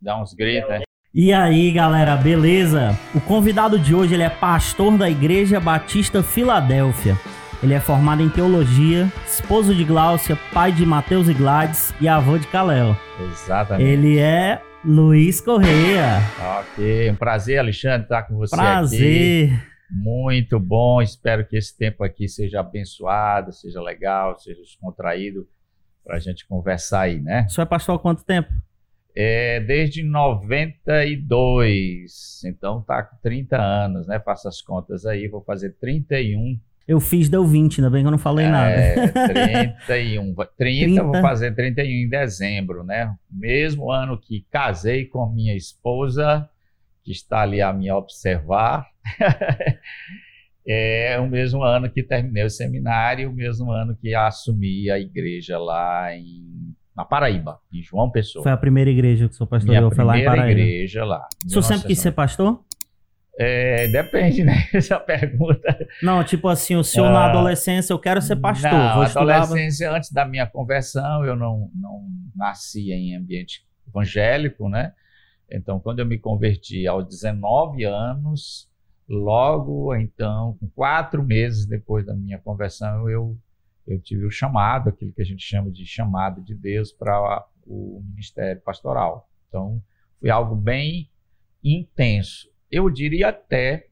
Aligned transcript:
Dá 0.00 0.20
uns 0.20 0.32
gritos, 0.32 0.68
né? 0.68 0.82
E 1.12 1.32
aí, 1.32 1.72
galera, 1.72 2.14
beleza? 2.16 2.96
O 3.14 3.20
convidado 3.20 3.78
de 3.78 3.94
hoje 3.94 4.14
ele 4.14 4.22
é 4.22 4.30
pastor 4.30 4.96
da 4.96 5.10
Igreja 5.10 5.58
Batista 5.58 6.22
Filadélfia. 6.22 7.16
Ele 7.60 7.74
é 7.74 7.80
formado 7.80 8.22
em 8.22 8.28
teologia, 8.28 9.10
esposo 9.26 9.74
de 9.74 9.82
Gláucia, 9.82 10.38
pai 10.52 10.70
de 10.70 10.86
Mateus 10.86 11.28
e 11.28 11.34
Gladys 11.34 11.92
e 12.00 12.06
avô 12.06 12.38
de 12.38 12.46
Caléo. 12.46 12.96
Exatamente. 13.32 13.88
Ele 13.88 14.18
é 14.18 14.62
Luiz 14.84 15.40
Correia. 15.40 16.18
Ok, 16.60 17.10
um 17.10 17.16
prazer, 17.16 17.58
Alexandre, 17.58 18.02
estar 18.02 18.22
com 18.22 18.36
você 18.36 18.54
Prazer. 18.54 19.50
aqui. 19.50 19.68
Muito 19.90 20.60
bom, 20.60 21.02
espero 21.02 21.44
que 21.44 21.56
esse 21.56 21.76
tempo 21.76 22.04
aqui 22.04 22.28
seja 22.28 22.60
abençoado, 22.60 23.52
seja 23.52 23.82
legal, 23.82 24.38
seja 24.38 24.60
descontraído 24.60 25.48
para 26.04 26.16
a 26.16 26.20
gente 26.20 26.46
conversar 26.46 27.00
aí, 27.00 27.20
né? 27.20 27.46
O 27.48 27.50
senhor 27.50 27.66
é 27.66 27.68
pastor 27.68 27.96
há 27.96 27.98
quanto 27.98 28.24
tempo? 28.24 28.52
É, 29.14 29.60
desde 29.60 30.02
92, 30.02 32.42
então 32.44 32.82
tá 32.82 33.02
com 33.02 33.16
30 33.22 33.60
anos, 33.60 34.06
né? 34.06 34.20
Faça 34.20 34.48
as 34.48 34.62
contas 34.62 35.04
aí, 35.04 35.28
vou 35.28 35.42
fazer 35.42 35.74
31. 35.80 36.58
Eu 36.86 37.00
fiz, 37.00 37.28
deu 37.28 37.44
20, 37.44 37.80
ainda 37.80 37.90
bem 37.90 38.02
que 38.02 38.06
eu 38.06 38.12
não 38.12 38.18
falei 38.18 38.48
nada. 38.48 38.70
É, 38.70 39.08
31. 39.86 40.34
30, 40.34 40.52
30. 40.56 41.02
vou 41.02 41.20
fazer 41.20 41.54
31 41.54 41.86
em 41.86 42.08
dezembro, 42.08 42.82
né? 42.82 43.14
Mesmo 43.30 43.90
ano 43.90 44.18
que 44.18 44.46
casei 44.50 45.04
com 45.04 45.26
minha 45.26 45.54
esposa, 45.54 46.48
que 47.04 47.12
está 47.12 47.42
ali 47.42 47.60
a 47.60 47.72
me 47.72 47.90
observar. 47.90 48.86
é 50.66 51.18
o 51.18 51.28
mesmo 51.28 51.62
ano 51.62 51.90
que 51.90 52.02
terminei 52.02 52.44
o 52.44 52.50
seminário, 52.50 53.30
o 53.30 53.34
mesmo 53.34 53.70
ano 53.70 53.96
que 53.96 54.14
assumi 54.14 54.90
a 54.90 54.98
igreja 54.98 55.58
lá 55.58 56.14
em, 56.14 56.74
na 56.98 57.04
Paraíba, 57.04 57.60
em 57.72 57.80
João 57.80 58.10
Pessoa. 58.10 58.42
Foi 58.42 58.50
a 58.50 58.56
primeira 58.56 58.90
igreja 58.90 59.28
que 59.28 59.34
o 59.34 59.36
senhor 59.36 59.46
minha 59.46 59.60
pastoreou, 59.60 59.90
foi 59.94 60.04
lá 60.04 60.18
em 60.18 60.20
primeira 60.22 60.42
Paraíba. 60.42 60.60
igreja 60.60 61.04
lá. 61.04 61.28
O 61.46 61.48
senhor 61.48 61.62
sempre 61.62 61.86
quis 61.86 61.98
ser 62.00 62.08
1990. 62.10 62.16
pastor? 62.16 62.64
É, 63.40 63.86
depende, 63.86 64.42
né? 64.42 64.64
Essa 64.74 64.98
pergunta. 64.98 65.78
Não, 66.02 66.24
tipo 66.24 66.48
assim, 66.48 66.74
o 66.74 66.82
senhor 66.82 67.06
Ah. 67.06 67.12
na 67.12 67.30
adolescência, 67.30 67.92
eu 67.92 67.98
quero 68.00 68.20
ser 68.20 68.34
pastor, 68.34 68.72
estudar. 69.06 69.20
adolescência, 69.42 69.92
antes 69.92 70.10
da 70.10 70.24
minha 70.26 70.44
conversão, 70.44 71.24
eu 71.24 71.36
não, 71.36 71.70
não 71.72 72.04
nasci 72.34 72.90
em 72.90 73.14
ambiente 73.14 73.64
evangélico, 73.86 74.68
né? 74.68 74.92
Então, 75.48 75.78
quando 75.78 76.00
eu 76.00 76.06
me 76.06 76.18
converti 76.18 76.84
aos 76.88 77.06
19 77.06 77.84
anos, 77.84 78.68
logo 79.08 79.94
então, 79.94 80.58
quatro 80.74 81.22
meses 81.22 81.64
depois 81.64 82.04
da 82.04 82.14
minha 82.14 82.38
conversão, 82.38 83.08
eu, 83.08 83.36
eu 83.88 83.98
tive 83.98 84.26
o 84.26 84.30
chamado, 84.30 84.90
aquilo 84.90 85.12
que 85.12 85.22
a 85.22 85.24
gente 85.24 85.42
chama 85.42 85.70
de 85.70 85.86
chamado 85.86 86.42
de 86.42 86.54
Deus 86.54 86.92
para 86.92 87.46
o 87.66 88.02
ministério 88.10 88.60
pastoral. 88.60 89.28
Então, 89.48 89.82
foi 90.20 90.28
algo 90.28 90.54
bem 90.54 91.10
intenso. 91.64 92.50
Eu 92.70 92.90
diria 92.90 93.30
até 93.30 93.88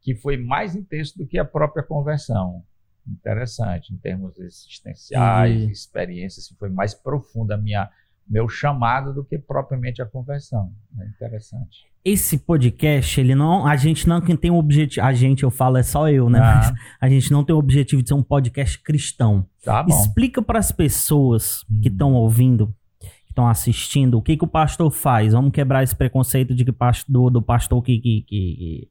que 0.00 0.14
foi 0.14 0.38
mais 0.38 0.74
intenso 0.74 1.18
do 1.18 1.26
que 1.26 1.38
a 1.38 1.44
própria 1.44 1.82
conversão. 1.82 2.64
Interessante, 3.06 3.92
em 3.92 3.98
termos 3.98 4.38
existenciais, 4.38 5.54
Entendi. 5.54 5.72
experiências, 5.72 6.46
assim, 6.46 6.54
foi 6.56 6.70
mais 6.70 6.94
profunda 6.94 7.54
a 7.54 7.58
minha 7.58 7.90
meu 8.26 8.48
chamado 8.48 9.12
do 9.12 9.22
que 9.22 9.38
propriamente 9.38 10.00
a 10.00 10.06
conversão. 10.06 10.74
É 10.98 11.06
interessante. 11.06 11.86
Esse 12.04 12.36
podcast, 12.38 13.18
ele 13.18 13.34
não. 13.34 13.66
A 13.66 13.76
gente 13.76 14.06
não 14.06 14.20
tem 14.20 14.50
o 14.50 14.56
objetivo. 14.58 15.06
A 15.06 15.12
gente, 15.14 15.42
eu 15.42 15.50
falo, 15.50 15.78
é 15.78 15.82
só 15.82 16.08
eu, 16.08 16.28
né? 16.28 16.38
Ah. 16.38 16.54
Mas 16.56 16.74
a 17.00 17.08
gente 17.08 17.30
não 17.32 17.42
tem 17.42 17.54
o 17.54 17.58
objetivo 17.58 18.02
de 18.02 18.08
ser 18.08 18.14
um 18.14 18.22
podcast 18.22 18.78
cristão. 18.82 19.46
Tá. 19.64 19.86
Explica 19.88 20.42
para 20.42 20.58
as 20.58 20.70
pessoas 20.70 21.64
que 21.82 21.88
Hum. 21.88 21.92
estão 21.92 22.12
ouvindo, 22.12 22.74
que 23.00 23.30
estão 23.30 23.48
assistindo, 23.48 24.18
o 24.18 24.22
que, 24.22 24.36
que 24.36 24.44
o 24.44 24.48
pastor 24.48 24.90
faz. 24.90 25.32
Vamos 25.32 25.50
quebrar 25.50 25.82
esse 25.82 25.96
preconceito 25.96 26.54
de 26.54 26.62
que 26.64 26.72
pastor, 26.72 27.30
do 27.30 27.40
pastor 27.40 27.82
que, 27.82 27.98
que, 27.98 28.20
que- 28.20 28.26
que- 28.28 28.88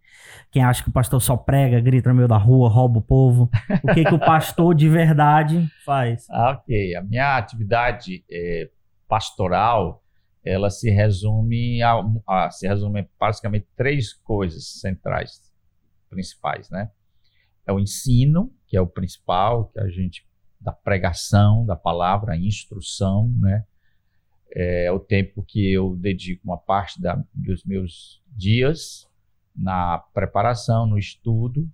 Quem 0.52 0.64
acha 0.64 0.82
que 0.84 0.90
o 0.90 0.94
pastor 0.94 1.22
só 1.22 1.38
prega, 1.38 1.80
grita 1.80 2.10
no 2.10 2.16
meio 2.16 2.28
da 2.28 2.38
rua, 2.38 2.68
rouba 2.68 2.98
o 2.98 3.02
povo. 3.02 3.48
O 3.84 3.94
que, 3.94 4.04
que 4.06 4.14
o 4.14 4.20
pastor 4.20 4.74
de 4.74 4.90
verdade 4.90 5.70
faz? 5.86 6.26
Ah, 6.32 6.52
ok. 6.60 6.96
A 6.96 7.02
minha 7.04 7.38
atividade 7.38 8.24
eh, 8.32 8.70
pastoral, 9.08 10.03
ela 10.46 10.70
se 10.70 10.90
resume 10.90 11.82
a, 11.82 11.94
a- 12.28 12.52
se 12.52 12.68
resume 12.68 13.08
basicamente 13.20 13.68
três 13.76 14.14
coisas 14.14 14.66
centrais, 14.80 15.42
principais, 16.10 16.70
né? 16.70 16.92
É 17.66 17.72
o 17.74 17.80
ensino, 17.80 18.54
que 18.68 18.76
é 18.78 18.82
o 18.82 18.88
principal, 18.88 19.68
que 19.68 19.80
a 19.80 19.88
gente 19.90 20.28
da 20.60 20.72
pregação 20.72 21.66
da 21.66 21.76
palavra, 21.76 22.34
a 22.34 22.38
instrução, 22.38 23.28
né? 23.40 23.66
É 24.56 24.92
o 24.92 25.00
tempo 25.00 25.44
que 25.44 25.72
eu 25.74 25.96
dedico 25.96 26.42
uma 26.46 26.58
parte 26.58 27.02
da- 27.02 27.22
dos 27.34 27.64
meus 27.66 28.22
dias 28.28 29.10
na 29.56 29.98
preparação, 30.14 30.86
no 30.86 30.98
estudo 30.98 31.70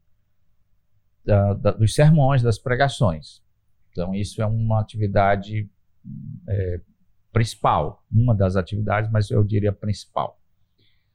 da- 1.26 1.54
da- 1.54 1.72
dos 1.72 1.94
sermões, 1.94 2.42
das 2.42 2.58
pregações. 2.58 3.42
Então, 3.92 4.14
isso 4.16 4.42
é 4.42 4.46
uma 4.46 4.80
atividade 4.82 5.70
é, 6.48 6.82
principal, 7.32 8.04
uma 8.12 8.36
das 8.36 8.56
atividades, 8.56 9.10
mas 9.12 9.30
eu 9.30 9.44
diria 9.44 9.72
principal. 9.72 10.38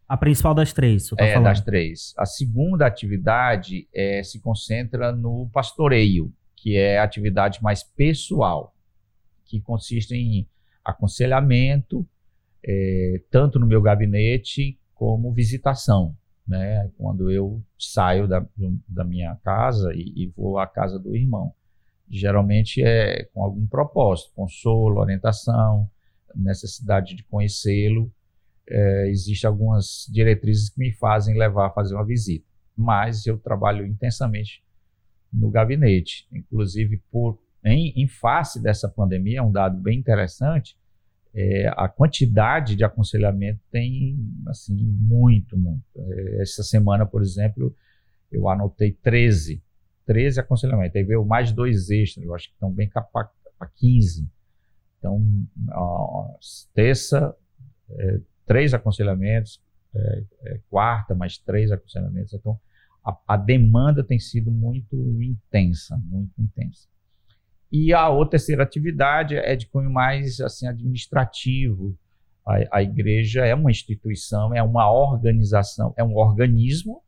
A 0.07 0.17
principal 0.17 0.55
das 0.55 0.73
três, 0.73 1.09
tô 1.09 1.17
É, 1.19 1.33
falando. 1.33 1.45
das 1.45 1.61
três. 1.61 2.13
A 2.17 2.27
segunda 2.27 2.87
atividade 2.87 3.89
é, 3.95 4.23
se 4.23 4.39
concentra 4.41 5.11
no 5.13 5.49
pastoreio, 5.53 6.33
que 6.57 6.77
é 6.77 6.99
a 6.99 7.05
atividade 7.05 7.63
mais 7.63 7.83
pessoal, 7.83 8.75
que 9.45 9.61
consiste 9.61 10.15
em 10.15 10.47
aconselhamento, 10.85 12.07
é, 12.63 13.21
tanto 13.31 13.59
no 13.59 13.67
meu 13.67 13.81
gabinete 13.83 14.79
como 14.95 15.33
visitação. 15.33 16.15
Né? 16.47 16.91
Quando 16.99 17.31
eu 17.31 17.63
saio 17.79 18.29
da, 18.29 18.45
da 18.87 19.05
minha 19.05 19.35
casa 19.43 19.93
e, 19.95 20.13
e 20.15 20.27
vou 20.37 20.59
à 20.59 20.67
casa 20.67 20.99
do 20.99 21.17
irmão. 21.17 21.55
Geralmente 22.09 22.83
é 22.85 23.25
com 23.33 23.43
algum 23.43 23.67
propósito, 23.67 24.33
consolo, 24.35 25.01
orientação, 25.01 25.89
necessidade 26.37 27.15
de 27.15 27.25
conhecê-lo 27.25 28.13
é, 28.69 29.09
existem 29.11 29.49
algumas 29.49 30.07
diretrizes 30.11 30.71
que 30.71 30.79
me 30.79 30.93
fazem 30.93 31.37
levar 31.37 31.67
a 31.67 31.71
fazer 31.71 31.95
uma 31.95 32.05
visita. 32.05 32.47
Mas 32.77 33.27
eu 33.27 33.39
trabalho 33.39 33.87
intensamente 33.87 34.63
no 35.33 35.51
gabinete. 35.51 36.27
Inclusive, 36.33 37.03
por, 37.11 37.39
em, 37.65 37.93
em 37.97 38.09
face 38.09 38.63
dessa 38.63 38.89
pandemia, 38.89 39.39
é 39.39 39.43
um 39.43 39.53
dado 39.53 39.81
bem 39.81 39.99
interessante, 39.99 40.77
é, 41.35 41.67
a 41.77 41.89
quantidade 41.89 42.77
de 42.77 42.85
aconselhamento 42.85 43.61
tem, 43.71 44.17
assim, 44.47 44.77
muito, 44.77 45.59
muito. 45.59 45.83
É, 45.97 46.43
essa 46.43 46.63
semana, 46.63 47.05
por 47.05 47.23
exemplo, 47.23 47.75
eu 48.31 48.49
anotei 48.49 48.93
13, 48.93 49.61
13 50.07 50.41
aconselhamentos. 50.41 50.95
Aí 50.95 51.03
veio 51.03 51.25
mais 51.25 51.51
dois 51.51 51.91
extras, 51.91 52.25
eu 52.25 52.35
acho 52.35 52.49
que 52.49 52.55
estão 52.55 52.71
bem 52.71 52.89
para 52.89 53.69
15. 53.77 54.29
Então, 55.05 55.23
ó, 55.73 56.35
terça, 56.73 57.37
é, 57.91 58.21
três 58.47 58.73
aconselhamentos, 58.73 59.61
é, 59.95 60.25
é, 60.45 60.61
quarta, 60.71 61.15
mais 61.15 61.37
três 61.37 61.71
aconselhamentos. 61.71 62.33
Então, 62.33 62.59
a, 63.05 63.15
a 63.29 63.37
demanda 63.37 64.03
tem 64.03 64.19
sido 64.19 64.51
muito 64.51 64.97
intensa, 65.23 66.01
muito 66.07 66.33
intensa. 66.41 66.89
E 67.71 67.93
a 67.93 68.09
outra 68.09 68.31
terceira 68.31 68.63
atividade 68.63 69.37
é 69.37 69.55
de 69.55 69.67
cunho 69.67 69.91
mais 69.91 70.41
assim 70.41 70.67
administrativo. 70.67 71.95
A, 72.47 72.79
a 72.79 72.83
igreja 72.83 73.45
é 73.45 73.55
uma 73.55 73.71
instituição, 73.71 74.55
é 74.55 74.63
uma 74.63 74.91
organização, 74.91 75.93
é 75.99 76.05
um 76.05 76.17
organismo, 76.17 77.03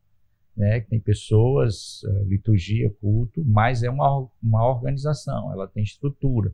né, 0.55 0.81
que 0.81 0.89
tem 0.89 0.99
pessoas, 0.99 2.01
eh, 2.03 2.23
liturgia, 2.25 2.89
culto, 2.99 3.43
mas 3.45 3.83
é 3.83 3.89
uma, 3.91 4.27
uma 4.41 4.67
organização, 4.67 5.53
ela 5.53 5.67
tem 5.67 5.83
estrutura. 5.83 6.51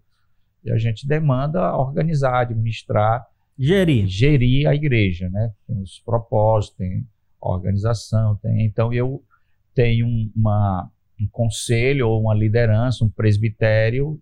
E 0.64 0.72
a 0.72 0.78
gente 0.78 1.08
demanda 1.08 1.76
organizar, 1.78 2.40
administrar, 2.42 3.26
Gerir. 3.58 4.08
gerir 4.08 4.68
a 4.68 4.74
igreja, 4.74 5.30
né? 5.30 5.52
Tem 5.68 5.80
os 5.82 6.00
propósitos, 6.00 6.78
tem 6.78 7.06
organização, 7.40 8.36
tem. 8.38 8.66
Então 8.66 8.92
eu 8.94 9.24
tenho 9.76 10.06
um- 10.08 10.32
uma, 10.36 10.90
um 11.20 11.28
conselho 11.28 12.08
ou 12.08 12.22
uma 12.22 12.34
liderança, 12.34 13.04
um 13.04 13.10
presbitério 13.10 14.20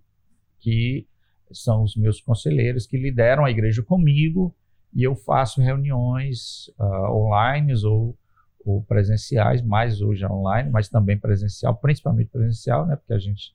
que 0.59 1.07
são 1.51 1.83
os 1.83 1.95
meus 1.95 2.21
conselheiros 2.21 2.85
que 2.87 2.97
lideram 2.97 3.43
a 3.45 3.51
igreja 3.51 3.83
comigo 3.83 4.55
e 4.93 5.03
eu 5.03 5.15
faço 5.15 5.61
reuniões 5.61 6.71
ah, 6.79 7.13
online 7.13 7.73
ou, 7.85 8.17
ou 8.65 8.83
presenciais, 8.83 9.61
mais 9.61 10.01
hoje 10.01 10.25
online, 10.25 10.69
mas 10.69 10.89
também 10.89 11.17
presencial, 11.17 11.75
principalmente 11.75 12.29
presencial, 12.29 12.85
né? 12.85 12.95
Porque 12.95 13.13
a 13.13 13.19
gente 13.19 13.53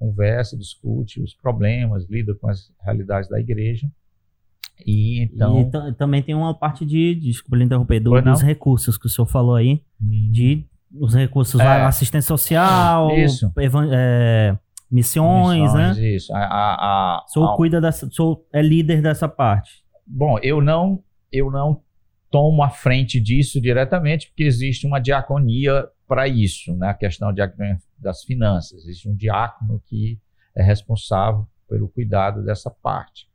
conversa, 0.00 0.56
discute 0.56 1.22
os 1.22 1.34
problemas, 1.34 2.04
lida 2.10 2.34
com 2.34 2.48
as 2.48 2.72
realidades 2.82 3.28
da 3.28 3.38
igreja. 3.38 3.86
E 4.86 5.22
então. 5.24 5.60
E 5.60 5.70
ta- 5.70 5.92
também 5.92 6.22
tem 6.22 6.34
uma 6.34 6.54
parte 6.58 6.84
de, 6.86 7.14
desculpa 7.14 7.62
interromper, 7.62 8.00
do- 8.00 8.20
dos 8.22 8.40
recursos 8.42 8.96
que 8.96 9.06
o 9.06 9.10
senhor 9.10 9.26
falou 9.26 9.54
aí, 9.54 9.82
Hum, 10.02 10.30
de 10.32 10.66
os 10.98 11.14
recursos, 11.14 11.60
É. 11.60 11.82
assistência 11.84 12.26
social, 12.26 13.14
Isso. 13.16 13.52
é, 13.92 14.58
missões, 14.90 15.72
né? 15.74 15.92
Isso. 16.14 16.34
A, 16.34 16.38
a, 16.38 16.74
a- 17.18 17.24
O 17.24 17.28
senhor 17.28 17.52
a- 17.52 17.56
cuida 17.56 17.80
dessa, 17.80 18.08
senhor 18.10 18.42
é 18.52 18.62
líder 18.62 19.02
dessa 19.02 19.28
parte. 19.28 19.70
Bom, 20.06 20.38
eu 20.42 20.60
não 20.62 21.02
eu 21.32 21.48
não 21.50 21.80
tomo 22.28 22.60
a 22.62 22.70
frente 22.70 23.20
disso 23.20 23.60
diretamente, 23.60 24.28
porque 24.28 24.42
existe 24.44 24.84
uma 24.86 24.98
diaconia 24.98 25.86
para 26.10 26.26
isso, 26.26 26.76
né? 26.76 26.88
a 26.88 26.94
questão 26.94 27.32
de, 27.32 27.40
das 27.96 28.24
finanças. 28.24 28.82
Existe 28.82 29.08
um 29.08 29.14
diácono 29.14 29.80
que 29.86 30.18
é 30.56 30.60
responsável 30.60 31.46
pelo 31.68 31.88
cuidado 31.88 32.44
dessa 32.44 32.68
parte. 32.68 33.30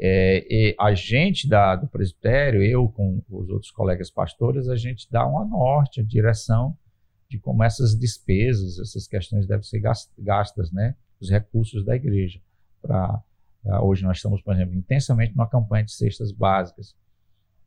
É, 0.00 0.74
a 0.80 0.94
gente 0.94 1.46
da, 1.46 1.76
do 1.76 1.86
presbitério, 1.86 2.62
eu 2.62 2.88
com 2.88 3.22
os 3.28 3.50
outros 3.50 3.70
colegas 3.70 4.10
pastores, 4.10 4.70
a 4.70 4.74
gente 4.74 5.06
dá 5.10 5.26
uma 5.26 5.44
norte, 5.44 6.00
a 6.00 6.02
direção 6.02 6.74
de 7.28 7.38
como 7.38 7.62
essas 7.62 7.94
despesas, 7.94 8.78
essas 8.78 9.06
questões 9.06 9.46
devem 9.46 9.62
ser 9.62 9.82
gastas, 10.18 10.72
né? 10.72 10.96
Os 11.20 11.28
recursos 11.28 11.84
da 11.84 11.94
igreja. 11.94 12.40
Pra, 12.80 13.22
hoje 13.82 14.02
nós 14.02 14.16
estamos, 14.16 14.40
por 14.40 14.54
exemplo, 14.54 14.74
intensamente 14.74 15.36
numa 15.36 15.48
campanha 15.48 15.84
de 15.84 15.92
cestas 15.92 16.32
básicas. 16.32 16.96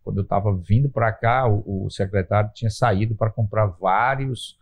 Quando 0.07 0.19
eu 0.19 0.23
estava 0.23 0.55
vindo 0.55 0.87
para 0.87 1.11
cá, 1.11 1.45
o, 1.45 1.85
o, 1.85 1.89
secretário 1.89 2.49
tinha 2.53 2.69
saído 2.69 3.13
para 3.13 3.29
comprar 3.29 3.65
vários 3.65 4.57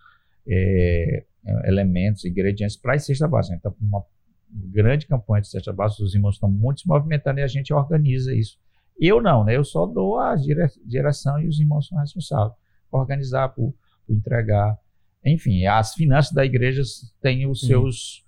é, 0.48 1.24
elementos, 1.66 2.26
ingredientes 2.26 2.76
para 2.76 2.96
as 2.96 3.06
cestas 3.06 3.30
básicas. 3.30 3.60
Então, 3.60 3.76
uma 3.80 4.04
grande 4.50 5.06
campanha 5.06 5.44
de 5.44 5.50
cesta 5.50 5.72
básica, 5.72 6.04
os 6.04 6.16
irmãos 6.16 6.34
estão 6.34 6.50
muito 6.50 6.82
se 6.82 6.88
movimentando 6.88 7.40
e 7.40 7.44
a 7.44 7.48
gente 7.48 7.72
organiza 7.72 8.34
isso. 8.34 8.58
Eu 9.00 9.22
não, 9.22 9.44
né? 9.44 9.56
Eu 9.56 9.64
só 9.64 9.86
dou 9.86 10.18
a 10.18 10.36
dire 10.36 10.66
direção 10.84 11.40
e 11.40 11.48
os 11.48 11.60
irmãos 11.60 11.88
são 11.88 12.00
responsáveis 12.00 12.58
por 12.90 13.02
organizar, 13.02 13.50
por, 13.50 13.72
por 14.08 14.16
entregar. 14.16 14.80
Enfim, 15.24 15.68
as 15.68 15.94
finanças 15.94 16.32
da 16.32 16.44
igreja 16.44 16.82
têm 17.22 17.46
os 17.48 17.62
seus 17.62 18.25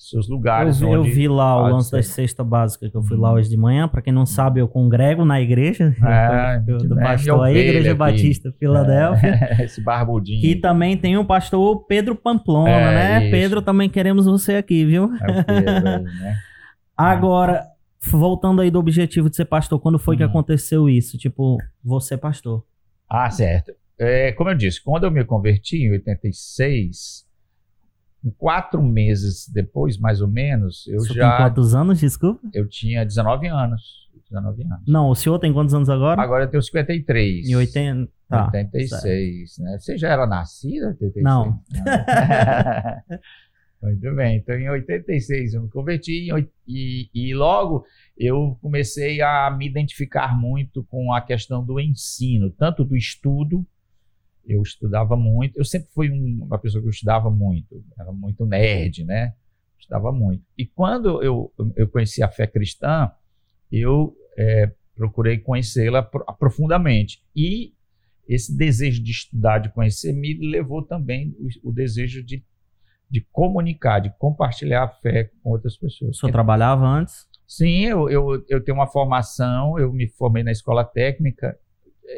seus 0.00 0.28
lugares. 0.28 0.80
Eu 0.80 0.88
vi, 0.88 0.94
eu 0.94 1.02
vi 1.02 1.28
lá 1.28 1.62
o 1.62 1.72
lance 1.72 1.92
da 1.92 2.02
cesta 2.02 2.42
básica, 2.42 2.88
que 2.88 2.96
eu 2.96 3.02
fui 3.02 3.18
lá 3.18 3.34
hoje 3.34 3.50
de 3.50 3.56
manhã. 3.56 3.86
Para 3.86 4.00
quem 4.00 4.12
não 4.12 4.24
sabe, 4.24 4.58
eu 4.58 4.66
congrego 4.66 5.26
na 5.26 5.40
igreja 5.40 5.94
é, 6.02 6.58
do 6.58 6.96
pastor 6.96 7.44
aí, 7.44 7.58
Igreja 7.58 7.90
aqui. 7.90 7.98
Batista 7.98 8.52
Filadélfia. 8.58 9.28
É, 9.28 9.64
esse 9.64 9.82
barbudinho. 9.82 10.42
E 10.42 10.56
também 10.56 10.96
tem 10.96 11.18
o 11.18 11.24
pastor 11.24 11.84
Pedro 11.84 12.16
Pamplona, 12.16 12.70
é, 12.70 12.94
né? 12.94 13.22
Isso. 13.24 13.30
Pedro, 13.30 13.60
também 13.60 13.90
queremos 13.90 14.24
você 14.24 14.54
aqui, 14.54 14.86
viu? 14.86 15.10
É 15.20 15.40
o 15.40 15.44
Pedro 15.44 15.88
aí, 15.88 16.02
né? 16.02 16.36
Agora, 16.96 17.66
voltando 18.10 18.62
aí 18.62 18.70
do 18.70 18.78
objetivo 18.78 19.28
de 19.28 19.36
ser 19.36 19.44
pastor, 19.44 19.78
quando 19.78 19.98
foi 19.98 20.14
hum. 20.14 20.18
que 20.18 20.24
aconteceu 20.24 20.88
isso? 20.88 21.18
Tipo, 21.18 21.58
você 21.84 22.16
pastor. 22.16 22.64
Ah, 23.08 23.30
certo. 23.30 23.72
É, 23.98 24.32
como 24.32 24.48
eu 24.48 24.54
disse, 24.54 24.82
quando 24.82 25.04
eu 25.04 25.10
me 25.10 25.22
converti 25.24 25.76
em 25.76 25.92
86, 25.92 27.28
quatro 28.36 28.82
meses 28.82 29.48
depois, 29.48 29.98
mais 29.98 30.20
ou 30.20 30.28
menos, 30.28 30.86
eu 30.88 31.00
Você 31.00 31.14
já. 31.14 31.36
Tem 31.36 31.46
quantos 31.46 31.74
anos, 31.74 32.00
desculpa? 32.00 32.40
Eu 32.52 32.68
tinha 32.68 33.04
19 33.04 33.48
anos. 33.48 34.00
19 34.30 34.62
anos. 34.62 34.84
Não, 34.86 35.08
o 35.08 35.14
senhor 35.14 35.38
tem 35.38 35.52
quantos 35.52 35.74
anos 35.74 35.88
agora? 35.88 36.20
Agora 36.20 36.44
eu 36.44 36.48
tenho 36.48 36.62
53. 36.62 37.48
Em 37.48 37.56
80. 37.56 38.10
Tá, 38.28 38.46
86, 38.46 39.54
certo. 39.54 39.64
né? 39.64 39.78
Você 39.78 39.98
já 39.98 40.10
era 40.10 40.26
nascida? 40.26 40.88
86? 40.88 41.24
Não. 41.24 41.46
Não. 41.46 41.60
Muito 43.82 44.14
bem. 44.14 44.36
Então, 44.36 44.54
em 44.56 44.68
86 44.68 45.54
eu 45.54 45.62
me 45.62 45.70
converti 45.70 46.28
e, 46.68 47.10
e 47.14 47.34
logo 47.34 47.84
eu 48.16 48.58
comecei 48.60 49.22
a 49.22 49.50
me 49.50 49.66
identificar 49.66 50.38
muito 50.38 50.84
com 50.84 51.14
a 51.14 51.22
questão 51.22 51.64
do 51.64 51.80
ensino, 51.80 52.50
tanto 52.50 52.84
do 52.84 52.94
estudo 52.94 53.66
eu 54.46 54.62
estudava 54.62 55.16
muito. 55.16 55.56
Eu 55.56 55.64
sempre 55.64 55.88
fui 55.92 56.10
uma 56.10 56.58
pessoa 56.58 56.80
que 56.80 56.88
eu 56.88 56.92
estudava 56.92 57.30
muito, 57.30 57.84
era 57.98 58.12
muito 58.12 58.44
nerd, 58.46 59.04
né? 59.04 59.34
Estudava 59.78 60.12
muito. 60.12 60.44
E 60.56 60.66
quando 60.66 61.22
eu, 61.22 61.52
eu 61.76 61.88
conheci 61.88 62.22
a 62.22 62.28
fé 62.28 62.46
cristã, 62.46 63.10
eu 63.70 64.14
é, 64.36 64.70
procurei 64.94 65.38
conhecê-la 65.38 66.02
profundamente. 66.02 67.22
E 67.34 67.72
esse 68.28 68.56
desejo 68.56 69.02
de 69.02 69.10
estudar, 69.10 69.58
de 69.58 69.70
conhecer, 69.70 70.12
me 70.12 70.34
levou 70.38 70.82
também 70.82 71.34
o, 71.38 71.70
o 71.70 71.72
desejo 71.72 72.22
de, 72.22 72.44
de 73.10 73.20
comunicar, 73.32 74.00
de 74.00 74.10
compartilhar 74.18 74.84
a 74.84 74.88
fé 74.88 75.30
com 75.42 75.50
outras 75.50 75.76
pessoas. 75.76 76.18
Senhor 76.18 76.32
trabalhava 76.32 76.86
antes? 76.86 77.26
Sim, 77.46 77.86
eu, 77.86 78.08
eu, 78.08 78.44
eu 78.48 78.62
tenho 78.62 78.78
uma 78.78 78.86
formação, 78.86 79.78
eu 79.78 79.92
me 79.92 80.06
formei 80.08 80.44
na 80.44 80.52
escola 80.52 80.84
técnica 80.84 81.58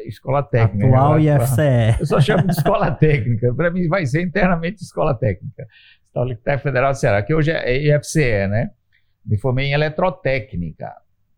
escola 0.07 0.43
técnica. 0.43 0.87
Atual 0.87 1.19
e 1.19 1.27
FCE. 1.27 1.99
Eu 2.01 2.05
só 2.05 2.19
chamo 2.19 2.47
de 2.47 2.53
escola 2.53 2.91
técnica. 2.91 3.53
Para 3.53 3.71
mim 3.71 3.87
vai 3.87 4.05
ser 4.05 4.21
internamente 4.21 4.83
escola 4.83 5.15
técnica. 5.15 5.67
Escola 6.05 6.37
Federal 6.59 6.91
do 6.91 6.97
Ceará, 6.97 7.23
que 7.23 7.33
hoje 7.33 7.51
é 7.51 7.95
IFCE, 7.95 8.47
né? 8.47 8.71
Me 9.25 9.37
formei 9.37 9.67
em 9.67 9.73
eletrotécnica. 9.73 10.93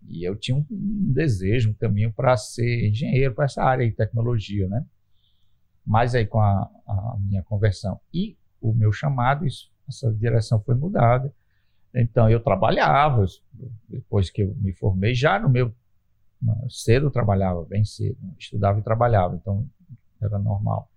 E 0.08 0.24
eu 0.24 0.36
tinha 0.36 0.56
um, 0.56 0.66
um 0.70 1.14
desejo, 1.14 1.72
um 1.72 1.74
caminho 1.74 2.12
para 2.12 2.36
ser 2.38 2.90
engenheiro 2.90 3.34
para 3.34 3.46
essa 3.46 3.64
área 3.64 3.88
de 3.88 3.96
tecnologia, 3.96 4.68
né? 4.68 4.84
Mas 5.86 6.16
aí 6.16 6.26
com 6.26 6.40
a, 6.40 6.70
a 6.88 7.18
minha 7.20 7.44
conversão 7.44 8.00
e 8.14 8.38
o 8.62 8.74
meu 8.74 8.92
chamado, 8.92 9.46
isso, 9.46 9.72
essa 9.88 10.12
direção 10.12 10.62
foi 10.62 10.76
mudada. 10.76 11.34
Então 11.94 12.30
eu 12.30 12.40
trabalhava, 12.40 13.26
depois 13.88 14.30
que 14.30 14.44
eu 14.44 14.56
me 14.56 14.74
formei, 14.74 15.14
já 15.14 15.40
no 15.40 15.50
meu 15.50 15.74
Cedo 16.70 17.10
trabalhava, 17.10 17.64
bem 17.66 17.84
cedo. 17.84 18.18
Estudava 18.38 18.80
e 18.80 18.84
trabalhava, 18.84 19.36
então 19.36 19.68
era 20.22 20.38
normal. 20.40 20.90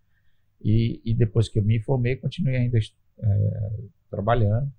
E, 0.60 1.00
e 1.04 1.14
depois 1.14 1.48
que 1.48 1.58
eu 1.58 1.64
me 1.64 1.80
formei, 1.80 2.16
continuei 2.16 2.56
ainda 2.56 2.78
é, 2.78 3.70
trabalhando 4.10 4.70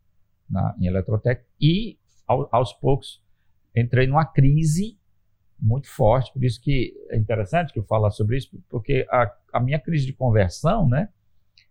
na, 0.49 0.75
em 0.79 0.87
eletrotécnica 0.87 1.49
e, 1.59 1.97
ao, 2.27 2.49
aos 2.51 2.73
poucos, 2.73 3.23
entrei 3.75 4.07
numa 4.07 4.25
crise 4.25 4.97
muito 5.59 5.87
forte. 5.89 6.31
Por 6.33 6.43
isso 6.43 6.61
que 6.61 6.93
é 7.09 7.17
interessante 7.17 7.71
que 7.71 7.79
eu 7.79 7.83
falar 7.83 8.11
sobre 8.11 8.37
isso, 8.37 8.49
porque 8.69 9.05
a, 9.09 9.33
a 9.53 9.59
minha 9.59 9.79
crise 9.79 10.05
de 10.05 10.13
conversão, 10.13 10.87
né, 10.87 11.09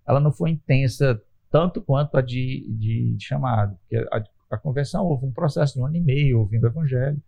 ela 0.07 0.21
não 0.21 0.33
foi 0.33 0.51
intensa 0.51 1.21
tanto 1.51 1.83
quanto 1.83 2.17
a 2.17 2.23
de, 2.23 2.67
de, 2.79 3.15
de 3.15 3.25
chamado. 3.25 3.77
Porque 3.79 3.97
a, 4.13 4.25
a 4.51 4.59
conversão 4.59 5.05
houve 5.05 5.27
um 5.27 5.33
processo 5.33 5.75
de 5.75 5.81
um 5.81 5.87
ano 5.87 5.97
e 5.97 6.01
meio 6.01 6.41
ouvindo 6.41 6.65
o 6.65 6.69
evangelho 6.69 7.23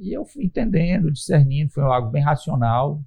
e 0.00 0.16
eu 0.16 0.24
fui 0.24 0.44
entendendo, 0.44 1.12
discernindo, 1.12 1.70
foi 1.70 1.82
algo 1.82 2.10
bem 2.10 2.22
racional, 2.22 3.02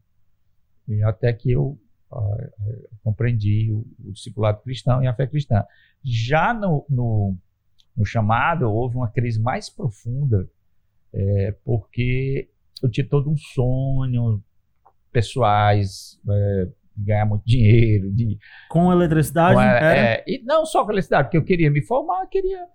até 1.05 1.33
que 1.33 1.51
eu 1.51 1.79
uh, 2.11 2.89
compreendi 3.03 3.71
o, 3.71 3.85
o, 4.05 4.11
discipulado 4.11 4.61
cristão 4.61 5.01
e 5.01 5.07
a 5.07 5.13
fé 5.13 5.25
cristã. 5.25 5.65
Já 6.03 6.53
no, 6.53 6.85
no, 6.89 7.35
no 7.97 8.05
chamado, 8.05 8.69
houve 8.69 8.95
uma 8.95 9.09
crise 9.09 9.41
mais 9.41 9.69
profunda, 9.69 10.47
é, 11.13 11.55
porque 11.63 12.49
eu 12.81 12.89
tinha 12.89 13.07
todo 13.07 13.29
um 13.29 13.37
sonho 13.37 14.43
pessoais, 15.11 16.19
é, 16.29 16.67
de 16.95 17.05
ganhar 17.05 17.25
muito 17.25 17.43
dinheiro. 17.45 18.11
De, 18.11 18.37
com 18.69 18.91
eletricidade? 18.91 19.55
Com, 19.55 19.61
é, 19.61 20.15
é, 20.15 20.23
e 20.27 20.43
não 20.43 20.65
só 20.65 20.83
com 20.83 20.91
eletricidade, 20.91 21.27
porque 21.27 21.37
eu 21.37 21.45
queria 21.45 21.71
me 21.71 21.81
formar, 21.81 22.27
queria 22.27 22.59
é, 22.59 22.67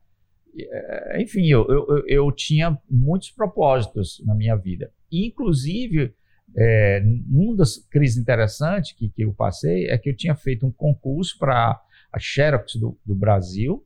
enfim, 1.20 1.46
eu, 1.46 1.66
eu, 1.68 2.04
eu 2.06 2.32
tinha 2.32 2.78
muitos 2.90 3.30
propósitos 3.30 4.22
na 4.24 4.34
minha 4.34 4.56
vida. 4.56 4.92
Inclusive, 5.10 6.14
é, 6.56 7.02
uma 7.28 7.56
das 7.56 7.76
crises 7.76 8.16
interessantes 8.16 8.92
que, 8.92 9.10
que 9.10 9.22
eu 9.22 9.34
passei 9.34 9.86
é 9.86 9.98
que 9.98 10.10
eu 10.10 10.16
tinha 10.16 10.34
feito 10.34 10.66
um 10.66 10.72
concurso 10.72 11.36
para 11.38 11.80
a 12.12 12.18
Xerox 12.18 12.76
do, 12.76 12.98
do 13.04 13.14
Brasil 13.14 13.84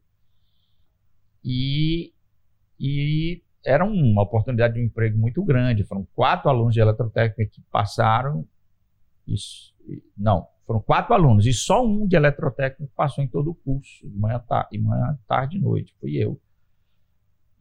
e, 1.45 2.13
e 2.79 3.43
era 3.65 3.85
uma 3.85 4.23
oportunidade 4.23 4.75
de 4.75 4.81
um 4.81 4.85
emprego 4.85 5.19
muito 5.19 5.43
grande. 5.45 5.85
Foram 5.85 6.07
quatro 6.15 6.49
alunos 6.49 6.75
de 6.75 6.81
eletrotécnica 6.81 7.51
que 7.53 7.63
passaram. 7.71 8.47
Isso, 9.27 9.75
não, 10.17 10.47
foram 10.67 10.81
quatro 10.81 11.15
alunos 11.15 11.47
e 11.47 11.53
só 11.53 11.85
um 11.85 12.07
de 12.07 12.17
eletrotécnica 12.17 12.93
passou 12.97 13.23
em 13.23 13.29
todo 13.29 13.51
o 13.51 13.55
curso, 13.55 14.09
de 14.09 14.17
manhã, 14.17 14.39
tarde, 14.39 14.79
manhã, 14.79 15.19
tarde 15.27 15.59
e 15.59 15.61
noite. 15.61 15.95
Fui 16.01 16.17
eu. 16.17 16.41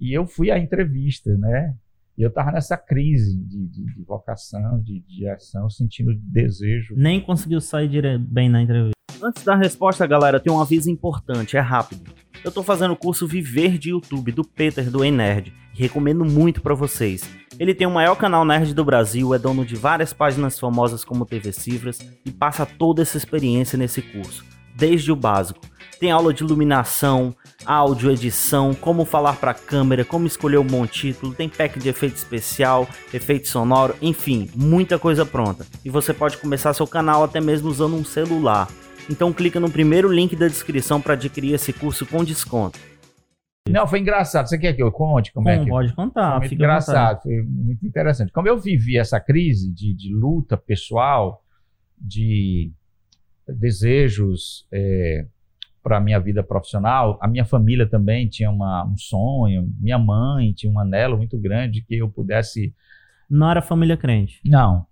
E 0.02 0.18
eu 0.18 0.26
fui 0.26 0.50
à 0.50 0.58
entrevista, 0.58 1.38
né? 1.38 1.76
E 2.18 2.24
eu 2.24 2.30
estava 2.30 2.52
nessa 2.52 2.76
crise 2.76 3.38
de, 3.38 3.68
de, 3.68 3.86
de 3.86 4.04
vocação, 4.04 4.82
de, 4.82 5.00
de, 5.02 5.28
ação, 5.30 5.70
sentindo 5.70 6.12
desejo. 6.16 6.96
Nem 6.98 7.22
conseguiu 7.22 7.62
sair 7.62 8.18
bem 8.18 8.50
na 8.50 8.64
entrevista. 8.64 8.96
Antes 9.24 9.44
da 9.44 9.56
resposta, 9.56 10.08
galera, 10.08 10.40
tem 10.40 10.52
um 10.52 10.60
aviso 10.60 10.90
importante, 10.90 11.56
é 11.56 11.60
rápido. 11.60 12.12
Eu 12.44 12.50
estou 12.50 12.64
fazendo 12.64 12.96
o 12.96 12.98
curso 12.98 13.28
Viver 13.28 13.78
de 13.78 13.92
YouTube 13.92 14.32
do 14.32 14.44
Peter 14.44 14.90
do 14.90 15.06
Enerd 15.06 15.54
recomendo 15.74 16.26
muito 16.26 16.62
para 16.62 16.74
vocês. 16.74 17.30
Ele 17.60 17.74
tem 17.74 17.88
o 17.88 17.92
maior 17.92 18.16
canal 18.16 18.44
nerd 18.44 18.74
do 18.74 18.84
Brasil, 18.84 19.34
é 19.34 19.40
dono 19.40 19.64
de 19.64 19.76
várias 19.76 20.12
páginas 20.12 20.60
famosas 20.60 21.06
como 21.06 21.26
TV 21.26 21.52
Cifras 21.52 22.00
e 22.26 22.32
passa 22.32 22.66
toda 22.66 23.02
essa 23.02 23.18
experiência 23.18 23.78
nesse 23.78 24.02
curso, 24.02 24.44
desde 24.76 25.12
o 25.12 25.16
básico 25.16 25.62
tem 26.02 26.10
aula 26.10 26.34
de 26.34 26.44
iluminação, 26.44 27.36
áudio, 27.64 28.10
edição, 28.10 28.74
como 28.74 29.06
falar 29.06 29.36
para 29.36 29.52
a 29.52 29.54
câmera, 29.54 30.04
como 30.04 30.26
escolher 30.26 30.58
um 30.58 30.66
bom 30.66 30.88
título, 30.88 31.32
tem 31.32 31.48
pack 31.48 31.78
de 31.78 31.90
efeito 31.90 32.16
especial, 32.16 32.90
efeito 33.14 33.48
sonoro, 33.48 33.96
enfim, 34.02 34.50
muita 34.56 34.98
coisa 34.98 35.28
pronta. 35.28 35.64
E 35.86 35.92
você 35.92 36.12
pode 36.12 36.40
começar 36.40 36.74
seu 36.74 36.88
canal 36.88 37.24
até 37.24 37.40
mesmo 37.40 37.70
usando 37.70 37.96
um 37.96 38.04
celular. 38.04 38.68
Então 39.12 39.32
clica 39.32 39.60
no 39.60 39.70
primeiro 39.70 40.12
link 40.12 40.36
da 40.36 40.48
descrição 40.48 41.00
para 41.00 41.14
adquirir 41.14 41.54
esse 41.54 41.72
curso 41.72 42.04
com 42.08 42.24
desconto. 42.24 42.80
Não, 43.70 43.86
foi 43.86 44.00
engraçado. 44.00 44.48
Você 44.48 44.58
quer 44.58 44.74
que 44.74 44.82
eu 44.82 44.92
conte 44.92 45.32
como, 45.32 45.50
é 45.50 45.60
que 45.64 45.70
pode 45.70 45.94
contar, 45.94 46.32
foi 46.32 46.40
muito 46.40 46.42
vontade. 46.42 46.56
engraçado, 46.56 47.22
foi 47.22 47.44
muito 47.44 47.86
interessante. 47.86 48.32
Como 48.32 48.48
eu 48.48 48.60
vivi 48.60 48.98
essa 48.98 49.20
crise 49.20 49.72
de, 49.72 49.94
de 49.94 50.12
luta 50.12 50.58
pessoal, 50.58 51.44
de 51.96 52.72
desejos 53.48 54.66
para 55.84 55.98
a 55.98 56.02
minha 56.02 56.20
vida 56.20 56.44
profissional, 56.44 57.18
a 57.22 57.28
minha 57.28 57.44
família 57.46 57.88
também 57.88 58.28
tinha 58.28 58.50
uma- 58.52 58.86
um 58.86 58.98
sonho, 58.98 59.70
minha 59.80 59.98
mãe 59.98 60.54
tinha 60.54 60.72
um 60.72 60.80
anelo 60.80 61.18
muito 61.18 61.38
grande 61.40 61.82
que 61.82 61.96
eu 61.98 62.10
pudesse, 62.10 62.74
Não 63.30 63.50
era 63.50 63.62
família 63.62 63.98
crente. 63.98 64.40
não, 64.46 64.86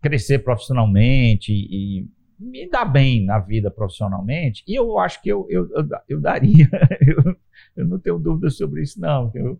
crescer 0.00 0.38
profissionalmente 0.40 1.52
e 1.52 2.06
me 2.38 2.68
dar 2.68 2.84
bem 2.84 3.24
na 3.24 3.38
vida 3.38 3.70
profissionalmente. 3.70 4.62
E 4.68 4.74
eu 4.78 4.98
acho 4.98 5.20
que 5.22 5.28
eu, 5.30 5.46
eu, 5.50 5.68
eu, 5.74 5.88
eu 6.08 6.20
daria. 6.20 6.68
eu, 7.00 7.36
eu 7.76 7.86
não 7.86 7.98
tenho 7.98 8.18
dúvida 8.18 8.50
sobre 8.50 8.82
isso, 8.82 9.00
não. 9.00 9.32
Eu, 9.34 9.58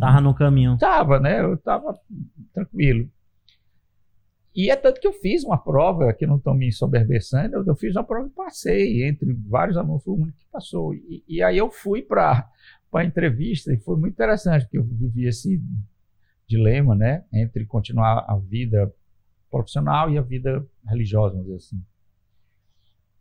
Tava 0.00 0.20
no 0.20 0.34
caminho. 0.34 0.76
Tava, 0.78 1.20
né? 1.20 1.40
Eu 1.40 1.56
tava 1.58 1.94
tranquilo. 2.52 3.08
E 4.54 4.70
é 4.70 4.76
tanto 4.76 5.00
que 5.00 5.06
eu 5.06 5.12
fiz 5.12 5.42
uma 5.44 5.58
prova, 5.58 6.12
que 6.12 6.26
não 6.26 6.36
estou 6.36 6.54
me 6.54 6.70
soberbecendo, 6.70 7.56
eu, 7.56 7.64
eu 7.66 7.74
fiz 7.74 7.96
uma 7.96 8.04
prova 8.04 8.28
e 8.28 8.30
passei, 8.30 9.04
entre 9.04 9.32
vários 9.48 9.76
alunos, 9.76 10.04
fui 10.04 10.14
o 10.14 10.22
único 10.22 10.38
que 10.38 10.46
passou. 10.50 10.94
E, 10.94 11.24
e 11.26 11.42
aí 11.42 11.58
eu 11.58 11.70
fui 11.70 12.02
para 12.02 12.48
a 12.92 13.04
entrevista 13.04 13.72
e 13.72 13.78
foi 13.78 13.96
muito 13.96 14.14
interessante, 14.14 14.62
porque 14.62 14.78
eu 14.78 14.84
vivi 14.84 15.26
esse 15.26 15.60
dilema, 16.46 16.94
né? 16.94 17.24
Entre 17.32 17.66
continuar 17.66 18.24
a 18.28 18.36
vida 18.36 18.92
profissional 19.50 20.10
e 20.10 20.18
a 20.18 20.22
vida 20.22 20.64
religiosa, 20.86 21.32
vamos 21.32 21.46
dizer 21.46 21.56
assim. 21.56 21.84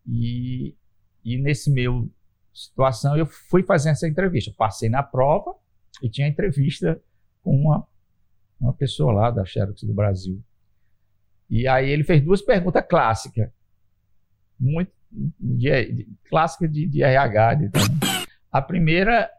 E, 0.06 0.75
e 1.24 1.38
nesse 1.38 1.72
meu 1.72 2.12
situação, 2.54 3.18
eu 3.18 3.25
fui 3.25 3.63
fazer 3.63 3.90
essa 3.90 4.08
entrevista. 4.08 4.52
Eu 4.52 4.56
passei 4.56 4.90
na 4.90 5.02
prova, 5.02 5.56
e 6.02 6.10
tinha 6.10 6.28
entrevista 6.28 7.02
com 7.42 7.56
uma, 7.56 7.88
uma 8.60 8.74
pessoa 8.74 9.12
lá 9.12 9.32
da 9.32 9.46
Xerox 9.46 9.84
do 9.84 9.94
Brasil. 9.94 10.42
E 11.54 11.68
aí 11.68 11.88
ele 11.90 12.04
fez 12.04 12.20
duas 12.24 12.42
perguntas 12.42 12.84
clássicas, 12.90 13.50
muito 14.60 14.92
de, 15.12 15.70
de, 15.94 16.08
clássica 16.28 16.68
de, 16.68 16.88
de 16.88 17.04
RH. 17.04 17.54
de- 17.56 17.72
a 18.52 18.60
primeira, 18.62 19.30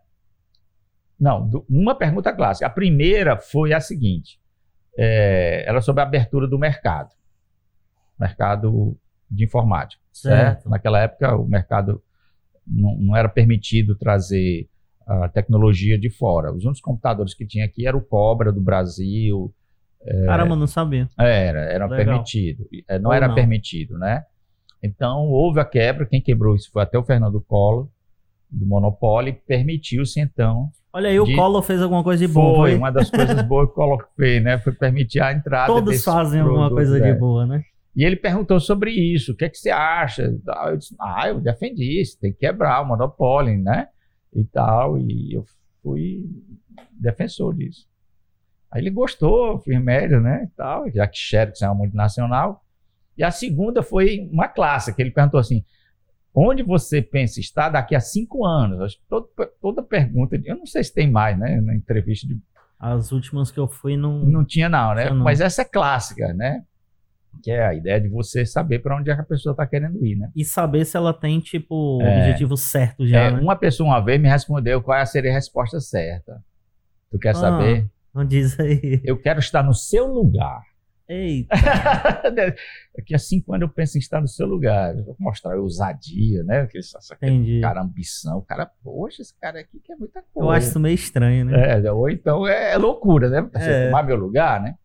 não, 1.18 1.48
do- 1.48 1.66
uma 1.68 1.96
pergunta 1.96 2.32
clássica. 2.32 2.66
A 2.66 2.70
primeira 2.70 3.36
foi 3.36 3.72
a 3.72 3.80
seguinte: 3.80 4.38
é, 4.96 5.64
era 5.66 5.80
sobre 5.80 6.02
a 6.02 6.06
abertura 6.06 6.46
do 6.46 6.58
mercado, 6.58 7.10
mercado 8.18 8.96
de 9.30 9.44
informática 9.44 10.00
certo? 10.12 10.38
Certo. 10.60 10.70
Naquela 10.70 11.00
época 11.00 11.34
o 11.36 11.46
mercado 11.48 12.00
não, 12.64 12.96
não 12.98 13.16
era 13.16 13.28
permitido 13.28 13.96
trazer 13.98 14.68
a 15.06 15.28
tecnologia 15.28 15.98
de 15.98 16.08
fora. 16.10 16.52
Os 16.52 16.62
únicos 16.64 16.80
computadores 16.80 17.34
que 17.34 17.44
tinha 17.44 17.64
aqui 17.64 17.86
era 17.86 17.96
o 17.96 18.00
Cobra 18.04 18.52
do 18.52 18.60
Brasil, 18.60 19.52
Caramba, 20.26 20.54
não 20.56 20.66
sabia. 20.66 21.08
era, 21.18 21.60
era 21.60 21.86
Legal. 21.86 22.04
permitido, 22.06 22.66
Eh, 22.88 22.98
não 22.98 23.10
Ou 23.10 23.14
era 23.16 23.28
não. 23.28 23.34
permitido, 23.34 23.96
né? 23.98 24.22
Então 24.82 25.26
houve 25.28 25.60
a 25.60 25.64
quebra, 25.64 26.04
quem 26.06 26.20
quebrou 26.20 26.54
isso 26.54 26.70
foi 26.70 26.82
até 26.82 26.98
o 26.98 27.04
Fernando 27.04 27.40
Collor, 27.40 27.88
do 28.50 28.66
Monopólio, 28.66 29.34
permitiu-se 29.46 30.20
então. 30.20 30.68
Olha 30.92 31.08
aí, 31.08 31.18
o 31.18 31.24
De- 31.24 31.34
Collor 31.34 31.62
fez 31.62 31.80
alguma 31.82 32.04
coisa 32.04 32.24
de 32.26 32.32
bom. 32.32 32.54
foi 32.56 32.70
Foi. 32.70 32.78
uma 32.78 32.90
das 32.92 33.10
coisas 33.10 33.40
boas 33.42 33.66
que 33.66 33.72
o 33.72 33.74
Collor 33.74 34.06
fez, 34.16 34.42
né? 34.44 34.58
Foi 34.58 34.72
permitir 34.72 35.20
a 35.20 35.32
entrada. 35.32 35.72
Todos 35.72 36.04
fazem 36.04 36.40
alguma 36.40 36.68
produtos, 36.68 36.90
coisa 36.90 37.04
é. 37.08 37.12
de 37.12 37.18
boa, 37.18 37.46
né? 37.46 37.62
E 37.96 38.04
ele 38.04 38.16
perguntou 38.16 38.60
sobre 38.60 38.90
isso, 38.92 39.32
o 39.32 39.36
que, 39.36 39.44
é 39.44 39.48
que 39.48 39.56
você 39.56 39.70
acha? 39.70 40.32
Ah, 40.48 40.70
Eu 40.70 40.76
disse, 40.76 40.94
ah, 41.00 41.28
eu 41.28 41.40
defendi 41.40 42.00
isso, 42.00 42.18
tem 42.20 42.32
que 42.32 42.38
quebrar 42.40 42.82
o 42.82 42.86
monopólio, 42.86 43.56
né? 43.58 43.88
E 44.34 44.44
tal, 44.44 44.98
e 44.98 45.32
eu 45.34 45.44
fui 45.82 46.24
defensor 46.92 47.54
disso. 47.54 47.86
Aí 48.74 48.80
ele 48.82 48.90
gostou, 48.90 49.60
fiz 49.60 49.80
média, 49.80 50.18
né? 50.18 50.48
E 50.52 50.56
tal, 50.56 50.90
já 50.90 51.06
que 51.06 51.16
Xerox 51.16 51.62
é 51.62 51.66
uma 51.68 51.76
multinacional. 51.76 52.60
E 53.16 53.22
a 53.22 53.30
segunda 53.30 53.80
foi 53.84 54.28
uma 54.32 54.48
clássica, 54.48 55.00
ele 55.00 55.12
perguntou 55.12 55.38
assim, 55.38 55.64
onde 56.34 56.64
você 56.64 57.00
pensa 57.00 57.38
estar 57.38 57.68
daqui 57.68 57.94
a 57.94 58.00
cinco 58.00 58.44
anos? 58.44 58.80
Acho 58.80 58.96
que 58.96 59.04
toda, 59.08 59.28
toda 59.62 59.82
pergunta, 59.84 60.36
eu 60.44 60.56
não 60.56 60.66
sei 60.66 60.82
se 60.82 60.92
tem 60.92 61.08
mais, 61.08 61.38
né? 61.38 61.60
Na 61.60 61.72
entrevista 61.76 62.26
de 62.26 62.36
As 62.80 63.12
últimas 63.12 63.52
que 63.52 63.60
eu 63.60 63.68
fui 63.68 63.96
não. 63.96 64.18
não 64.24 64.44
tinha 64.44 64.68
não, 64.68 64.92
né? 64.94 65.08
Não. 65.10 65.22
Mas 65.22 65.40
essa 65.40 65.62
é 65.62 65.64
clássica, 65.64 66.34
né? 66.34 66.64
Que 67.42 67.52
é 67.52 67.64
a 67.64 67.74
ideia 67.74 68.00
de 68.00 68.08
você 68.08 68.44
saber 68.44 68.80
para 68.80 68.96
onde 68.96 69.08
é 69.10 69.14
que 69.14 69.20
a 69.20 69.24
pessoa 69.24 69.52
está 69.52 69.64
querendo 69.66 70.04
ir, 70.04 70.16
né? 70.16 70.30
E 70.34 70.44
saber 70.44 70.84
se 70.84 70.96
ela 70.96 71.14
tem, 71.14 71.38
tipo, 71.38 71.98
o 71.98 72.02
É. 72.02 72.18
objetivo 72.18 72.56
certo 72.56 73.06
já, 73.06 73.20
É, 73.20 73.30
né? 73.30 73.40
Uma 73.40 73.54
pessoa 73.54 73.88
uma 73.88 74.00
vez 74.04 74.20
me 74.20 74.28
respondeu 74.28 74.82
qual 74.82 75.04
seria 75.06 75.30
a 75.30 75.34
resposta 75.34 75.78
certa. 75.80 76.42
Tu 77.12 77.18
quer 77.20 77.30
Ah. 77.30 77.34
saber? 77.34 77.88
Não 78.14 78.24
diz 78.24 78.58
aí. 78.60 79.00
Eu 79.04 79.18
quero 79.20 79.40
estar 79.40 79.62
no 79.62 79.74
seu 79.74 80.06
lugar. 80.06 80.62
Eita, 81.06 81.54
Daqui 82.96 83.14
a 83.14 83.18
cinco 83.18 83.52
anos 83.52 83.68
eu 83.68 83.74
penso 83.74 83.98
em 83.98 84.00
estar 84.00 84.22
no 84.22 84.28
seu 84.28 84.46
lugar. 84.46 84.96
Eu 84.96 85.04
vou 85.04 85.16
mostrar 85.20 85.58
ousadia, 85.58 86.42
né? 86.44 86.62
Aquele, 86.62 86.82
aquele 87.10 87.32
entendi. 87.34 87.60
cara, 87.60 87.82
ambição. 87.82 88.38
O 88.38 88.42
cara, 88.42 88.70
poxa, 88.82 89.20
esse 89.20 89.34
cara 89.38 89.60
aqui 89.60 89.80
quer 89.80 89.96
muita 89.96 90.22
coisa. 90.32 90.48
Eu 90.48 90.50
acho 90.50 90.68
isso 90.68 90.80
meio 90.80 90.94
estranho, 90.94 91.44
né? 91.44 91.84
É, 91.84 91.92
ou 91.92 92.08
então 92.08 92.46
é 92.46 92.74
loucura, 92.78 93.28
né? 93.28 93.42
Você 93.52 93.70
É. 93.70 93.86
tomar 93.86 94.02
meu 94.02 94.16
lugar, 94.16 94.62
né? 94.62 94.76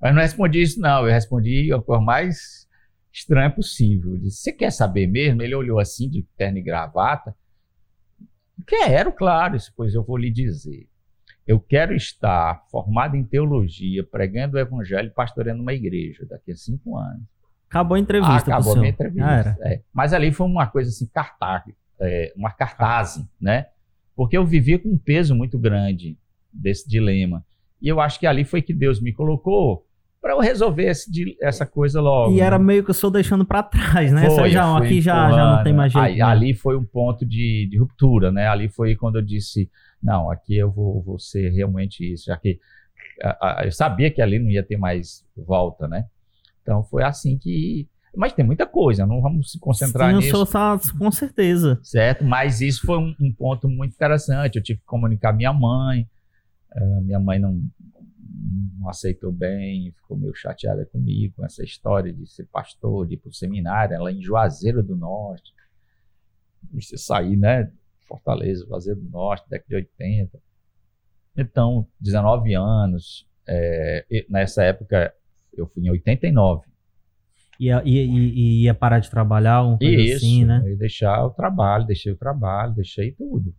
Mas 0.00 0.14
não 0.14 0.22
respondi 0.22 0.62
isso, 0.62 0.78
não. 0.80 1.04
Eu 1.06 1.12
respondi 1.12 1.72
a 1.72 1.80
coisa 1.82 2.00
mais 2.02 2.68
estranha 3.12 3.50
possível. 3.50 4.12
Eu 4.12 4.18
disse, 4.20 4.42
você 4.42 4.52
quer 4.52 4.70
saber 4.70 5.08
mesmo? 5.08 5.42
Ele 5.42 5.54
olhou 5.56 5.80
assim, 5.80 6.08
de 6.08 6.22
terno 6.36 6.58
e 6.58 6.62
gravata. 6.62 7.34
Quero, 8.66 9.12
claro. 9.12 9.54
Eu 9.54 9.58
disse, 9.58 9.72
pois 9.74 9.92
eu 9.94 10.04
vou 10.04 10.16
lhe 10.16 10.30
dizer. 10.30 10.86
Eu 11.46 11.60
quero 11.60 11.94
estar 11.94 12.64
formado 12.70 13.16
em 13.16 13.24
teologia, 13.24 14.02
pregando 14.02 14.56
o 14.56 14.60
evangelho 14.60 15.08
e 15.08 15.10
pastoreando 15.10 15.62
uma 15.62 15.74
igreja 15.74 16.24
daqui 16.26 16.52
a 16.52 16.56
cinco 16.56 16.96
anos. 16.96 17.22
Acabou 17.68 17.96
a 17.96 17.98
entrevista 18.00 18.32
Ah, 18.32 18.56
acabou 18.56 18.74
a 18.74 18.76
minha 18.76 18.90
entrevista. 18.90 19.58
Ah. 19.60 19.68
É. 19.68 19.82
Mas 19.92 20.12
ali 20.12 20.32
foi 20.32 20.46
uma 20.46 20.66
coisa 20.66 20.90
assim, 20.90 21.06
cartaz, 21.06 21.64
é, 22.00 22.32
uma 22.36 22.50
cartaz, 22.50 23.22
né? 23.40 23.66
Porque 24.16 24.36
eu 24.36 24.46
vivia 24.46 24.78
com 24.78 24.90
um 24.90 24.98
peso 24.98 25.34
muito 25.34 25.58
grande 25.58 26.16
desse 26.52 26.88
dilema. 26.88 27.44
E 27.82 27.88
eu 27.88 28.00
acho 28.00 28.18
que 28.18 28.26
ali 28.26 28.44
foi 28.44 28.62
que 28.62 28.72
Deus 28.72 29.00
me 29.00 29.12
colocou 29.12 29.86
para 30.24 30.32
eu 30.32 30.40
resolver 30.40 30.84
esse 30.86 31.12
di- 31.12 31.36
essa 31.38 31.66
coisa 31.66 32.00
logo. 32.00 32.32
E 32.32 32.36
né? 32.38 32.40
era 32.46 32.58
meio 32.58 32.82
que 32.82 32.88
eu 32.88 32.94
sou 32.94 33.10
deixando 33.10 33.44
pra 33.44 33.62
trás, 33.62 34.10
né? 34.10 34.30
Foi, 34.30 34.50
já, 34.50 34.62
eu 34.66 34.76
aqui 34.76 34.98
já, 34.98 35.30
já 35.30 35.56
não 35.56 35.62
tem 35.62 35.74
mais 35.74 35.92
jeito. 35.92 36.02
Aí, 36.02 36.16
né? 36.16 36.22
Ali 36.22 36.54
foi 36.54 36.78
um 36.78 36.84
ponto 36.84 37.26
de, 37.26 37.68
de 37.70 37.76
ruptura, 37.78 38.32
né? 38.32 38.48
Ali 38.48 38.70
foi 38.70 38.96
quando 38.96 39.16
eu 39.16 39.22
disse, 39.22 39.70
não, 40.02 40.30
aqui 40.30 40.56
eu 40.56 40.70
vou, 40.72 41.02
vou 41.02 41.18
ser 41.18 41.50
realmente 41.50 42.10
isso, 42.10 42.24
já 42.28 42.38
que 42.38 42.58
a- 43.22 43.60
a- 43.60 43.64
eu 43.66 43.70
sabia 43.72 44.10
que 44.10 44.22
ali 44.22 44.38
não 44.38 44.48
ia 44.48 44.62
ter 44.62 44.78
mais 44.78 45.26
volta, 45.36 45.86
né? 45.86 46.06
Então 46.62 46.82
foi 46.84 47.02
assim 47.02 47.36
que... 47.36 47.86
Mas 48.16 48.32
tem 48.32 48.46
muita 48.46 48.64
coisa, 48.64 49.04
não 49.04 49.20
vamos 49.20 49.52
se 49.52 49.58
concentrar 49.58 50.08
Sim, 50.08 50.14
eu 50.14 50.20
nisso. 50.20 50.30
sou 50.30 50.46
só- 50.46 50.78
com 50.98 51.10
certeza. 51.10 51.78
Certo? 51.82 52.24
Mas 52.24 52.62
isso 52.62 52.80
foi 52.86 52.96
um, 52.96 53.14
um 53.20 53.30
ponto 53.30 53.68
muito 53.68 53.92
interessante. 53.92 54.56
Eu 54.56 54.62
tive 54.62 54.78
que 54.78 54.86
comunicar 54.86 55.34
minha 55.34 55.52
mãe. 55.52 56.06
eh, 56.74 57.00
minha 57.02 57.20
mãe 57.20 57.38
não, 57.38 57.60
não 58.78 58.88
aceitou 58.88 59.32
bem, 59.32 59.92
ficou 59.92 60.16
meio 60.16 60.34
chateada 60.34 60.84
comigo 60.86 61.34
com 61.36 61.44
essa 61.44 61.62
história 61.62 62.12
de 62.12 62.26
ser 62.26 62.46
pastor, 62.46 63.06
de 63.06 63.14
ir 63.14 63.16
para 63.18 63.30
o 63.30 63.34
seminário, 63.34 63.94
ela 63.94 64.12
em 64.12 64.22
Juazeiro 64.22 64.82
do 64.82 64.96
Norte. 64.96 65.52
Você 66.72 66.96
sair, 66.96 67.36
né? 67.36 67.70
Fortaleza, 68.06 68.64
Juazeiro 68.66 69.00
do 69.00 69.10
Norte, 69.10 69.48
década 69.48 69.68
de 69.68 69.74
80. 69.76 70.40
Então, 71.36 71.86
19 72.00 72.54
anos. 72.54 73.26
e 74.10 74.26
nessa 74.28 74.62
época, 74.62 75.12
eu 75.52 75.66
fui 75.66 75.84
em 75.84 75.90
89. 75.90 76.66
Ia, 77.58 77.82
ia, 77.84 78.02
ia, 78.02 78.62
ia 78.62 78.74
parar 78.74 78.98
de 78.98 79.08
trabalhar, 79.08 79.62
uma 79.62 79.78
coisa 79.78 79.94
Isso, 79.94 80.16
assim, 80.16 80.44
né? 80.44 80.60
eu 80.64 80.70
ia 80.70 80.76
deixar 80.76 81.24
o 81.24 81.30
trabalho, 81.30 81.86
deixei 81.86 82.12
o 82.12 82.16
trabalho, 82.16 82.74
deixei 82.74 83.12
tudo. 83.12 83.54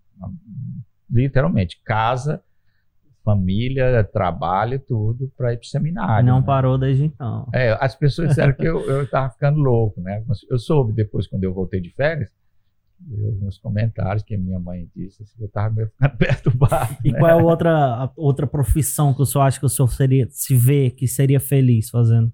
Literalmente, 1.10 1.82
casa, 1.84 2.44
família, 3.26 4.04
trabalho, 4.04 4.80
tudo, 4.80 5.30
para 5.36 5.52
ir 5.52 5.58
para 5.58 5.66
o 5.66 5.68
seminário. 5.68 6.26
não 6.26 6.40
né? 6.40 6.46
parou 6.46 6.78
desde 6.78 7.06
então. 7.06 7.50
É, 7.52 7.76
as 7.82 7.96
pessoas 7.96 8.30
disseram 8.30 8.54
que 8.54 8.66
eu, 8.66 8.80
eu 8.82 9.10
tava 9.10 9.32
ficando 9.32 9.60
louco, 9.60 10.00
né? 10.00 10.24
Eu 10.50 10.60
soube 10.60 10.94
depois, 10.94 11.28
quando 11.28 11.44
eu 11.44 11.54
voltei 11.54 11.82
de 11.82 11.90
férias, 11.90 12.30
eu 13.12 13.34
nos 13.42 13.58
comentários 13.58 14.24
que 14.24 14.36
a 14.36 14.38
minha 14.38 14.60
mãe 14.60 14.88
disse 14.96 15.24
assim, 15.24 15.42
eu 15.42 15.50
tava 15.50 15.74
meio 15.74 15.90
ficando 15.90 16.16
perturbado. 16.18 16.98
E 17.04 17.12
né? 17.12 17.20
qual 17.20 17.32
é 17.32 17.34
a 17.34 17.44
outra, 17.44 18.14
outra 18.16 18.48
profissão 18.48 19.14
que 19.14 19.22
o 19.22 19.26
senhor 19.26 19.44
acha 19.44 19.60
que 19.60 19.66
o 19.66 19.70
senhor 19.70 19.88
seria, 19.90 20.28
se 20.30 20.56
vê 20.56 20.92
que 20.92 21.08
seria 21.08 21.40
feliz 21.40 21.90
fazendo? 21.90 22.32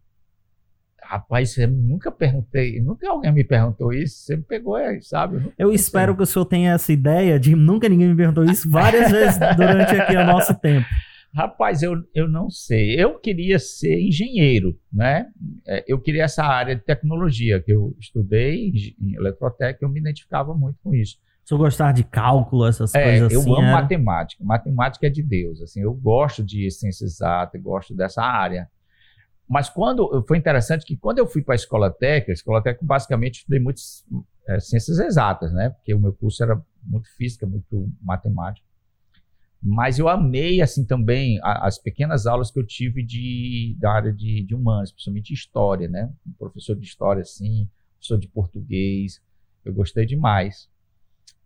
Rapaz, 1.12 1.58
eu 1.58 1.68
nunca 1.70 2.10
perguntei, 2.10 2.80
nunca 2.82 3.10
alguém 3.10 3.34
me 3.34 3.44
perguntou 3.44 3.92
isso, 3.92 4.16
você 4.24 4.38
me 4.38 4.44
pegou 4.44 4.76
aí, 4.76 5.02
sabe? 5.02 5.38
Eu 5.58 5.70
pensei. 5.70 5.76
espero 5.76 6.16
que 6.16 6.24
o 6.24 6.26
senhor 6.26 6.46
tenha 6.46 6.72
essa 6.72 6.94
ideia 6.94 7.38
de 7.38 7.54
nunca 7.54 7.90
ninguém 7.90 8.08
me 8.08 8.16
perguntou 8.16 8.46
isso 8.46 8.70
várias 8.70 9.12
vezes 9.12 9.38
durante 9.58 9.94
aqui 9.94 10.16
o 10.16 10.26
nosso 10.26 10.54
tempo. 10.62 10.86
Rapaz, 11.34 11.84
eu, 11.84 11.96
eu 12.16 12.30
não 12.30 12.50
sei. 12.50 12.96
Eu 12.98 13.20
queria 13.20 13.60
ser 13.60 14.00
engenheiro, 14.02 14.78
né? 14.92 15.28
É, 15.68 15.84
Eu 15.86 16.00
queria 16.00 16.24
essa 16.24 16.44
área 16.46 16.76
de 16.78 16.82
tecnologia 16.82 17.60
que 17.62 17.74
eu 17.74 17.94
estudei 18.00 18.72
em 19.02 19.16
eletrotécnica, 19.16 19.84
eu 19.84 19.90
me 19.90 20.00
identificava 20.00 20.54
muito 20.56 20.78
com 20.82 20.94
isso. 20.96 21.18
Se 21.44 21.54
eu 21.54 21.58
gostar 21.58 21.92
de 21.92 22.04
cálculo, 22.06 22.66
essas 22.68 22.94
É, 22.96 23.04
coisas 23.04 23.34
eu 23.34 23.40
assim. 23.42 23.52
amo 23.52 23.62
era- 23.64 23.72
matemática. 23.74 24.42
Matemática 24.46 25.08
é 25.08 25.10
de 25.10 25.22
Deus. 25.24 25.62
Assim, 25.62 25.82
eu 25.82 25.94
gosto 25.94 26.42
de 26.42 26.70
ciência 26.72 27.04
exata, 27.04 27.58
eu 27.58 27.62
gosto 27.62 27.94
dessa 27.94 28.22
área. 28.24 28.68
Mas 29.48 29.70
quando 29.70 30.24
foi 30.28 30.38
interessante 30.38 30.86
que 30.86 30.96
quando 30.96 31.20
eu 31.20 31.28
fui 31.28 31.42
para 31.42 31.54
a 31.54 31.56
escola 31.56 31.92
técnica, 31.92 32.32
a 32.32 32.34
escola 32.34 32.62
técnica 32.64 32.86
basicamente 32.86 33.40
estudei 33.40 33.60
muitas 33.60 34.06
eh, 34.48 34.60
ciências 34.60 34.98
exatas, 35.00 35.52
né? 35.54 35.70
Porque 35.72 35.94
o 35.94 36.00
meu 36.00 36.14
curso 36.14 36.42
era 36.44 36.62
muito 36.84 37.10
física, 37.16 37.46
muito 37.46 37.90
matemática. 38.02 38.66
Mas 39.64 40.00
eu 40.00 40.10
amei 40.10 40.60
assim 40.62 40.84
também 40.86 41.40
a- 41.44 41.68
as 41.68 41.78
pequenas 41.78 42.26
aulas 42.26 42.50
que 42.50 42.60
eu 42.60 42.66
tive 42.66 43.04
de 43.06 43.76
da 43.80 43.92
área 43.92 44.12
de, 44.12 44.44
de 44.44 44.56
humanas, 44.56 44.92
principalmente 44.92 45.34
história, 45.34 45.88
né? 45.88 46.10
Um 46.26 46.32
professor 46.34 46.76
de 46.76 46.86
história 46.86 47.22
assim, 47.22 47.70
professor 48.00 48.18
de 48.20 48.28
português, 48.28 49.22
eu 49.64 49.74
gostei 49.74 50.06
demais. 50.06 50.68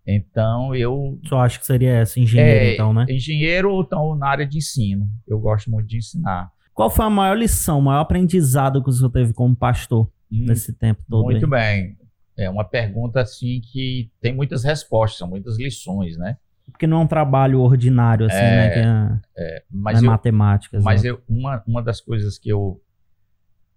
Então 0.07 0.73
eu 0.75 1.19
Só 1.25 1.39
acho 1.39 1.59
que 1.59 1.65
seria 1.65 1.91
essa, 1.93 2.19
engenheiro, 2.19 2.65
é, 2.65 2.73
então, 2.73 2.93
né? 2.93 3.05
Engenheiro 3.09 3.71
ou 3.73 3.81
então 3.83 4.15
na 4.15 4.27
área 4.27 4.45
de 4.45 4.59
ensino. 4.59 5.09
Eu 5.27 5.39
gosto 5.39 5.69
muito 5.69 5.87
de 5.87 5.97
ensinar. 5.97 6.51
Qual 6.75 6.89
foi 6.89 7.05
a 7.05 7.09
maior 7.09 7.37
lição, 7.37 7.79
o 7.79 7.81
maior 7.81 8.01
aprendizado 8.01 8.83
que 8.83 8.89
o 8.89 8.91
senhor 8.91 9.09
teve 9.09 9.33
como 9.33 9.55
pastor 9.55 10.11
nesse 10.29 10.73
tempo 10.73 11.01
todo? 11.09 11.21
Hum, 11.21 11.31
muito 11.31 11.45
aí? 11.45 11.49
bem. 11.49 11.97
É 12.37 12.49
uma 12.49 12.65
pergunta 12.65 13.21
assim 13.21 13.61
que 13.61 14.11
tem 14.19 14.35
muitas 14.35 14.65
respostas, 14.65 15.19
são 15.19 15.27
muitas 15.27 15.57
lições, 15.57 16.17
né? 16.17 16.37
Porque 16.69 16.85
não 16.85 16.97
é 16.97 17.03
um 17.05 17.07
trabalho 17.07 17.61
ordinário, 17.61 18.25
assim, 18.25 18.35
É, 18.35 18.41
né? 18.41 18.69
Que 18.69 19.41
é, 19.41 19.63
Mas, 19.71 20.01
não 20.01 20.03
é 20.03 20.07
eu, 20.07 20.11
matemática. 20.11 20.79
mas 20.81 21.05
eu, 21.05 21.23
uma, 21.29 21.63
uma 21.65 21.81
das 21.81 22.01
coisas 22.01 22.37
que 22.37 22.49
eu 22.49 22.81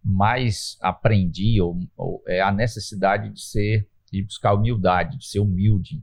mais 0.02 0.76
aprendi 0.80 1.60
ou, 1.60 1.78
ou 1.96 2.22
é 2.26 2.40
a 2.40 2.50
necessidade 2.50 3.30
de 3.30 3.40
ser 3.40 3.86
de 4.10 4.22
buscar 4.22 4.54
humildade, 4.54 5.18
de 5.18 5.26
ser 5.26 5.38
humilde, 5.38 6.02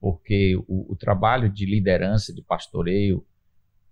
porque 0.00 0.54
o, 0.68 0.92
o 0.92 0.96
trabalho 0.96 1.48
de 1.50 1.64
liderança, 1.64 2.32
de 2.32 2.42
pastoreio, 2.42 3.26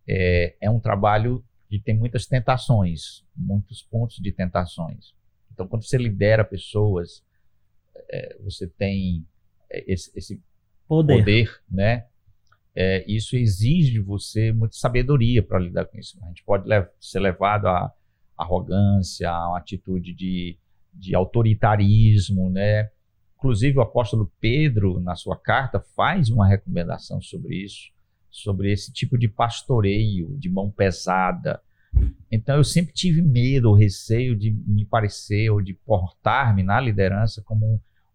é, 0.06 0.54
é 0.60 0.70
um 0.70 0.78
trabalho 0.78 1.42
que 1.68 1.78
tem 1.78 1.96
muitas 1.96 2.26
tentações, 2.26 3.24
muitos 3.36 3.82
pontos 3.82 4.16
de 4.16 4.32
tentações. 4.32 5.14
Então, 5.52 5.66
quando 5.66 5.84
você 5.84 5.98
lidera 5.98 6.44
pessoas, 6.44 7.22
é, 8.10 8.36
você 8.42 8.66
tem 8.66 9.26
esse, 9.70 10.10
esse 10.16 10.40
Poder. 10.86 11.18
poder, 11.18 11.60
né? 11.70 12.06
É, 12.74 13.04
isso 13.06 13.36
exige 13.36 13.92
de 13.92 14.00
você 14.00 14.52
muita 14.52 14.76
sabedoria 14.76 15.42
para 15.42 15.58
lidar 15.58 15.84
com 15.84 15.98
isso. 15.98 16.18
A 16.22 16.28
gente 16.28 16.42
pode 16.44 16.66
lev- 16.66 16.88
ser 16.98 17.20
levado 17.20 17.66
à 17.66 17.92
arrogância, 18.36 19.28
a 19.30 19.48
uma 19.50 19.58
atitude 19.58 20.14
de, 20.14 20.56
de 20.94 21.14
autoritarismo, 21.14 22.48
né? 22.48 22.90
Inclusive 23.36 23.78
o 23.78 23.82
apóstolo 23.82 24.32
Pedro, 24.40 24.98
na 25.00 25.14
sua 25.14 25.36
carta, 25.36 25.80
faz 25.94 26.30
uma 26.30 26.46
recomendação 26.46 27.20
sobre 27.20 27.56
isso, 27.56 27.90
sobre 28.30 28.72
esse 28.72 28.92
tipo 28.92 29.16
de 29.18 29.28
pastoreio, 29.28 30.36
de 30.38 30.48
mão 30.48 30.70
pesada. 30.70 31.60
Então 32.30 32.56
eu 32.56 32.64
sempre 32.64 32.92
tive 32.92 33.22
medo 33.22 33.72
receio 33.72 34.36
de 34.36 34.50
me 34.66 34.84
parecer 34.84 35.50
ou 35.50 35.60
de 35.62 35.72
portar-me 35.74 36.62
na 36.62 36.78
liderança 36.80 37.42
como 37.42 37.66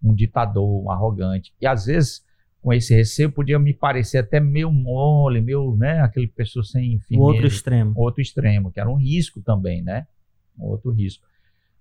um, 0.04 0.12
um 0.12 0.14
ditador, 0.14 0.84
um 0.84 0.92
arrogante. 0.92 1.52
E 1.60 1.66
às 1.66 1.86
vezes 1.86 2.24
com 2.62 2.72
esse 2.72 2.96
receio 2.96 3.30
podia 3.30 3.60
me 3.60 3.74
parecer 3.74 4.20
até 4.20 4.40
meio 4.40 4.72
mole, 4.72 5.42
meio, 5.42 5.76
né, 5.76 6.00
aquele 6.00 6.28
pessoa 6.28 6.64
sem 6.64 6.96
O 6.96 7.00
firmeza, 7.02 7.24
outro 7.32 7.48
extremo. 7.48 7.94
outro 7.96 8.22
extremo, 8.22 8.72
que 8.72 8.80
era 8.80 8.90
um 8.90 8.96
risco 8.96 9.42
também, 9.42 9.82
né? 9.82 10.08
Outro 10.58 10.92
risco. 10.92 11.26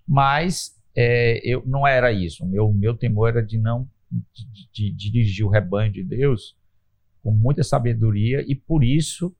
Mas 0.05 0.75
é, 0.95 1.39
eu 1.43 1.63
não 1.65 1.87
era 1.87 2.11
isso. 2.11 2.43
O 2.43 2.47
meu, 2.47 2.71
meu 2.73 2.95
temor 2.95 3.29
era 3.29 3.41
de 3.41 3.57
não 3.57 3.87
de, 4.11 4.45
de- 4.73 4.91
de 4.91 5.11
dirigir 5.11 5.45
o 5.45 5.49
rebanho 5.49 5.91
de 5.91 6.03
Deus 6.03 6.55
com 7.23 7.31
muita 7.31 7.63
sabedoria 7.63 8.43
e 8.47 8.55
por 8.55 8.83
isso 8.83 9.35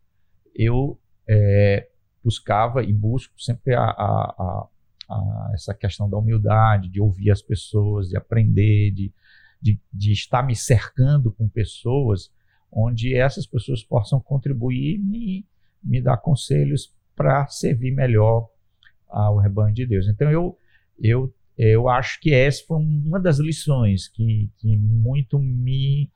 eu 0.55 0.99
é, 1.27 1.87
buscava 2.23 2.83
e 2.83 2.93
busco 2.93 3.33
sempre 3.41 3.73
a, 3.75 3.83
a- 3.83 4.67
a- 5.09 5.51
essa 5.53 5.73
questão 5.73 6.09
da 6.09 6.17
humildade, 6.17 6.89
de 6.89 7.01
ouvir 7.01 7.29
as 7.31 7.41
pessoas, 7.41 8.09
de 8.09 8.17
aprender, 8.17 8.91
de, 8.91 9.13
de, 9.61 9.79
de 9.93 10.11
estar 10.11 10.41
me 10.43 10.55
cercando 10.55 11.31
com 11.31 11.47
pessoas 11.49 12.31
onde 12.71 13.13
essas 13.15 13.45
pessoas 13.45 13.83
possam 13.83 14.19
contribuir 14.19 14.95
e 14.95 14.97
me, 14.97 15.45
me 15.83 16.01
dar 16.01 16.17
conselhos 16.17 16.93
para 17.15 17.45
servir 17.47 17.91
melhor 17.91 18.49
ao 19.07 19.37
rebanho 19.37 19.73
de 19.75 19.85
Deus. 19.85 20.07
Então 20.07 20.31
eu 20.31 20.57
eu 20.99 21.33
eu 21.57 21.87
acho 21.87 22.19
que 22.19 22.33
essa 22.33 22.63
foi 22.65 22.77
uma 22.77 23.19
das 23.19 23.37
lições 23.37 24.07
que, 24.07 24.49
que 24.57 24.75
muito 24.77 25.37
me 25.37 26.09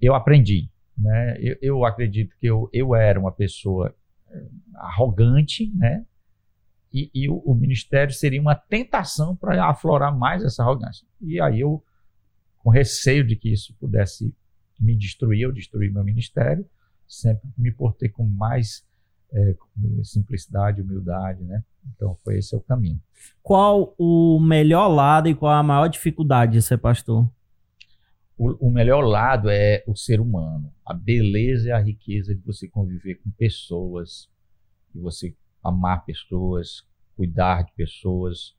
eu 0.00 0.14
aprendi, 0.14 0.70
né? 0.96 1.36
Eu, 1.38 1.56
eu 1.60 1.84
acredito 1.84 2.36
que 2.38 2.46
eu, 2.46 2.68
eu 2.72 2.94
era 2.94 3.18
uma 3.18 3.32
pessoa 3.32 3.94
eh, 4.30 4.48
arrogante, 4.74 5.72
né? 5.74 6.04
E, 6.92 7.10
e 7.14 7.28
o, 7.28 7.38
o 7.38 7.54
ministério 7.54 8.12
seria 8.12 8.40
uma 8.40 8.54
tentação 8.54 9.34
para 9.34 9.68
aflorar 9.68 10.16
mais 10.16 10.44
essa 10.44 10.62
arrogância. 10.62 11.06
E 11.20 11.40
aí 11.40 11.60
eu, 11.60 11.82
com 12.58 12.70
receio 12.70 13.26
de 13.26 13.34
que 13.34 13.52
isso 13.52 13.74
pudesse 13.80 14.34
me 14.78 14.96
destruir, 14.96 15.42
eu 15.42 15.52
destruir 15.52 15.92
meu 15.92 16.04
ministério, 16.04 16.66
sempre 17.08 17.48
me 17.56 17.72
portei 17.72 18.08
com 18.08 18.24
mais 18.24 18.84
eh, 19.32 19.56
simplicidade, 20.02 20.82
humildade, 20.82 21.42
né? 21.44 21.62
Então 21.94 22.16
foi 22.22 22.38
esse 22.38 22.54
o 22.54 22.60
caminho. 22.60 23.00
Qual 23.42 23.94
o 23.98 24.38
melhor 24.40 24.88
lado 24.88 25.28
e 25.28 25.34
qual 25.34 25.52
a 25.52 25.62
maior 25.62 25.88
dificuldade 25.88 26.52
de 26.52 26.62
ser 26.62 26.78
pastor? 26.78 27.28
O, 28.36 28.68
o 28.68 28.70
melhor 28.70 29.02
lado 29.02 29.50
é 29.50 29.84
o 29.86 29.94
ser 29.94 30.20
humano, 30.20 30.72
a 30.86 30.94
beleza 30.94 31.68
e 31.68 31.72
a 31.72 31.80
riqueza 31.80 32.34
de 32.34 32.40
você 32.40 32.68
conviver 32.68 33.16
com 33.16 33.30
pessoas, 33.30 34.28
de 34.94 35.00
você 35.00 35.34
amar 35.62 36.04
pessoas, 36.04 36.86
cuidar 37.16 37.62
de 37.62 37.72
pessoas, 37.72 38.56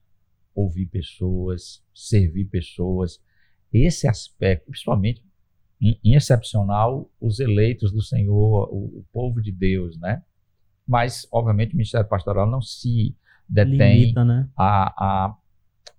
ouvir 0.56 0.86
pessoas, 0.86 1.84
servir 1.94 2.46
pessoas. 2.46 3.22
Esse 3.72 4.08
aspecto, 4.08 4.66
principalmente 4.68 5.24
em, 5.82 6.00
em 6.04 6.16
excepcional, 6.16 7.10
os 7.20 7.40
eleitos 7.40 7.92
do 7.92 8.02
Senhor, 8.02 8.70
o, 8.72 9.00
o 9.00 9.06
povo 9.12 9.42
de 9.42 9.52
Deus, 9.52 10.00
né? 10.00 10.24
Mas, 10.88 11.28
obviamente, 11.32 11.74
o 11.74 11.78
ministério 11.78 12.08
pastoral 12.08 12.50
não 12.50 12.62
se 12.62 13.16
detém 13.48 14.02
Limita, 14.02 14.24
né? 14.24 14.50
a, 14.56 15.36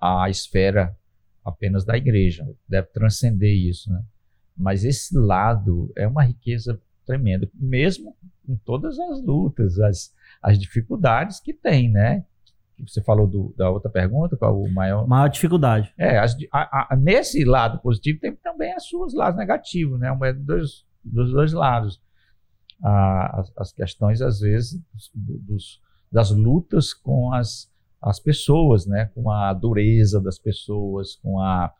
a, 0.00 0.24
a 0.24 0.30
esfera 0.30 0.96
apenas 1.44 1.84
da 1.84 1.96
igreja, 1.96 2.46
deve 2.68 2.88
transcender 2.88 3.52
isso, 3.52 3.92
né? 3.92 4.02
Mas 4.56 4.84
esse 4.84 5.16
lado 5.18 5.92
é 5.96 6.06
uma 6.06 6.22
riqueza 6.24 6.80
tremenda, 7.04 7.48
mesmo 7.54 8.16
com 8.46 8.56
todas 8.64 8.98
as 8.98 9.22
lutas, 9.24 9.78
as, 9.80 10.14
as 10.42 10.58
dificuldades 10.58 11.40
que 11.40 11.52
tem, 11.52 11.90
né? 11.90 12.24
Você 12.86 13.02
falou 13.02 13.26
do- 13.26 13.54
da 13.56 13.70
outra 13.70 13.90
pergunta, 13.90 14.36
qual 14.36 14.60
o 14.60 14.72
maior? 14.72 15.06
Maior 15.06 15.28
dificuldade. 15.28 15.92
É, 15.98 16.18
as 16.18 16.36
a- 16.52 16.92
a- 16.92 16.96
nesse 16.96 17.44
lado 17.44 17.78
positivo 17.80 18.18
tem 18.20 18.34
também 18.36 18.72
as 18.72 18.84
suas 18.86 19.12
lados 19.14 19.38
negativos, 19.38 19.98
né? 20.00 20.10
Uma 20.10 20.28
é 20.28 20.32
dos, 20.32 20.84
dos 21.04 21.30
dois 21.32 21.52
lados. 21.52 22.00
Ah, 22.82 23.40
as, 23.40 23.52
as 23.56 23.72
questões, 23.72 24.20
às 24.20 24.40
vezes, 24.40 24.80
dos- 24.92 25.10
dos- 25.14 25.80
das 26.10 26.30
lutas 26.30 26.92
com 26.92 27.32
as, 27.32 27.70
as 28.10 28.20
pessoas, 28.20 28.86
né? 28.86 29.10
Com 29.14 29.30
a 29.30 29.52
dureza 29.52 30.20
das 30.20 30.38
pessoas, 30.38 31.16
com 31.16 31.40
a, 31.40 31.72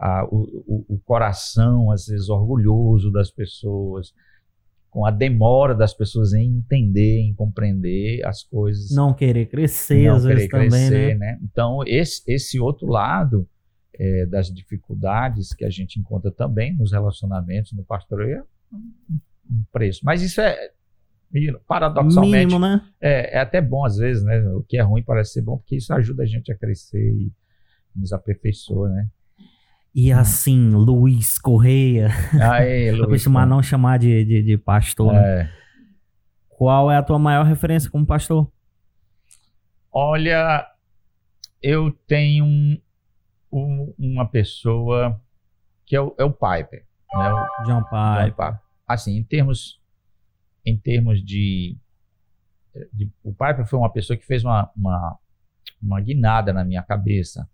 a- 0.00 0.24
o, 0.30 0.84
o- 0.88 0.98
coração, 1.04 1.90
às 1.90 2.06
vezes, 2.06 2.28
orgulhoso 2.28 3.10
das 3.10 3.30
pessoas, 3.30 4.12
com 4.90 5.06
a 5.06 5.10
demora 5.10 5.74
das 5.74 5.94
pessoas 5.94 6.34
em 6.34 6.58
entender, 6.58 7.20
em 7.20 7.34
compreender 7.34 8.22
as 8.26 8.42
coisas 8.42 8.94
Não 8.94 9.14
querer 9.14 9.46
crescer, 9.46 10.06
não 10.08 10.16
às 10.16 10.24
vezes 10.24 10.48
querer 10.50 10.68
também, 10.68 10.88
crescer, 10.88 11.18
né? 11.18 11.32
né? 11.32 11.38
Então, 11.42 11.80
esse, 11.86 12.22
esse 12.30 12.60
outro 12.60 12.86
lado 12.86 13.48
é, 13.98 14.26
das 14.26 14.52
dificuldades 14.52 15.54
que 15.54 15.64
a 15.64 15.70
gente 15.70 15.98
encontra 15.98 16.30
também 16.30 16.74
nos 16.76 16.92
relacionamentos, 16.92 17.72
no 17.72 17.82
pastoreio, 17.84 18.38
é 18.38 18.42
um 19.50 19.62
preço. 19.72 20.00
Mas 20.04 20.20
isso 20.22 20.40
é, 20.40 20.70
paradoxalmente, 21.66 22.46
Mínimo, 22.46 22.58
né? 22.58 22.82
é, 23.00 23.36
é 23.36 23.40
até 23.40 23.60
bom 23.60 23.84
às 23.84 23.96
vezes, 23.96 24.22
né? 24.24 24.38
O 24.50 24.62
que 24.62 24.76
é 24.76 24.82
ruim 24.82 25.02
parece 25.02 25.32
ser 25.34 25.42
bom, 25.42 25.56
porque 25.58 25.76
isso 25.76 25.92
ajuda 25.94 26.22
a 26.22 26.26
gente 26.26 26.50
a 26.52 26.56
crescer 26.56 26.98
e 26.98 27.32
nos 27.94 28.12
aperfeiçoa, 28.12 28.88
né? 28.88 29.08
E 29.94 30.10
assim, 30.10 30.70
Luiz 30.70 31.38
Correia, 31.38 32.08
eu 32.86 32.96
Luiz, 33.04 33.08
costumar 33.22 33.46
não 33.46 33.62
chamar 33.62 33.98
de, 33.98 34.24
de, 34.24 34.42
de 34.42 34.56
pastor. 34.58 35.12
né? 35.12 35.42
é, 35.42 35.50
Qual 36.48 36.90
é 36.90 36.96
a 36.96 37.02
tua 37.02 37.18
maior 37.18 37.44
referência 37.44 37.90
como 37.90 38.06
pastor? 38.06 38.50
Olha, 39.92 40.66
eu 41.60 41.90
tenho 42.06 42.44
um- 42.44 42.80
um- 43.52 43.94
uma 43.98 44.26
pessoa 44.26 45.20
que 45.84 45.94
é 45.94 46.00
o, 46.00 46.14
é 46.18 46.24
o 46.24 46.30
Piper, 46.32 46.84
né? 47.14 47.30
O, 47.32 47.64
John 47.64 47.82
Pai. 47.90 48.24
John 48.30 48.30
Piper. 48.36 48.58
Assim, 48.88 49.16
em 49.18 49.22
termos, 49.24 49.78
em 50.64 50.76
termos 50.78 51.24
de, 51.24 51.76
de- 52.92 53.10
o 53.22 53.32
Piper 53.32 53.66
foi 53.66 53.78
uma 53.78 53.92
pessoa 53.92 54.16
que 54.16 54.26
fez 54.26 54.44
uma, 54.44 54.70
uma, 54.76 55.18
uma 55.82 56.00
guinada 56.00 56.52
na 56.52 56.64
minha 56.64 56.82
cabeça 56.82 57.48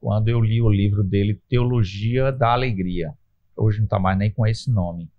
quando 0.00 0.28
eu 0.28 0.40
li 0.40 0.60
o 0.60 0.68
livro 0.68 1.02
dele, 1.02 1.40
Teologia 1.48 2.30
da 2.30 2.52
Alegria. 2.52 3.14
hoje 3.56 3.78
não 3.78 3.84
está 3.84 3.98
mais 3.98 4.18
nem 4.18 4.30
com 4.30 4.46
esse 4.46 4.70
nome. 4.70 5.10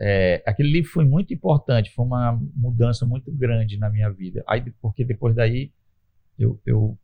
É, 0.00 0.42
aquele 0.46 0.70
livro 0.70 0.90
foi 0.90 1.04
muito 1.04 1.34
importante, 1.34 1.90
foi 1.90 2.04
uma 2.04 2.32
mudança 2.54 3.04
muito 3.04 3.32
grande 3.32 3.76
na 3.76 3.90
minha 3.90 4.08
vida. 4.10 4.44
Aí, 4.46 4.62
porque 4.80 5.04
depois 5.04 5.34
daí 5.34 5.72
eu, 6.38 6.60
eu, 6.64 6.96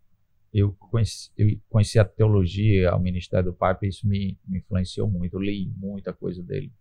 eu, 0.52 0.72
conheci, 0.74 1.30
eu 1.36 1.58
conheci 1.68 1.98
a 1.98 2.04
teologia, 2.04 2.94
o 2.94 3.00
ministério 3.00 3.46
do 3.50 3.54
Papa, 3.54 3.84
e 3.84 3.88
isso 3.88 4.06
me, 4.06 4.38
me 4.46 4.58
influenciou 4.58 5.10
muito. 5.10 5.34
Eu 5.34 5.40
li 5.40 5.72
muita 5.76 6.12
coisa 6.12 6.42
dele. 6.42 6.72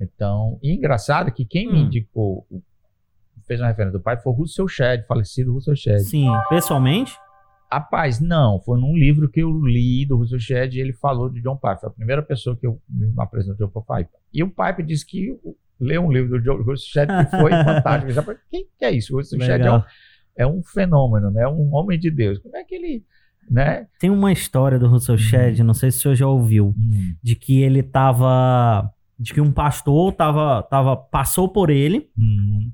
Então, 0.00 0.58
e 0.62 0.72
engraçado 0.72 1.32
que 1.32 1.44
quem 1.44 1.68
hum. 1.68 1.72
me 1.72 1.78
indicou, 1.80 2.46
fez 3.46 3.60
uma 3.60 3.68
referência 3.68 3.98
do 3.98 4.02
pai, 4.02 4.16
foi 4.20 4.32
o 4.32 4.36
Russell 4.36 4.68
Shedd, 4.68 5.04
falecido 5.06 5.52
Russell 5.52 5.74
Shedd. 5.74 6.00
Sim, 6.00 6.28
pessoalmente? 6.48 7.12
Rapaz, 7.70 8.18
não, 8.18 8.60
foi 8.60 8.80
num 8.80 8.96
livro 8.96 9.28
que 9.28 9.40
eu 9.40 9.50
li 9.66 10.06
do 10.06 10.16
Russell 10.16 10.38
Shedd 10.38 10.74
e 10.74 10.80
ele 10.80 10.92
falou 10.92 11.28
de 11.28 11.42
John 11.42 11.56
Piper. 11.56 11.80
Foi 11.80 11.88
a 11.88 11.92
primeira 11.92 12.22
pessoa 12.22 12.56
que 12.56 12.66
eu 12.66 12.80
me 12.88 13.12
apresentou 13.18 13.68
para 13.68 13.80
o 13.80 13.84
Piper. 13.84 14.20
E 14.32 14.42
o 14.42 14.48
Piper 14.48 14.84
disse 14.84 15.04
que 15.04 15.38
leu 15.78 16.02
um 16.02 16.10
livro 16.10 16.30
do 16.30 16.40
John 16.40 16.62
Russell 16.62 17.06
Shedd 17.06 17.08
que 17.08 17.36
foi 17.36 17.50
fantástico. 17.64 18.12
Já, 18.12 18.22
quem 18.50 18.66
que 18.78 18.84
é 18.84 18.90
isso? 18.90 19.14
O 19.14 19.18
Russell 19.18 19.40
Shedd 19.40 19.66
é 19.66 19.72
um, 19.72 19.82
é 20.36 20.46
um 20.46 20.62
fenômeno, 20.62 21.30
né? 21.30 21.42
É 21.42 21.48
um 21.48 21.74
homem 21.74 21.98
de 21.98 22.10
Deus. 22.10 22.38
Como 22.38 22.56
é 22.56 22.64
que 22.64 22.74
ele... 22.74 23.04
Né? 23.50 23.86
Tem 23.98 24.10
uma 24.10 24.30
história 24.30 24.78
do 24.78 24.88
Russell 24.88 25.16
Shedd, 25.16 25.60
hum. 25.60 25.64
não 25.64 25.74
sei 25.74 25.90
se 25.90 25.98
o 25.98 26.00
senhor 26.02 26.14
já 26.14 26.26
ouviu, 26.26 26.74
hum. 26.76 27.14
de 27.22 27.34
que 27.34 27.62
ele 27.62 27.80
estava 27.80 28.90
de 29.18 29.34
que 29.34 29.40
um 29.40 29.52
pastor 29.52 30.12
tava, 30.12 30.62
tava, 30.62 30.96
passou 30.96 31.48
por 31.48 31.70
ele 31.70 32.08
hum. 32.18 32.70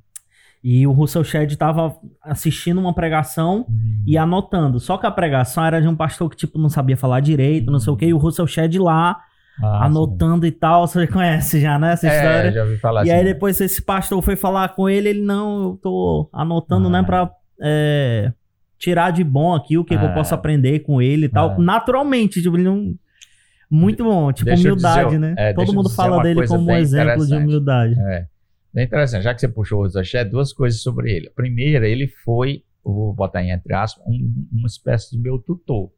E 0.66 0.86
o 0.86 0.92
Russell 0.92 1.22
Shedd 1.22 1.52
estava 1.52 1.94
assistindo 2.22 2.80
uma 2.80 2.94
pregação 2.94 3.66
uhum. 3.68 4.02
e 4.06 4.16
anotando. 4.16 4.80
Só 4.80 4.96
que 4.96 5.04
a 5.04 5.10
pregação 5.10 5.62
era 5.62 5.78
de 5.78 5.86
um 5.86 5.94
pastor 5.94 6.30
que, 6.30 6.36
tipo, 6.38 6.58
não 6.58 6.70
sabia 6.70 6.96
falar 6.96 7.20
direito, 7.20 7.66
uhum. 7.66 7.72
não 7.74 7.78
sei 7.78 7.92
o 7.92 7.96
quê. 7.98 8.06
E 8.06 8.14
o 8.14 8.16
Russell 8.16 8.46
Shedd 8.46 8.78
lá, 8.78 9.20
ah, 9.62 9.84
anotando 9.84 10.46
sim. 10.46 10.48
e 10.48 10.52
tal. 10.52 10.86
Você 10.86 11.04
conhece 11.12 11.60
já, 11.60 11.78
né, 11.78 11.92
essa 11.92 12.08
é, 12.08 12.16
história? 12.16 12.52
já 12.52 12.62
ouvi 12.62 12.78
falar 12.78 13.04
E 13.04 13.10
assim. 13.10 13.20
aí 13.20 13.24
depois 13.26 13.60
esse 13.60 13.82
pastor 13.82 14.22
foi 14.22 14.36
falar 14.36 14.70
com 14.70 14.88
ele, 14.88 15.10
ele, 15.10 15.20
não, 15.20 15.64
eu 15.64 15.78
tô 15.82 16.30
anotando, 16.32 16.88
né, 16.88 17.00
ah. 17.00 17.02
né, 17.02 17.06
pra 17.06 17.30
é, 17.60 18.32
tirar 18.78 19.10
de 19.10 19.22
bom 19.22 19.54
aqui 19.54 19.76
o 19.76 19.84
que, 19.84 19.94
ah. 19.94 19.98
que, 19.98 20.04
eu 20.06 20.14
posso 20.14 20.34
ah. 20.34 20.38
aprender 20.38 20.78
com 20.78 21.02
ele 21.02 21.26
e 21.26 21.28
tal. 21.28 21.50
Ah. 21.50 21.58
Naturalmente, 21.58 22.40
tipo, 22.40 22.56
ele 22.56 22.64
não... 22.64 22.94
Muito 23.74 24.04
bom, 24.04 24.32
tipo, 24.32 24.44
deixa 24.44 24.68
humildade, 24.68 25.04
dizer, 25.06 25.18
né? 25.18 25.34
É, 25.36 25.52
Todo 25.52 25.74
mundo 25.74 25.90
fala 25.90 26.22
dele 26.22 26.46
como 26.46 26.70
um 26.70 26.76
exemplo 26.76 27.26
de 27.26 27.34
humildade. 27.34 28.00
É. 28.00 28.28
Interessante, 28.76 29.24
já 29.24 29.34
que 29.34 29.40
você 29.40 29.48
puxou 29.48 29.80
o 29.80 29.82
Rosaché, 29.82 30.24
duas 30.24 30.52
coisas 30.52 30.80
sobre 30.80 31.12
ele. 31.12 31.26
A 31.26 31.32
primeira, 31.32 31.88
ele 31.88 32.06
foi, 32.06 32.64
vou 32.84 33.12
botar 33.12 33.42
em 33.42 33.50
entre 33.50 33.74
aspas, 33.74 34.04
um, 34.06 34.46
uma 34.52 34.68
espécie 34.68 35.10
de 35.10 35.18
meu 35.18 35.40
tutor, 35.40 35.90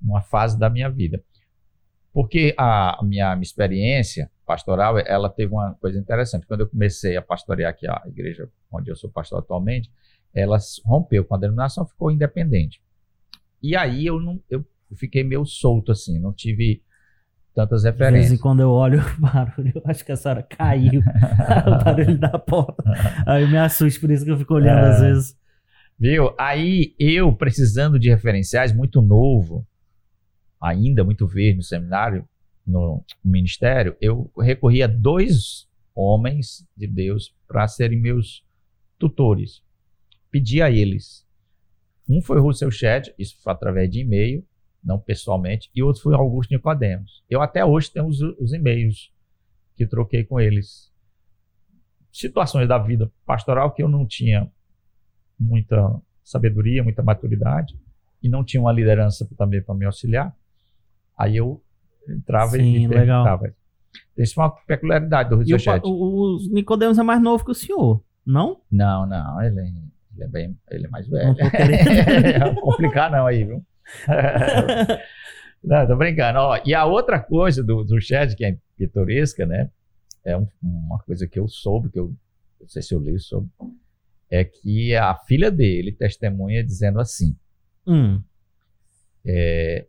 numa 0.00 0.22
fase 0.22 0.56
da 0.56 0.70
minha 0.70 0.88
vida. 0.88 1.20
Porque 2.12 2.54
a 2.56 3.00
minha, 3.02 3.34
minha 3.34 3.42
experiência 3.42 4.30
pastoral, 4.46 4.96
ela 4.98 5.28
teve 5.28 5.52
uma 5.52 5.74
coisa 5.80 5.98
interessante. 5.98 6.46
Quando 6.46 6.60
eu 6.60 6.68
comecei 6.68 7.16
a 7.16 7.22
pastorear 7.22 7.70
aqui 7.70 7.88
a 7.88 8.02
igreja 8.06 8.48
onde 8.70 8.88
eu 8.88 8.94
sou 8.94 9.10
pastor 9.10 9.40
atualmente, 9.40 9.90
ela 10.32 10.58
rompeu 10.84 11.24
com 11.24 11.34
a 11.34 11.38
denominação, 11.38 11.84
ficou 11.84 12.10
independente. 12.12 12.80
E 13.60 13.74
aí 13.74 14.06
eu 14.06 14.20
não, 14.20 14.40
eu 14.48 14.64
fiquei 14.94 15.24
meio 15.24 15.44
solto 15.44 15.90
assim, 15.90 16.20
não 16.20 16.32
tive 16.32 16.82
tantas 17.54 17.84
referências. 17.84 18.22
De 18.22 18.28
vez 18.28 18.38
em 18.38 18.42
quando 18.42 18.60
eu 18.60 18.70
olho 18.70 19.00
o 19.18 19.20
barulho, 19.20 19.72
eu 19.74 19.82
acho 19.84 20.04
que 20.04 20.12
a 20.12 20.16
senhora 20.16 20.42
caiu, 20.42 21.00
o 21.66 21.84
barulho 21.84 22.18
da 22.18 22.38
porta. 22.38 22.82
Aí 23.26 23.42
eu 23.42 23.48
me 23.48 23.58
assusto, 23.58 24.00
por 24.00 24.10
isso 24.10 24.24
que 24.24 24.30
eu 24.30 24.38
fico 24.38 24.54
olhando 24.54 24.86
é, 24.86 24.90
às 24.90 25.00
vezes. 25.00 25.36
Viu? 25.98 26.34
Aí 26.38 26.94
eu, 26.98 27.32
precisando 27.34 27.98
de 27.98 28.08
referenciais, 28.08 28.72
muito 28.72 29.02
novo, 29.02 29.66
ainda 30.60 31.04
muito 31.04 31.26
verde 31.26 31.58
no 31.58 31.62
seminário, 31.62 32.26
no 32.66 33.04
ministério, 33.24 33.96
eu 34.00 34.30
recorri 34.38 34.82
a 34.82 34.86
dois 34.86 35.68
homens 35.94 36.66
de 36.76 36.86
Deus 36.86 37.34
para 37.46 37.66
serem 37.66 38.00
meus 38.00 38.44
tutores. 38.98 39.62
Pedi 40.30 40.62
a 40.62 40.70
eles. 40.70 41.26
Um 42.08 42.22
foi 42.22 42.38
o 42.38 42.42
Russell 42.42 42.70
Shedd, 42.70 43.12
isso 43.18 43.36
foi 43.42 43.52
através 43.52 43.90
de 43.90 44.00
e-mail, 44.00 44.44
não 44.82 44.98
pessoalmente, 44.98 45.70
e 45.74 45.82
outro 45.82 46.02
foi 46.02 46.14
Augusto 46.14 46.52
Nicodemos. 46.52 47.22
Eu 47.28 47.42
até 47.42 47.64
hoje 47.64 47.90
tenho 47.90 48.06
os, 48.06 48.20
os 48.20 48.52
e-mails 48.52 49.12
que 49.76 49.86
troquei 49.86 50.24
com 50.24 50.40
eles. 50.40 50.90
Situações 52.12 52.68
da 52.68 52.78
vida 52.78 53.10
pastoral 53.24 53.72
que 53.72 53.82
eu 53.82 53.88
não 53.88 54.06
tinha 54.06 54.50
muita 55.38 56.00
sabedoria, 56.24 56.82
muita 56.82 57.02
maturidade, 57.02 57.78
e 58.22 58.28
não 58.28 58.44
tinha 58.44 58.60
uma 58.60 58.72
liderança 58.72 59.28
também 59.36 59.62
para 59.62 59.74
me 59.74 59.84
auxiliar. 59.84 60.34
Aí 61.16 61.36
eu 61.36 61.62
entrava 62.08 62.52
Sim, 62.52 62.84
e 62.84 62.88
perguntava. 62.88 63.54
Isso 64.16 64.40
é 64.40 64.44
uma 64.44 64.50
peculiaridade 64.50 65.30
do 65.30 65.36
Rio 65.36 65.56
o, 65.82 65.88
o, 65.88 66.36
o 66.36 66.52
Nicodemos 66.52 66.98
é 66.98 67.02
mais 67.02 67.22
novo 67.22 67.44
que 67.44 67.50
o 67.50 67.54
senhor, 67.54 68.02
não? 68.24 68.60
Não, 68.70 69.06
não, 69.06 69.42
ele, 69.42 69.60
ele 70.14 70.24
é 70.24 70.28
bem, 70.28 70.58
ele 70.70 70.86
é 70.86 70.88
mais 70.88 71.08
velho. 71.08 71.28
Não 71.28 71.34
tô 71.34 71.50
querendo... 71.50 72.54
complicar 72.60 73.10
não 73.10 73.26
aí, 73.26 73.44
viu? 73.44 73.64
Não, 75.62 75.86
tô 75.86 75.96
brincando. 75.96 76.38
Ó, 76.38 76.58
e 76.64 76.74
a 76.74 76.84
outra 76.86 77.20
coisa 77.20 77.62
do, 77.62 77.84
do 77.84 78.00
chat, 78.00 78.34
que 78.34 78.44
é 78.44 78.56
pitoresca, 78.76 79.44
né? 79.44 79.70
É 80.24 80.36
um, 80.36 80.46
uma 80.62 80.98
coisa 81.00 81.26
que 81.26 81.38
eu 81.38 81.48
soube, 81.48 81.90
que 81.90 81.98
eu 81.98 82.14
não 82.60 82.68
sei 82.68 82.82
se 82.82 82.94
eu 82.94 83.00
li 83.00 83.18
sobre, 83.18 83.50
é 84.30 84.44
que 84.44 84.94
a 84.94 85.14
filha 85.14 85.50
dele 85.50 85.92
testemunha 85.92 86.64
dizendo 86.64 87.00
assim: 87.00 87.36
hum. 87.86 88.22
é, 89.24 89.86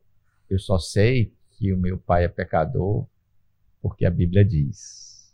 Eu 0.49 0.59
só 0.59 0.77
sei 0.77 1.33
que 1.51 1.71
o 1.71 1.77
meu 1.77 1.97
pai 1.97 2.25
é 2.25 2.27
pecador 2.27 3.05
porque 3.81 4.05
a 4.05 4.11
Bíblia 4.11 4.43
diz. 4.43 5.33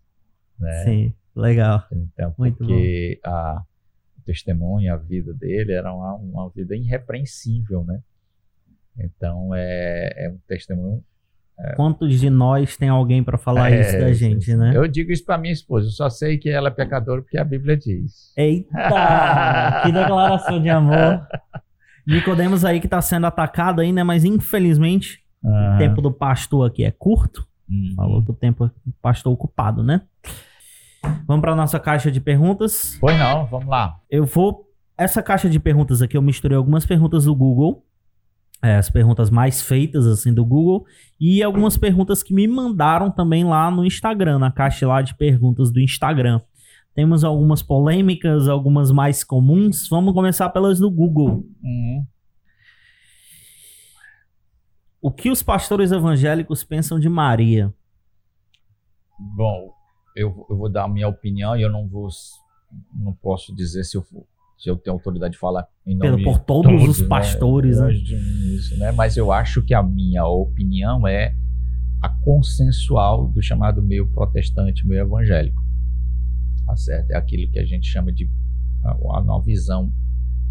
Né? 0.60 0.84
Sim, 0.84 1.14
legal. 1.36 1.86
Então, 1.92 2.34
Muito 2.38 2.58
porque 2.58 3.20
bom. 3.24 3.30
a 3.30 3.66
testemunha, 4.26 4.94
a 4.94 4.98
vida 4.98 5.34
dele 5.34 5.72
era 5.74 5.94
uma, 5.94 6.16
uma 6.16 6.50
vida 6.50 6.76
irrepreensível, 6.76 7.84
né? 7.84 8.02
Então 9.00 9.54
é, 9.54 10.26
é 10.26 10.30
um 10.30 10.38
testemunho. 10.48 11.04
É... 11.60 11.76
Quantos 11.76 12.20
de 12.20 12.30
nós 12.30 12.78
tem 12.78 12.90
alguém 12.90 13.24
para 13.24 13.38
falar 13.38 13.72
é, 13.72 13.82
isso 13.82 14.00
da 14.00 14.14
gente, 14.14 14.56
né? 14.56 14.74
Eu 14.76 14.88
digo 14.88 15.12
isso 15.12 15.26
para 15.26 15.38
minha 15.38 15.54
esposa, 15.54 15.88
eu 15.88 15.92
só 15.92 16.10
sei 16.10 16.38
que 16.38 16.50
ela 16.50 16.68
é 16.68 16.72
pecadora 16.72 17.22
porque 17.22 17.38
a 17.38 17.44
Bíblia 17.44 17.76
diz. 17.76 18.32
Eita! 18.38 18.70
que 19.84 19.92
declaração 19.92 20.62
de 20.62 20.70
amor. 20.70 21.28
Nicodemos 22.06 22.64
aí 22.64 22.80
que 22.80 22.88
está 22.88 23.02
sendo 23.02 23.26
atacado 23.26 23.82
aí, 23.82 23.92
né? 23.92 24.04
Mas 24.04 24.24
infelizmente 24.24 25.20
uhum. 25.44 25.76
o 25.76 25.78
tempo 25.78 26.02
do 26.02 26.12
pastor 26.12 26.68
aqui 26.68 26.84
é 26.84 26.92
curto. 26.92 27.48
Uhum. 27.70 27.94
Falou 27.96 28.24
que 28.24 28.32
o 28.32 28.36
tempo 28.36 28.72
do 28.86 28.94
pastor 29.02 29.34
ocupado, 29.34 29.84
né? 29.84 30.02
Vamos 31.26 31.42
para 31.42 31.56
nossa 31.56 31.80
caixa 31.80 32.12
de 32.12 32.20
perguntas. 32.20 32.98
Pois 33.00 33.18
não, 33.18 33.46
vamos 33.46 33.68
lá. 33.68 34.00
Eu 34.10 34.26
vou. 34.26 34.66
Essa 34.98 35.22
caixa 35.22 35.50
de 35.50 35.60
perguntas 35.60 36.02
aqui, 36.02 36.18
eu 36.18 36.22
misturei 36.22 36.58
algumas 36.58 36.86
perguntas 36.86 37.26
do 37.26 37.36
Google 37.36 37.84
é, 38.62 38.76
as 38.76 38.90
perguntas 38.90 39.30
mais 39.30 39.62
feitas 39.62 40.06
assim 40.08 40.34
do 40.34 40.46
Google 40.46 40.86
e 41.20 41.44
algumas 41.44 41.78
perguntas 41.78 42.24
que 42.24 42.34
me 42.34 42.48
mandaram 42.48 43.12
também 43.12 43.44
lá 43.44 43.70
no 43.70 43.86
Instagram, 43.86 44.40
na 44.40 44.52
caixa 44.52 44.88
lá 44.88 45.02
de 45.02 45.16
perguntas 45.16 45.72
do 45.72 45.80
Instagram. 45.80 46.42
Temos 46.94 47.24
algumas 47.24 47.62
polêmicas, 47.62 48.48
algumas 48.48 48.92
mais 48.92 49.24
comuns. 49.24 49.88
Vamos 49.88 50.14
começar 50.14 50.50
pelas 50.50 50.80
do 50.80 50.90
Google. 50.90 51.46
Uhum. 51.64 52.06
O 55.00 55.12
que 55.12 55.30
os 55.30 55.44
pastores 55.44 55.92
evangélicos 55.92 56.64
pensam 56.64 57.00
de 57.00 57.08
Maria? 57.08 57.72
Bom, 59.20 59.72
eu, 60.16 60.48
eu 60.50 60.58
vou 60.58 60.70
dar 60.70 60.86
a 60.86 60.90
minha 60.90 61.08
opinião 61.08 61.56
e 61.56 61.62
eu 61.62 61.70
não 61.70 61.88
vou, 61.88 62.10
não 62.96 63.14
posso 63.14 63.56
dizer 63.56 63.84
se 63.84 63.96
eu 63.96 64.04
se 64.58 64.70
eu 64.70 64.76
tenho 64.76 64.96
autoridade 64.96 65.34
de 65.34 65.40
falar 65.40 65.68
em 65.86 65.96
nome 65.96 66.18
Pelo, 66.18 66.24
por 66.24 66.40
todos, 66.40 66.72
todos 66.72 66.90
os 66.90 67.02
né? 67.02 67.08
pastores, 67.08 67.80
né? 67.80 67.94
Isso, 67.94 68.78
né? 68.78 68.92
Mas 68.92 69.16
eu 69.16 69.32
acho 69.32 69.62
que 69.62 69.74
a 69.74 69.84
minha 69.84 70.26
opinião 70.26 71.08
é 71.08 71.36
a 72.02 72.10
consensual 72.10 73.28
do 73.28 73.42
chamado 73.42 73.84
meio 73.84 74.08
protestante, 74.12 74.86
meio 74.86 75.02
evangélico. 75.02 75.62
Tá 76.66 76.76
certo? 76.76 77.12
É 77.12 77.16
aquilo 77.16 77.50
que 77.52 77.60
a 77.60 77.66
gente 77.66 77.88
chama 77.88 78.12
de 78.12 78.30
uma 79.00 79.42
visão 79.42 79.92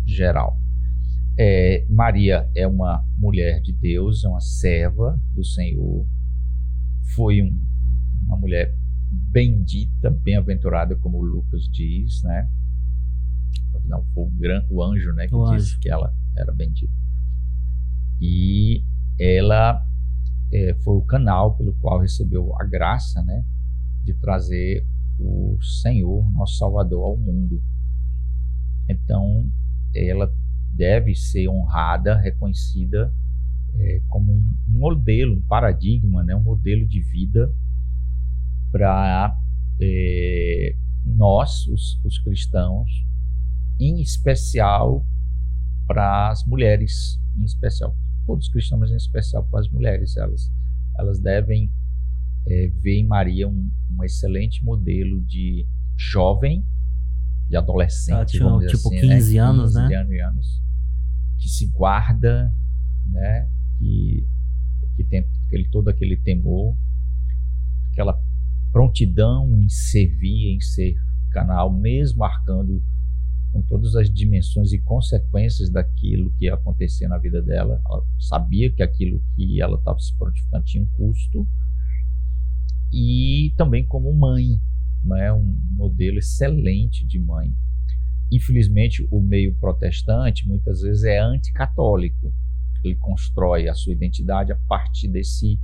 geral. 0.05 0.59
É, 1.39 1.85
Maria 1.91 2.49
é 2.55 2.67
uma 2.67 3.05
mulher 3.19 3.61
de 3.61 3.73
Deus, 3.73 4.25
é 4.25 4.29
uma 4.29 4.41
serva 4.41 5.21
do 5.35 5.45
Senhor, 5.45 6.07
foi 7.15 7.43
um, 7.43 7.61
uma 8.27 8.39
mulher 8.39 8.75
bendita, 9.11 10.11
bem-aventurada, 10.11 10.97
como 10.97 11.23
Lucas 11.23 11.69
diz, 11.71 12.23
né? 12.23 12.49
Afinal, 13.77 14.05
foi 14.15 14.25
o, 14.25 14.31
gran, 14.31 14.65
o 14.71 14.83
anjo 14.83 15.13
né, 15.13 15.27
que 15.27 15.35
o 15.35 15.45
disse 15.51 15.71
anjo. 15.71 15.81
que 15.81 15.91
ela 15.91 16.15
era 16.37 16.53
bendita. 16.53 16.93
E 18.21 18.85
ela 19.19 19.87
é, 20.53 20.75
foi 20.83 20.97
o 20.97 21.03
canal 21.03 21.57
pelo 21.57 21.75
qual 21.75 22.01
recebeu 22.01 22.55
a 22.61 22.65
graça 22.65 23.23
né, 23.23 23.45
de 24.03 24.15
trazer 24.15 24.87
o 25.19 25.59
Senhor, 25.83 26.31
nosso 26.33 26.57
Salvador, 26.57 27.05
ao 27.05 27.17
mundo. 27.17 27.63
Então, 28.89 29.51
ela 29.95 30.33
deve 30.73 31.15
ser 31.15 31.49
honrada, 31.49 32.17
reconhecida 32.17 33.13
é, 33.75 34.01
como 34.09 34.33
um 34.33 34.55
modelo, 34.69 35.37
um 35.37 35.43
paradigma, 35.43 36.23
né, 36.23 36.35
um 36.37 36.43
modelo 36.43 36.87
de 36.87 37.01
vida 37.01 37.53
para 38.71 39.37
é, 39.81 40.77
nós, 41.05 41.67
os, 41.67 42.01
os 42.05 42.19
cristãos, 42.19 42.91
em 43.79 44.01
especial 44.01 45.07
para 45.87 46.31
as 46.31 46.45
mulheres, 46.45 47.21
em 47.37 47.45
especial, 47.45 47.97
todos 48.27 48.47
os 48.47 48.53
cristãos, 48.53 48.81
mas 48.81 48.91
em 48.91 48.97
especial 48.97 49.47
para 49.49 49.61
as 49.61 49.69
mulheres. 49.69 50.17
Elas, 50.17 50.51
elas 50.99 51.21
devem 51.21 51.71
é, 52.47 52.69
ver 52.69 53.01
em 53.01 53.07
Maria 53.07 53.49
um, 53.49 53.71
um, 53.91 54.05
excelente 54.05 54.65
modelo 54.65 55.25
de 55.25 55.67
jovem, 55.97 56.65
de 57.49 57.57
adolescente, 57.57 58.17
ah, 58.19 58.25
tipo, 58.25 58.67
tipo 58.67 58.89
assim, 58.89 59.01
15 59.01 59.35
né? 59.35 59.41
anos, 59.41 59.73
15 59.73 59.89
né? 59.89 60.21
anos, 60.21 60.63
que 61.39 61.49
se 61.49 61.71
guarda, 61.71 62.53
né? 63.07 63.49
Que, 63.79 64.27
que 64.97 65.05
tem 65.05 65.25
aquele, 65.47 65.69
todo 65.69 65.89
aquele 65.89 66.17
temor, 66.17 66.77
aquela 67.93 68.21
prontidão 68.73 69.61
em 69.61 69.69
servir, 69.69 70.55
em 70.55 70.61
ser 70.61 70.97
canal, 71.31 71.73
mesmo 71.73 72.19
marcando 72.19 72.83
com 73.57 73.63
todas 73.63 73.95
as 73.95 74.11
dimensões 74.11 74.73
e 74.73 74.79
consequências 74.79 75.71
daquilo 75.71 76.31
que 76.35 76.45
ia 76.45 76.55
acontecer 76.55 77.09
na 77.09 77.17
vida 77.17 77.41
dela. 77.41 77.81
Ela 77.87 78.07
sabia 78.19 78.71
que 78.71 78.83
aquilo 78.83 79.23
que 79.35 79.63
ela 79.63 79.79
estava 79.79 79.99
se 79.99 80.15
prontificando 80.17 80.65
tinha 80.65 80.85
um 80.85 80.89
custo. 80.89 81.49
E 82.93 83.55
também 83.57 83.87
como 83.87 84.13
mãe, 84.13 84.61
né? 85.03 85.33
um 85.33 85.59
modelo 85.71 86.19
excelente 86.19 87.07
de 87.07 87.19
mãe. 87.19 87.55
Infelizmente, 88.31 89.07
o 89.11 89.21
meio 89.21 89.55
protestante 89.57 90.47
muitas 90.47 90.83
vezes 90.83 91.05
é 91.05 91.19
anticatólico. 91.19 92.35
Ele 92.85 92.97
constrói 92.97 93.69
a 93.69 93.75
sua 93.75 93.95
identidade 93.95 94.53
a 94.53 94.57
partir 94.69 95.09
desse, 95.09 95.59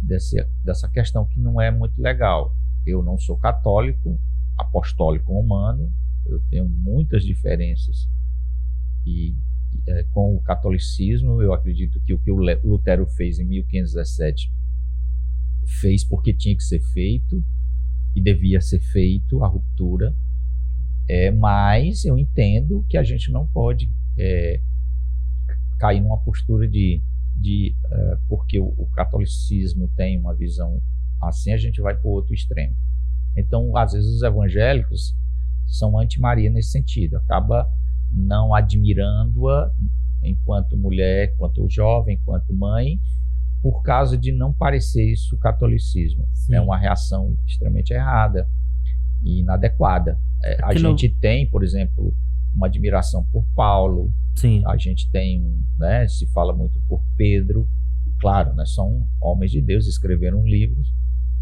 desse, 0.00 0.36
dessa 0.62 0.88
questão 0.88 1.26
que 1.26 1.40
não 1.40 1.60
é 1.60 1.70
muito 1.70 2.00
legal. 2.00 2.54
Eu 2.86 3.02
não 3.02 3.18
sou 3.18 3.36
católico, 3.36 4.20
apostólico 4.56 5.32
romano, 5.32 5.92
eu 6.26 6.40
tenho 6.50 6.68
muitas 6.68 7.24
diferenças. 7.24 8.08
E 9.06 9.36
é, 9.86 10.04
com 10.04 10.36
o 10.36 10.42
catolicismo 10.42 11.42
eu 11.42 11.52
acredito 11.52 12.00
que 12.00 12.14
o 12.14 12.18
que 12.18 12.30
o 12.30 12.36
Lutero 12.36 13.06
fez 13.06 13.38
em 13.38 13.44
1517 13.44 14.50
fez 15.80 16.04
porque 16.04 16.34
tinha 16.34 16.56
que 16.56 16.62
ser 16.62 16.80
feito 16.92 17.44
e 18.14 18.22
devia 18.22 18.60
ser 18.60 18.80
feito 18.80 19.42
a 19.42 19.48
ruptura. 19.48 20.14
É, 21.08 21.30
mas 21.30 22.04
eu 22.04 22.16
entendo 22.16 22.84
que 22.88 22.96
a 22.96 23.02
gente 23.02 23.30
não 23.30 23.46
pode 23.46 23.90
é, 24.18 24.60
cair 25.78 26.00
numa 26.00 26.22
postura 26.22 26.66
de, 26.66 27.02
de 27.36 27.76
uh, 27.84 28.22
porque 28.28 28.58
o, 28.58 28.68
o, 28.78 28.88
catolicismo 28.90 29.90
tem 29.96 30.18
uma 30.18 30.34
visão 30.34 30.80
assim 31.20 31.52
a 31.52 31.58
gente 31.58 31.80
vai 31.80 31.94
para 31.94 32.08
o 32.08 32.12
outro 32.12 32.32
extremo. 32.32 32.74
Então 33.36 33.76
às 33.76 33.92
vezes 33.92 34.08
os 34.14 34.22
evangélicos 34.22 35.14
são 35.76 35.98
anti-Maria 35.98 36.50
nesse 36.50 36.70
sentido. 36.70 37.16
Acaba 37.16 37.68
não 38.10 38.54
admirando-a 38.54 39.72
enquanto 40.22 40.76
mulher, 40.76 41.32
enquanto 41.32 41.68
jovem, 41.68 42.16
enquanto 42.16 42.54
mãe, 42.54 42.98
por 43.62 43.82
causa 43.82 44.16
de 44.16 44.32
não 44.32 44.52
parecer 44.52 45.12
isso 45.12 45.38
catolicismo. 45.38 46.26
Sim. 46.32 46.54
É 46.54 46.60
uma 46.60 46.78
reação 46.78 47.36
extremamente 47.46 47.92
errada 47.92 48.48
e 49.22 49.40
inadequada. 49.40 50.18
É, 50.42 50.58
a 50.62 50.74
gente 50.74 51.08
tem, 51.08 51.48
por 51.48 51.64
exemplo, 51.64 52.14
uma 52.54 52.66
admiração 52.66 53.24
por 53.32 53.44
Paulo. 53.54 54.12
Sim. 54.36 54.62
A 54.66 54.76
gente 54.76 55.10
tem, 55.10 55.64
né, 55.78 56.06
se 56.08 56.26
fala 56.32 56.54
muito 56.54 56.80
por 56.88 57.02
Pedro. 57.16 57.68
Claro, 58.20 58.54
né, 58.54 58.64
são 58.66 59.06
homens 59.20 59.50
de 59.50 59.60
Deus, 59.60 59.86
escreveram 59.86 60.46
livros 60.46 60.92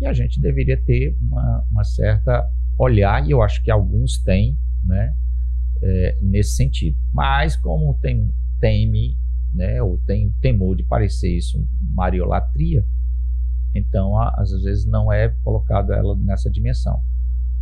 e 0.03 0.07
a 0.07 0.13
gente 0.13 0.41
deveria 0.41 0.77
ter 0.83 1.17
uma, 1.23 1.65
uma 1.71 1.85
certa 1.85 2.45
olhar, 2.79 3.27
e 3.27 3.31
eu 3.31 3.43
acho 3.43 3.63
que 3.63 3.71
alguns 3.71 4.19
têm, 4.19 4.57
né, 4.85 5.15
é, 5.83 6.19
nesse 6.23 6.57
sentido. 6.57 6.97
Mas 7.13 7.57
como 7.57 7.99
tem, 8.01 8.33
teme, 8.59 9.19
né, 9.55 9.83
ou 9.83 9.99
tem 10.07 10.33
temor 10.41 10.77
de 10.77 10.85
parecer 10.85 11.37
isso 11.37 11.65
mariolatria, 11.95 12.85
então 13.75 14.19
a, 14.19 14.35
às 14.39 14.51
vezes 14.63 14.87
não 14.87 15.13
é 15.13 15.29
colocado 15.43 15.93
ela 15.93 16.17
nessa 16.17 16.51
dimensão. 16.51 17.01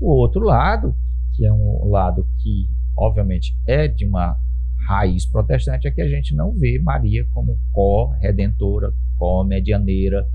O 0.01 0.11
outro 0.11 0.45
lado, 0.45 0.97
que 1.35 1.45
é 1.45 1.53
um 1.53 1.89
lado 1.89 2.27
que 2.39 2.69
obviamente 2.97 3.57
é 3.67 3.89
de 3.89 4.07
uma 4.07 4.37
raiz 4.89 5.27
protestante, 5.27 5.87
é 5.87 5.91
que 5.91 6.01
a 6.01 6.09
gente 6.09 6.35
não 6.35 6.53
vê 6.53 6.79
Maria 6.79 7.25
como 7.33 7.59
co-redentora, 7.73 8.93
co-medianeira, 9.17 10.27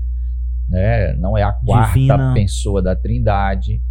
né? 0.68 1.14
não 1.14 1.36
é 1.36 1.42
a 1.42 1.52
quarta 1.52 1.92
Divina. 1.94 2.34
pessoa 2.34 2.82
da 2.82 2.94
Trindade 2.96 3.82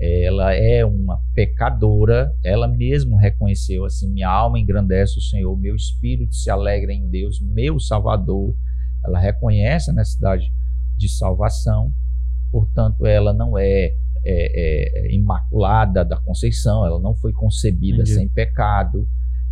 ela 0.00 0.52
é 0.52 0.84
uma 0.84 1.20
pecadora, 1.34 2.34
ela 2.42 2.66
mesmo 2.66 3.16
reconheceu 3.16 3.84
assim: 3.84 4.12
minha 4.12 4.28
alma 4.28 4.58
engrandece 4.58 5.18
o 5.18 5.22
Senhor, 5.22 5.56
meu 5.56 5.76
espírito 5.76 6.34
se 6.34 6.50
alegra 6.50 6.92
em 6.92 7.08
Deus, 7.08 7.40
meu 7.40 7.78
Salvador. 7.78 8.56
Ela 9.04 9.20
reconhece 9.20 9.90
a 9.90 9.94
necessidade 9.94 10.52
de 10.96 11.08
salvação, 11.08 11.92
portanto, 12.50 13.06
ela 13.06 13.32
não 13.32 13.58
é, 13.58 13.94
é, 14.24 15.06
é 15.06 15.14
imaculada 15.14 16.04
da 16.04 16.16
conceição, 16.16 16.86
ela 16.86 16.98
não 17.00 17.14
foi 17.14 17.32
concebida 17.32 18.02
Entendi. 18.02 18.14
sem 18.14 18.28
pecado, 18.28 19.06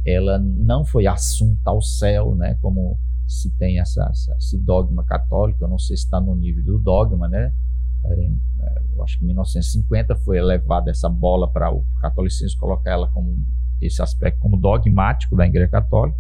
ela 0.07 0.39
não 0.39 0.85
foi 0.85 1.07
assunta 1.07 1.71
ao 1.71 1.81
céu, 1.83 2.35
né? 2.35 2.57
Como 2.61 2.99
se 3.27 3.51
tem 3.57 3.79
essa, 3.79 4.09
essa, 4.11 4.35
esse 4.37 4.59
dogma 4.59 5.05
católico, 5.05 5.65
eu 5.65 5.69
não 5.69 5.79
sei 5.79 5.97
se 5.97 6.05
está 6.05 6.21
no 6.21 6.35
nível 6.35 6.65
do 6.65 6.79
dogma, 6.79 7.29
né? 7.29 7.53
Eu 8.05 9.03
acho 9.03 9.19
que 9.19 9.25
em 9.25 9.29
1950 9.29 10.17
foi 10.17 10.39
elevada 10.39 10.91
essa 10.91 11.09
bola 11.09 11.51
para 11.51 11.73
o 11.73 11.85
catolicismo 12.01 12.59
colocar 12.59 12.91
ela 12.91 13.09
como 13.11 13.37
esse 13.81 14.03
aspecto 14.03 14.39
como 14.41 14.57
dogmático 14.57 15.37
da 15.37 15.47
Igreja 15.47 15.69
Católica. 15.69 16.19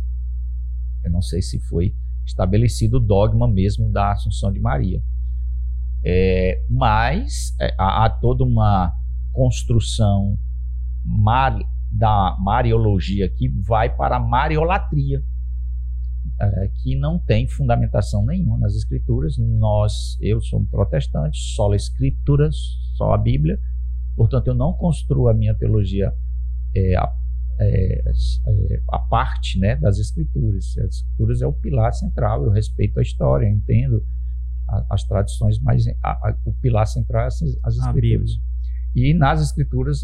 Eu 1.05 1.11
não 1.11 1.23
sei 1.23 1.43
se 1.43 1.61
foi 1.61 1.95
estabelecido 2.25 2.97
o 2.97 3.01
dogma 3.01 3.49
mesmo 3.49 3.91
da 3.91 4.13
Assunção 4.13 4.53
de 4.53 4.61
Maria. 4.61 5.03
É, 6.05 6.65
mas 6.69 7.55
é, 7.61 7.75
há, 7.79 8.05
há, 8.05 8.11
toda 8.11 8.45
uma 8.45 8.93
construção 9.33 10.37
mar, 11.05 11.57
da 11.91 12.37
mariologia 12.41 13.29
que 13.29 13.49
vai 13.49 13.95
para 13.95 14.17
a 14.17 14.21
mariolatria 14.21 15.23
é, 16.41 16.69
que 16.83 16.97
não 16.97 17.19
tem 17.19 17.47
fundamentação 17.47 18.25
nenhuma 18.25 18.59
nas 18.59 18.75
escrituras. 18.75 19.37
Nós, 19.39 20.17
eu 20.21 20.41
sou 20.41 20.61
um 20.61 20.65
protestante, 20.65 21.39
só 21.55 21.73
as 21.73 21.83
escrituras, 21.83 22.57
só 22.97 23.13
a 23.13 23.19
Bíblia. 23.19 23.59
Portanto, 24.17 24.49
eu 24.49 24.55
não 24.55 24.73
construo 24.73 25.29
a 25.29 25.35
minha 25.35 25.55
teologia 25.55 26.13
é, 26.75 26.97
a, 26.97 27.13
é, 27.61 28.03
é, 28.11 28.83
a, 28.91 28.99
parte 28.99 29.59
né, 29.59 29.77
das 29.77 29.99
escrituras. 29.99 30.77
As 30.79 30.97
escrituras 30.97 31.43
é 31.43 31.47
o 31.47 31.53
pilar 31.53 31.93
central. 31.93 32.45
Eu 32.45 32.51
respeito 32.51 32.99
a 32.99 33.03
história, 33.03 33.47
eu 33.47 33.53
entendo 33.53 34.05
a, 34.69 34.87
as 34.91 35.05
tradições, 35.05 35.59
mas 35.61 35.85
a, 36.03 36.37
o 36.45 36.53
pilar 36.55 36.87
central 36.87 37.25
é 37.25 37.27
as, 37.27 37.43
as 37.63 37.77
escrituras. 37.77 38.31
E 38.95 39.15
nas 39.15 39.41
escrituras, 39.41 40.01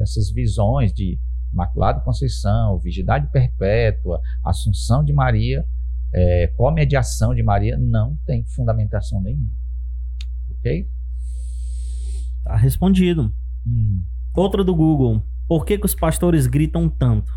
essas 0.00 0.30
visões 0.32 0.92
de 0.92 1.20
Imaculada 1.58 2.00
Conceição, 2.00 2.78
Virgindade 2.78 3.28
Perpétua, 3.32 4.20
Assunção 4.44 5.04
de 5.04 5.12
Maria, 5.12 5.66
é, 6.14 6.46
comediação 6.56 7.34
de 7.34 7.42
Maria, 7.42 7.76
não 7.76 8.16
tem 8.24 8.44
fundamentação 8.46 9.20
nenhuma. 9.20 9.50
Ok? 10.50 10.88
Tá 12.44 12.56
respondido. 12.56 13.34
Hum. 13.66 14.04
Outra 14.36 14.62
do 14.62 14.74
Google. 14.74 15.20
Por 15.48 15.64
que, 15.64 15.76
que 15.76 15.86
os 15.86 15.96
pastores 15.96 16.46
gritam 16.46 16.88
tanto? 16.88 17.32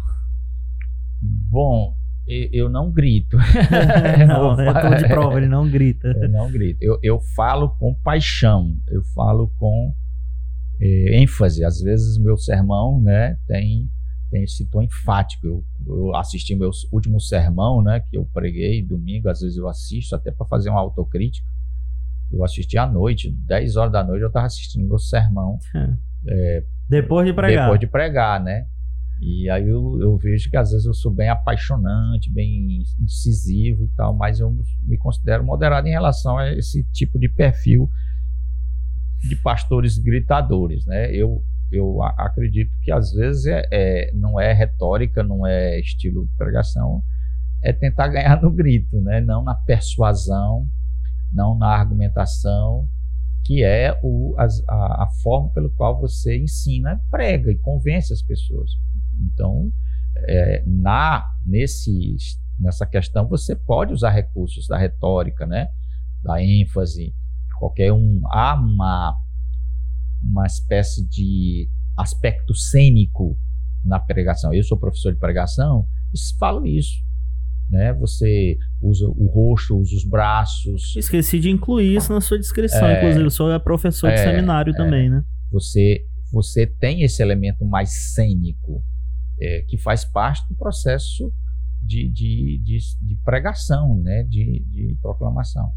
Bom, 1.20 1.96
eu 2.28 2.70
não 2.70 2.92
grito. 2.92 3.38
não, 4.28 4.62
eu 4.62 4.74
tô 4.74 4.96
de 4.96 5.08
prova, 5.08 5.38
ele 5.38 5.48
não 5.48 5.68
grita. 5.68 6.10
Eu 6.10 6.30
não 6.30 6.52
grito. 6.52 6.78
Eu, 6.80 7.00
eu 7.02 7.20
falo 7.36 7.70
com 7.70 7.96
paixão, 7.96 8.78
eu 8.88 9.04
falo 9.16 9.52
com 9.58 9.94
é, 10.80 11.22
ênfase. 11.22 11.66
Às 11.66 11.82
vezes 11.82 12.18
meu 12.20 12.38
sermão 12.38 13.02
né, 13.02 13.38
tem 13.48 13.90
tem 14.32 14.44
esse 14.44 14.66
tom 14.68 14.82
enfático. 14.82 15.46
Eu, 15.46 15.66
eu, 15.86 16.16
assisti 16.16 16.56
meu 16.56 16.72
último 16.92 17.20
sermão, 17.20 17.84
né, 17.84 18.00
que 18.00 18.18
eu 18.18 18.26
preguei 18.34 18.82
domingo, 18.82 19.30
às 19.30 19.42
vezes 19.42 19.58
eu 19.58 19.68
assisto 19.68 20.16
até 20.16 20.32
para 20.32 20.48
fazer 20.48 20.70
uma 20.70 20.80
autocrítica. 20.80 21.46
Eu 22.32 22.44
assisti 22.46 22.78
à 22.78 22.88
noite, 22.88 23.30
10 23.30 23.76
horas 23.76 23.92
da 23.92 24.04
noite 24.04 24.22
eu 24.22 24.30
estava 24.30 24.46
assistindo 24.46 24.88
meu 24.88 24.98
sermão. 24.98 25.60
É, 26.24 26.64
depois 26.88 27.26
de 27.26 27.34
pregar. 27.34 27.64
Depois 27.64 27.80
de 27.80 27.88
pregar, 27.88 28.44
né? 28.44 28.68
E 29.20 29.50
aí 29.50 29.68
eu, 29.68 30.00
eu, 30.00 30.16
vejo 30.18 30.52
que 30.52 30.56
às 30.56 30.70
vezes 30.70 30.86
eu 30.86 30.94
sou 30.94 31.12
bem 31.12 31.30
apaixonante, 31.30 32.32
bem 32.32 32.84
incisivo 33.00 33.86
e 33.86 33.88
tal, 33.96 34.16
mas 34.16 34.40
eu 34.40 34.56
me 34.84 35.00
considero 35.00 35.44
moderado 35.44 35.88
em 35.88 35.92
relação 35.92 36.38
a 36.38 36.52
esse 36.54 36.84
tipo 36.92 37.18
de 37.18 37.28
perfil 37.28 37.90
de 39.28 39.36
pastores 39.36 39.98
gritadores, 39.98 40.86
né? 40.86 41.12
Eu 41.12 41.44
eu 41.72 42.02
acredito 42.04 42.72
que 42.82 42.92
às 42.92 43.12
vezes 43.12 43.46
é, 43.46 43.68
é, 43.72 44.12
não 44.14 44.40
é 44.40 44.54
retórica, 44.54 45.24
não 45.24 45.46
é 45.46 45.80
estilo 45.80 46.26
de 46.26 46.36
pregação, 46.36 47.04
é 47.64 47.72
tentar 47.72 48.08
ganhar 48.08 48.42
no 48.42 48.52
grito, 48.52 49.00
né? 49.02 49.22
não 49.22 49.44
na 49.44 49.56
persuasão, 49.56 50.68
não 51.32 51.58
na 51.58 51.68
argumentação, 51.68 52.88
que 53.46 53.64
é 53.64 53.98
o, 54.04 54.36
a, 54.38 55.04
a 55.04 55.08
forma 55.24 55.52
pelo 55.52 55.72
qual 55.72 56.00
você 56.00 56.38
ensina, 56.38 57.02
prega 57.10 57.52
e 57.52 57.58
convence 57.58 58.12
as 58.14 58.22
pessoas. 58.22 58.72
Então, 59.22 59.72
é, 60.28 60.64
na 60.66 61.26
nesse, 61.46 62.16
nessa 62.60 62.86
questão, 62.86 63.28
você 63.28 63.56
pode 63.56 63.94
usar 63.94 64.12
recursos 64.12 64.68
da 64.68 64.78
retórica, 64.78 65.46
né? 65.46 65.70
da 66.24 66.42
ênfase, 66.42 67.14
qualquer 67.58 67.92
um. 67.92 68.22
Há 68.28 68.56
uma, 68.56 69.16
uma 70.24 70.46
espécie 70.46 71.08
de 71.08 71.70
aspecto 71.98 72.54
cênico 72.54 73.38
na 73.84 74.00
pregação. 74.00 74.54
Eu 74.54 74.64
sou 74.64 74.78
professor 74.78 75.14
de 75.14 75.20
pregação, 75.20 75.88
falo 76.40 76.66
isso 76.66 77.02
né? 77.72 77.94
Você 77.94 78.58
usa 78.82 79.08
o 79.08 79.28
rosto, 79.28 79.78
usa 79.78 79.96
os 79.96 80.04
braços. 80.04 80.94
Esqueci 80.96 81.40
de 81.40 81.50
incluir 81.50 81.96
isso 81.96 82.12
na 82.12 82.20
sua 82.20 82.38
descrição. 82.38 82.86
É, 82.86 82.98
Inclusive, 82.98 83.24
eu 83.26 83.32
sou 83.32 83.60
professor 83.62 84.10
é, 84.10 84.16
de 84.16 84.20
seminário 84.20 84.74
é, 84.74 84.78
também, 84.78 85.10
né? 85.10 85.24
Você, 85.50 86.06
você 86.32 86.68
tem 86.68 87.02
esse 87.04 87.22
elemento 87.22 87.66
mais 87.66 88.14
cênico 88.14 88.84
é, 89.40 89.62
que 89.62 89.78
faz 89.78 90.04
parte 90.04 90.46
do 90.50 90.56
processo 90.56 91.34
de, 91.82 92.10
de, 92.10 92.62
de, 92.62 92.78
de 93.02 93.16
pregação, 93.24 93.98
né? 94.02 94.24
De, 94.24 94.66
de 94.68 94.98
proclamação. 95.02 95.72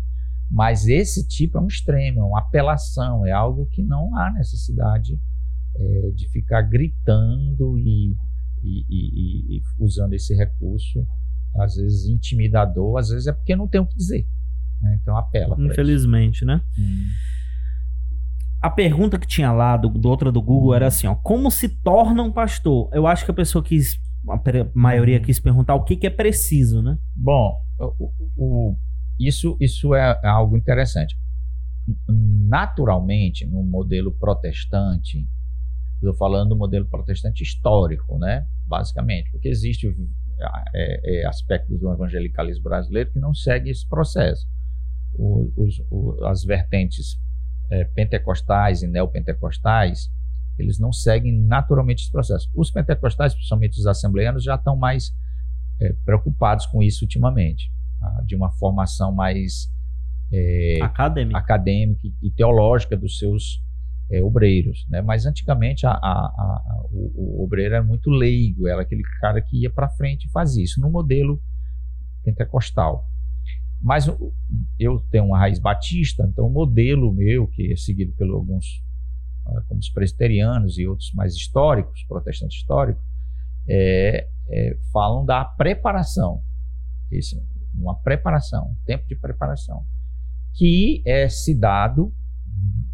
Mas 0.50 0.86
esse 0.86 1.26
tipo 1.26 1.58
é 1.58 1.60
um 1.60 1.66
extremo, 1.66 2.20
é 2.20 2.24
uma 2.24 2.40
apelação, 2.40 3.26
é 3.26 3.32
algo 3.32 3.66
que 3.66 3.82
não 3.82 4.16
há 4.16 4.32
necessidade 4.32 5.18
é, 5.76 6.10
de 6.14 6.28
ficar 6.28 6.62
gritando 6.62 7.78
e, 7.78 8.16
e, 8.62 8.86
e, 8.88 9.56
e 9.56 9.62
usando 9.78 10.12
esse 10.12 10.34
recurso 10.34 11.04
às 11.56 11.76
vezes 11.76 12.06
intimidador, 12.06 12.98
às 12.98 13.08
vezes 13.08 13.26
é 13.26 13.32
porque 13.32 13.54
não 13.54 13.68
tem 13.68 13.80
o 13.80 13.86
que 13.86 13.96
dizer. 13.96 14.26
Né? 14.82 14.98
Então 15.00 15.16
apela. 15.16 15.56
Infelizmente, 15.58 16.44
né? 16.44 16.60
Hum. 16.78 17.06
A 18.60 18.70
pergunta 18.70 19.18
que 19.18 19.26
tinha 19.26 19.52
lá 19.52 19.76
do, 19.76 19.88
do 19.88 20.08
outra 20.08 20.32
do 20.32 20.40
Google 20.40 20.74
era 20.74 20.86
assim: 20.86 21.06
ó, 21.06 21.14
como 21.14 21.50
se 21.50 21.68
torna 21.68 22.22
um 22.22 22.32
pastor? 22.32 22.88
Eu 22.92 23.06
acho 23.06 23.24
que 23.24 23.30
a 23.30 23.34
pessoa 23.34 23.62
quis, 23.62 23.98
a 24.28 24.40
maioria 24.74 25.20
quis 25.20 25.38
perguntar 25.38 25.74
o 25.74 25.84
que, 25.84 25.96
que 25.96 26.06
é 26.06 26.10
preciso, 26.10 26.82
né? 26.82 26.98
Bom, 27.14 27.60
o, 27.78 28.12
o, 28.36 28.76
isso, 29.18 29.56
isso 29.60 29.94
é 29.94 30.26
algo 30.26 30.56
interessante. 30.56 31.16
Naturalmente, 32.08 33.46
no 33.46 33.62
modelo 33.62 34.12
protestante, 34.12 35.28
estou 35.94 36.14
falando 36.14 36.50
do 36.50 36.56
modelo 36.56 36.86
protestante 36.86 37.42
histórico, 37.42 38.18
né? 38.18 38.46
Basicamente, 38.66 39.30
porque 39.30 39.48
existe 39.48 39.94
é, 40.74 41.22
é, 41.22 41.26
aspectos 41.26 41.78
do 41.78 41.92
evangelicalismo 41.92 42.64
brasileiro 42.64 43.10
que 43.12 43.18
não 43.18 43.34
seguem 43.34 43.70
esse 43.70 43.86
processo. 43.88 44.46
O, 45.14 45.52
os, 45.56 45.80
o, 45.90 46.24
as 46.24 46.44
vertentes 46.44 47.18
é, 47.70 47.84
pentecostais 47.84 48.82
e 48.82 48.86
neopentecostais, 48.86 50.10
eles 50.58 50.78
não 50.78 50.92
seguem 50.92 51.32
naturalmente 51.40 52.02
esse 52.02 52.10
processo. 52.12 52.50
Os 52.54 52.70
pentecostais, 52.70 53.34
principalmente 53.34 53.78
os 53.78 53.86
assembleanos, 53.86 54.42
já 54.42 54.54
estão 54.56 54.76
mais 54.76 55.14
é, 55.80 55.92
preocupados 56.04 56.66
com 56.66 56.82
isso 56.82 57.04
ultimamente, 57.04 57.70
de 58.24 58.36
uma 58.36 58.50
formação 58.52 59.12
mais 59.12 59.70
é, 60.32 60.78
acadêmica. 60.82 61.38
acadêmica 61.38 62.08
e 62.22 62.30
teológica 62.30 62.96
dos 62.96 63.18
seus 63.18 63.62
é, 64.10 64.22
obreiros, 64.22 64.86
né? 64.88 65.00
Mas 65.00 65.26
antigamente 65.26 65.86
a, 65.86 65.92
a, 65.92 65.96
a, 65.96 66.86
o, 66.92 67.40
o, 67.40 67.44
obreiro 67.44 67.74
era 67.74 67.84
muito 67.84 68.10
leigo, 68.10 68.68
era 68.68 68.82
aquele 68.82 69.02
cara 69.20 69.40
que 69.40 69.62
ia 69.62 69.70
para 69.70 69.88
frente 69.88 70.26
e 70.26 70.30
fazia 70.30 70.62
isso 70.62 70.80
no 70.80 70.90
modelo 70.90 71.40
pentecostal. 72.22 73.08
Mas 73.80 74.06
eu 74.78 75.00
tenho 75.10 75.26
uma 75.26 75.38
raiz 75.38 75.58
batista, 75.58 76.26
então 76.26 76.46
o 76.46 76.50
modelo 76.50 77.12
meu, 77.12 77.46
que 77.46 77.72
é 77.72 77.76
seguido 77.76 78.12
por 78.12 78.28
alguns, 78.30 78.82
ah, 79.46 79.62
como 79.68 79.78
os 79.78 79.90
presbiterianos 79.90 80.78
e 80.78 80.86
outros 80.86 81.12
mais 81.12 81.34
históricos, 81.34 82.02
protestantes 82.08 82.58
históricos, 82.58 83.02
é, 83.68 84.28
é, 84.48 84.78
falam 84.92 85.24
da 85.24 85.44
preparação. 85.44 86.42
Isso, 87.10 87.36
uma 87.76 87.94
preparação, 87.94 88.70
um 88.70 88.76
tempo 88.84 89.06
de 89.08 89.16
preparação, 89.16 89.84
que 90.54 91.02
é 91.06 91.28
se 91.28 91.54
dado 91.58 92.14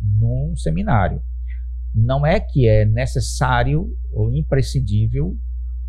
num 0.01 0.55
seminário. 0.57 1.23
Não 1.95 2.25
é 2.25 2.38
que 2.40 2.69
é 2.69 2.85
necessário 2.85 3.97
ou 4.12 4.33
imprescindível 4.33 5.37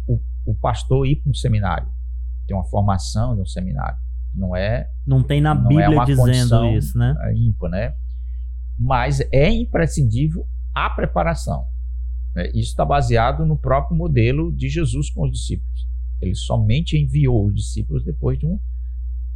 o, 0.08 0.20
o 0.46 0.56
pastor 0.56 1.06
ir 1.06 1.18
para 1.18 1.30
um 1.30 1.34
seminário, 1.34 1.88
ter 2.48 2.54
uma 2.54 2.66
formação 2.66 3.36
de 3.36 3.42
um 3.42 3.46
seminário. 3.46 3.98
Não 4.34 4.56
é. 4.56 4.90
Não 5.06 5.22
tem 5.22 5.42
na 5.42 5.54
não 5.54 5.80
é 5.80 5.88
Bíblia 5.88 6.02
é 6.02 6.06
dizendo 6.06 6.66
isso, 6.68 6.98
né? 6.98 7.16
Ímpar, 7.36 7.70
né? 7.70 7.96
Mas 8.78 9.20
é 9.32 9.50
imprescindível 9.50 10.48
a 10.74 10.90
preparação. 10.90 11.66
Né? 12.34 12.48
Isso 12.48 12.70
está 12.70 12.86
baseado 12.86 13.46
no 13.46 13.58
próprio 13.58 13.96
modelo 13.96 14.52
de 14.52 14.70
Jesus 14.70 15.10
com 15.12 15.26
os 15.26 15.32
discípulos. 15.32 15.88
Ele 16.22 16.36
somente 16.36 16.98
enviou 16.98 17.48
os 17.48 17.54
discípulos 17.54 18.04
depois 18.04 18.40
de 18.40 18.46
um 18.46 18.60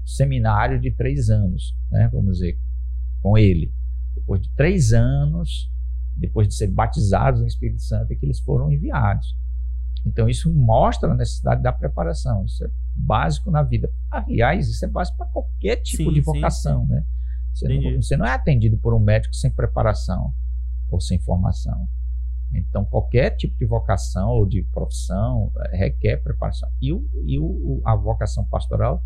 seminário 0.05 0.79
de 0.79 0.91
três 0.91 1.29
anos, 1.29 1.75
né? 1.91 2.09
vamos 2.11 2.33
dizer, 2.33 2.59
com 3.21 3.37
ele 3.37 3.73
depois 4.15 4.41
de 4.41 4.49
três 4.55 4.93
anos, 4.93 5.69
depois 6.15 6.47
de 6.47 6.55
ser 6.55 6.67
batizados 6.67 7.41
no 7.41 7.47
Espírito 7.47 7.81
Santo, 7.81 8.11
é 8.11 8.15
que 8.15 8.25
eles 8.25 8.39
foram 8.39 8.71
enviados. 8.71 9.37
Então, 10.05 10.29
isso 10.29 10.53
mostra 10.53 11.11
a 11.11 11.15
necessidade 11.15 11.61
da 11.61 11.73
preparação. 11.73 12.45
Isso 12.45 12.63
é 12.63 12.69
básico 12.95 13.51
na 13.51 13.63
vida. 13.63 13.91
Aliás, 14.09 14.69
isso 14.69 14.85
é 14.85 14.87
básico 14.87 15.17
para 15.17 15.27
qualquer 15.27 15.77
tipo 15.77 16.09
sim, 16.09 16.13
de 16.13 16.21
vocação. 16.21 16.81
Sim, 16.81 16.87
sim. 16.87 16.93
Né? 16.93 17.05
Você 17.53 17.67
não, 17.67 18.01
você, 18.01 18.17
não, 18.17 18.25
é 18.25 18.31
atendido 18.31 18.77
por 18.77 18.93
um 18.93 18.99
médico 18.99 19.33
sem 19.33 19.49
preparação 19.49 20.33
ou 20.89 20.99
sem 20.99 21.19
formação. 21.19 21.87
Então, 22.53 22.85
qualquer 22.85 23.31
tipo 23.31 23.57
de 23.57 23.65
vocação 23.65 24.29
ou 24.29 24.45
de 24.45 24.63
profissão 24.63 25.51
é, 25.71 25.77
requer 25.77 26.17
preparação. 26.17 26.69
E, 26.81 26.93
o, 26.93 27.09
e 27.25 27.39
o, 27.39 27.81
a 27.83 27.95
vocação 27.95 28.45
pastoral, 28.45 29.03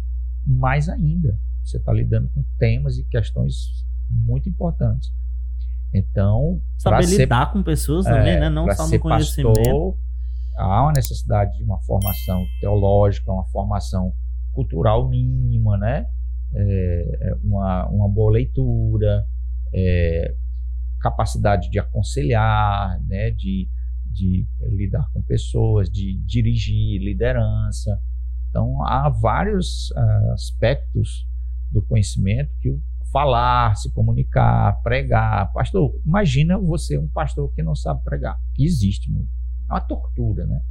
mais 0.50 0.90
ainda. 0.90 1.38
Você 1.64 1.78
está 1.78 1.94
lidando 1.94 2.30
com 2.30 2.44
temas 2.58 2.98
e 2.98 3.04
questões 3.06 3.56
muito 4.10 4.50
importantes. 4.50 5.12
Então, 5.94 6.62
saber 6.78 7.06
lidar 7.06 7.48
ser, 7.48 7.54
com 7.54 7.64
pessoas 7.64 8.06
também, 8.06 8.34
é, 8.34 8.40
né? 8.42 8.50
Não 8.50 8.70
só 8.72 8.88
no 8.88 9.00
conhecimento. 9.00 9.54
Pastor, 9.54 9.98
há 10.56 10.84
uma 10.84 10.92
necessidade 10.92 11.58
de 11.58 11.64
uma 11.64 11.80
formação 11.82 12.44
teológica, 12.62 13.32
uma 13.32 13.48
formação 13.48 14.14
cultural 14.52 15.08
mínima, 15.08 15.78
né? 15.78 16.06
É, 16.54 17.30
é 17.30 17.36
uma, 17.44 17.88
uma 17.88 18.10
boa 18.10 18.32
leitura, 18.32 19.26
é, 19.74 20.36
capacidade 21.00 21.70
de 21.70 21.80
aconselhar, 21.80 23.00
né? 23.08 23.32
De, 23.32 23.68
de 24.06 24.48
lidar 24.62 25.10
com 25.12 25.22
pessoas, 25.24 25.90
de 25.90 26.20
dirigir, 26.20 27.02
liderança. 27.02 28.00
Então, 28.50 28.84
há 28.86 29.10
vários 29.10 29.92
uh, 29.92 30.32
aspectos 30.34 31.28
do 31.72 31.82
conhecimento 31.84 32.52
que 32.60 32.70
o 32.70 32.82
falar, 33.12 33.76
se 33.76 33.92
comunicar, 33.92 34.82
pregar. 34.82 35.52
Pastor, 35.52 36.00
imagina 36.06 36.58
você 36.58 36.98
um 36.98 37.08
pastor 37.08 37.52
que 37.54 37.62
não 37.62 37.76
sabe 37.76 38.04
pregar. 38.04 38.40
Existe 38.58 39.12
muito. 39.12 39.30
É 39.70 39.74
uma 39.74 39.82
tortura, 39.82 40.46
né? 40.46 40.62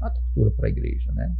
É 0.00 0.04
uma 0.04 0.10
tortura 0.10 0.50
para 0.50 0.68
a 0.68 0.70
igreja, 0.70 1.12
né? 1.12 1.36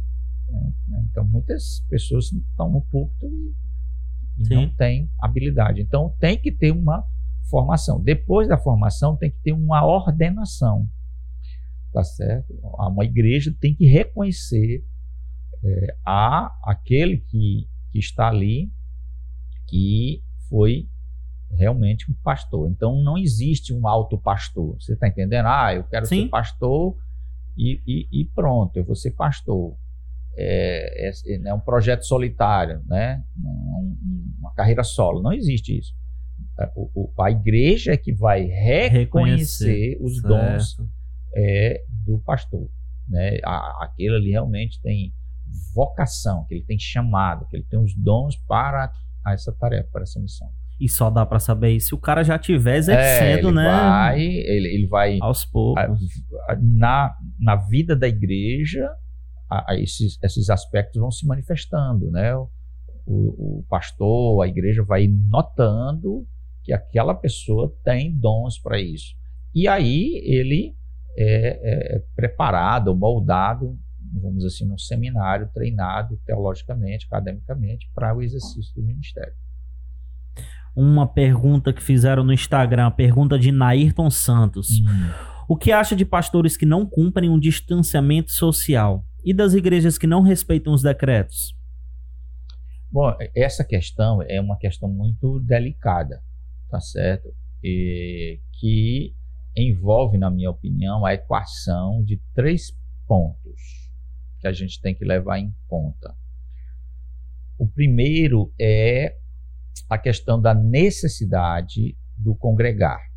É, 0.47 0.53
né? 0.87 1.07
Então, 1.09 1.25
muitas 1.25 1.85
pessoas 1.89 2.31
estão 2.31 2.71
no 2.71 2.81
púlpito 2.81 3.25
e, 3.27 4.43
e 4.43 4.49
não 4.49 4.69
têm 4.75 5.09
habilidade. 5.19 5.81
Então, 5.81 6.15
tem 6.19 6.37
que 6.37 6.51
ter 6.51 6.71
uma 6.71 7.07
formação. 7.49 8.01
Depois 8.01 8.47
da 8.47 8.57
formação, 8.57 9.15
tem 9.15 9.31
que 9.31 9.39
ter 9.41 9.53
uma 9.53 9.85
ordenação. 9.85 10.87
Tá 11.91 12.03
certo? 12.03 12.53
Uma 12.61 13.03
igreja 13.03 13.55
tem 13.59 13.73
que 13.73 13.85
reconhecer 13.85 14.85
é, 15.63 15.95
a 16.05 16.55
aquele 16.63 17.17
que, 17.17 17.67
que 17.91 17.99
está 17.99 18.27
ali 18.27 18.71
que 19.67 20.23
foi 20.49 20.87
realmente 21.51 22.09
um 22.11 22.15
pastor. 22.23 22.69
Então 22.69 23.01
não 23.01 23.17
existe 23.17 23.73
um 23.73 23.87
alto 23.87 24.17
pastor. 24.17 24.75
Você 24.79 24.93
está 24.93 25.07
entendendo? 25.07 25.47
Ah, 25.47 25.73
eu 25.73 25.83
quero 25.83 26.05
Sim. 26.05 26.23
ser 26.23 26.29
pastor 26.29 26.95
e, 27.57 27.81
e, 27.85 28.07
e, 28.11 28.25
pronto, 28.25 28.77
eu 28.77 28.85
vou 28.85 28.95
ser 28.95 29.11
pastor. 29.11 29.75
É, 30.37 31.09
é, 31.09 31.41
é 31.47 31.53
um 31.53 31.59
projeto 31.59 32.03
solitário, 32.05 32.81
né? 32.85 33.23
Um, 33.37 34.33
uma 34.39 34.53
carreira 34.53 34.83
solo. 34.83 35.21
Não 35.21 35.33
existe 35.33 35.77
isso. 35.77 35.93
É, 36.59 36.71
o, 36.75 36.89
o, 36.93 37.21
a 37.21 37.31
igreja 37.31 37.93
é 37.93 37.97
que 37.97 38.13
vai 38.13 38.43
reconhecer, 38.43 38.97
reconhecer 38.99 39.97
os 40.01 40.21
dons 40.21 40.77
é, 41.35 41.83
do 42.05 42.19
pastor. 42.19 42.69
Né? 43.07 43.39
A, 43.43 43.85
aquele 43.85 44.15
ali 44.15 44.31
realmente 44.31 44.79
tem 44.81 45.13
vocação, 45.73 46.45
que 46.47 46.55
ele 46.55 46.65
tem 46.65 46.79
chamado, 46.79 47.45
que 47.47 47.55
ele 47.55 47.65
tem 47.69 47.79
os 47.79 47.95
dons 47.95 48.35
para 48.47 48.91
a 49.25 49.33
essa 49.33 49.51
tarefa, 49.51 49.89
para 49.91 50.03
essa 50.03 50.19
missão. 50.19 50.49
E 50.79 50.87
só 50.87 51.09
dá 51.09 51.25
para 51.25 51.39
saber 51.39 51.71
isso 51.71 51.87
se 51.87 51.95
o 51.95 51.97
cara 51.97 52.23
já 52.23 52.39
tiver 52.39 52.77
exercendo, 52.77 53.49
é, 53.49 53.51
né? 53.51 53.65
Vai, 53.65 54.21
ele, 54.21 54.67
ele 54.67 54.87
vai 54.87 55.17
aos 55.21 55.43
poucos. 55.43 55.83
A, 56.47 56.53
a, 56.53 56.57
na, 56.61 57.13
na 57.37 57.55
vida 57.57 57.97
da 57.97 58.07
igreja, 58.07 58.89
a, 59.49 59.75
esses, 59.75 60.17
esses 60.23 60.49
aspectos 60.49 61.01
vão 61.01 61.11
se 61.11 61.27
manifestando, 61.27 62.09
né? 62.11 62.33
O, 62.35 62.47
o, 63.05 63.65
pastor, 63.67 64.41
a 64.41 64.47
igreja 64.47 64.83
vai 64.83 65.07
notando 65.07 66.25
que 66.63 66.71
aquela 66.71 67.13
pessoa 67.13 67.75
tem 67.83 68.15
dons 68.15 68.57
para 68.57 68.79
isso. 68.79 69.15
E 69.53 69.67
aí 69.67 70.21
ele 70.23 70.75
é, 71.17 71.95
é 71.95 72.03
preparado, 72.15 72.95
moldado, 72.95 73.77
vamos 74.13 74.45
assim, 74.45 74.65
num 74.65 74.77
seminário, 74.77 75.49
treinado 75.53 76.19
teologicamente, 76.25 77.05
academicamente, 77.05 77.89
para 77.93 78.15
o 78.15 78.21
exercício 78.21 78.73
do 78.75 78.83
ministério. 78.83 79.33
Uma 80.75 81.07
pergunta 81.07 81.73
que 81.73 81.83
fizeram 81.83 82.23
no 82.23 82.31
Instagram, 82.31 82.91
pergunta 82.91 83.37
de 83.37 83.51
Nairton 83.51 84.09
Santos. 84.09 84.79
Hum. 84.79 85.11
O 85.47 85.57
que 85.57 85.71
acha 85.71 85.95
de 85.95 86.05
pastores 86.05 86.55
que 86.55 86.65
não 86.65 86.85
cumprem 86.85 87.29
um 87.29 87.39
distanciamento 87.39 88.31
social? 88.31 89.03
E 89.25 89.33
das 89.33 89.53
igrejas 89.53 89.97
que 89.97 90.07
não 90.07 90.21
respeitam 90.21 90.73
os 90.73 90.81
decretos? 90.81 91.55
Bom, 92.91 93.13
essa 93.35 93.63
questão 93.63 94.21
é 94.23 94.39
uma 94.39 94.57
questão 94.57 94.89
muito 94.89 95.39
delicada, 95.41 96.23
tá 96.69 96.79
certo? 96.79 97.29
E 97.63 98.39
que 98.53 99.13
envolve, 99.55 100.17
na 100.17 100.29
minha 100.29 100.49
opinião, 100.49 101.05
a 101.05 101.13
equação 101.13 102.03
de 102.03 102.21
três 102.33 102.71
pontos 103.07 103.78
que 104.39 104.47
a 104.47 104.51
gente 104.51 104.81
tem 104.81 104.95
que 104.95 105.05
levar 105.05 105.39
em 105.39 105.53
conta. 105.67 106.15
O 107.57 107.67
primeiro 107.67 108.53
é 108.59 109.17
a 109.89 109.97
questão 109.97 110.41
da 110.41 110.53
necessidade 110.53 111.97
do 112.17 112.35
congregar 112.35 113.09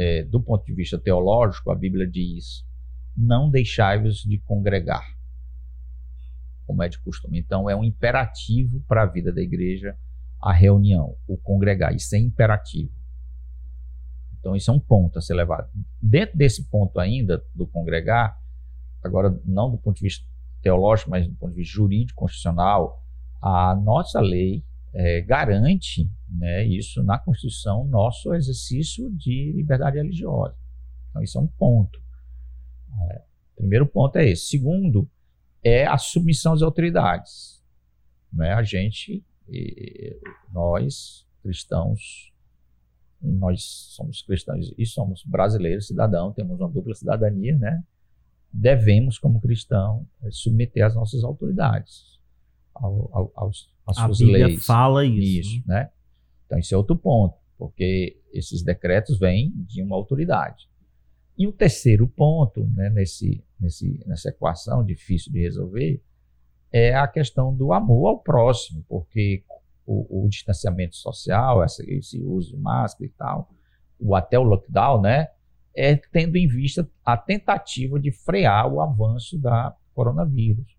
é, 0.00 0.22
do 0.22 0.40
ponto 0.40 0.64
de 0.64 0.72
vista 0.72 0.98
teológico, 0.98 1.70
a 1.70 1.74
Bíblia 1.74 2.08
diz: 2.08 2.64
não 3.14 3.50
deixai-vos 3.50 4.22
de 4.22 4.38
congregar, 4.38 5.04
como 6.66 6.82
é 6.82 6.88
de 6.88 6.98
costume. 6.98 7.38
Então, 7.38 7.68
é 7.68 7.76
um 7.76 7.84
imperativo 7.84 8.82
para 8.88 9.02
a 9.02 9.06
vida 9.06 9.30
da 9.30 9.42
igreja 9.42 9.94
a 10.42 10.54
reunião, 10.54 11.18
o 11.28 11.36
congregar. 11.36 11.94
Isso 11.94 12.16
é 12.16 12.18
imperativo. 12.18 12.90
Então, 14.38 14.56
isso 14.56 14.70
é 14.70 14.74
um 14.74 14.80
ponto 14.80 15.18
a 15.18 15.20
ser 15.20 15.34
levado. 15.34 15.68
Dentro 16.00 16.38
desse 16.38 16.66
ponto 16.70 16.98
ainda, 16.98 17.44
do 17.54 17.66
congregar, 17.66 18.39
agora, 19.02 19.38
não 19.44 19.70
do 19.70 19.78
ponto 19.78 19.96
de 19.96 20.02
vista 20.02 20.24
teológico, 20.62 21.10
mas 21.10 21.26
do 21.26 21.34
ponto 21.34 21.50
de 21.50 21.56
vista 21.56 21.74
jurídico, 21.74 22.20
constitucional, 22.20 23.02
a 23.40 23.74
nossa 23.74 24.20
lei 24.20 24.64
é, 24.92 25.20
garante 25.20 26.10
né, 26.28 26.64
isso 26.64 27.02
na 27.02 27.18
Constituição, 27.18 27.86
nosso 27.86 28.34
exercício 28.34 29.10
de 29.10 29.52
liberdade 29.52 29.96
religiosa. 29.96 30.56
Então, 31.10 31.22
isso 31.22 31.38
é 31.38 31.40
um 31.40 31.46
ponto. 31.46 32.00
É, 33.10 33.22
primeiro 33.56 33.86
ponto 33.86 34.16
é 34.16 34.28
esse. 34.28 34.46
Segundo, 34.46 35.08
é 35.62 35.86
a 35.86 35.98
submissão 35.98 36.52
às 36.52 36.62
autoridades. 36.62 37.62
Né? 38.32 38.52
A 38.52 38.62
gente, 38.62 39.24
nós, 40.52 41.26
cristãos, 41.42 42.30
nós 43.20 43.62
somos 43.62 44.22
cristãos 44.22 44.72
e 44.78 44.86
somos 44.86 45.22
brasileiros, 45.24 45.86
cidadãos, 45.86 46.34
temos 46.34 46.58
uma 46.58 46.68
dupla 46.68 46.94
cidadania, 46.94 47.56
né? 47.56 47.82
Devemos, 48.52 49.18
como 49.18 49.40
cristão, 49.40 50.06
submeter 50.30 50.84
às 50.84 50.94
nossas 50.94 51.22
autoridades, 51.22 52.18
ao, 52.74 53.10
ao, 53.12 53.32
aos, 53.34 53.72
às 53.86 53.98
a 53.98 54.06
suas 54.06 54.18
Bíblia 54.18 54.46
leis. 54.46 54.66
fala 54.66 55.04
isso. 55.04 55.56
Isso, 55.56 55.68
né? 55.68 55.90
Então, 56.46 56.58
isso 56.58 56.74
é 56.74 56.76
outro 56.76 56.96
ponto, 56.96 57.36
porque 57.56 58.20
esses 58.32 58.62
decretos 58.62 59.18
vêm 59.18 59.52
de 59.66 59.82
uma 59.82 59.96
autoridade. 59.96 60.68
E 61.38 61.46
o 61.46 61.52
terceiro 61.52 62.06
ponto, 62.08 62.66
né, 62.74 62.90
nesse, 62.90 63.42
nesse, 63.58 64.02
nessa 64.06 64.28
equação 64.28 64.84
difícil 64.84 65.32
de 65.32 65.40
resolver, 65.40 66.02
é 66.72 66.94
a 66.94 67.06
questão 67.08 67.54
do 67.54 67.72
amor 67.72 68.08
ao 68.08 68.18
próximo, 68.18 68.84
porque 68.88 69.44
o, 69.86 70.24
o 70.24 70.28
distanciamento 70.28 70.96
social, 70.96 71.64
esse, 71.64 71.82
esse 71.90 72.22
uso 72.22 72.50
de 72.50 72.56
máscara 72.56 73.06
e 73.06 73.08
tal, 73.10 73.48
o 73.98 74.14
até 74.14 74.38
o 74.38 74.42
lockdown, 74.42 75.00
né, 75.00 75.28
é 75.80 75.96
tendo 75.96 76.36
em 76.36 76.46
vista 76.46 76.88
a 77.04 77.16
tentativa 77.16 77.98
de 77.98 78.12
frear 78.12 78.70
o 78.70 78.80
avanço 78.80 79.38
da 79.38 79.74
coronavírus. 79.94 80.76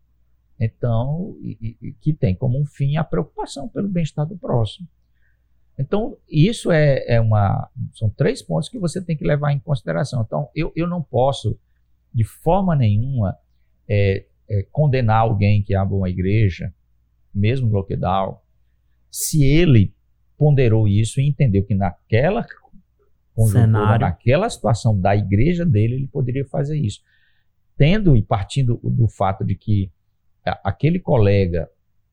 Então, 0.60 1.36
e, 1.42 1.76
e, 1.82 1.94
que 1.94 2.14
tem 2.14 2.36
como 2.36 2.62
um 2.62 2.66
fim 2.66 2.96
a 2.96 3.04
preocupação 3.04 3.68
pelo 3.68 3.90
bem-estar 3.90 4.28
do 4.28 4.38
próximo. 4.38 4.88
Então, 5.78 6.16
isso 6.30 6.72
é, 6.72 7.04
é, 7.08 7.20
uma. 7.20 7.68
São 7.94 8.12
três 8.12 8.44
pontos 8.44 8.70
que 8.70 8.78
você 8.78 9.04
tem 9.04 9.18
que 9.18 9.26
levar 9.26 9.52
em 9.52 9.60
consideração. 9.60 10.22
Então, 10.22 10.50
eu, 10.54 10.72
eu 10.76 10.88
não 10.88 11.02
posso, 11.02 11.58
de 12.14 12.24
forma 12.24 12.76
nenhuma, 12.76 13.36
é, 13.90 14.26
é, 14.48 14.64
condenar 14.72 15.22
alguém 15.22 15.64
que 15.64 15.74
abre 15.74 15.96
uma 15.96 16.10
igreja, 16.10 16.72
mesmo 17.34 17.68
no 17.68 17.74
lockdown, 17.74 18.40
se 19.10 19.44
ele 19.44 19.96
ponderou 20.38 20.88
isso 20.88 21.20
e 21.20 21.28
entendeu 21.28 21.64
que 21.64 21.74
naquela 21.74 22.46
Cenário. 23.38 24.02
naquela 24.02 24.50
situação 24.50 25.00
da 25.00 25.16
igreja 25.16 25.66
dele, 25.66 25.96
ele 25.96 26.08
poderia 26.08 26.46
fazer 26.46 26.78
isso. 26.78 27.02
Tendo 27.78 28.16
e 28.16 28.22
partindo 28.22 28.80
do 28.84 29.08
fato 29.08 29.44
de 29.46 29.56
que 29.56 29.92
aquele 30.64 31.00
colega 31.00 31.70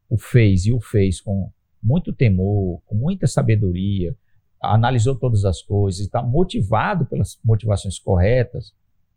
o 0.08 0.16
fez 0.16 0.66
e 0.66 0.72
o 0.72 0.80
fez 0.80 1.20
com 1.20 1.50
muito 1.82 2.12
temor, 2.12 2.80
com 2.86 2.94
muita 2.94 3.26
sabedoria, 3.26 4.16
analisou 4.60 5.14
todas 5.14 5.44
as 5.44 5.62
coisas, 5.62 6.00
está 6.00 6.22
motivado 6.22 7.06
pelas 7.06 7.38
motivações 7.44 7.98
corretas, 7.98 8.72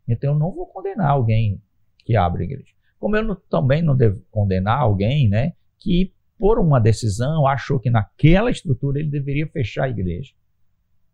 então 0.06 0.32
eu 0.32 0.38
não 0.38 0.52
vou 0.52 0.66
condenar 0.66 1.10
alguém 1.10 1.60
que 2.04 2.16
abre 2.16 2.42
a 2.42 2.46
igreja. 2.46 2.72
Como 2.98 3.16
eu 3.16 3.24
não, 3.24 3.36
também 3.50 3.82
não 3.82 3.96
devo 3.96 4.22
condenar 4.30 4.78
alguém 4.78 5.28
né, 5.28 5.54
que, 5.78 6.12
por 6.38 6.58
uma 6.58 6.80
decisão, 6.80 7.46
achou 7.46 7.80
que 7.80 7.90
naquela 7.90 8.50
estrutura 8.50 9.00
ele 9.00 9.10
deveria 9.10 9.46
fechar 9.46 9.84
a 9.84 9.90
igreja. 9.90 10.32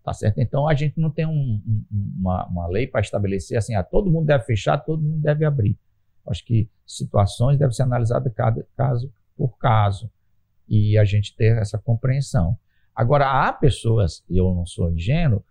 Tá 0.08 0.14
certo? 0.14 0.38
Então 0.38 0.66
a 0.66 0.72
gente 0.74 0.98
não 0.98 1.10
tem 1.10 1.26
um, 1.26 1.30
um, 1.66 1.84
uma, 2.18 2.46
uma, 2.46 2.66
lei 2.66 2.86
para 2.86 3.02
estabelecer 3.02 3.58
assim, 3.58 3.74
ah, 3.74 3.82
todo 3.82 4.10
mundo 4.10 4.24
deve 4.24 4.42
fechar, 4.44 4.78
todo 4.78 5.02
mundo 5.02 5.20
deve 5.20 5.44
abrir. 5.44 5.78
Acho 6.26 6.42
que 6.46 6.66
situações 6.86 7.58
devem 7.58 7.74
ser 7.74 7.82
analisadas 7.82 8.32
cada 8.32 8.66
caso 8.74 9.12
por 9.36 9.58
caso 9.58 10.10
e 10.66 10.96
a 10.96 11.04
gente 11.04 11.36
ter 11.36 11.58
essa 11.58 11.76
compreensão. 11.76 12.56
Agora, 12.94 13.26
há 13.28 13.52
pessoas, 13.52 14.24
e 14.30 14.38
eu 14.38 14.54
não 14.54 14.64
sou 14.64 14.90
ingênuo, 14.90 15.44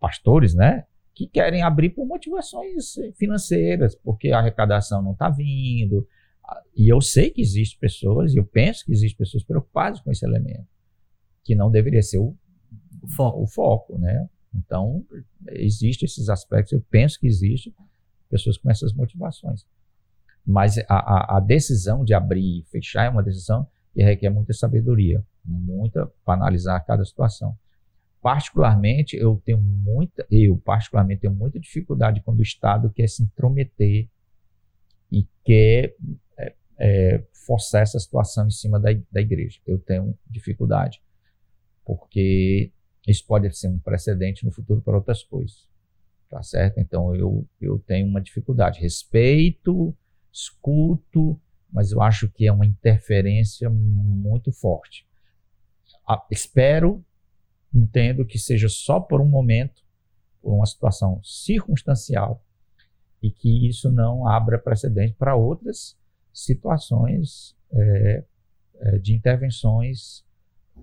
pastores, 0.00 0.56
né, 0.56 0.84
que 1.14 1.28
querem 1.28 1.62
abrir 1.62 1.90
por 1.90 2.04
motivações 2.04 2.96
financeiras, 3.16 3.94
porque 3.94 4.32
a 4.32 4.40
arrecadação 4.40 5.00
não 5.00 5.12
está 5.12 5.30
vindo. 5.30 6.04
E 6.74 6.92
eu 6.92 7.00
sei 7.00 7.30
que 7.30 7.40
existem 7.40 7.78
pessoas, 7.78 8.34
e 8.34 8.38
eu 8.38 8.44
penso 8.44 8.84
que 8.84 8.90
existem 8.90 9.18
pessoas 9.18 9.44
preocupadas 9.44 10.00
com 10.00 10.10
esse 10.10 10.26
elemento, 10.26 10.66
que 11.44 11.54
não 11.54 11.70
deveria 11.70 12.02
ser 12.02 12.18
o, 12.18 12.36
o 13.02 13.08
foco. 13.08 13.42
O 13.42 13.46
foco 13.46 13.98
né? 13.98 14.28
Então, 14.54 15.04
existem 15.50 16.06
esses 16.06 16.28
aspectos, 16.28 16.72
eu 16.72 16.82
penso 16.90 17.18
que 17.20 17.26
existem 17.26 17.72
pessoas 18.30 18.56
com 18.56 18.70
essas 18.70 18.92
motivações. 18.92 19.64
Mas 20.44 20.78
a, 20.78 20.84
a, 20.88 21.36
a 21.36 21.40
decisão 21.40 22.04
de 22.04 22.14
abrir 22.14 22.60
e 22.60 22.64
fechar 22.70 23.04
é 23.04 23.10
uma 23.10 23.22
decisão 23.22 23.66
que 23.92 24.02
requer 24.02 24.30
muita 24.30 24.52
sabedoria, 24.52 25.24
muita 25.44 26.06
para 26.24 26.34
analisar 26.34 26.80
cada 26.80 27.04
situação. 27.04 27.56
Particularmente, 28.20 29.16
eu 29.16 29.40
tenho 29.44 29.60
muita, 29.60 30.26
eu 30.30 30.56
particularmente 30.56 31.22
tenho 31.22 31.34
muita 31.34 31.58
dificuldade 31.60 32.22
quando 32.22 32.40
o 32.40 32.42
Estado 32.42 32.90
quer 32.90 33.08
se 33.08 33.22
intrometer 33.22 34.08
e 35.10 35.26
quer 35.44 35.94
é, 36.36 36.54
é, 36.78 37.24
forçar 37.32 37.82
essa 37.82 37.98
situação 37.98 38.46
em 38.46 38.50
cima 38.50 38.80
da, 38.80 38.90
da 39.10 39.20
igreja. 39.20 39.60
Eu 39.66 39.78
tenho 39.78 40.18
dificuldade, 40.26 41.00
porque 41.84 42.72
isso 43.06 43.24
pode 43.26 43.50
ser 43.56 43.68
um 43.68 43.78
precedente 43.78 44.44
no 44.44 44.50
futuro 44.50 44.80
para 44.80 44.96
outras 44.96 45.22
coisas, 45.22 45.66
tá 46.28 46.42
certo? 46.42 46.78
Então 46.78 47.14
eu, 47.14 47.46
eu 47.60 47.78
tenho 47.78 48.06
uma 48.06 48.20
dificuldade. 48.20 48.80
Respeito, 48.80 49.94
escuto, 50.32 51.40
mas 51.72 51.92
eu 51.92 52.02
acho 52.02 52.28
que 52.28 52.46
é 52.46 52.52
uma 52.52 52.66
interferência 52.66 53.68
muito 53.70 54.52
forte. 54.52 55.06
Ah, 56.06 56.24
espero, 56.30 57.04
entendo 57.74 58.24
que 58.24 58.38
seja 58.38 58.68
só 58.68 58.98
por 58.98 59.20
um 59.20 59.28
momento, 59.28 59.82
por 60.40 60.54
uma 60.54 60.66
situação 60.66 61.20
circunstancial, 61.22 62.42
e 63.22 63.30
que 63.30 63.68
isso 63.68 63.90
não 63.90 64.26
abra 64.26 64.58
precedente 64.58 65.14
para 65.14 65.34
outras 65.34 65.98
situações 66.32 67.56
é, 67.72 68.24
é, 68.80 68.98
de 68.98 69.14
intervenções 69.14 70.24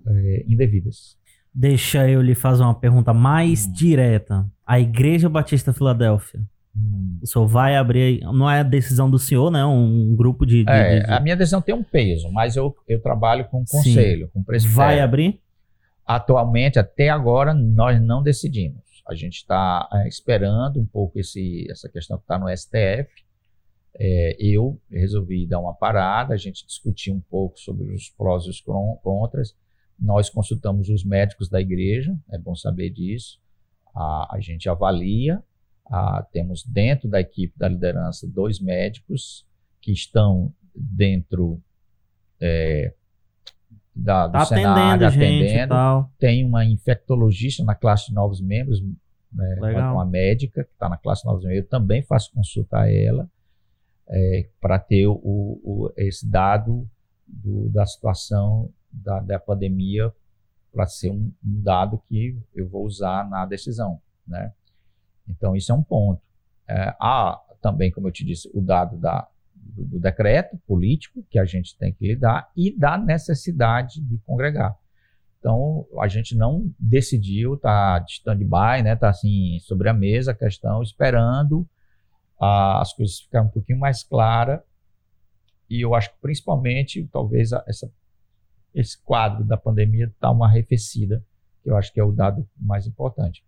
é, 0.06 0.44
indevidas. 0.46 1.18
Deixa 1.58 2.08
eu 2.08 2.20
lhe 2.20 2.34
fazer 2.34 2.62
uma 2.62 2.74
pergunta 2.74 3.14
mais 3.14 3.66
hum. 3.66 3.72
direta. 3.72 4.46
A 4.66 4.78
Igreja 4.78 5.28
Batista 5.28 5.72
Filadélfia 5.72 6.40
Hum. 6.76 7.18
O 7.22 7.26
senhor 7.26 7.46
vai 7.46 7.74
abrir, 7.74 8.20
não 8.20 8.50
é 8.50 8.62
decisão 8.62 9.10
do 9.10 9.18
senhor, 9.18 9.50
né? 9.50 9.64
Um 9.64 10.14
grupo 10.14 10.44
de. 10.44 10.62
de, 10.62 10.70
é, 10.70 11.00
de... 11.00 11.10
A 11.10 11.20
minha 11.20 11.36
decisão 11.36 11.62
tem 11.62 11.74
um 11.74 11.82
peso, 11.82 12.30
mas 12.30 12.54
eu, 12.54 12.76
eu 12.86 13.00
trabalho 13.00 13.46
com 13.46 13.64
conselho, 13.64 14.26
Sim. 14.26 14.32
com 14.32 14.42
presbitério. 14.42 14.76
Vai 14.76 15.00
abrir? 15.00 15.40
Atualmente, 16.04 16.78
até 16.78 17.08
agora, 17.08 17.54
nós 17.54 18.00
não 18.00 18.22
decidimos. 18.22 18.84
A 19.08 19.14
gente 19.14 19.36
está 19.36 19.88
é, 19.92 20.06
esperando 20.06 20.78
um 20.78 20.86
pouco 20.86 21.18
esse, 21.18 21.66
essa 21.70 21.88
questão 21.88 22.18
que 22.18 22.24
está 22.24 22.38
no 22.38 22.54
STF. 22.54 23.08
é, 23.98 24.36
eu 24.38 24.78
resolvi 24.90 25.46
dar 25.46 25.58
uma 25.58 25.74
parada, 25.74 26.34
a 26.34 26.36
gente 26.36 26.66
discutiu 26.66 27.14
um 27.14 27.20
pouco 27.20 27.58
sobre 27.58 27.92
os 27.94 28.10
prós 28.10 28.44
e 28.44 28.50
os 28.50 28.62
contras. 29.02 29.54
Nós 29.98 30.28
consultamos 30.30 30.88
os 30.88 31.04
médicos 31.04 31.48
da 31.48 31.60
igreja, 31.60 32.16
é 32.30 32.38
bom 32.38 32.54
saber 32.54 32.90
disso. 32.90 33.40
A, 33.94 34.36
a 34.36 34.40
gente 34.40 34.68
avalia, 34.68 35.42
a, 35.86 36.22
temos 36.32 36.62
dentro 36.64 37.08
da 37.08 37.20
equipe 37.20 37.58
da 37.58 37.68
liderança 37.68 38.26
dois 38.28 38.60
médicos 38.60 39.46
que 39.80 39.92
estão 39.92 40.52
dentro 40.74 41.60
é, 42.40 42.92
da, 43.94 44.26
do 44.26 44.32
tá 44.32 44.44
Senado, 44.44 45.04
atendendo, 45.04 45.10
gente 45.12 45.44
atendendo. 45.46 45.68
tal. 45.70 46.10
Tem 46.18 46.44
uma 46.44 46.64
infectologista 46.64 47.64
na 47.64 47.74
classe 47.74 48.08
de 48.08 48.14
novos 48.14 48.40
membros, 48.42 48.82
né, 49.32 49.56
uma 49.94 50.04
médica 50.04 50.64
que 50.64 50.72
está 50.72 50.88
na 50.88 50.98
classe 50.98 51.22
de 51.22 51.28
novos 51.28 51.42
membros. 51.44 51.62
Eu 51.64 51.68
também 51.68 52.02
faço 52.02 52.30
consulta 52.34 52.80
a 52.80 52.92
ela 52.92 53.26
é, 54.08 54.48
para 54.60 54.78
ter 54.78 55.06
o, 55.06 55.14
o- 55.22 55.92
esse 55.96 56.28
dado 56.28 56.86
do- 57.26 57.68
da 57.70 57.86
situação 57.86 58.70
da, 58.96 59.20
da 59.20 59.38
pandemia 59.38 60.12
para 60.72 60.86
ser 60.86 61.10
um, 61.10 61.32
um 61.44 61.62
dado 61.62 61.98
que 62.08 62.38
eu 62.54 62.68
vou 62.68 62.84
usar 62.84 63.28
na 63.28 63.46
decisão, 63.46 64.00
né? 64.26 64.52
Então 65.28 65.56
isso 65.56 65.72
é 65.72 65.74
um 65.74 65.82
ponto. 65.82 66.20
É, 66.68 66.94
há 67.00 67.40
também, 67.60 67.90
como 67.90 68.08
eu 68.08 68.12
te 68.12 68.24
disse, 68.24 68.50
o 68.54 68.60
dado 68.60 68.96
da, 68.96 69.26
do, 69.54 69.84
do 69.84 70.00
decreto 70.00 70.56
político 70.66 71.24
que 71.30 71.38
a 71.38 71.44
gente 71.44 71.76
tem 71.76 71.92
que 71.92 72.06
lidar 72.06 72.50
e 72.56 72.76
da 72.76 72.96
necessidade 72.98 74.00
de 74.00 74.18
congregar. 74.18 74.76
Então 75.38 75.86
a 76.00 76.08
gente 76.08 76.36
não 76.36 76.70
decidiu, 76.78 77.56
tá 77.56 77.98
de 78.00 78.12
stand-by, 78.12 78.82
né? 78.82 78.96
Tá 78.96 79.10
assim 79.10 79.58
sobre 79.60 79.88
a 79.88 79.94
mesa 79.94 80.32
a 80.32 80.34
questão, 80.34 80.82
esperando 80.82 81.66
ah, 82.40 82.80
as 82.80 82.92
coisas 82.92 83.20
ficarem 83.20 83.48
um 83.48 83.50
pouquinho 83.50 83.78
mais 83.78 84.02
claras. 84.02 84.60
E 85.68 85.80
eu 85.80 85.94
acho 85.94 86.10
que 86.10 86.20
principalmente, 86.20 87.08
talvez, 87.12 87.52
a- 87.52 87.64
essa, 87.66 87.90
esse 88.76 88.96
quadro 89.02 89.42
da 89.44 89.56
pandemia 89.56 90.06
está 90.06 90.30
uma 90.30 90.46
arrefecida, 90.46 91.24
que 91.62 91.70
eu 91.70 91.76
acho 91.76 91.92
que 91.92 91.98
é 91.98 92.04
o 92.04 92.12
dado 92.12 92.46
mais 92.56 92.86
importante. 92.86 93.42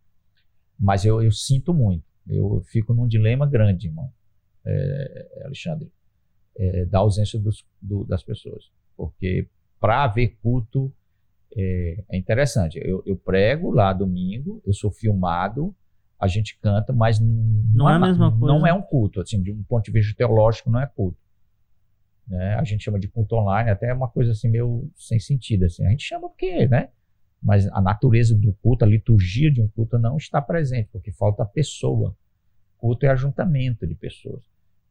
Mas 0.79 1.05
eu, 1.05 1.23
eu 1.23 1.31
sinto 1.31 1.73
muito, 1.75 2.05
eu 2.27 2.63
fico 2.67 2.95
num 2.95 3.07
dilema 3.07 3.47
grande, 3.47 3.87
irmão, 3.89 4.11
é, 4.65 5.43
Alexandre, 5.45 5.93
é, 6.57 6.85
da 6.87 6.99
ausência 7.01 7.39
dos- 7.39 7.65
do- 7.81 8.05
das 8.05 8.23
pessoas. 8.23 8.71
Porque 8.97 9.47
para 9.79 10.03
haver 10.05 10.37
culto 10.43 10.93
é, 11.57 12.05
é 12.11 12.17
interessante. 12.19 12.79
Eu, 12.83 13.03
eu 13.07 13.17
prego 13.17 13.71
lá 13.71 13.93
domingo, 13.93 14.61
eu 14.67 14.73
sou 14.75 14.91
filmado, 14.91 15.75
a 16.21 16.27
gente 16.27 16.59
canta, 16.61 16.93
mas 16.93 17.19
não, 17.21 17.89
é 17.89 17.95
a 17.95 17.99
mesma 18.09 18.31
coisa. 18.31 18.47
Não 18.59 18.67
é 18.67 18.73
um 18.75 18.83
culto, 18.83 19.21
assim, 19.21 19.41
de 19.43 19.51
um 19.53 19.63
ponto 19.63 19.85
de 19.85 19.93
vista 19.93 20.15
teológico, 20.17 20.71
não 20.71 20.81
é 20.81 20.87
culto. 20.87 21.17
Né? 22.29 22.55
A 22.55 22.65
gente 22.65 22.85
chama 22.85 22.99
de 22.99 23.09
culto 23.09 23.37
online, 23.37 23.71
até 23.71 23.89
é 23.89 23.95
uma 23.95 24.09
coisa 24.09 24.33
assim 24.33 24.51
meio 24.51 24.91
sem 24.97 25.19
sentido. 25.19 25.65
Assim. 25.65 25.87
A 25.87 25.91
gente 25.91 26.05
chama 26.05 26.29
porque, 26.29 26.69
né? 26.69 26.91
Mas 27.43 27.67
a 27.69 27.81
natureza 27.81 28.35
do 28.35 28.53
culto, 28.55 28.85
a 28.85 28.89
liturgia 28.89 29.51
de 29.51 29.63
um 29.63 29.69
culto 29.69 29.99
não 29.99 30.17
está 30.17 30.43
presente, 30.43 30.89
porque 30.93 31.13
falta 31.13 31.45
pessoa. 31.45 32.15
Culto 32.77 33.07
é 33.07 33.09
ajuntamento 33.09 33.87
de 33.87 33.95
pessoas. 33.95 34.43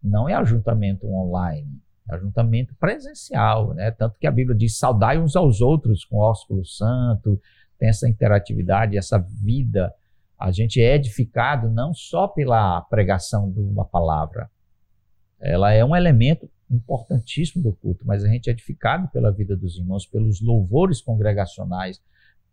Não 0.02 0.28
é 0.28 0.34
ajuntamento 0.34 1.08
online, 1.08 1.82
é 2.10 2.16
ajuntamento 2.16 2.74
presencial, 2.76 3.74
né? 3.74 3.92
Tanto 3.92 4.18
que 4.18 4.28
a 4.28 4.32
Bíblia 4.32 4.58
diz: 4.58 4.78
saudai 4.78 5.20
uns 5.20 5.36
aos 5.36 5.62
outros 5.62 6.06
com 6.06 6.18
ósculo 6.18 6.66
santo, 6.66 7.40
tem 7.78 7.90
essa 7.90 8.08
interatividade, 8.08 8.98
essa 8.98 9.18
vida. 9.18 9.94
A 10.40 10.52
gente 10.52 10.80
é 10.80 10.96
edificado 10.96 11.70
não 11.70 11.94
só 11.94 12.28
pela 12.28 12.82
pregação 12.82 13.52
de 13.52 13.60
uma 13.60 13.84
palavra, 13.84 14.50
ela 15.40 15.72
é 15.72 15.84
um 15.84 15.96
elemento 15.96 16.50
importantíssimo 16.70 17.64
do 17.64 17.74
culto, 17.74 18.06
mas 18.06 18.24
a 18.24 18.28
gente 18.28 18.50
é 18.50 18.52
edificado 18.54 19.08
pela 19.10 19.32
vida 19.32 19.56
dos 19.56 19.78
irmãos, 19.78 20.06
pelos 20.06 20.42
louvores 20.42 21.02
congregacionais, 21.02 22.02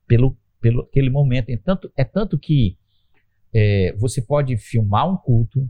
pelo, 0.06 0.36
pelo 0.60 0.82
aquele 0.82 1.10
momento. 1.10 1.50
E 1.50 1.56
tanto, 1.56 1.90
é 1.96 2.04
tanto 2.04 2.38
que 2.38 2.78
é, 3.52 3.92
você 3.96 4.22
pode 4.22 4.56
filmar 4.56 5.10
um 5.10 5.16
culto 5.16 5.68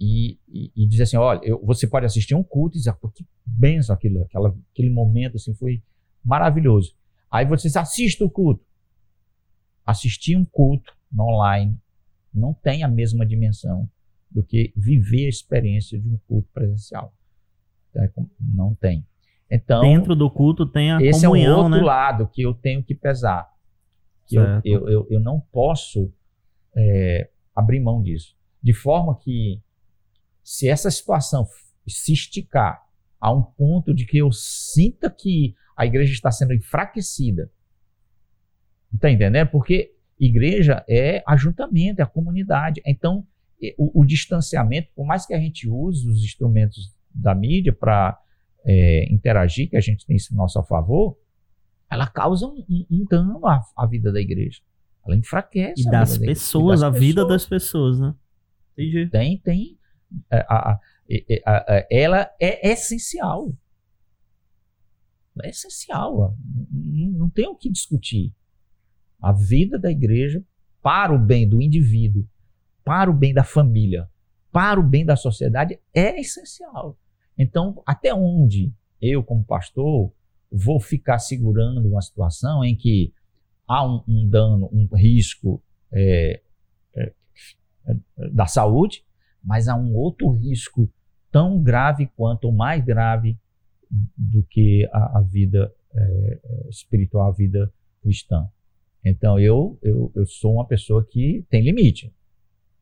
e, 0.00 0.38
e, 0.48 0.72
e 0.76 0.86
dizer 0.86 1.04
assim, 1.04 1.16
olha, 1.16 1.40
eu- 1.42 1.60
você 1.64 1.86
pode 1.86 2.06
assistir 2.06 2.34
um 2.34 2.42
culto 2.42 2.76
e 2.76 2.78
dizer, 2.78 2.94
pô, 2.94 3.08
que 3.08 3.26
benção 3.44 3.94
aquilo, 3.94 4.22
aquela, 4.22 4.56
aquele 4.72 4.90
momento 4.90 5.36
assim 5.36 5.54
foi 5.54 5.82
maravilhoso. 6.24 6.94
Aí 7.30 7.44
vocês 7.44 7.76
assistem 7.76 8.26
o 8.26 8.30
culto. 8.30 8.64
Assistir 9.84 10.36
um 10.36 10.44
culto 10.44 10.96
online 11.18 11.76
não 12.32 12.52
tem 12.54 12.84
a 12.84 12.88
mesma 12.88 13.26
dimensão 13.26 13.88
do 14.30 14.42
que 14.42 14.72
viver 14.76 15.26
a 15.26 15.28
experiência 15.28 15.98
de 15.98 16.08
um 16.08 16.18
culto 16.26 16.48
presencial. 16.52 17.14
É, 17.94 18.10
Não 18.40 18.74
tem. 18.74 19.06
Então, 19.50 19.80
Dentro 19.80 20.14
do 20.14 20.30
culto 20.30 20.66
tem 20.66 20.92
a 20.92 21.00
esse 21.00 21.24
é 21.24 21.28
um 21.28 21.32
comunhão, 21.32 21.58
outro 21.64 21.78
né? 21.78 21.82
lado 21.82 22.28
que 22.28 22.42
eu 22.42 22.52
tenho 22.52 22.82
que 22.82 22.94
pesar. 22.94 23.48
Que 24.26 24.36
eu, 24.36 24.44
eu, 24.64 24.88
eu, 24.88 25.06
eu 25.10 25.20
não 25.20 25.40
posso 25.40 26.12
é, 26.76 27.30
abrir 27.54 27.80
mão 27.80 28.02
disso. 28.02 28.36
De 28.62 28.74
forma 28.74 29.18
que, 29.18 29.62
se 30.42 30.68
essa 30.68 30.90
situação 30.90 31.46
se 31.86 32.12
esticar 32.12 32.84
a 33.18 33.32
um 33.32 33.42
ponto 33.42 33.94
de 33.94 34.04
que 34.04 34.18
eu 34.18 34.30
sinta 34.30 35.10
que 35.10 35.54
a 35.76 35.86
igreja 35.86 36.12
está 36.12 36.30
sendo 36.30 36.52
enfraquecida, 36.52 37.50
está 38.92 39.10
entendendo? 39.10 39.48
Porque 39.48 39.94
igreja 40.18 40.84
é 40.88 41.22
ajuntamento, 41.26 42.00
é 42.00 42.02
a 42.02 42.06
comunidade. 42.06 42.82
Então, 42.84 43.26
o, 43.78 44.00
o 44.02 44.04
distanciamento, 44.04 44.88
por 44.94 45.04
mais 45.06 45.26
que 45.26 45.34
a 45.34 45.38
gente 45.40 45.68
use 45.68 46.08
os 46.08 46.22
instrumentos 46.24 46.94
da 47.14 47.34
mídia 47.34 47.72
para 47.72 48.18
interagir, 49.10 49.70
que 49.70 49.76
a 49.76 49.80
gente 49.80 50.04
tem 50.06 50.16
isso 50.16 50.32
a 50.34 50.36
nosso 50.36 50.62
favor, 50.64 51.16
ela 51.90 52.06
causa 52.06 52.46
um, 52.46 52.62
um- 52.68 52.86
um 52.90 53.04
dano 53.04 53.46
à, 53.46 53.62
à 53.76 53.86
vida 53.86 54.12
da 54.12 54.20
igreja. 54.20 54.60
Ela 55.06 55.16
enfraquece 55.16 55.82
E 55.84 55.88
a 55.88 55.90
das 55.90 56.10
vida 56.10 56.18
da 56.20 56.24
igreja. 56.24 56.40
pessoas, 56.40 56.80
E 56.80 56.84
a 56.84 56.90
das 56.90 57.00
vida 57.00 57.22
pessoas. 57.22 57.28
das 57.42 57.48
pessoas, 57.48 58.00
né? 58.00 58.14
Entendi. 58.76 59.10
Tem, 59.10 59.38
tem. 59.38 59.78
é, 60.30 60.38
a- 60.48 60.72
a- 60.72 60.80
é, 61.10 61.34
é, 61.36 61.42
a- 61.46 61.56
a- 61.78 61.86
ela 61.90 62.30
é 62.40 62.70
essencial. 62.72 63.52
É 65.42 65.48
essencial. 65.50 66.36
Não, 66.72 67.10
não 67.12 67.30
tem 67.30 67.46
o 67.46 67.54
que 67.56 67.70
discutir. 67.70 68.34
A 69.20 69.32
vida 69.32 69.78
da 69.78 69.90
igreja, 69.90 70.44
para 70.82 71.14
o 71.14 71.18
bem 71.18 71.48
do 71.48 71.60
indivíduo, 71.62 72.26
para 72.88 73.10
o 73.10 73.14
bem 73.14 73.34
da 73.34 73.44
família, 73.44 74.08
para 74.50 74.80
o 74.80 74.82
bem 74.82 75.04
da 75.04 75.14
sociedade, 75.14 75.78
é 75.94 76.18
essencial. 76.18 76.98
Então, 77.36 77.82
até 77.86 78.14
onde 78.14 78.72
eu, 78.98 79.22
como 79.22 79.44
pastor, 79.44 80.10
vou 80.50 80.80
ficar 80.80 81.18
segurando 81.18 81.86
uma 81.86 82.00
situação 82.00 82.64
em 82.64 82.74
que 82.74 83.12
há 83.66 83.86
um, 83.86 84.02
um 84.08 84.26
dano, 84.26 84.70
um 84.72 84.88
risco 84.96 85.62
é, 85.92 86.40
é, 86.96 87.12
da 88.32 88.46
saúde, 88.46 89.04
mas 89.44 89.68
há 89.68 89.76
um 89.76 89.94
outro 89.94 90.30
risco 90.30 90.90
tão 91.30 91.62
grave 91.62 92.06
quanto 92.16 92.46
ou 92.46 92.52
mais 92.52 92.82
grave 92.82 93.38
do 94.16 94.42
que 94.44 94.88
a, 94.90 95.18
a 95.18 95.20
vida 95.20 95.70
é, 95.94 96.40
espiritual, 96.70 97.28
a 97.28 97.32
vida 97.32 97.70
cristã. 98.00 98.48
Então 99.04 99.38
eu, 99.38 99.78
eu, 99.82 100.10
eu 100.14 100.24
sou 100.24 100.54
uma 100.54 100.66
pessoa 100.66 101.06
que 101.06 101.44
tem 101.50 101.62
limite. 101.62 102.10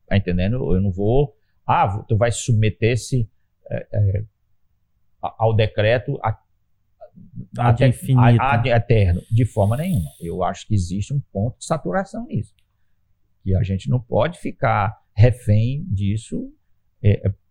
Tá 0.07 0.17
entendendo? 0.17 0.73
Eu 0.73 0.81
não 0.81 0.91
vou. 0.91 1.35
Ah, 1.65 2.03
tu 2.07 2.15
vai 2.17 2.31
submeter-se 2.31 3.29
é, 3.69 3.87
é, 3.91 4.23
a- 5.21 5.35
ao 5.39 5.53
decreto 5.55 6.17
a- 6.23 6.39
Ad 7.57 7.83
até- 7.83 7.87
infinito. 7.87 8.41
a- 8.41 8.53
ad 8.53 8.69
eterno. 8.69 9.21
De 9.31 9.43
forma 9.45 9.75
nenhuma. 9.75 10.09
Eu 10.21 10.43
acho 10.43 10.65
que 10.67 10.73
existe 10.73 11.13
um 11.13 11.19
ponto 11.31 11.57
de 11.59 11.65
saturação 11.65 12.25
nisso. 12.27 12.53
E 13.43 13.55
a 13.55 13.63
gente 13.63 13.89
não 13.89 13.99
pode 13.99 14.39
ficar 14.39 14.95
refém 15.13 15.83
disso 15.89 16.51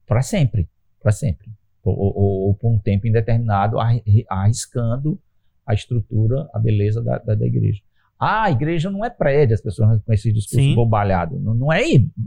para 0.07 0.23
sempre. 0.23 0.69
Para 1.01 1.13
sempre. 1.13 1.51
Ou, 1.83 1.95
ou- 1.99 2.47
ou 2.49 2.55
por 2.55 2.71
um 2.73 2.79
tempo 2.79 3.07
indeterminado, 3.07 3.79
arri- 3.79 4.25
arriscando 4.29 5.21
a 5.67 5.75
estrutura, 5.75 6.49
a 6.55 6.59
beleza 6.59 7.03
da, 7.03 7.19
da, 7.19 7.35
da 7.35 7.47
igreja. 7.47 7.83
Ah, 8.19 8.45
a 8.45 8.51
igreja 8.51 8.91
não 8.91 9.05
é 9.05 9.11
prédio, 9.11 9.55
as 9.55 9.61
pessoas 9.61 10.01
com 10.03 10.13
esse 10.13 10.33
discurso 10.33 10.65
Sim. 10.65 10.75
bobalhado. 10.75 11.39
Não, 11.39 11.55
não, 11.55 11.73
é, 11.73 11.83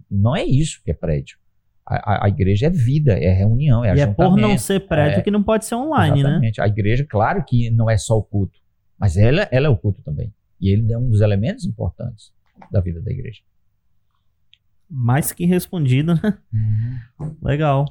não 0.10 0.36
é 0.36 0.44
isso 0.46 0.82
que 0.84 0.92
é 0.92 0.94
prédio. 0.94 1.38
A, 1.86 1.96
a- 1.96 2.26
a 2.26 2.30
igreja 2.30 2.68
é 2.68 2.70
vida, 2.70 3.14
é 3.14 3.32
reunião, 3.34 3.84
é 3.84 3.96
E 3.96 4.00
é 4.02 4.06
por 4.08 4.38
não 4.38 4.56
ser 4.58 4.82
prédio 4.88 5.20
É. 5.20 5.22
que 5.24 5.32
não 5.32 5.42
pode 5.42 5.66
ser 5.66 5.74
online, 5.76 6.22
né? 6.22 6.30
Exatamente. 6.30 6.62
A 6.62 6.68
igreja, 6.68 7.04
claro 7.10 7.44
que 7.44 7.72
não 7.72 7.90
é 7.90 7.98
só 7.98 8.18
o 8.18 8.24
culto, 8.24 8.60
mas 9.00 9.18
ela, 9.18 9.48
ela 9.52 9.66
é 9.66 9.70
o 9.70 9.76
culto 9.78 10.04
também. 10.04 10.32
E 10.62 10.70
ele 10.72 10.92
é 10.94 10.98
um 10.98 11.10
dos 11.10 11.22
elementos 11.22 11.66
importantes 11.66 12.32
da 12.72 12.80
vida 12.82 13.02
da 13.02 13.10
igreja. 13.12 13.40
Mais 14.90 15.32
que 15.32 15.46
respondido, 15.46 16.14
né? 16.16 16.38
Legal. 17.42 17.86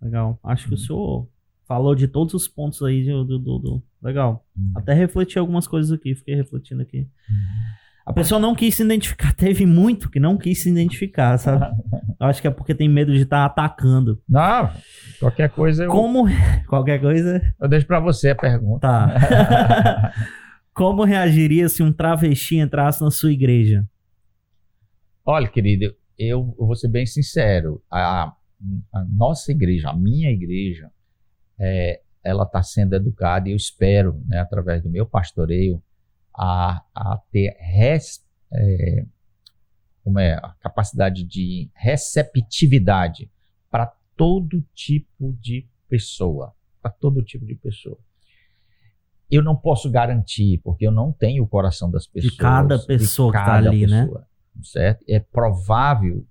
Legal. 0.00 0.38
Acho 0.42 0.68
que 0.68 0.74
o 0.74 0.78
senhor 0.78 1.26
falou 1.66 1.94
de 1.94 2.08
todos 2.08 2.34
os 2.34 2.48
pontos 2.48 2.82
aí 2.82 3.04
do- 3.04 3.24
do- 3.24 3.38
do- 3.58 3.82
Legal. 4.02 4.44
Uhum. 4.56 4.72
Até 4.76 4.94
refleti 4.94 5.38
algumas 5.38 5.66
coisas 5.66 5.92
aqui, 5.92 6.14
fiquei 6.14 6.34
refletindo 6.34 6.82
aqui. 6.82 7.06
A 8.04 8.12
pessoa 8.12 8.40
não 8.40 8.54
quis 8.54 8.74
se 8.74 8.82
identificar. 8.82 9.32
Teve 9.36 9.66
muito 9.66 10.10
que 10.10 10.18
não 10.18 10.36
quis 10.36 10.62
se 10.62 10.70
identificar, 10.70 11.38
sabe? 11.38 11.66
Eu 12.18 12.26
acho 12.26 12.42
que 12.42 12.48
é 12.48 12.50
porque 12.50 12.74
tem 12.74 12.88
medo 12.88 13.14
de 13.14 13.22
estar 13.22 13.48
tá 13.48 13.64
atacando. 13.64 14.20
Não, 14.28 14.70
qualquer 15.18 15.48
coisa 15.48 15.84
eu. 15.84 15.90
Como. 15.90 16.26
Qualquer 16.68 17.00
coisa. 17.00 17.40
Eu 17.58 17.66
deixo 17.66 17.86
para 17.86 17.98
você 17.98 18.28
a 18.28 18.34
pergunta. 18.34 18.80
Tá. 18.80 20.12
Como 20.74 21.02
reagiria 21.02 21.66
se 21.70 21.82
um 21.82 21.90
travesti 21.90 22.56
entrasse 22.56 23.02
na 23.02 23.10
sua 23.10 23.32
igreja? 23.32 23.88
Olha, 25.24 25.48
querido, 25.48 25.94
eu, 26.18 26.54
eu 26.58 26.66
vou 26.66 26.76
ser 26.76 26.88
bem 26.88 27.06
sincero. 27.06 27.82
A, 27.90 28.34
a 28.92 29.04
nossa 29.10 29.50
igreja, 29.50 29.88
a 29.88 29.96
minha 29.96 30.30
igreja, 30.30 30.90
é, 31.58 32.02
ela 32.22 32.44
está 32.44 32.62
sendo 32.62 32.94
educada 32.94 33.48
e 33.48 33.52
eu 33.52 33.56
espero, 33.56 34.22
né, 34.26 34.38
através 34.38 34.82
do 34.82 34.90
meu 34.90 35.06
pastoreio, 35.06 35.82
a, 36.34 36.82
a 36.94 37.20
ter 37.30 37.56
res, 37.58 38.24
é, 38.52 39.04
como 40.02 40.18
é, 40.18 40.34
a 40.34 40.54
capacidade 40.60 41.24
de 41.24 41.70
receptividade 41.74 43.30
para 43.70 43.86
todo 44.16 44.62
tipo 44.74 45.32
de 45.40 45.66
pessoa, 45.88 46.54
para 46.80 46.90
todo 46.90 47.22
tipo 47.22 47.44
de 47.44 47.54
pessoa. 47.54 47.98
Eu 49.30 49.42
não 49.42 49.54
posso 49.54 49.90
garantir, 49.90 50.58
porque 50.58 50.86
eu 50.86 50.90
não 50.90 51.12
tenho 51.12 51.44
o 51.44 51.48
coração 51.48 51.90
das 51.90 52.06
pessoas. 52.06 52.32
De 52.32 52.38
cada 52.38 52.78
pessoa 52.78 53.32
tá 53.32 53.44
cada 53.44 53.70
que 53.70 53.76
está 53.76 53.86
ali, 53.86 53.86
né? 53.86 54.02
pessoa, 54.02 54.20
né? 54.20 54.26
Certo? 54.62 55.04
É 55.08 55.20
provável, 55.20 56.26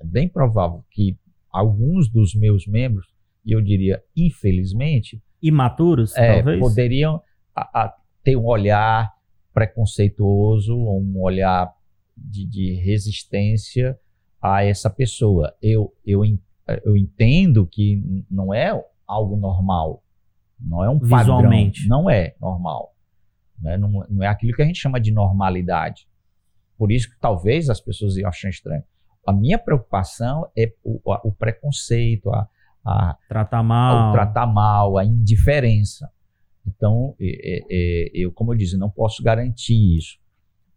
é 0.00 0.04
bem 0.04 0.28
provável 0.28 0.84
que 0.90 1.18
alguns 1.50 2.08
dos 2.08 2.34
meus 2.34 2.66
membros, 2.66 3.09
e 3.44 3.52
eu 3.52 3.60
diria 3.60 4.02
infelizmente, 4.16 5.22
imaturos, 5.42 6.16
é, 6.16 6.36
talvez, 6.36 6.60
poderiam 6.60 7.20
a, 7.54 7.84
a, 7.84 7.94
ter 8.22 8.36
um 8.36 8.46
olhar 8.46 9.10
preconceituoso, 9.52 10.76
um 10.76 11.20
olhar 11.20 11.72
de, 12.16 12.46
de 12.46 12.74
resistência 12.74 13.98
a 14.40 14.64
essa 14.64 14.88
pessoa. 14.88 15.54
Eu, 15.60 15.94
eu, 16.04 16.22
eu 16.84 16.96
entendo 16.96 17.66
que 17.66 18.24
não 18.30 18.54
é 18.54 18.72
algo 19.06 19.36
normal, 19.36 20.02
não 20.58 20.84
é 20.84 20.90
um 20.90 20.98
padrão, 20.98 21.42
não 21.86 22.10
é 22.10 22.34
normal. 22.40 22.94
Né? 23.60 23.76
Não, 23.76 24.06
não 24.08 24.22
é 24.22 24.28
aquilo 24.28 24.54
que 24.54 24.62
a 24.62 24.66
gente 24.66 24.78
chama 24.78 25.00
de 25.00 25.10
normalidade. 25.10 26.06
Por 26.78 26.90
isso 26.90 27.10
que 27.10 27.18
talvez 27.18 27.68
as 27.68 27.80
pessoas 27.80 28.16
achem 28.18 28.50
estranho. 28.50 28.82
A 29.26 29.32
minha 29.32 29.58
preocupação 29.58 30.50
é 30.56 30.72
o, 30.82 31.00
o 31.04 31.32
preconceito, 31.32 32.30
a, 32.30 32.48
a, 32.84 33.16
tratar 33.28 33.62
mal. 33.62 34.12
tratar 34.12 34.46
mal, 34.46 34.98
a 34.98 35.04
indiferença. 35.04 36.10
Então, 36.66 37.14
é, 37.20 37.64
é, 37.70 38.10
eu, 38.14 38.32
como 38.32 38.52
eu 38.52 38.56
disse, 38.56 38.76
não 38.76 38.90
posso 38.90 39.22
garantir 39.22 39.96
isso. 39.96 40.18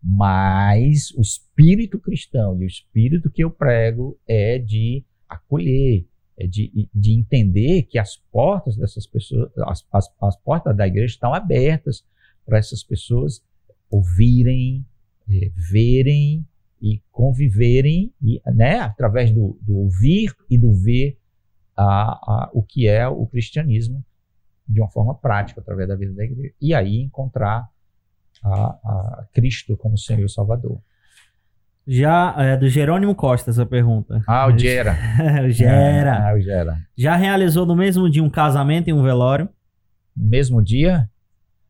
Mas 0.01 1.11
o 1.11 1.21
espírito 1.21 1.97
cristão 1.99 2.59
e 2.61 2.65
o 2.65 2.67
espírito 2.67 3.31
que 3.31 3.43
eu 3.43 3.49
prego 3.49 4.19
é 4.27 4.59
de 4.59 5.03
acolher, 5.29 6.05
é 6.37 6.45
de, 6.45 6.89
de 6.93 7.13
entender 7.13 7.83
que 7.83 7.97
as 7.97 8.17
portas 8.31 8.75
dessas 8.75 9.07
pessoas, 9.07 9.49
as, 9.65 9.85
as, 9.91 10.13
as 10.21 10.37
portas 10.37 10.75
da 10.75 10.87
igreja 10.87 11.13
estão 11.13 11.33
abertas 11.33 12.03
para 12.45 12.57
essas 12.57 12.83
pessoas 12.83 13.41
ouvirem, 13.89 14.85
é, 15.29 15.51
verem 15.55 16.45
e 16.81 17.01
conviverem, 17.09 18.13
e, 18.21 18.41
né, 18.53 18.79
através 18.79 19.31
do, 19.31 19.57
do 19.61 19.77
ouvir 19.77 20.35
e 20.49 20.57
do 20.57 20.73
ver 20.73 21.17
a, 21.75 21.83
a, 21.83 22.49
o 22.53 22.63
que 22.63 22.87
é 22.87 23.07
o 23.07 23.25
cristianismo 23.25 24.03
de 24.67 24.79
uma 24.79 24.89
forma 24.89 25.13
prática, 25.15 25.61
através 25.61 25.87
da 25.87 25.95
vida 25.95 26.13
da 26.13 26.23
igreja. 26.23 26.53
E 26.61 26.73
aí 26.73 27.01
encontrar 27.01 27.67
a, 28.43 28.53
a 28.53 29.27
Cristo 29.33 29.75
como 29.77 29.97
Senhor 29.97 30.25
e 30.25 30.29
Salvador. 30.29 30.79
Já 31.85 32.33
é 32.37 32.55
do 32.55 32.69
Jerônimo 32.69 33.13
Costa 33.13 33.51
essa 33.51 33.65
pergunta. 33.65 34.21
Ah, 34.25 34.47
o 34.47 34.57
Gera. 34.57 34.95
o 35.45 35.49
Gera. 35.49 36.29
Ah, 36.29 36.33
o 36.33 36.39
Gera. 36.39 36.77
Já 36.97 37.15
realizou 37.15 37.65
no 37.65 37.75
mesmo 37.75 38.09
dia 38.09 38.23
um 38.23 38.29
casamento 38.29 38.89
e 38.89 38.93
um 38.93 39.03
velório? 39.03 39.49
Mesmo 40.15 40.63
dia? 40.63 41.09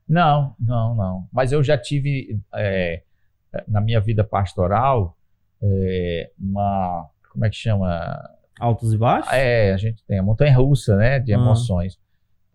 Não, 0.08 0.56
não, 0.60 0.96
não. 0.96 1.28
Mas 1.32 1.52
eu 1.52 1.64
já 1.64 1.78
tive 1.78 2.40
é, 2.54 3.02
na 3.68 3.82
minha 3.82 4.00
vida 4.00 4.24
pastoral 4.24 5.18
é, 5.64 6.30
uma 6.38 7.10
como 7.34 7.46
é 7.46 7.50
que 7.50 7.56
chama? 7.56 8.30
Altos 8.64 8.94
e 8.94 8.98
baixos? 8.98 9.34
É, 9.34 9.74
a 9.74 9.78
gente 9.78 10.02
tem 10.06 10.20
a 10.20 10.24
montanha 10.24 10.56
russa, 10.56 10.96
né, 10.96 11.20
de 11.20 11.34
ah. 11.34 11.36
emoções. 11.36 12.00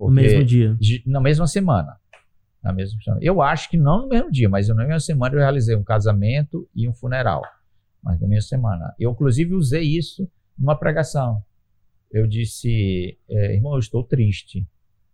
no 0.01 0.11
mesmo 0.11 0.43
dia? 0.43 0.75
Na 1.05 1.21
mesma 1.21 1.47
semana. 1.47 1.99
Na 2.63 2.73
mesma 2.73 2.99
semana. 3.03 3.23
Eu 3.23 3.43
acho 3.43 3.69
que 3.69 3.77
não 3.77 4.03
no 4.03 4.09
mesmo 4.09 4.33
dia, 4.33 4.49
mas 4.49 4.69
na 4.69 4.75
mesma 4.75 5.01
semana 5.01 5.35
eu 5.35 5.41
realizei 5.41 5.77
um 5.77 5.85
casamento 5.85 6.67
e 6.75 6.89
um 6.89 6.95
funeral. 6.95 7.43
Mas 8.03 8.19
na 8.23 8.27
mesma 8.27 8.49
semana. 8.49 8.95
Eu, 8.99 9.11
inclusive, 9.11 9.53
usei 9.53 9.83
isso 9.83 10.27
numa 10.59 10.75
pregação. 10.75 11.43
Eu 12.11 12.27
disse, 12.27 13.19
é, 13.29 13.55
irmão, 13.55 13.75
eu 13.75 13.79
estou 13.79 14.03
triste. 14.03 14.67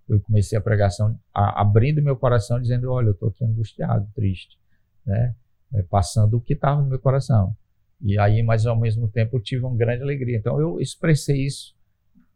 Eu 0.08 0.20
comecei 0.20 0.56
a 0.56 0.60
pregação 0.60 1.18
a, 1.34 1.60
abrindo 1.60 2.00
meu 2.00 2.16
coração, 2.16 2.60
dizendo, 2.60 2.92
olha, 2.92 3.06
eu 3.06 3.12
estou 3.14 3.30
aqui 3.30 3.44
angustiado, 3.44 4.06
triste, 4.14 4.56
né? 5.04 5.34
É, 5.74 5.82
passando 5.82 6.36
o 6.36 6.40
que 6.40 6.52
estava 6.52 6.80
no 6.80 6.86
meu 6.86 7.00
coração. 7.00 7.56
E 8.04 8.18
aí, 8.18 8.42
mas 8.42 8.66
ao 8.66 8.78
mesmo 8.78 9.08
tempo, 9.08 9.36
eu 9.36 9.42
tive 9.42 9.64
uma 9.64 9.74
grande 9.74 10.02
alegria. 10.02 10.36
Então, 10.36 10.60
eu 10.60 10.78
expressei 10.78 11.46
isso 11.46 11.74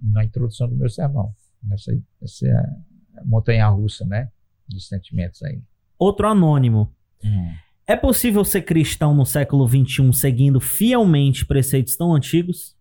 na 0.01 0.25
introdução 0.25 0.67
do 0.67 0.75
meu 0.75 0.89
sermão. 0.89 1.31
Essa, 1.71 1.93
essa 2.23 2.49
é 2.49 3.25
montanha 3.25 3.69
russa, 3.69 4.07
né? 4.07 4.31
De 4.67 4.83
sentimentos 4.83 5.43
aí. 5.43 5.61
Outro 5.99 6.27
anônimo. 6.27 6.91
Hum. 7.23 7.53
É 7.87 7.97
possível 7.97 8.45
ser 8.45 8.63
cristão 8.63 9.15
no 9.15 9.27
século 9.27 9.69
XXI 9.69 10.13
seguindo 10.13 10.59
fielmente 10.59 11.45
preceitos 11.45 11.97
tão 11.97 12.15
antigos? 12.15 12.75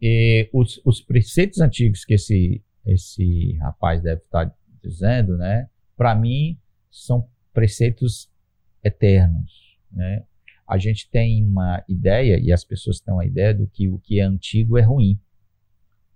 E 0.00 0.48
os, 0.52 0.80
os 0.86 1.02
preceitos 1.02 1.60
antigos 1.60 2.04
que 2.04 2.14
esse, 2.14 2.64
esse 2.86 3.58
rapaz 3.60 4.02
deve 4.02 4.22
estar 4.22 4.50
dizendo, 4.82 5.36
né? 5.36 5.68
Para 5.96 6.14
mim, 6.14 6.58
são 6.90 7.28
preceitos 7.52 8.30
eternos, 8.82 9.50
né? 9.90 10.24
A 10.68 10.76
gente 10.76 11.08
tem 11.10 11.44
uma 11.46 11.82
ideia, 11.88 12.38
e 12.38 12.52
as 12.52 12.62
pessoas 12.62 13.00
têm 13.00 13.14
uma 13.14 13.24
ideia, 13.24 13.54
do 13.54 13.66
que 13.66 13.88
o 13.88 13.98
que 13.98 14.20
é 14.20 14.24
antigo 14.24 14.76
é 14.76 14.82
ruim, 14.82 15.18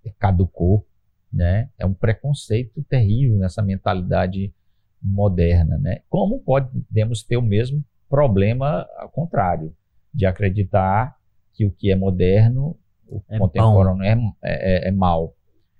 é 0.05 0.11
caducou, 0.19 0.85
né? 1.31 1.69
É 1.77 1.85
um 1.85 1.93
preconceito 1.93 2.83
terrível 2.83 3.37
nessa 3.37 3.63
mentalidade 3.63 4.53
moderna, 5.01 5.79
né? 5.79 6.01
Como 6.07 6.39
podemos 6.39 7.23
ter 7.23 7.35
o 7.35 7.41
mesmo 7.41 7.83
problema 8.07 8.87
ao 8.97 9.09
contrário, 9.09 9.75
de 10.13 10.27
acreditar 10.27 11.17
que 11.53 11.65
o 11.65 11.71
que 11.71 11.91
é 11.91 11.95
moderno, 11.95 12.77
o 13.07 13.23
é 13.27 13.39
contemporâneo 13.39 14.35
é, 14.43 14.85
é, 14.85 14.87
é, 14.89 14.91
mal. 14.91 15.35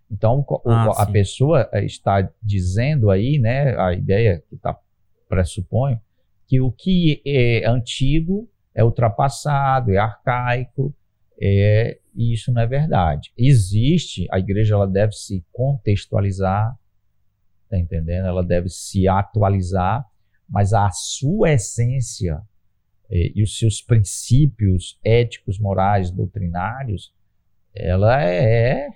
Então, 0.10 0.44
ah, 0.66 0.90
a 1.04 1.06
sim. 1.06 1.12
pessoa 1.12 1.70
está 1.74 2.28
dizendo 2.42 3.12
aí, 3.12 3.38
né, 3.38 3.78
a 3.78 3.94
ideia 3.94 4.44
que 4.50 4.56
está 4.56 4.78
pressuponho, 5.30 6.00
que 6.48 6.60
o 6.60 6.72
que 6.72 7.22
é 7.26 7.68
antigo 7.68 8.50
é 8.76 8.84
ultrapassado, 8.84 9.92
é 9.92 9.98
arcaico, 9.98 10.94
é, 11.42 12.00
e 12.16 12.34
isso 12.34 12.52
não 12.52 12.62
é 12.62 12.68
verdade. 12.68 13.32
Existe, 13.38 14.28
a 14.32 14.40
igreja 14.40 14.76
ela 14.76 14.88
deve 14.88 15.14
se 15.14 15.46
contextualizar, 15.52 16.78
tá 17.70 17.78
entendendo? 17.78 18.28
Ela 18.28 18.44
deve 18.44 18.70
se 18.70 19.08
atualizar, 19.08 20.06
mas 20.48 20.74
a 20.74 20.90
sua 20.92 21.54
essência 21.54 22.42
é, 23.10 23.32
e 23.36 23.44
os 23.44 23.58
seus 23.58 23.82
princípios 23.82 25.00
éticos, 25.04 25.60
morais, 25.60 26.12
doutrinários, 26.12 27.14
ela 27.76 28.24
é, 28.24 28.86
é 28.86 28.88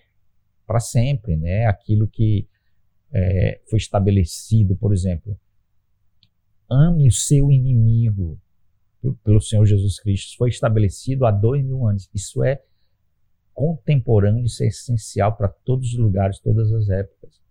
para 0.66 0.80
sempre, 0.80 1.36
né? 1.36 1.66
Aquilo 1.66 2.08
que 2.08 2.48
é, 3.12 3.62
foi 3.70 3.78
estabelecido, 3.78 4.76
por 4.76 4.94
exemplo, 4.94 5.40
ame 6.70 7.08
o 7.08 7.12
seu 7.12 7.52
inimigo, 7.52 8.40
pelo 9.24 9.42
Senhor 9.42 9.66
Jesus 9.66 10.00
Cristo 10.00 10.38
foi 10.38 10.50
estabelecido 10.50 11.26
há 11.26 11.32
dois 11.32 11.64
mil 11.64 11.86
anos. 11.86 12.10
Isso 12.14 12.44
é 12.44 12.62
contemporâneo, 13.54 14.46
isso 14.46 14.64
é 14.64 14.68
essencial 14.68 15.36
para 15.36 15.48
todos 15.48 15.94
os 15.94 15.98
lugares, 15.98 16.40
todas 16.40 16.72
as 16.72 16.88
épocas. 16.90 17.42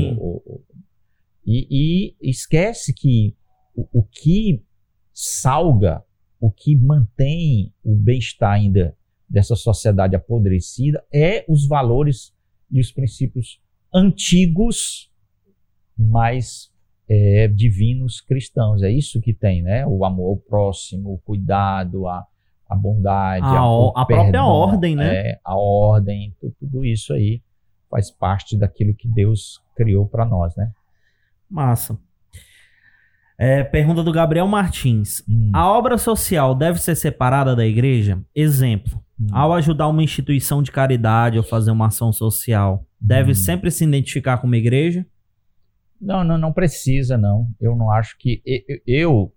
e, 1.45 1.67
e, 1.71 2.15
esquece 2.21 2.93
que 2.93 3.35
o, 3.75 3.87
o 3.91 4.03
que 4.03 4.63
salga, 5.11 6.03
o 6.39 6.49
que 6.51 6.75
mantém 6.75 7.73
o 7.83 7.95
bem-estar 7.95 8.53
ainda 8.53 8.95
dessa 9.29 9.55
sociedade 9.55 10.15
apodrecida 10.15 11.03
é 11.13 11.45
os 11.47 11.67
valores 11.67 12.33
e 12.71 12.79
os 12.79 12.91
princípios 12.91 13.61
antigos, 13.93 15.11
mas 15.97 16.71
é, 17.09 17.47
divinos 17.47 18.21
cristãos. 18.21 18.81
É 18.83 18.91
isso 18.91 19.19
que 19.21 19.33
tem, 19.33 19.61
né? 19.61 19.85
O 19.85 20.03
amor 20.05 20.29
ao 20.29 20.37
próximo, 20.37 21.13
o 21.13 21.17
cuidado, 21.19 22.07
a, 22.07 22.25
a 22.69 22.75
bondade, 22.75 23.45
A 23.45 23.49
a, 23.49 23.61
a 23.61 24.05
própria 24.05 24.05
perdão, 24.23 24.47
ordem, 24.47 24.95
né? 24.95 25.15
é, 25.31 25.39
a 25.43 25.55
ordem, 25.55 26.35
tu- 26.39 26.53
tudo 26.59 26.85
isso 26.85 27.13
aí 27.13 27.41
faz 27.89 28.11
parte 28.11 28.55
daquilo 28.57 28.93
que 28.93 29.07
Deus 29.07 29.59
criou 29.75 30.07
para 30.07 30.25
nós, 30.25 30.55
né? 30.55 30.71
Massa. 31.49 31.97
É, 33.37 33.63
pergunta 33.63 34.03
do 34.03 34.11
Gabriel 34.11 34.47
Martins. 34.47 35.23
Hum, 35.27 35.49
A 35.53 35.71
obra 35.71 35.97
social 35.97 36.53
deve 36.53 36.79
ser 36.79 36.93
separada 36.95 37.55
da 37.55 37.65
igreja? 37.65 38.21
Exemplo. 38.35 39.01
Hum. 39.19 39.27
Ao 39.31 39.53
ajudar 39.53 39.87
uma 39.87 40.03
instituição 40.03 40.61
de 40.63 40.71
caridade 40.71 41.37
ou 41.37 41.43
fazer 41.43 41.71
uma 41.71 41.87
ação 41.87 42.11
social, 42.11 42.85
deve 42.99 43.31
Hum. 43.31 43.35
sempre 43.35 43.71
se 43.71 43.83
identificar 43.83 44.37
como 44.37 44.55
igreja? 44.55 45.05
Não, 45.99 46.23
não, 46.23 46.37
não 46.37 46.53
precisa, 46.53 47.17
não. 47.17 47.49
Eu 47.59 47.75
não 47.75 47.91
acho 47.91 48.17
que 48.17 48.41
eu, 48.87 49.33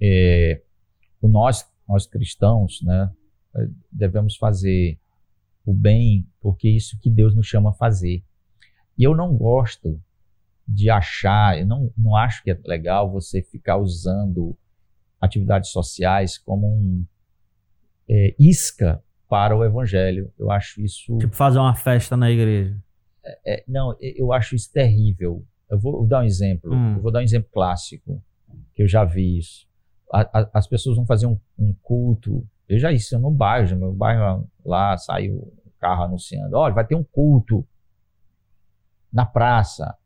é, 0.00 0.62
nós, 1.22 1.68
nós 1.88 2.06
cristãos, 2.06 2.80
né, 2.82 3.10
eh, 3.56 3.68
devemos 3.90 4.36
fazer 4.36 4.98
o 5.66 5.72
bem, 5.74 6.26
porque 6.40 6.68
é 6.68 6.70
isso 6.72 6.98
que 7.00 7.10
Deus 7.10 7.34
nos 7.34 7.46
chama 7.46 7.70
a 7.70 7.74
fazer. 7.74 8.22
E 8.96 9.02
eu 9.02 9.16
não 9.16 9.36
gosto 9.36 10.00
de 10.68 10.88
achar, 10.88 11.58
eu 11.58 11.66
não, 11.66 11.92
não 11.96 12.16
acho 12.16 12.42
que 12.42 12.50
é 12.50 12.58
legal 12.64 13.10
você 13.10 13.42
ficar 13.42 13.76
usando 13.76 14.56
atividades 15.20 15.70
sociais 15.70 16.38
como 16.38 16.66
um 16.66 17.04
é, 18.08 18.34
isca 18.38 19.02
para 19.34 19.56
o 19.56 19.64
evangelho. 19.64 20.30
Eu 20.38 20.48
acho 20.50 20.80
isso 20.80 21.18
Tipo, 21.18 21.34
fazer 21.34 21.58
uma 21.58 21.74
festa 21.74 22.16
na 22.16 22.30
igreja. 22.30 22.76
é, 23.44 23.64
não, 23.66 23.96
e- 24.00 24.14
eu 24.16 24.32
acho 24.32 24.54
isso 24.54 24.70
terrível. 24.72 25.44
Eu 25.68 25.76
vou, 25.78 25.92
vou 25.98 26.06
dar 26.06 26.20
um 26.20 26.24
exemplo. 26.24 26.72
Hum. 26.72 26.94
Eu 26.96 27.02
vou 27.02 27.10
dar 27.10 27.18
um 27.18 27.22
exemplo 27.22 27.48
clássico, 27.52 28.22
que 28.74 28.82
eu 28.84 28.86
já 28.88 29.04
vi 29.04 29.38
isso. 29.38 29.66
A- 30.12 30.30
a- 30.40 30.50
as 30.54 30.68
pessoas 30.68 30.96
vão 30.96 31.04
fazer 31.04 31.26
um, 31.26 31.36
um 31.58 31.74
culto. 31.82 32.46
Eu 32.68 32.78
já 32.78 32.92
isso 32.92 33.18
no 33.18 33.30
bairro, 33.30 33.70
no 33.70 33.76
meu 33.76 33.92
bairro 33.92 34.48
lá 34.64 34.96
saiu 34.96 35.34
um 35.66 35.70
carro 35.80 36.04
anunciando: 36.04 36.56
olha, 36.56 36.72
vai 36.74 36.86
ter 36.86 36.94
um 36.94 37.02
culto 37.02 37.66
na 39.12 39.26
praça. 39.26 39.96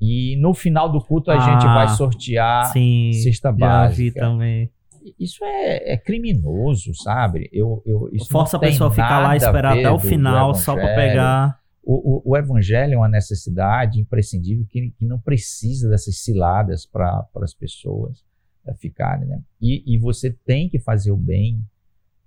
E 0.00 0.36
no 0.40 0.54
final 0.54 0.90
do 0.90 1.00
culto 1.04 1.30
a 1.30 1.34
Ah, 1.34 1.40
gente 1.40 1.64
vai 1.66 1.88
sortear. 1.88 2.64
Sim, 2.72 3.10
cesta 3.12 3.48
já 3.48 3.52
vi 3.52 3.60
básica. 3.60 4.20
também. 4.20 4.70
Isso 5.18 5.44
é, 5.44 5.92
é 5.92 5.96
criminoso, 5.96 6.94
sabe? 6.94 7.48
Eu, 7.52 7.82
eu, 7.84 8.10
Força 8.30 8.56
a 8.56 8.60
pessoa 8.60 8.88
a 8.88 8.92
ficar 8.92 9.20
lá 9.20 9.34
e 9.34 9.38
esperar 9.38 9.78
até 9.78 9.90
o 9.90 9.98
final 9.98 10.54
só 10.54 10.72
evangelho. 10.72 10.96
pegar. 10.96 11.60
O, 11.82 12.16
o, 12.16 12.32
o 12.32 12.36
evangelho 12.36 12.94
é 12.94 12.96
uma 12.96 13.08
necessidade 13.08 14.00
imprescindível 14.00 14.66
que, 14.68 14.90
que 14.90 15.06
não 15.06 15.18
precisa 15.18 15.88
dessas 15.88 16.18
ciladas 16.18 16.84
para 16.84 17.26
as 17.36 17.54
pessoas 17.54 18.22
eh, 18.66 18.74
ficarem. 18.74 19.26
Né? 19.26 19.42
E, 19.60 19.94
e 19.94 19.98
você 19.98 20.30
tem 20.44 20.68
que 20.68 20.78
fazer 20.78 21.10
o 21.10 21.16
bem, 21.16 21.64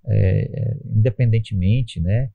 eh, 0.06 0.76
independentemente 0.84 2.00
né, 2.00 2.30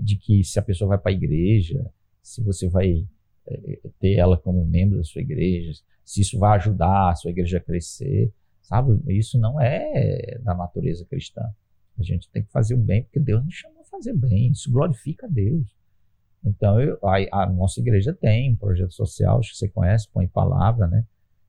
de 0.00 0.16
que 0.16 0.42
se 0.42 0.58
a 0.58 0.62
pessoa 0.62 0.88
vai 0.88 0.98
para 0.98 1.12
a 1.12 1.14
igreja, 1.14 1.84
se 2.22 2.42
você 2.42 2.68
vai 2.68 3.06
eh, 3.46 3.78
ter 4.00 4.14
ela 4.14 4.36
como 4.36 4.64
membro 4.64 4.98
da 4.98 5.04
sua 5.04 5.22
igreja, 5.22 5.72
se 6.04 6.20
isso 6.20 6.38
vai 6.38 6.56
ajudar 6.56 7.10
a 7.10 7.14
sua 7.14 7.30
igreja 7.30 7.58
a 7.58 7.60
crescer. 7.60 8.32
Sabe? 8.66 9.00
Isso 9.16 9.38
não 9.38 9.60
é 9.60 10.38
da 10.42 10.54
natureza 10.54 11.06
cristã. 11.08 11.42
A 11.98 12.02
gente 12.02 12.28
tem 12.30 12.42
que 12.42 12.50
fazer 12.50 12.74
o 12.74 12.78
bem 12.78 13.04
porque 13.04 13.20
Deus 13.20 13.44
nos 13.44 13.54
chamou 13.54 13.80
a 13.80 13.84
fazer 13.84 14.12
bem. 14.12 14.50
Isso 14.50 14.70
glorifica 14.70 15.26
a 15.26 15.28
Deus. 15.30 15.64
Então, 16.44 16.80
eu- 16.80 16.98
a, 17.02 17.44
a 17.44 17.46
nossa 17.46 17.80
igreja 17.80 18.12
tem 18.12 18.52
um 18.52 18.56
projeto 18.56 18.92
social, 18.92 19.38
acho 19.38 19.52
que 19.52 19.56
você 19.58 19.68
conhece, 19.68 20.08
põe 20.12 20.26
palavra, 20.26 20.86
né? 20.88 21.04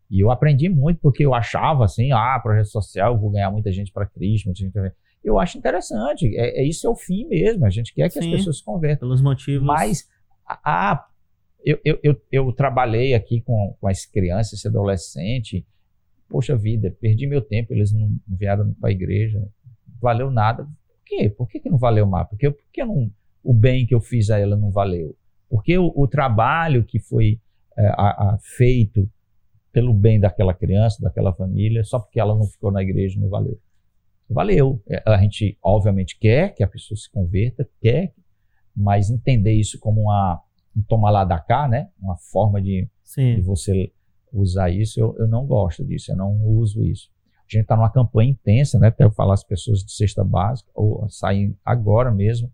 E 0.10 0.20
eu 0.24 0.32
aprendi 0.32 0.70
muito 0.70 1.00
porque 1.02 1.26
eu 1.26 1.34
achava 1.34 1.86
assim, 1.86 2.12
ah, 2.12 2.40
projeto 2.42 2.68
social, 2.68 3.14
eu 3.14 3.20
vou 3.20 3.30
ganhar 3.32 3.52
muita 3.52 3.72
gente 3.72 3.92
para 3.92 4.06
Cristo. 4.06 4.46
muita 4.46 4.60
gente 4.62 4.96
Eu 5.24 5.40
acho 5.40 5.58
interessante, 5.58 6.28
é, 6.38 6.62
é 6.62 6.64
isso 6.64 6.86
é 6.88 6.90
o 6.90 6.96
fim 6.96 7.28
mesmo. 7.28 7.66
A 7.66 7.70
gente 7.70 7.94
quer 7.94 8.08
que 8.10 8.14
Sim. 8.14 8.20
as 8.20 8.28
pessoas 8.28 8.60
se 8.60 8.64
convertam. 8.64 9.08
Pelos 9.08 9.22
motivos. 9.22 9.66
Mas, 9.68 10.08
ah, 10.48 11.04
eu, 11.66 11.80
eu, 11.84 12.00
eu, 12.04 12.22
eu 12.32 12.54
trabalhei 12.54 13.14
aqui 13.14 13.42
com, 13.42 13.76
com 13.82 13.88
as 13.88 14.06
crianças, 14.06 14.54
esse 14.60 14.68
adolescente. 14.68 15.66
Poxa 16.30 16.56
vida, 16.56 16.96
perdi 17.00 17.26
meu 17.28 17.42
tempo, 17.42 17.74
eles 17.74 17.92
não 17.94 18.10
vieram 18.28 18.74
para 18.74 18.90
a 18.90 18.92
igreja. 18.92 19.42
Valeu 20.02 20.30
nada. 20.30 20.64
Por 20.66 21.04
quê? 21.06 21.30
Por 21.30 21.48
que, 21.48 21.60
que 21.60 21.70
não 21.70 21.78
valeu 21.78 22.06
mais? 22.06 22.28
Porque, 22.28 22.50
por 22.52 22.64
que 22.72 22.84
não, 22.84 23.10
o 23.44 23.54
bem 23.54 23.86
que 23.86 23.96
eu 23.96 24.02
fiz 24.02 24.30
a 24.30 24.38
ela 24.38 24.56
não 24.58 24.70
valeu? 24.72 25.16
Porque 25.50 25.78
o, 25.78 25.92
o 25.96 26.08
trabalho 26.08 26.84
que 26.84 27.00
foi 27.00 27.40
é, 27.78 27.88
a- 27.90 28.34
a- 28.34 28.38
feito 28.42 29.10
pelo 29.72 29.94
bem 29.94 30.20
daquela 30.20 30.54
criança, 30.54 31.02
daquela 31.02 31.34
família, 31.34 31.84
só 31.84 32.00
porque 32.00 32.20
ela 32.20 32.36
não 32.36 32.46
ficou 32.46 32.72
na 32.72 32.82
igreja 32.82 33.20
não 33.20 33.30
valeu. 33.30 33.58
Valeu. 34.30 34.82
É, 34.90 35.02
A 35.06 35.18
gente, 35.20 35.58
obviamente, 35.64 36.18
quer 36.20 36.54
que 36.54 36.64
a 36.64 36.68
pessoa 36.68 36.98
se 36.98 37.10
converta, 37.12 37.68
quer 37.82 38.14
mas 38.76 39.10
entender 39.10 39.54
isso 39.54 39.80
como 39.80 40.02
uma, 40.02 40.40
um 40.76 40.84
tomar 40.84 41.10
lá 41.10 41.24
da 41.24 41.40
cá, 41.40 41.68
né? 41.68 41.90
Uma 42.00 42.16
forma 42.18 42.62
de, 42.62 42.88
de 43.36 43.42
você 43.42 43.92
usar 44.32 44.70
isso, 44.70 45.00
eu, 45.00 45.16
eu 45.18 45.28
não 45.28 45.46
gosto 45.46 45.84
disso, 45.84 46.12
eu 46.12 46.16
não 46.16 46.36
uso 46.46 46.84
isso. 46.84 47.10
A 47.40 47.50
gente 47.50 47.62
está 47.62 47.76
numa 47.78 47.90
campanha 47.90 48.30
intensa, 48.32 48.78
né? 48.78 48.88
Até 48.88 49.04
eu 49.06 49.12
falar 49.12 49.34
as 49.34 49.44
pessoas 49.44 49.84
de 49.84 49.92
cesta 49.94 50.24
básica, 50.24 50.70
ou 50.76 51.08
saem 51.10 51.56
agora 51.64 52.12
mesmo, 52.12 52.52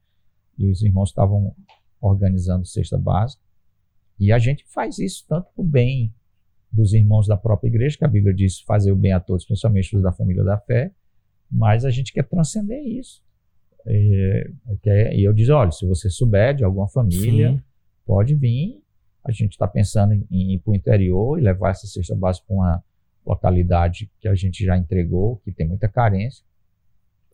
e 0.58 0.70
os 0.70 0.82
irmãos 0.84 1.10
estavam 1.10 1.56
organizando 2.00 2.66
cesta 2.66 2.98
básica. 2.98 3.42
E 4.20 4.32
a 4.32 4.38
gente 4.38 4.64
faz 4.68 5.00
isso 5.00 5.26
tanto 5.28 5.48
para 5.56 5.62
o 5.64 5.66
bem 5.66 6.14
dos 6.72 6.94
irmãos 6.94 7.28
da 7.28 7.36
própria 7.38 7.70
igreja, 7.70 7.98
que 7.98 8.06
a 8.06 8.08
Bíblia 8.08 8.34
diz 8.34 8.60
fazer 8.62 8.92
o 8.92 8.96
bem 8.96 9.14
a 9.14 9.20
todos, 9.20 9.46
principalmente 9.46 9.96
os 9.96 10.04
da 10.04 10.12
família 10.12 10.44
da 10.44 10.58
fé, 10.60 10.92
mas 11.50 11.86
a 11.86 11.90
gente 11.90 12.14
quer 12.14 12.24
transcender 12.24 12.80
isso. 12.82 13.22
É, 13.86 14.52
quer- 14.82 15.14
e 15.16 15.24
eu 15.24 15.34
digo, 15.34 15.52
olha, 15.54 15.72
se 15.72 15.86
você 15.88 16.10
souber 16.10 16.56
de 16.56 16.64
alguma 16.64 16.88
família, 16.88 17.52
Sim. 17.52 17.62
pode 18.06 18.36
vir. 18.36 18.83
A 19.24 19.32
gente 19.32 19.52
está 19.52 19.68
pensando 19.68 20.14
em, 20.14 20.54
ir 20.54 20.60
para 20.60 20.72
o 20.72 20.76
interior 20.76 21.40
e 21.40 21.42
levar 21.42 21.72
essa 21.72 21.88
cesta 21.88 22.16
básica 22.16 22.46
para 22.48 22.56
uma 22.56 22.84
localidade 23.26 24.12
que 24.20 24.28
a 24.28 24.36
gente 24.36 24.66
já 24.66 24.78
entregou, 24.78 25.38
que 25.38 25.52
tem 25.52 25.68
muita 25.68 25.88
carência. 25.88 26.46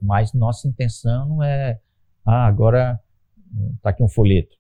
Mas 0.02 0.34
nossa 0.34 0.68
intenção 0.68 1.28
não 1.28 1.44
é, 1.44 1.80
ah, 2.26 2.46
agora 2.46 3.00
está 3.76 3.90
aqui 3.90 4.04
um 4.04 4.08
folheto. 4.08 4.56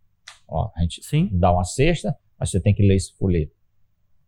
Ó, 0.47 0.71
a 0.75 0.81
gente 0.81 1.03
Sim. 1.03 1.29
dá 1.31 1.51
uma 1.51 1.63
cesta, 1.63 2.17
mas 2.37 2.49
você 2.49 2.59
tem 2.59 2.73
que 2.73 2.85
ler 2.85 2.95
esse 2.95 3.13
folheto. 3.15 3.53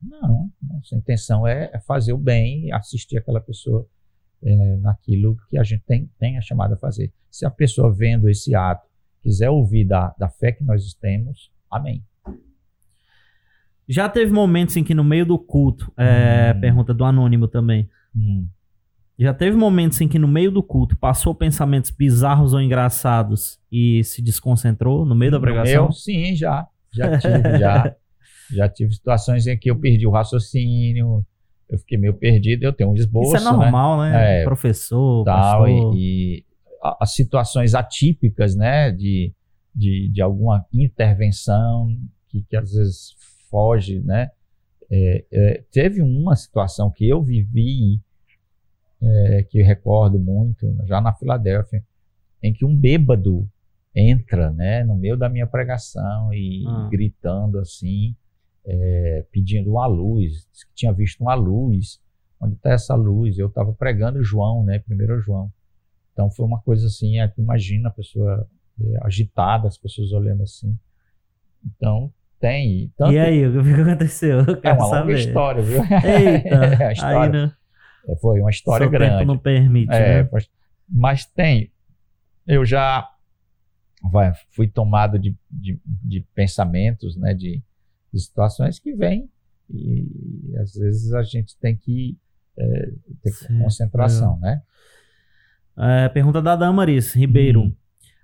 Não, 0.01 0.51
nossa 0.61 0.95
intenção 0.95 1.45
é, 1.45 1.69
é 1.73 1.79
fazer 1.79 2.13
o 2.13 2.17
bem 2.17 2.65
e 2.65 2.71
assistir 2.71 3.17
aquela 3.17 3.39
pessoa 3.39 3.87
é, 4.43 4.75
naquilo 4.77 5.37
que 5.49 5.57
a 5.57 5.63
gente 5.63 5.83
tem, 5.85 6.09
tem 6.17 6.37
a 6.37 6.41
chamada 6.41 6.75
a 6.75 6.77
fazer. 6.77 7.13
Se 7.29 7.45
a 7.45 7.51
pessoa 7.51 7.93
vendo 7.93 8.29
esse 8.29 8.55
ato 8.55 8.87
quiser 9.21 9.49
ouvir 9.49 9.85
da, 9.85 10.13
da 10.17 10.29
fé 10.29 10.51
que 10.51 10.63
nós 10.63 10.93
temos, 10.95 11.51
amém. 11.69 12.03
Já 13.91 14.07
teve 14.09 14.31
momentos 14.31 14.75
em 14.77 14.83
que 14.83 14.93
no 14.95 15.03
meio 15.03 15.25
do 15.25 15.37
culto, 15.37 15.91
é, 15.97 16.53
Hum. 16.55 16.59
pergunta 16.61 16.93
do 16.93 17.03
anônimo 17.03 17.47
também. 17.47 17.89
Hum. 18.15 18.47
Já 19.19 19.33
teve 19.33 19.55
momentos 19.55 19.99
em 20.01 20.07
que 20.07 20.17
no 20.17 20.27
meio 20.27 20.49
do 20.51 20.63
culto 20.63 20.97
passou 20.97 21.35
pensamentos 21.35 21.91
bizarros 21.91 22.53
ou 22.53 22.61
engraçados 22.61 23.59
e 23.71 24.03
se 24.03 24.21
desconcentrou 24.21 25.05
no 25.05 25.13
meio 25.13 25.31
da 25.31 25.39
pregação? 25.39 25.85
Eu, 25.85 25.91
sim, 25.91 26.35
já. 26.35 26.67
Já 26.93 27.17
tive, 27.19 27.33
já. 27.59 27.95
Já 28.51 28.69
tive 28.69 28.93
situações 28.93 29.45
em 29.47 29.57
que 29.57 29.69
eu 29.69 29.79
perdi 29.79 30.07
o 30.07 30.11
raciocínio, 30.11 31.25
eu 31.69 31.77
fiquei 31.79 31.97
meio 31.97 32.13
perdido, 32.13 32.63
eu 32.63 32.73
tenho 32.73 32.89
um 32.91 32.95
esboço, 32.95 33.35
Isso 33.35 33.47
é 33.47 33.51
normal, 33.51 33.99
né? 34.01 34.41
É. 34.41 34.43
Professor, 34.43 35.23
tal, 35.23 35.63
pastor. 35.63 35.95
e, 35.95 36.37
e 36.39 36.45
as 36.99 37.13
situações 37.13 37.75
atípicas, 37.75 38.55
né, 38.55 38.91
de, 38.91 39.31
de, 39.73 40.09
de 40.11 40.21
alguma 40.21 40.65
intervenção 40.73 41.87
que, 42.27 42.41
que 42.49 42.57
às 42.57 42.73
vezes 42.73 43.15
foge, 43.51 43.99
né. 43.99 44.31
É, 44.89 45.25
é, 45.31 45.63
teve 45.71 46.01
uma 46.01 46.35
situação 46.35 46.89
que 46.89 47.07
eu 47.07 47.21
vivi, 47.21 48.01
é, 49.01 49.43
que 49.49 49.59
eu 49.59 49.65
recordo 49.65 50.17
muito, 50.19 50.75
já 50.85 50.99
na 50.99 51.13
Filadélfia, 51.13 51.83
em 52.41 52.51
que 52.53 52.65
um 52.65 52.75
bêbado 52.75 53.47
entra, 53.95 54.51
né, 54.51 54.83
no 54.83 54.95
meio 54.95 55.17
da 55.17 55.29
minha 55.29 55.45
pregação 55.45 56.33
e 56.33 56.63
Ah. 56.65 56.87
gritando 56.91 57.59
assim, 57.59 58.15
é, 58.65 59.25
pedindo 59.31 59.71
uma 59.71 59.85
luz, 59.85 60.47
disse 60.51 60.65
que 60.67 60.73
tinha 60.73 60.93
visto 60.93 61.21
uma 61.21 61.35
luz, 61.35 62.01
onde 62.39 62.55
está 62.55 62.71
essa 62.71 62.95
luz? 62.95 63.37
Eu 63.37 63.47
estava 63.47 63.73
pregando 63.73 64.23
João, 64.23 64.63
né, 64.63 64.79
primeiro 64.79 65.19
João. 65.19 65.51
Então 66.13 66.29
foi 66.31 66.45
uma 66.45 66.59
coisa 66.61 66.87
assim, 66.87 67.19
é, 67.19 67.31
imagina 67.37 67.89
a 67.89 67.91
pessoa 67.91 68.47
é, 68.79 69.05
agitada, 69.05 69.67
as 69.67 69.77
pessoas 69.77 70.11
olhando 70.11 70.43
assim. 70.43 70.77
Então 71.65 72.11
tem. 72.41 72.91
Tanto, 72.97 73.11
E 73.13 73.19
aí, 73.19 73.45
o 73.47 73.63
que 73.63 73.81
aconteceu? 73.81 74.39
Eu 74.39 74.59
é 74.63 74.73
uma 74.73 74.85
longa 74.85 74.97
saber. 74.99 75.19
história, 75.19 75.61
viu? 75.63 75.81
Eita, 75.83 76.49
É, 76.81 76.83
a 76.83 76.87
aí 76.87 76.93
história, 76.93 77.45
né, 77.47 77.53
é, 78.09 78.15
foi 78.17 78.39
uma 78.41 78.49
história 78.49 78.83
seu 78.85 78.91
grande. 78.91 79.13
tempo 79.19 79.25
não 79.27 79.37
permite, 79.37 79.93
É, 79.93 80.23
né? 80.23 80.29
mas, 80.31 80.49
mas 80.89 81.25
tem. 81.25 81.71
Eu 82.47 82.65
já 82.65 83.07
vai, 84.11 84.33
fui 84.55 84.67
tomado 84.67 85.17
de, 85.19 85.35
de, 85.49 85.79
de 85.85 86.21
pensamentos, 86.33 87.15
né, 87.15 87.33
de, 87.33 87.61
de 88.11 88.19
situações 88.19 88.79
que 88.79 88.93
vêm 88.95 89.29
e 89.69 90.53
às 90.59 90.73
vezes 90.73 91.13
a 91.13 91.21
gente 91.23 91.55
tem 91.59 91.77
que 91.77 92.17
é, 92.57 92.91
ter 93.23 93.31
Sim, 93.31 93.59
concentração, 93.59 94.37
né? 94.39 94.61
É, 95.77 96.09
pergunta 96.09 96.41
da 96.41 96.55
Damaris 96.55 97.13
Ribeiro. 97.13 97.61
Hum. 97.61 97.75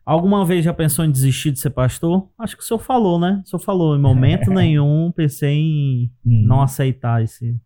Alguma 0.08 0.46
vez 0.46 0.64
já 0.64 0.74
pensou 0.74 1.04
em 1.04 1.12
desistir 1.12 1.52
de 1.52 1.60
ser 1.60 1.70
pastor? 1.72 2.30
Acho 2.40 2.56
que 2.56 2.64
o 2.64 2.66
senhor 2.66 2.80
falou, 2.80 3.20
né? 3.20 3.42
O 3.44 3.50
senhor 3.50 3.60
falou, 3.60 3.94
em 3.94 4.00
momento 4.00 4.50
nenhum 4.50 5.12
pensei 5.12 5.50
em 5.58 6.12
Hum. 6.26 6.46
não 6.48 6.62
aceitar 6.62 7.22
esse. 7.22 7.60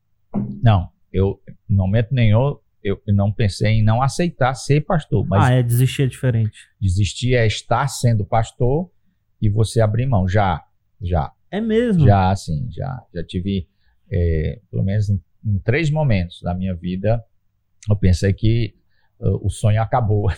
Não, 0.64 0.90
eu, 1.14 1.40
no 1.70 1.78
momento 1.84 2.08
nenhum, 2.12 2.58
eu 2.84 3.00
não 3.10 3.32
pensei 3.32 3.74
em 3.74 3.84
não 3.84 4.02
aceitar 4.02 4.56
ser 4.56 4.82
pastor, 4.82 5.24
mas 5.28 5.46
Ah, 5.46 5.52
é, 5.54 5.62
desistir 5.62 6.02
é 6.02 6.08
diferente. 6.08 6.58
desistir 6.82 7.36
é 7.36 7.46
estar 7.46 7.88
sendo 7.88 8.26
pastor 8.26 8.90
e 9.40 9.48
você 9.48 9.80
abrir 9.80 10.08
mão. 10.08 10.28
Já, 10.28 10.64
já, 11.00 11.32
É 11.52 11.62
mesmo? 11.62 12.04
já, 12.08 12.36
sim, 12.36 12.68
já. 12.72 13.04
Já 13.14 13.24
tive, 13.24 13.68
é, 14.12 14.60
pelo 14.72 14.82
menos 14.84 15.10
em, 15.12 15.22
em 15.46 15.60
três 15.60 15.92
momentos 15.92 16.42
da 16.42 16.56
minha 16.56 16.74
vida, 16.74 17.24
eu 17.88 17.96
pensei 17.96 18.34
que 18.34 18.74
uh, 19.20 19.46
o 19.46 19.50
sonho 19.52 19.80
acabou. 19.80 20.28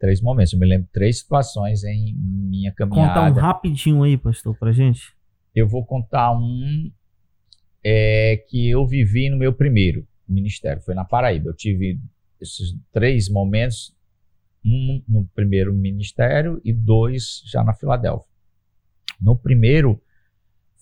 três 0.00 0.20
momentos, 0.20 0.52
eu 0.52 0.58
me 0.58 0.66
lembro 0.66 0.88
três 0.92 1.18
situações 1.18 1.84
em 1.84 2.14
minha 2.16 2.72
Conta 2.72 2.86
um 2.86 2.90
caminhada. 2.90 3.40
rapidinho 3.40 4.02
aí, 4.02 4.16
pastor, 4.16 4.56
pra 4.58 4.72
gente. 4.72 5.12
Eu 5.54 5.68
vou 5.68 5.84
contar 5.84 6.32
um 6.32 6.90
é, 7.84 8.42
que 8.48 8.68
eu 8.68 8.86
vivi 8.86 9.28
no 9.30 9.36
meu 9.36 9.52
primeiro 9.52 10.06
ministério, 10.26 10.82
foi 10.82 10.94
na 10.94 11.04
Paraíba. 11.04 11.50
Eu 11.50 11.54
tive 11.54 12.00
esses 12.40 12.74
três 12.92 13.28
momentos, 13.28 13.94
um 14.64 15.02
no 15.06 15.26
primeiro 15.34 15.72
ministério 15.74 16.60
e 16.64 16.72
dois 16.72 17.42
já 17.46 17.62
na 17.62 17.74
Filadélfia. 17.74 18.28
No 19.20 19.36
primeiro 19.36 20.00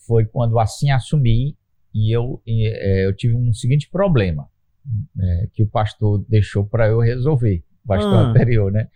foi 0.07 0.25
quando 0.27 0.59
assim 0.59 0.91
assumi 0.91 1.57
e 1.93 2.15
eu, 2.15 2.41
e, 2.47 2.67
é, 2.67 3.07
eu 3.07 3.15
tive 3.17 3.35
um 3.35 3.53
seguinte 3.53 3.89
problema 3.91 4.49
é, 5.21 5.49
que 5.53 5.63
o 5.63 5.67
pastor 5.67 6.25
deixou 6.29 6.65
para 6.65 6.87
eu 6.89 7.01
resolver, 7.01 7.65
o 7.85 7.89
pastor 7.89 8.15
Ah. 8.15 8.29
anterior, 8.31 8.71
né? 8.71 8.89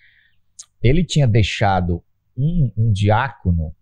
Ele 0.83 1.05
tinha 1.05 1.27
deixado 1.27 2.03
um, 2.37 2.71
um 2.77 2.93
diácono 2.93 3.75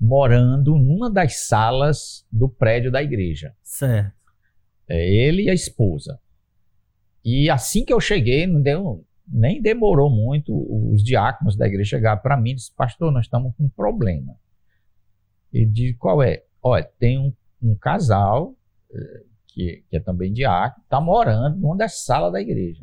morando 0.00 0.76
numa 0.76 1.10
das 1.10 1.46
salas 1.46 2.26
do 2.30 2.48
prédio 2.48 2.90
da 2.90 3.02
igreja. 3.02 3.54
Certo. 3.62 4.12
É 4.88 5.08
ele 5.08 5.44
e 5.44 5.50
a 5.50 5.54
esposa. 5.54 6.20
E 7.24 7.50
assim 7.50 7.84
que 7.84 7.92
eu 7.92 8.00
cheguei, 8.00 8.46
não 8.46 8.62
deu, 8.62 9.04
nem 9.26 9.60
demorou 9.60 10.08
muito, 10.08 10.54
os 10.92 11.02
diáconos 11.02 11.56
da 11.56 11.66
igreja 11.66 11.96
chegaram 11.96 12.20
para 12.20 12.36
mim 12.36 12.52
e 12.52 12.54
disseram, 12.54 12.76
pastor, 12.76 13.12
nós 13.12 13.26
estamos 13.26 13.54
com 13.56 13.64
um 13.64 13.68
problema. 13.68 14.34
Ele 15.52 15.66
disse, 15.66 15.94
qual 15.94 16.22
é? 16.22 16.44
Olha, 16.62 16.88
tem 16.98 17.18
um, 17.18 17.32
um 17.62 17.74
casal, 17.74 18.54
eh, 18.90 19.22
que, 19.48 19.84
que 19.90 19.96
é 19.96 20.00
também 20.00 20.32
diácono, 20.32 20.82
está 20.84 21.00
morando 21.00 21.58
numa 21.58 21.76
das 21.76 22.04
salas 22.04 22.32
da 22.32 22.40
igreja. 22.40 22.82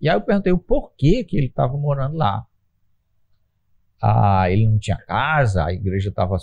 E 0.00 0.08
aí 0.08 0.16
eu 0.16 0.20
perguntei 0.20 0.52
o 0.52 0.58
porquê 0.58 1.22
que 1.24 1.36
ele 1.36 1.46
estava 1.46 1.76
morando 1.76 2.16
lá. 2.16 2.46
Ah, 4.00 4.50
ele 4.50 4.66
não 4.68 4.78
tinha 4.78 4.96
casa, 4.96 5.64
a 5.64 5.72
igreja 5.72 6.10
estava 6.10 6.36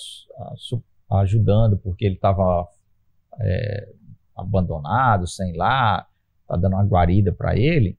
ajudando 1.22 1.78
porque 1.78 2.06
ele 2.06 2.16
estava 2.16 2.68
abandonado, 4.36 5.28
sem 5.28 5.56
lá, 5.56 6.08
tá 6.48 6.56
dando 6.58 6.74
uma 6.74 6.86
guarida 6.86 7.32
para 7.32 7.58
ele. 7.58 7.98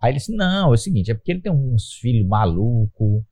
Aí 0.00 0.10
ele 0.10 0.18
disse: 0.18 0.34
Não, 0.34 0.70
é 0.70 0.74
o 0.74 0.76
seguinte, 0.76 1.10
é 1.10 1.14
porque 1.14 1.32
ele 1.32 1.40
tem 1.40 1.52
uns 1.52 1.92
filhos 1.94 2.26
maluco, 2.26 3.24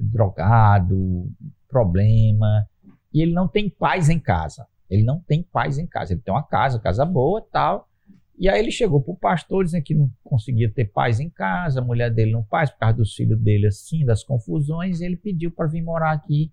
drogado, 0.00 1.30
problema, 1.68 2.66
e 3.12 3.22
ele 3.22 3.32
não 3.32 3.48
tem 3.48 3.70
paz 3.70 4.08
em 4.08 4.18
casa. 4.18 4.66
Ele 4.90 5.02
não 5.02 5.20
tem 5.20 5.42
paz 5.42 5.78
em 5.78 5.86
casa. 5.86 6.12
Ele 6.12 6.20
tem 6.20 6.34
uma 6.34 6.42
casa, 6.42 6.78
casa 6.78 7.04
boa 7.04 7.40
tal. 7.50 7.88
E 8.36 8.48
aí 8.48 8.58
ele 8.58 8.70
chegou 8.70 9.00
pro 9.00 9.14
pastor 9.14 9.64
dizendo 9.64 9.84
que 9.84 9.94
não 9.94 10.10
conseguia 10.22 10.70
ter 10.70 10.86
paz 10.86 11.20
em 11.20 11.30
casa, 11.30 11.80
a 11.80 11.84
mulher 11.84 12.12
dele 12.12 12.32
não 12.32 12.42
paz 12.42 12.70
por 12.70 12.78
causa 12.78 12.96
dos 12.96 13.14
filhos 13.14 13.40
dele 13.40 13.68
assim, 13.68 14.04
das 14.04 14.24
confusões, 14.24 15.00
ele 15.00 15.16
pediu 15.16 15.52
para 15.52 15.68
vir 15.68 15.82
morar 15.82 16.12
aqui 16.12 16.52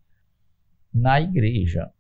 na 0.94 1.20
igreja. 1.20 1.92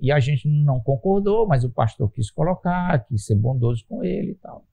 E 0.00 0.10
a 0.10 0.20
gente 0.20 0.48
não 0.48 0.80
concordou, 0.80 1.46
mas 1.46 1.64
o 1.64 1.70
pastor 1.70 2.10
quis 2.10 2.30
colocar, 2.30 3.04
quis 3.06 3.26
ser 3.26 3.34
bondoso 3.34 3.84
com 3.86 4.02
ele 4.04 4.32
e 4.32 4.34
tal. 4.36 4.64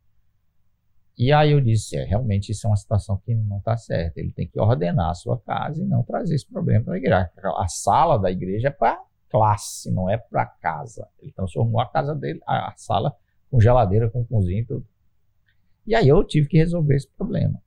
E 1.17 1.33
aí 1.33 1.51
eu 1.51 1.59
disse, 1.59 1.97
é, 1.97 2.03
realmente 2.03 2.51
isso 2.51 2.67
é 2.67 2.69
uma 2.69 2.75
situação 2.75 3.17
que 3.17 3.33
não 3.33 3.57
está 3.57 3.75
certa. 3.75 4.19
Ele 4.19 4.31
tem 4.31 4.47
que 4.47 4.59
ordenar 4.59 5.09
a 5.09 5.15
sua 5.15 5.39
casa 5.39 5.81
e 5.81 5.85
não 5.85 6.03
trazer 6.03 6.35
esse 6.35 6.45
problema 6.45 6.85
para 6.85 6.93
a 6.93 6.97
igreja. 6.97 7.31
A 7.57 7.67
sala 7.67 8.19
da 8.19 8.29
igreja 8.29 8.67
é 8.67 8.71
para 8.71 9.01
classe, 9.27 9.91
não 9.91 10.07
é 10.07 10.15
para 10.15 10.45
casa. 10.45 11.07
Ele 11.19 11.31
transformou 11.31 11.81
a 11.81 11.87
casa 11.87 12.13
dele, 12.13 12.39
a 12.45 12.71
sala 12.77 13.15
com 13.49 13.59
geladeira, 13.59 14.09
com 14.09 14.25
cozinha 14.25 14.61
e 14.61 14.65
tudo. 14.65 14.85
E 15.85 15.95
aí 15.95 16.07
eu 16.07 16.23
tive 16.23 16.47
que 16.47 16.57
resolver 16.57 16.95
esse 16.95 17.09
problema. 17.09 17.61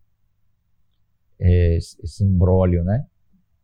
Esse, 1.38 2.00
esse 2.02 2.22
imbróglio, 2.22 2.84
né? 2.84 3.06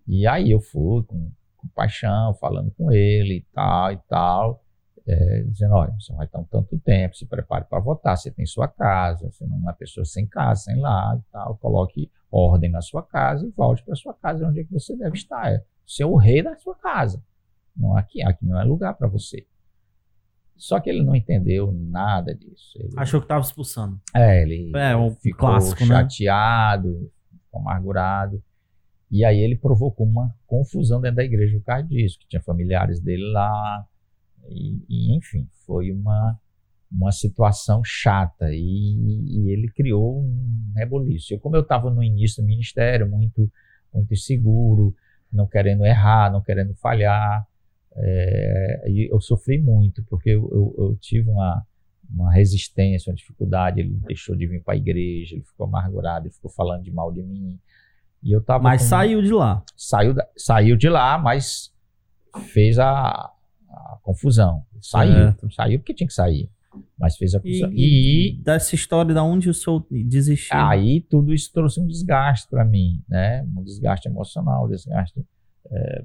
E 0.07 0.27
aí 0.27 0.51
eu 0.51 0.61
fui 0.61 1.03
com 1.05 1.31
com 1.67 1.69
paixão, 1.69 2.35
falando 2.35 2.71
com 2.73 2.93
ele 2.93 3.39
e 3.39 3.47
tal 3.53 3.93
e 3.93 3.99
tal, 4.09 4.65
é, 5.07 5.43
dizendo, 5.43 5.75
olha, 5.75 5.93
você 5.99 6.13
vai 6.13 6.27
estar 6.27 6.39
um 6.39 6.45
tanto 6.45 6.79
tempo, 6.79 7.17
se 7.17 7.27
prepare 7.27 7.65
para 7.65 7.81
votar, 7.81 8.17
você 8.17 8.31
tem 8.31 8.47
sua 8.47 8.69
casa, 8.69 9.31
você 9.31 9.47
não 9.47 9.57
é 9.57 9.59
uma 9.61 9.73
pessoa 9.73 10.05
sem 10.05 10.27
casa, 10.27 10.63
sem 10.63 10.81
lá 10.81 11.17
e 11.17 11.33
tal, 11.33 11.57
coloque 11.59 12.11
ordem 12.31 12.71
na 12.71 12.81
sua 12.81 13.03
casa 13.03 13.47
e 13.47 13.51
volte 13.51 13.85
para 13.85 13.95
sua 13.95 14.15
casa, 14.15 14.47
onde 14.47 14.61
é 14.61 14.65
que 14.65 14.73
você 14.73 14.97
deve 14.97 15.17
estar, 15.17 15.53
é 15.53 15.63
ser 15.87 16.05
o 16.05 16.17
rei 16.17 16.43
da 16.43 16.57
sua 16.57 16.75
casa, 16.77 17.23
não 17.77 17.97
aqui, 17.97 18.23
aqui 18.23 18.45
não 18.45 18.61
é 18.61 18.65
lugar 18.65 18.95
para 18.95 19.09
você. 19.09 19.47
Só 20.57 20.81
que 20.81 20.89
ele 20.89 21.03
não 21.03 21.15
entendeu 21.15 21.71
nada 21.73 22.35
disso. 22.35 22.73
Ele, 22.79 22.91
Achou 22.97 23.21
que 23.21 23.25
estava 23.27 23.43
expulsando. 23.45 24.01
é, 24.15 24.43
ele 24.43 24.73
É, 24.75 24.97
um 24.97 25.11
ficou 25.15 25.49
clássico, 25.51 25.81
né? 25.83 25.87
chateado, 25.87 27.11
ficou 27.45 27.61
amargurado. 27.61 28.43
E 29.11 29.25
aí 29.25 29.39
ele 29.39 29.57
provocou 29.57 30.07
uma 30.07 30.35
confusão 30.47 31.01
dentro 31.01 31.17
da 31.17 31.25
igreja 31.25 31.59
por 31.59 31.65
causa 31.65 31.87
disso, 31.87 32.19
que 32.19 32.27
tinha 32.29 32.43
familiares 32.43 33.01
dele 33.01 33.31
lá. 33.33 33.85
E, 34.49 34.83
e, 34.89 35.17
enfim, 35.17 35.47
foi 35.67 35.93
uma, 35.93 36.39
uma 36.91 37.13
situação 37.13 37.83
chata. 37.85 38.47
E, 38.51 38.57
e 38.59 39.51
ele 39.53 39.69
criou 39.69 40.23
um 40.23 40.73
reboliço. 40.75 41.35
Eu, 41.35 41.39
como 41.39 41.55
eu 41.57 41.63
estava 41.63 41.91
no 41.91 42.03
início 42.03 42.43
do 42.43 42.47
ministério, 42.47 43.09
muito, 43.09 43.51
muito 43.93 44.13
inseguro, 44.13 44.95
não 45.33 45.47
querendo 45.47 45.85
errar, 45.85 46.33
não 46.33 46.41
querendo 46.43 46.75
falhar, 46.75 47.47
é, 47.99 48.85
e 48.89 49.09
eu 49.13 49.21
sofri 49.21 49.61
muito, 49.61 50.05
porque 50.05 50.31
eu, 50.31 50.49
eu, 50.53 50.75
eu 50.79 50.97
tive 51.01 51.31
uma, 51.31 51.67
uma 52.11 52.33
resistência, 52.33 53.11
uma 53.11 53.17
dificuldade. 53.17 53.81
Ele 53.81 53.95
deixou 54.07 54.37
de 54.37 54.47
vir 54.47 54.63
para 54.63 54.75
a 54.75 54.77
igreja, 54.77 55.35
ele 55.35 55.45
ficou 55.45 55.67
amargurado, 55.67 56.27
ele 56.27 56.35
ficou 56.35 56.51
falando 56.51 56.83
de 56.83 56.91
mal 56.91 57.11
de 57.13 57.23
mim. 57.23 57.59
E 58.23 58.33
eu 58.33 58.43
tava 58.43 58.65
Mas 58.65 58.83
com- 58.83 58.89
saiu 58.89 59.23
de 59.23 59.33
lá. 59.33 59.63
saiu, 59.77 60.13
da- 60.15 60.29
saiu 60.37 60.77
de 60.77 60.89
lá, 60.89 61.17
mas 61.19 61.73
fez 62.53 62.79
a, 62.79 63.31
a 63.69 63.99
confusão. 64.03 64.63
Saiu, 64.81 65.13
Certo. 65.15 65.53
saiu 65.55 65.79
porque 65.79 65.95
tinha 65.95 66.07
que 66.07 66.13
sair, 66.15 66.51
mas 66.99 67.17
fez 67.17 67.35
a 67.35 67.41
confusão. 67.41 67.71
e 67.73 68.31
E, 68.37 68.43
dessa 68.43 68.75
história 68.75 69.15
da 69.15 69.23
onde 69.23 69.49
o 69.49 69.55
senhor 69.55 69.87
desistiu. 69.91 70.57
aí 70.59 71.01
tudo 71.01 71.33
isso 71.33 71.51
trouxe 71.53 71.81
um 71.81 71.87
desgaste 71.87 72.49
para 72.51 72.65
mim, 72.65 73.03
né? 73.09 73.43
Um 73.57 73.63
desgaste 73.63 74.07
emocional, 74.09 74.67
um 74.67 74.69
desgaste. 74.69 75.25
é, 75.71 76.05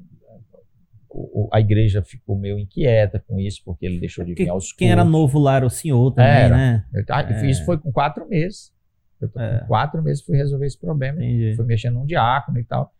o- 1.14 1.50
a 1.52 1.60
igreja 1.60 2.02
ficou 2.02 2.38
meio 2.38 2.58
inquieta 2.60 3.20
com 3.28 3.40
isso 3.40 3.62
porque 3.66 3.86
ele 3.86 4.00
deixou 4.00 4.24
de 4.24 4.32
Porque 4.32 4.44
vir 4.46 4.50
aos 4.50 4.72
Quem 4.74 4.92
era 4.92 5.02
cultos. 5.04 5.20
novo 5.20 5.40
lá 5.40 5.56
era 5.58 5.66
o 5.66 5.70
senhor 5.70 6.12
também, 6.14 6.32
Era. 6.32 6.56
né? 6.58 6.86
Eu- 6.94 7.04
ah, 7.10 7.22
É. 7.22 7.50
Isso 7.50 7.66
foi 7.66 7.78
com 7.78 7.92
quatro 7.92 8.28
meses. 8.28 8.72
Eu 9.20 9.30
tô 9.30 9.40
É. 9.40 9.60
com 9.60 9.68
quatro 9.68 10.02
meses 10.02 10.24
fui 10.24 10.38
resolver 10.38 10.66
esse 10.66 10.80
problema. 10.80 11.24
Entendi. 11.24 11.56
Fui 11.56 11.66
mexendo 11.66 11.96
num 11.96 12.06
diácono 12.06 12.60
e 12.60 12.64
tal. 12.64 12.94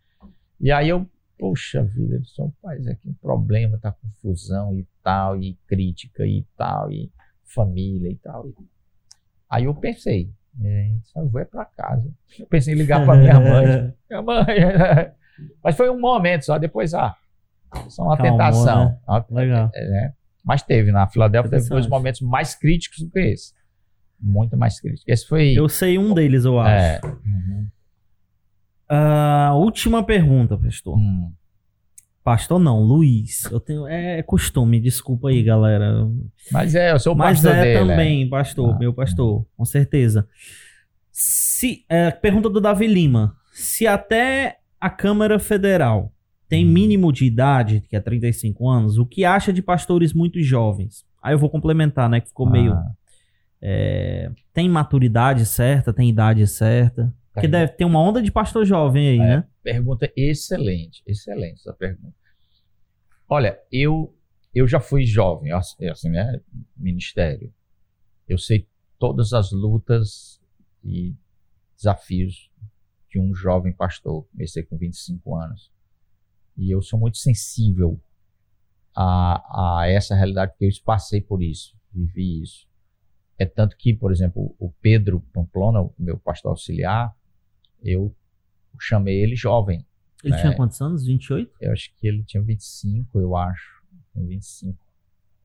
E 0.60 0.70
aí 0.70 0.88
eu, 0.88 1.06
poxa 1.38 1.82
vida, 1.82 2.14
ele 2.14 2.22
disse, 2.22 2.40
rapaz, 2.40 2.86
aqui 2.86 3.08
um 3.08 3.14
problema, 3.14 3.76
tá 3.78 3.90
confusão 3.92 4.78
e 4.78 4.86
tal, 5.02 5.36
e 5.42 5.58
crítica 5.66 6.24
e 6.26 6.44
tal, 6.56 6.90
e 6.92 7.10
família 7.44 8.08
e 8.10 8.16
tal. 8.16 8.46
E- 8.48 8.54
Aí 9.50 9.64
eu 9.64 9.74
pensei, 9.74 10.30
é, 10.64 10.92
só 11.04 11.24
vou 11.24 11.40
é 11.40 11.44
pra 11.44 11.64
casa. 11.64 12.08
Eu 12.38 12.46
pensei 12.46 12.72
em 12.74 12.76
ligar 12.76 13.04
pra 13.04 13.16
minha 13.16 13.38
mãe. 13.40 13.92
Minha 14.08 14.22
mãe. 14.22 14.46
Mas 15.64 15.76
foi 15.76 15.90
um 15.90 15.98
momento 15.98 16.44
só, 16.44 16.56
depois, 16.58 16.94
ah, 16.94 17.16
só 17.88 18.02
uma 18.04 18.16
Calmou, 18.16 18.38
tentação. 18.38 18.84
né? 19.08 19.24
Legal. 19.30 19.70
é, 19.74 19.88
né? 19.90 20.12
Mas 20.44 20.62
teve, 20.62 20.90
na 20.90 21.06
Filadélfia 21.06 21.50
teve 21.50 21.68
dois 21.68 21.86
momentos 21.86 22.20
mais 22.20 22.54
críticos 22.54 22.98
do 23.00 23.10
que 23.10 23.20
esse. 23.20 23.52
Muito 24.20 24.56
mais 24.56 24.80
críticos. 24.80 25.04
Esse 25.06 25.26
foi. 25.26 25.52
Eu 25.56 25.68
sei 25.68 25.98
um 25.98 26.12
deles, 26.14 26.44
eu 26.44 26.58
acho. 26.58 27.06
é, 27.06 27.10
uhum, 27.24 27.66
Ah, 28.88 29.52
última 29.54 30.02
pergunta, 30.04 30.56
pastor. 30.56 30.96
hum. 30.98 31.32
Pastor 32.24 32.60
não, 32.60 32.80
Luiz. 32.80 33.44
Eu 33.50 33.58
tenho 33.58 33.84
é 33.86 34.22
costume, 34.22 34.78
desculpa 34.78 35.28
aí, 35.30 35.42
galera. 35.42 36.08
Mas 36.52 36.72
é, 36.74 36.92
eu 36.92 37.00
sou 37.00 37.14
o 37.14 37.16
Mas 37.16 37.38
pastor 37.40 37.56
é 37.56 37.62
dele. 37.62 37.78
também, 37.80 38.28
pastor, 38.28 38.74
Ah, 38.74 38.78
meu 38.78 38.94
pastor, 38.94 39.44
com 39.56 39.64
certeza. 39.64 40.28
Se 41.10 41.84
é, 41.88 42.10
pergunta 42.12 42.48
do 42.48 42.60
Davi 42.60 42.86
Lima. 42.86 43.36
Se 43.52 43.86
até 43.88 44.58
a 44.80 44.88
Câmara 44.88 45.38
Federal 45.40 46.12
tem 46.52 46.66
mínimo 46.66 47.10
de 47.10 47.24
idade, 47.24 47.80
que 47.88 47.96
é 47.96 48.00
35 48.00 48.68
anos, 48.68 48.98
o 48.98 49.06
que 49.06 49.24
acha 49.24 49.50
de 49.54 49.62
pastores 49.62 50.12
muito 50.12 50.38
jovens? 50.42 51.02
Aí 51.22 51.32
eu 51.32 51.38
vou 51.38 51.48
complementar, 51.48 52.10
né? 52.10 52.20
Que 52.20 52.28
ficou 52.28 52.46
meio. 52.46 52.74
Ah, 52.74 52.92
é, 53.62 54.30
tem 54.52 54.68
maturidade 54.68 55.46
certa, 55.46 55.94
tem 55.94 56.10
idade 56.10 56.46
certa. 56.46 57.10
Porque 57.32 57.48
deve 57.48 57.72
ter 57.72 57.86
uma 57.86 58.02
onda 58.02 58.20
de 58.20 58.30
pastor 58.30 58.66
jovem 58.66 59.08
aí, 59.08 59.16
é, 59.16 59.36
né? 59.36 59.44
Pergunta 59.62 60.12
excelente, 60.14 61.02
excelente 61.06 61.60
essa 61.60 61.72
pergunta. 61.72 62.14
Olha, 63.26 63.58
eu 63.72 64.14
eu 64.54 64.68
já 64.68 64.78
fui 64.78 65.06
jovem, 65.06 65.52
assim, 65.52 65.88
assim, 65.88 66.10
né? 66.10 66.38
Ministério. 66.76 67.50
Eu 68.28 68.36
sei 68.36 68.68
todas 68.98 69.32
as 69.32 69.52
lutas 69.52 70.38
e 70.84 71.14
desafios 71.74 72.50
de 73.08 73.18
um 73.18 73.34
jovem 73.34 73.72
pastor. 73.72 74.26
Comecei 74.32 74.62
com 74.64 74.76
25 74.76 75.34
anos. 75.34 75.72
E 76.56 76.70
eu 76.70 76.82
sou 76.82 76.98
muito 76.98 77.18
sensível 77.18 78.00
a, 78.94 79.80
a 79.80 79.88
essa 79.88 80.14
realidade, 80.14 80.52
porque 80.52 80.66
eu 80.66 80.70
passei 80.84 81.20
por 81.20 81.42
isso, 81.42 81.76
vivi 81.92 82.42
isso. 82.42 82.66
É 83.38 83.46
tanto 83.46 83.76
que, 83.76 83.94
por 83.94 84.12
exemplo, 84.12 84.54
o 84.58 84.70
Pedro 84.80 85.20
Pamplona, 85.32 85.80
o 85.80 85.94
meu 85.98 86.18
pastor 86.18 86.50
auxiliar, 86.50 87.14
eu 87.82 88.14
chamei 88.78 89.22
ele 89.22 89.34
jovem. 89.34 89.84
Ele 90.22 90.34
né? 90.34 90.40
tinha 90.40 90.54
quantos 90.54 90.80
anos? 90.80 91.04
28? 91.04 91.50
Eu 91.60 91.72
acho 91.72 91.92
que 91.96 92.06
ele 92.06 92.22
tinha 92.24 92.42
25, 92.42 93.20
eu 93.20 93.36
acho. 93.36 93.82
25. 94.14 94.78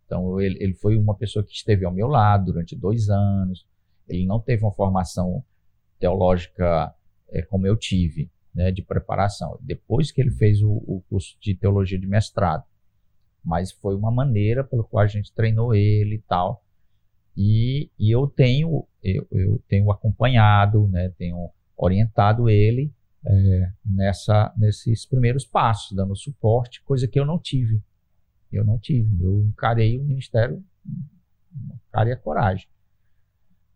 Então, 0.05 0.39
ele, 0.39 0.61
ele 0.61 0.73
foi 0.73 0.97
uma 0.97 1.15
pessoa 1.15 1.43
que 1.43 1.53
esteve 1.53 1.85
ao 1.85 1.93
meu 1.93 2.07
lado 2.07 2.45
durante 2.45 2.75
dois 2.75 3.09
anos. 3.09 3.65
Ele 4.07 4.25
não 4.25 4.39
teve 4.39 4.63
uma 4.63 4.71
formação 4.71 5.43
teológica 5.99 6.93
é, 7.29 7.41
como 7.41 7.65
eu 7.67 7.75
tive, 7.75 8.29
né, 8.53 8.71
de 8.71 8.81
preparação. 8.81 9.57
Depois 9.61 10.11
que 10.11 10.21
ele 10.21 10.31
fez 10.31 10.61
o, 10.61 10.71
o 10.71 11.03
curso 11.09 11.37
de 11.39 11.55
teologia 11.55 11.99
de 11.99 12.07
mestrado. 12.07 12.63
Mas 13.43 13.71
foi 13.71 13.95
uma 13.95 14.11
maneira 14.11 14.63
pela 14.63 14.83
qual 14.83 15.03
a 15.03 15.07
gente 15.07 15.33
treinou 15.33 15.73
ele 15.73 16.15
e 16.15 16.21
tal. 16.27 16.63
E, 17.35 17.91
e 17.99 18.11
eu 18.11 18.27
tenho 18.27 18.87
eu, 19.03 19.27
eu 19.31 19.63
tenho 19.67 19.91
acompanhado, 19.91 20.87
né, 20.87 21.13
tenho 21.17 21.49
orientado 21.77 22.49
ele 22.49 22.91
é, 23.25 23.71
nessa 23.85 24.53
nesses 24.57 25.05
primeiros 25.05 25.45
passos, 25.45 25.95
dando 25.95 26.15
suporte, 26.15 26.83
coisa 26.83 27.07
que 27.07 27.19
eu 27.19 27.25
não 27.25 27.39
tive. 27.39 27.81
Eu 28.51 28.65
não 28.65 28.79
tive. 28.79 29.23
Eu 29.23 29.43
encarei 29.45 29.99
o 29.99 30.03
ministério, 30.03 30.63
encarei 31.89 32.13
a 32.13 32.17
coragem. 32.17 32.67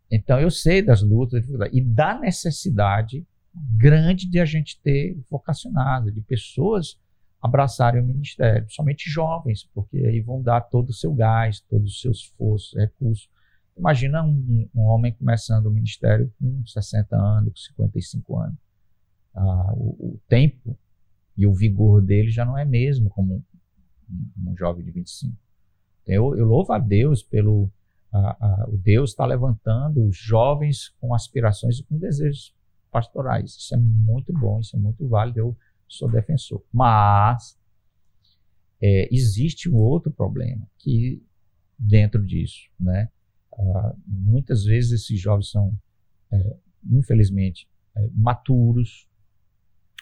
Então 0.10 0.40
eu 0.40 0.50
sei 0.50 0.82
das 0.82 1.02
lutas 1.02 1.46
e 1.72 1.82
da 1.82 2.20
necessidade 2.20 3.26
grande 3.54 4.30
de 4.30 4.40
a 4.40 4.46
gente 4.46 4.80
ter 4.82 5.18
vocacionado, 5.30 6.12
de 6.12 6.22
pessoas 6.22 6.98
abraçarem 7.42 8.02
o 8.02 8.06
ministério, 8.06 8.70
somente 8.70 9.10
jovens, 9.10 9.68
porque 9.74 9.98
aí 9.98 10.22
vão 10.22 10.42
dar 10.42 10.62
todo 10.62 10.90
o 10.90 10.94
seu 10.94 11.14
gás, 11.14 11.60
todo 11.62 11.86
o 11.86 11.90
seu 11.90 12.12
esforço, 12.12 12.78
recurso. 12.78 13.28
Imagina 13.76 14.24
um, 14.24 14.70
um 14.76 14.82
homem 14.82 15.14
começando 15.14 15.66
o 15.66 15.72
ministério 15.72 16.32
com 16.40 16.64
60 16.66 17.16
anos, 17.16 17.68
com 17.76 17.84
55 17.84 18.38
anos. 18.38 18.60
Ah, 19.34 19.74
o, 19.74 20.14
o, 20.14 20.20
tempo 20.28 20.78
e 21.36 21.48
o 21.48 21.54
vigor 21.54 22.02
dele 22.02 22.30
já 22.30 22.46
não 22.46 22.58
é 22.58 22.66
mesmo 22.66 23.10
como 23.10 23.44
um, 24.10 24.52
um 24.52 24.56
jovem 24.56 24.86
de 24.86 24.92
25. 24.92 25.36
Então, 26.04 26.14
eu, 26.14 26.38
eu 26.38 26.46
louvo 26.46 26.74
a 26.74 26.80
Deus 26.80 27.24
pelo. 27.24 27.72
A, 28.12 28.46
a, 28.46 28.70
o 28.70 28.78
Deus 28.78 29.12
está 29.12 29.26
levantando 29.26 30.12
jovens 30.12 30.90
com 31.00 31.16
aspirações 31.16 31.80
e 31.80 31.84
com 31.86 31.98
desejos 31.98 32.54
pastorais. 32.92 33.56
Isso 33.56 33.74
é 33.74 33.78
muito 33.78 34.34
bom, 34.34 34.60
isso 34.60 34.76
é 34.76 34.80
muito 34.80 35.08
válido. 35.08 35.40
Eu 35.40 35.58
sou 35.88 36.10
defensor. 36.10 36.64
Mas 36.72 37.58
é, 38.82 39.08
existe 39.12 39.70
um 39.70 39.76
outro 39.76 40.12
problema 40.12 40.68
que 40.78 41.24
dentro 41.78 42.26
disso, 42.26 42.70
né? 42.80 43.10
Ah, 43.54 43.96
muitas 44.06 44.64
vezes 44.64 44.92
esses 44.92 45.20
jovens 45.20 45.50
são, 45.50 45.76
é, 46.32 46.56
infelizmente, 46.90 47.68
é, 47.96 48.08
maturos, 48.14 49.08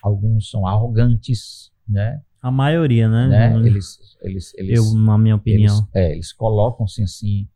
alguns 0.02 0.50
são 0.50 0.66
arrogantes, 0.66 1.72
né? 1.88 2.22
A 2.40 2.50
maioria, 2.50 3.08
né? 3.08 3.28
né? 3.28 3.66
Eles, 3.66 4.16
eles, 4.22 4.54
eles, 4.54 4.78
Eu, 4.78 4.94
na 4.94 5.18
minha 5.18 5.36
opinião. 5.36 5.76
Eles, 5.76 5.88
é, 5.94 6.12
eles 6.12 6.32
colocam-se 6.32 7.02
assim, 7.02 7.48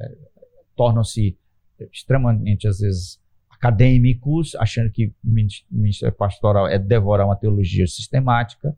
é, 0.00 0.16
tornam-se 0.74 1.36
extremamente, 1.92 2.66
às 2.66 2.78
vezes, 2.78 3.20
acadêmicos, 3.54 4.54
achando 4.56 4.90
que 4.90 5.06
o 5.24 5.28
ministério 5.70 6.14
pastoral 6.14 6.66
é 6.68 6.78
devorar 6.78 7.26
uma 7.26 7.36
teologia 7.36 7.86
sistemática, 7.86 8.76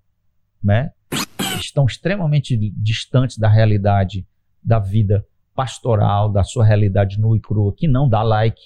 né? 0.62 0.92
Estão 1.58 1.86
extremamente 1.86 2.56
distantes 2.76 3.38
da 3.38 3.48
realidade 3.48 4.26
da 4.62 4.78
vida 4.78 5.26
pastoral, 5.54 6.30
da 6.30 6.44
sua 6.44 6.64
realidade 6.64 7.18
nua 7.18 7.36
e 7.36 7.40
crua, 7.40 7.74
que 7.74 7.88
não 7.88 8.08
dá 8.08 8.22
like. 8.22 8.60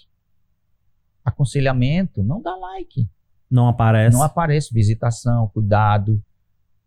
Aconselhamento 1.24 2.22
não 2.22 2.42
dá 2.42 2.56
like. 2.56 3.08
Não 3.50 3.68
aparece. 3.68 4.16
Não 4.16 4.22
aparece 4.22 4.74
visitação, 4.74 5.48
cuidado, 5.48 6.22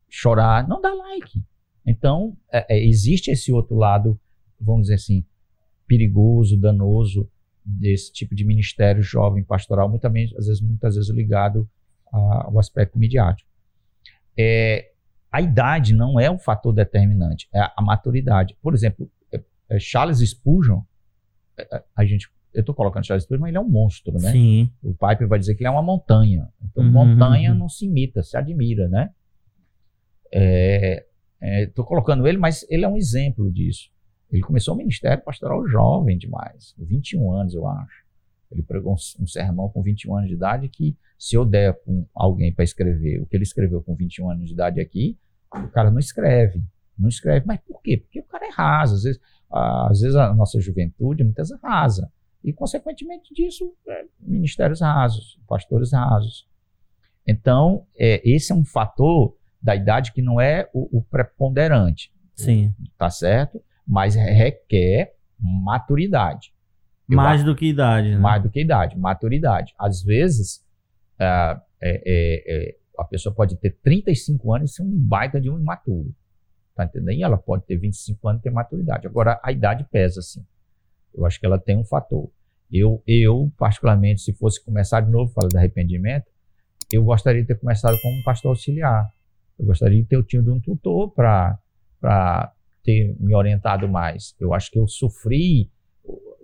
chorar, 0.09 0.67
não 0.67 0.81
dá 0.81 0.93
like. 0.93 1.43
Então, 1.85 2.37
é, 2.51 2.75
é, 2.75 2.85
existe 2.85 3.29
esse 3.29 3.51
outro 3.51 3.75
lado, 3.75 4.19
vamos 4.59 4.83
dizer 4.83 4.95
assim, 4.95 5.25
perigoso, 5.85 6.59
danoso 6.59 7.29
desse 7.65 8.11
tipo 8.11 8.35
de 8.35 8.45
ministério 8.45 9.01
jovem 9.01 9.43
pastoral, 9.43 9.89
muitas 9.89 10.11
vezes, 10.11 10.35
às 10.37 10.47
vezes, 10.47 10.61
muitas 10.61 10.95
vezes 10.95 11.09
ligado 11.09 11.69
ao 12.11 12.59
aspecto 12.59 12.99
midiático. 12.99 13.49
É, 14.37 14.91
a 15.31 15.41
idade 15.41 15.93
não 15.93 16.19
é 16.19 16.29
um 16.29 16.37
fator 16.37 16.73
determinante, 16.73 17.47
é 17.53 17.61
a 17.61 17.81
maturidade. 17.81 18.55
Por 18.61 18.73
exemplo, 18.73 19.09
é, 19.31 19.41
é 19.69 19.79
Charles 19.79 20.19
Spurgeon, 20.19 20.81
é, 21.57 21.83
a 21.95 22.05
gente, 22.05 22.29
eu 22.53 22.59
estou 22.59 22.75
colocando 22.75 23.05
Charles 23.05 23.23
Spurgeon, 23.23 23.41
mas 23.41 23.49
ele 23.49 23.57
é 23.57 23.61
um 23.61 23.69
monstro, 23.69 24.13
né? 24.13 24.31
Sim. 24.31 24.71
O 24.83 24.93
Piper 24.93 25.27
vai 25.27 25.39
dizer 25.39 25.55
que 25.55 25.63
ele 25.63 25.67
é 25.69 25.71
uma 25.71 25.81
montanha. 25.81 26.49
Então, 26.63 26.83
uhum, 26.83 26.91
montanha 26.91 27.51
uhum. 27.51 27.57
não 27.57 27.69
se 27.69 27.85
imita, 27.85 28.21
se 28.21 28.37
admira, 28.37 28.87
né? 28.87 29.09
Estou 31.41 31.85
colocando 31.85 32.27
ele, 32.27 32.37
mas 32.37 32.65
ele 32.69 32.85
é 32.85 32.87
um 32.87 32.97
exemplo 32.97 33.51
disso. 33.51 33.92
Ele 34.33 34.41
começou 34.41 34.73
o 34.73 34.77
ministério 34.77 35.23
pastoral 35.23 35.65
jovem 35.67 36.17
demais, 36.17 36.73
21 36.79 37.31
anos, 37.31 37.53
eu 37.53 37.67
acho. 37.67 38.03
Ele 38.51 38.63
pregou 38.63 38.93
um, 38.93 39.23
um 39.23 39.27
sermão 39.27 39.69
com 39.69 39.83
21 39.83 40.17
anos 40.17 40.29
de 40.29 40.35
idade 40.35 40.69
que, 40.69 40.97
se 41.19 41.35
eu 41.35 41.45
der 41.45 41.79
um, 41.87 42.03
alguém 42.15 42.51
para 42.51 42.63
escrever 42.63 43.21
o 43.21 43.27
que 43.27 43.37
ele 43.37 43.43
escreveu 43.43 43.81
com 43.83 43.95
21 43.95 44.31
anos 44.31 44.47
de 44.47 44.53
idade 44.53 44.81
aqui, 44.81 45.19
o 45.53 45.67
cara 45.67 45.91
não 45.91 45.99
escreve. 45.99 46.63
Não 46.97 47.09
escreve. 47.09 47.45
Mas 47.45 47.59
por 47.61 47.79
quê? 47.81 47.97
Porque 47.97 48.19
o 48.19 48.23
cara 48.23 48.47
é 48.47 48.51
raso. 48.51 48.95
Às 48.95 49.03
vezes, 49.03 49.21
às 49.51 50.01
vezes 50.01 50.15
a 50.15 50.33
nossa 50.33 50.59
juventude 50.59 51.23
muitas 51.23 51.49
vezes 51.49 51.63
rasa. 51.63 52.11
E, 52.43 52.51
consequentemente 52.51 53.33
disso, 53.35 53.71
é, 53.87 54.05
ministérios 54.19 54.81
rasos, 54.81 55.39
pastores 55.47 55.93
rasos. 55.93 56.47
Então, 57.25 57.85
é, 57.95 58.19
esse 58.27 58.51
é 58.51 58.55
um 58.55 58.65
fator 58.65 59.37
da 59.61 59.75
idade 59.75 60.11
que 60.11 60.23
não 60.23 60.41
é 60.41 60.67
o, 60.73 60.97
o 60.97 61.03
preponderante. 61.03 62.11
Sim. 62.35 62.73
Tá 62.97 63.09
certo? 63.11 63.63
Mas 63.87 64.15
requer 64.15 65.13
maturidade. 65.39 66.53
Eu 67.09 67.17
mais 67.17 67.41
acho, 67.41 67.49
do 67.49 67.55
que 67.55 67.65
idade, 67.67 68.09
né? 68.09 68.17
Mais 68.17 68.41
do 68.41 68.49
que 68.49 68.61
idade, 68.61 68.97
maturidade. 68.97 69.73
Às 69.77 70.01
vezes, 70.01 70.57
uh, 71.19 71.59
é, 71.81 72.43
é, 72.47 72.75
a 72.97 73.03
pessoa 73.03 73.33
pode 73.33 73.57
ter 73.57 73.71
35 73.83 74.53
anos 74.53 74.71
e 74.71 74.75
ser 74.75 74.83
um 74.83 74.89
baita 74.89 75.39
de 75.39 75.49
um 75.49 75.59
imaturo. 75.59 76.13
Tá 76.75 76.85
entendendo? 76.85 77.11
E 77.11 77.23
ela 77.23 77.37
pode 77.37 77.65
ter 77.65 77.77
25 77.77 78.27
anos 78.27 78.39
e 78.39 78.43
ter 78.43 78.49
maturidade. 78.49 79.05
Agora, 79.05 79.39
a 79.43 79.51
idade 79.51 79.85
pesa, 79.91 80.21
sim. 80.21 80.43
Eu 81.13 81.25
acho 81.25 81.39
que 81.39 81.45
ela 81.45 81.59
tem 81.59 81.77
um 81.77 81.85
fator. 81.85 82.29
Eu, 82.71 83.03
eu 83.05 83.51
particularmente, 83.57 84.21
se 84.21 84.33
fosse 84.33 84.63
começar 84.63 85.01
de 85.01 85.11
novo, 85.11 85.31
falar 85.31 85.49
de 85.49 85.57
arrependimento, 85.57 86.25
eu 86.91 87.03
gostaria 87.03 87.41
de 87.41 87.47
ter 87.47 87.59
começado 87.59 87.95
como 88.01 88.23
pastor 88.23 88.49
auxiliar. 88.49 89.07
Eu 89.59 89.65
gostaria 89.65 90.01
de 90.01 90.07
ter 90.07 90.23
tido 90.23 90.53
um 90.53 90.59
tutor 90.59 91.11
para 91.11 91.59
ter 92.83 93.15
me 93.19 93.33
orientado 93.33 93.87
mais. 93.87 94.35
Eu 94.39 94.53
acho 94.53 94.69
que 94.69 94.77
eu 94.77 94.87
sofri, 94.87 95.71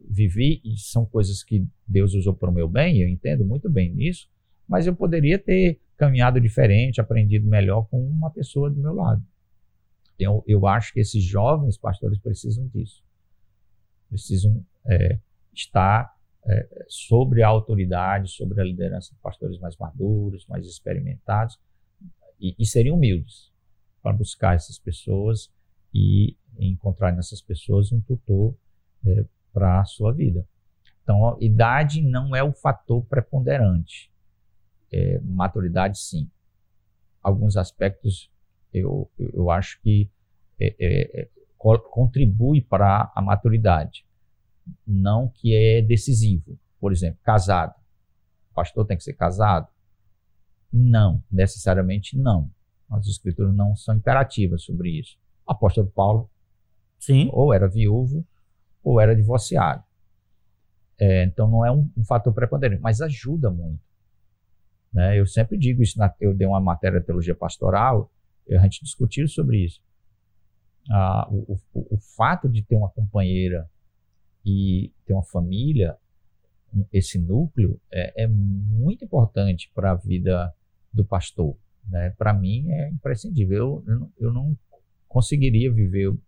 vivi, 0.09 0.61
e 0.63 0.77
são 0.77 1.05
coisas 1.05 1.43
que 1.43 1.67
Deus 1.87 2.13
usou 2.13 2.33
para 2.33 2.49
o 2.49 2.53
meu 2.53 2.67
bem, 2.67 3.01
eu 3.01 3.07
entendo 3.07 3.45
muito 3.45 3.69
bem 3.69 3.93
nisso, 3.93 4.27
mas 4.67 4.87
eu 4.87 4.95
poderia 4.95 5.37
ter 5.37 5.79
caminhado 5.97 6.39
diferente, 6.39 7.01
aprendido 7.01 7.47
melhor 7.47 7.87
com 7.89 8.01
uma 8.01 8.31
pessoa 8.31 8.69
do 8.69 8.79
meu 8.79 8.93
lado. 8.93 9.23
Eu, 10.17 10.43
eu 10.47 10.65
acho 10.65 10.93
que 10.93 10.99
esses 10.99 11.23
jovens 11.23 11.77
pastores 11.77 12.17
precisam 12.19 12.67
disso. 12.67 13.03
Precisam 14.09 14.65
é, 14.85 15.19
estar 15.53 16.13
é, 16.45 16.85
sobre 16.87 17.43
a 17.43 17.47
autoridade, 17.47 18.31
sobre 18.31 18.59
a 18.61 18.63
liderança 18.63 19.13
de 19.13 19.19
pastores 19.19 19.59
mais 19.59 19.75
maduros, 19.77 20.45
mais 20.47 20.65
experimentados, 20.65 21.59
e, 22.39 22.55
e 22.57 22.65
seriam 22.65 22.95
humildes 22.95 23.51
para 24.01 24.13
buscar 24.13 24.55
essas 24.55 24.79
pessoas 24.79 25.51
e 25.93 26.37
encontrar 26.57 27.11
nessas 27.11 27.41
pessoas 27.41 27.91
um 27.91 28.01
tutor 28.01 28.55
é, 29.05 29.25
para 29.53 29.81
a 29.81 29.85
sua 29.85 30.13
vida. 30.13 30.47
Então, 31.03 31.29
a 31.29 31.37
idade 31.39 32.01
não 32.01 32.35
é 32.35 32.43
o 32.43 32.53
fator 32.53 33.03
preponderante. 33.05 34.11
É, 34.91 35.19
maturidade, 35.21 35.99
sim. 35.99 36.29
Alguns 37.21 37.57
aspectos 37.57 38.29
eu, 38.73 39.09
eu 39.17 39.49
acho 39.49 39.81
que 39.81 40.09
é, 40.59 40.75
é, 40.79 41.21
é 41.21 41.29
contribui 41.57 42.61
para 42.61 43.11
a 43.13 43.21
maturidade, 43.21 44.05
não 44.87 45.27
que 45.27 45.53
é 45.53 45.81
decisivo. 45.81 46.57
Por 46.79 46.93
exemplo, 46.93 47.19
casado. 47.21 47.75
pastor 48.53 48.85
tem 48.85 48.95
que 48.95 49.03
ser 49.03 49.13
casado? 49.13 49.67
Não, 50.71 51.21
necessariamente 51.29 52.17
não. 52.17 52.49
As 52.89 53.07
escrituras 53.07 53.53
não 53.53 53.75
são 53.75 53.95
imperativas 53.95 54.63
sobre 54.63 54.91
isso. 54.99 55.17
Apóstolo 55.49 55.87
Paulo 55.87 56.29
Sim. 56.99 57.29
ou 57.31 57.53
era 57.53 57.67
viúvo 57.67 58.25
ou 58.83 58.99
era 58.99 59.15
divorciado. 59.15 59.83
É, 60.99 61.23
então 61.23 61.49
não 61.49 61.65
é 61.65 61.71
um, 61.71 61.89
um, 61.97 62.03
fator 62.03 62.33
preponderante, 62.33 62.81
mas 62.81 63.01
ajuda 63.01 63.49
muito. 63.49 63.79
Né? 64.91 65.19
Eu 65.19 65.25
sempre 65.25 65.57
digo 65.57 65.81
isso, 65.81 65.97
na, 65.97 66.13
eu 66.19 66.33
dei 66.33 66.45
uma 66.45 66.59
matéria 66.59 66.99
de 66.99 67.05
teologia 67.05 67.35
pastoral, 67.35 68.11
a 68.49 68.57
gente 68.63 68.83
discutiu 68.83 69.27
sobre 69.27 69.63
isso. 69.63 69.81
Ah, 70.89 71.27
o, 71.29 71.57
o, 71.73 71.95
o, 71.95 71.97
fato 71.97 72.49
de 72.49 72.63
ter 72.63 72.75
uma 72.75 72.89
companheira 72.89 73.69
e 74.43 74.91
ter 75.05 75.13
uma 75.13 75.23
família, 75.23 75.95
esse 76.91 77.19
núcleo, 77.19 77.79
é, 77.91 78.23
é 78.23 78.27
muito 78.27 79.05
importante 79.05 79.71
para 79.73 79.91
a 79.91 79.95
vida 79.95 80.51
do 80.91 81.05
pastor. 81.05 81.55
Né? 81.87 82.09
Para 82.17 82.33
mim 82.33 82.69
é 82.71 82.89
imprescindível. 82.89 83.83
Eu, 83.87 83.93
eu, 83.93 84.11
eu 84.19 84.33
não 84.33 84.57
conseguiria 85.09 85.71
viver 85.71 86.09
uh, 86.09 86.19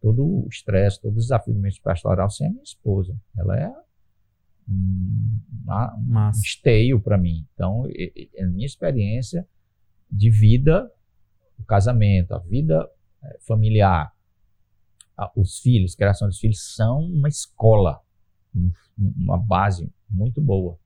todo 0.00 0.24
o 0.24 0.48
estresse, 0.48 1.00
todo 1.00 1.12
o 1.12 1.18
desafio 1.18 1.52
do 1.52 1.60
ministério 1.60 1.84
pastoral 1.84 2.30
sem 2.30 2.46
a 2.46 2.50
minha 2.50 2.62
esposa. 2.62 3.14
Ela 3.36 3.60
é 3.60 3.72
um, 4.68 5.40
um 6.08 6.30
esteio 6.30 7.00
para 7.00 7.18
mim. 7.18 7.46
Então, 7.52 7.84
a 7.84 8.46
minha 8.46 8.66
experiência 8.66 9.46
de 10.10 10.30
vida, 10.30 10.90
o 11.58 11.64
casamento, 11.64 12.32
a 12.32 12.38
vida 12.38 12.88
eh, 13.22 13.38
familiar, 13.46 14.12
os 15.36 15.58
filhos, 15.58 15.94
criação 15.94 16.28
dos 16.28 16.38
filhos, 16.38 16.74
são 16.74 17.00
uma 17.00 17.28
escola, 17.28 18.00
uma 18.96 19.38
base 19.38 19.92
muito 20.08 20.40
boa, 20.40 20.78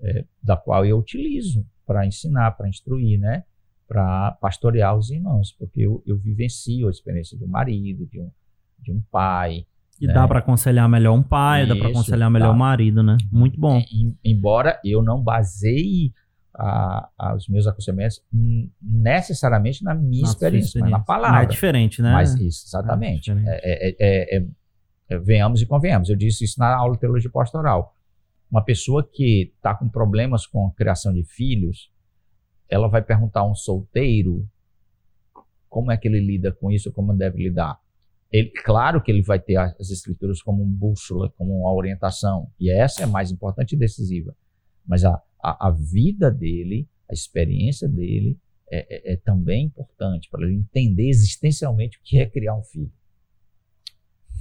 é, 0.00 0.24
da 0.42 0.56
qual 0.56 0.84
eu 0.84 0.98
utilizo 0.98 1.66
para 1.86 2.06
ensinar, 2.06 2.52
para 2.52 2.68
instruir, 2.68 3.18
né? 3.20 3.44
Para 3.88 4.32
pastorear 4.32 4.94
os 4.94 5.10
irmãos, 5.10 5.52
porque 5.52 5.80
eu, 5.80 6.02
eu 6.06 6.18
vivencio 6.18 6.88
a 6.88 6.90
experiência 6.90 7.38
de 7.38 7.44
um 7.44 7.48
marido, 7.48 8.06
de 8.06 8.20
um, 8.20 8.30
de 8.78 8.92
um 8.92 9.02
pai. 9.10 9.66
E 9.98 10.06
né? 10.06 10.12
dá 10.12 10.28
para 10.28 10.40
aconselhar 10.40 10.86
melhor 10.88 11.14
um 11.14 11.22
pai, 11.22 11.62
Isso, 11.62 11.70
dá 11.70 11.76
para 11.76 11.88
aconselhar 11.88 12.30
melhor 12.30 12.50
o 12.50 12.54
um 12.54 12.58
marido, 12.58 13.02
né? 13.02 13.16
Muito 13.32 13.58
bom. 13.58 13.78
Em, 13.90 14.16
embora 14.22 14.78
eu 14.84 15.02
não 15.02 15.22
baseie 15.22 16.12
a, 16.58 17.08
a, 17.16 17.34
os 17.36 17.48
meus 17.48 17.66
aconselhamentos 17.66 18.20
necessariamente 18.82 19.84
na 19.84 19.94
minha 19.94 20.24
experiência, 20.24 20.80
mas 20.80 20.90
na 20.90 20.98
palavra. 20.98 21.38
Mas 21.38 21.44
é 21.44 21.50
diferente, 21.50 22.02
né? 22.02 22.12
Mas 22.12 22.34
isso, 22.34 22.66
exatamente. 22.66 23.30
É, 23.30 23.34
é, 23.36 23.96
é, 23.98 24.36
é, 24.38 24.46
é, 25.08 25.18
venhamos 25.18 25.62
e 25.62 25.66
convenhamos. 25.66 26.08
Eu 26.10 26.16
disse 26.16 26.44
isso 26.44 26.58
na 26.58 26.74
aula 26.74 26.94
de 26.94 27.00
teologia 27.00 27.30
pastoral. 27.30 27.94
Uma 28.50 28.62
pessoa 28.62 29.08
que 29.08 29.52
está 29.56 29.74
com 29.74 29.88
problemas 29.88 30.46
com 30.46 30.66
a 30.66 30.72
criação 30.72 31.12
de 31.12 31.22
filhos, 31.22 31.90
ela 32.68 32.88
vai 32.88 33.02
perguntar 33.02 33.40
a 33.40 33.50
um 33.50 33.54
solteiro 33.54 34.46
como 35.68 35.92
é 35.92 35.96
que 35.96 36.08
ele 36.08 36.20
lida 36.20 36.52
com 36.52 36.70
isso, 36.70 36.92
como 36.92 37.14
deve 37.14 37.42
lidar. 37.42 37.78
Ele, 38.30 38.50
claro 38.50 39.02
que 39.02 39.10
ele 39.10 39.22
vai 39.22 39.38
ter 39.38 39.56
as 39.56 39.90
escrituras 39.90 40.42
como 40.42 40.62
um 40.62 40.70
bússola, 40.70 41.32
como 41.36 41.60
uma 41.60 41.72
orientação, 41.72 42.50
e 42.60 42.70
essa 42.70 43.02
é 43.02 43.06
mais 43.06 43.30
importante 43.30 43.72
e 43.72 43.78
decisiva. 43.78 44.34
Mas 44.86 45.04
a, 45.04 45.22
a, 45.42 45.68
a 45.68 45.70
vida 45.70 46.30
dele, 46.30 46.88
a 47.08 47.14
experiência 47.14 47.88
dele, 47.88 48.38
é, 48.70 49.12
é, 49.12 49.14
é 49.14 49.16
também 49.16 49.66
importante 49.66 50.28
para 50.30 50.46
ele 50.46 50.56
entender 50.56 51.08
existencialmente 51.08 51.98
o 51.98 52.00
que 52.02 52.18
é 52.18 52.26
criar 52.26 52.54
um 52.54 52.62
filho. 52.62 52.92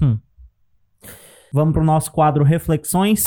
Hum. 0.01 0.19
Vamos 1.53 1.73
para 1.73 1.81
o 1.81 1.85
nosso 1.85 2.11
quadro 2.11 2.43
Reflexões. 2.43 3.23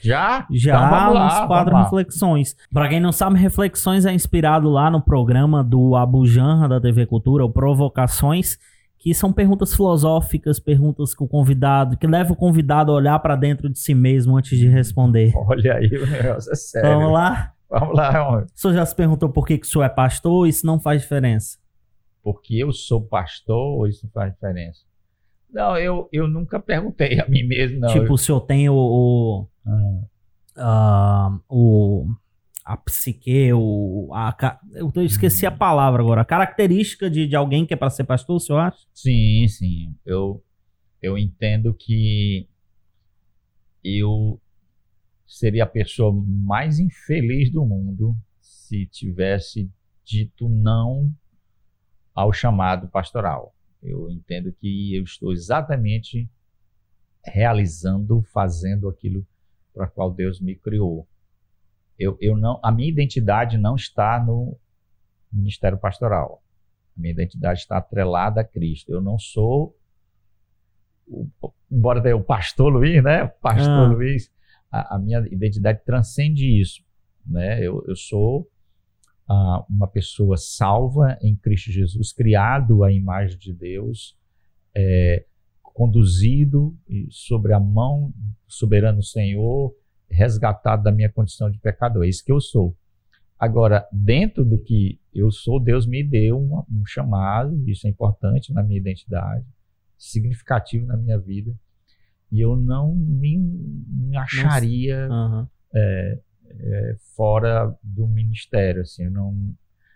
Já? 0.00 0.46
Já, 0.50 0.76
então, 0.76 0.90
vamos 0.90 1.14
lá, 1.14 1.46
quadro 1.46 1.76
Reflexões. 1.76 2.56
Para 2.72 2.88
quem 2.88 3.00
não 3.00 3.12
sabe, 3.12 3.38
Reflexões 3.38 4.06
é 4.06 4.12
inspirado 4.12 4.68
lá 4.68 4.90
no 4.90 5.00
programa 5.00 5.62
do 5.62 5.96
Abu 5.96 6.26
Janra 6.26 6.68
da 6.68 6.80
TV 6.80 7.06
Cultura, 7.06 7.44
o 7.44 7.50
Provocações, 7.50 8.58
que 8.98 9.14
são 9.14 9.32
perguntas 9.32 9.74
filosóficas, 9.74 10.60
perguntas 10.60 11.14
com 11.14 11.24
o 11.24 11.28
convidado, 11.28 11.96
que 11.96 12.06
leva 12.06 12.32
o 12.32 12.36
convidado 12.36 12.92
a 12.92 12.94
olhar 12.94 13.18
para 13.18 13.34
dentro 13.34 13.68
de 13.68 13.78
si 13.78 13.94
mesmo 13.94 14.36
antes 14.36 14.58
de 14.58 14.68
responder. 14.68 15.32
Olha 15.34 15.74
aí, 15.74 15.88
o 15.96 16.06
negócio 16.06 16.52
é 16.52 16.54
sério. 16.54 16.90
Vamos 16.90 17.12
lá? 17.12 17.52
Vamos 17.70 17.96
lá, 17.96 18.28
homem. 18.28 18.44
O 18.44 18.48
senhor 18.54 18.74
já 18.74 18.84
se 18.84 18.94
perguntou 18.94 19.28
por 19.28 19.46
que, 19.46 19.56
que 19.56 19.66
o 19.66 19.70
senhor 19.70 19.84
é 19.84 19.88
pastor? 19.88 20.46
Isso 20.46 20.66
não 20.66 20.78
faz 20.78 21.02
diferença. 21.02 21.58
Porque 22.22 22.56
eu 22.56 22.72
sou 22.72 23.00
pastor, 23.00 23.88
isso 23.88 24.04
não 24.04 24.10
faz 24.10 24.32
diferença. 24.32 24.89
Não, 25.52 25.76
eu, 25.76 26.08
eu 26.12 26.28
nunca 26.28 26.60
perguntei 26.60 27.20
a 27.20 27.28
mim 27.28 27.42
mesmo, 27.44 27.80
não. 27.80 27.88
Tipo, 27.88 28.06
eu... 28.06 28.12
o 28.12 28.18
senhor 28.18 28.40
tem 28.42 28.68
o. 28.68 28.74
o, 28.74 29.48
ah. 30.56 31.30
uh, 31.30 31.40
o 31.48 32.06
a 32.64 32.76
psique, 32.76 33.52
o, 33.52 34.10
a, 34.14 34.60
eu 34.74 34.92
esqueci 35.02 35.44
a 35.44 35.50
palavra 35.50 36.00
agora, 36.02 36.20
a 36.20 36.24
característica 36.24 37.10
de, 37.10 37.26
de 37.26 37.34
alguém 37.34 37.66
que 37.66 37.74
é 37.74 37.76
para 37.76 37.90
ser 37.90 38.04
pastor, 38.04 38.36
o 38.36 38.40
senhor 38.40 38.60
acha? 38.60 38.86
Sim, 38.94 39.48
sim. 39.48 39.96
Eu, 40.06 40.40
eu 41.02 41.18
entendo 41.18 41.74
que 41.74 42.48
eu 43.82 44.40
seria 45.26 45.64
a 45.64 45.66
pessoa 45.66 46.12
mais 46.24 46.78
infeliz 46.78 47.50
do 47.50 47.64
mundo 47.64 48.16
se 48.40 48.86
tivesse 48.86 49.68
dito 50.04 50.48
não 50.48 51.10
ao 52.14 52.32
chamado 52.32 52.88
pastoral. 52.88 53.54
Eu 53.82 54.10
entendo 54.10 54.52
que 54.52 54.94
eu 54.94 55.02
estou 55.04 55.32
exatamente 55.32 56.28
realizando, 57.24 58.22
fazendo 58.32 58.88
aquilo 58.88 59.26
para 59.72 59.86
qual 59.86 60.12
Deus 60.12 60.40
me 60.40 60.54
criou. 60.54 61.08
Eu, 61.98 62.16
eu 62.20 62.36
não, 62.36 62.58
a 62.62 62.72
minha 62.72 62.88
identidade 62.88 63.58
não 63.58 63.74
está 63.74 64.22
no 64.22 64.58
ministério 65.32 65.78
pastoral. 65.78 66.42
A 66.96 67.00
minha 67.00 67.12
identidade 67.12 67.60
está 67.60 67.78
atrelada 67.78 68.40
a 68.40 68.44
Cristo. 68.44 68.90
Eu 68.90 69.00
não 69.00 69.18
sou, 69.18 69.76
o, 71.06 71.28
embora 71.70 72.02
tenha 72.02 72.16
o 72.16 72.24
pastor 72.24 72.72
Luiz, 72.72 73.02
né? 73.02 73.26
Pastor 73.26 73.68
ah. 73.68 73.86
Luiz, 73.86 74.30
a, 74.70 74.96
a, 74.96 74.98
minha 74.98 75.20
identidade 75.30 75.84
transcende 75.84 76.60
isso, 76.60 76.82
né? 77.24 77.60
Eu, 77.60 77.84
eu 77.86 77.96
sou 77.96 78.50
uma 79.68 79.86
pessoa 79.86 80.36
salva 80.36 81.16
em 81.22 81.36
Cristo 81.36 81.70
Jesus, 81.70 82.12
criado 82.12 82.82
à 82.82 82.92
imagem 82.92 83.38
de 83.38 83.52
Deus, 83.52 84.16
é, 84.74 85.24
conduzido 85.62 86.76
sobre 87.10 87.52
a 87.52 87.60
mão 87.60 88.12
do 88.16 88.52
soberano 88.52 89.02
Senhor, 89.02 89.72
resgatado 90.10 90.82
da 90.82 90.90
minha 90.90 91.08
condição 91.08 91.50
de 91.50 91.58
pecador. 91.58 92.04
É 92.04 92.08
isso 92.08 92.24
que 92.24 92.32
eu 92.32 92.40
sou. 92.40 92.76
Agora, 93.38 93.88
dentro 93.92 94.44
do 94.44 94.58
que 94.58 95.00
eu 95.14 95.30
sou, 95.30 95.60
Deus 95.60 95.86
me 95.86 96.02
deu 96.02 96.38
um, 96.38 96.80
um 96.80 96.84
chamado, 96.84 97.56
isso 97.68 97.86
é 97.86 97.90
importante 97.90 98.52
na 98.52 98.62
minha 98.62 98.78
identidade, 98.78 99.46
significativo 99.96 100.86
na 100.86 100.96
minha 100.96 101.18
vida, 101.18 101.54
e 102.30 102.40
eu 102.40 102.56
não 102.56 102.94
me, 102.94 103.38
me 103.38 104.16
acharia. 104.16 105.08
Uhum. 105.08 105.46
É, 105.74 106.20
é, 106.58 106.96
fora 107.16 107.74
do 107.82 108.06
ministério, 108.06 108.82
assim, 108.82 109.04
eu 109.04 109.10
não, 109.10 109.54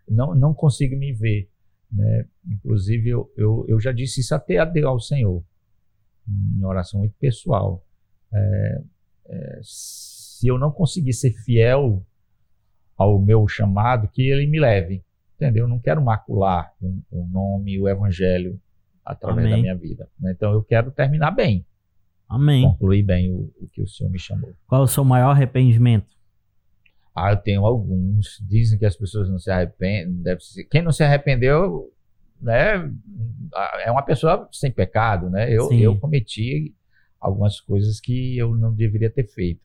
não, 0.09 0.35
não 0.35 0.55
consigo 0.55 0.97
me 0.97 1.13
ver, 1.13 1.49
né? 1.91 2.27
Inclusive, 2.47 3.09
eu, 3.09 3.33
eu, 3.37 3.65
eu 3.69 3.81
já 3.81 3.93
disse 3.93 4.21
isso 4.21 4.35
até 4.35 4.59
ao 4.83 5.01
Senhor, 5.01 5.45
em 6.29 6.65
oração 6.65 7.01
muito 7.01 7.15
pessoal. 7.19 7.85
É, 8.33 8.83
é, 9.27 9.61
se 9.63 10.47
eu 10.47 10.59
não 10.59 10.71
conseguir 10.71 11.13
ser 11.13 11.33
fiel 11.45 12.05
ao 12.97 13.21
meu 13.21 13.47
chamado, 13.49 14.09
que 14.09 14.23
ele 14.23 14.47
me 14.47 14.61
leve, 14.61 15.05
entendeu? 15.37 15.65
Eu 15.65 15.69
não 15.69 15.79
quero 15.79 16.03
macular 16.03 16.73
o, 16.81 17.01
o 17.11 17.27
nome, 17.27 17.81
o 17.81 17.89
evangelho 17.89 18.61
através 19.05 19.47
Amém. 19.47 19.57
da 19.57 19.63
minha 19.63 19.77
vida. 19.77 20.09
Né? 20.19 20.33
Então, 20.33 20.53
eu 20.53 20.63
quero 20.63 20.91
terminar 20.91 21.31
bem. 21.31 21.67
Amém. 22.29 22.63
Concluir 22.63 23.03
bem 23.03 23.33
o, 23.33 23.53
o 23.61 23.69
que 23.71 23.83
o 23.83 23.87
Senhor 23.87 24.11
me 24.11 24.19
chamou. 24.19 24.53
Qual 24.67 24.81
é 24.81 24.85
o 24.85 24.89
seu 24.89 25.05
maior 25.05 25.31
arrependimento? 25.31 26.14
Ah, 27.15 27.33
eu 27.33 27.37
tenho 27.37 27.65
alguns. 27.65 28.39
Dizem 28.41 28.79
que 28.79 28.87
as 28.87 28.97
pessoas 28.97 29.29
não 29.29 29.39
se 29.39 29.51
arrependem. 29.51 30.23
Deve 30.23 30.41
ser. 30.41 30.65
Quem 30.65 30.83
não 30.83 30.91
se 30.91 31.05
arrependeu, 31.05 31.93
né, 32.41 32.91
é 33.85 33.91
uma 33.91 34.03
pessoa 34.03 34.49
sem 34.53 34.71
pecado, 34.71 35.31
né? 35.31 35.53
Eu, 35.53 35.73
eu 35.73 35.99
cometi 35.99 36.75
algumas 37.21 37.61
coisas 37.61 38.01
que 38.01 38.37
eu 38.37 38.55
não 38.55 38.75
deveria 38.75 39.11
ter 39.11 39.27
feito. 39.29 39.63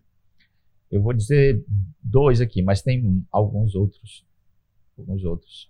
Eu 0.92 1.02
vou 1.02 1.14
dizer 1.14 1.64
dois 2.02 2.42
aqui, 2.42 2.62
mas 2.62 2.82
tem 2.82 3.26
alguns 3.32 3.76
outros. 3.76 4.26
Alguns 4.98 5.24
outros. 5.24 5.70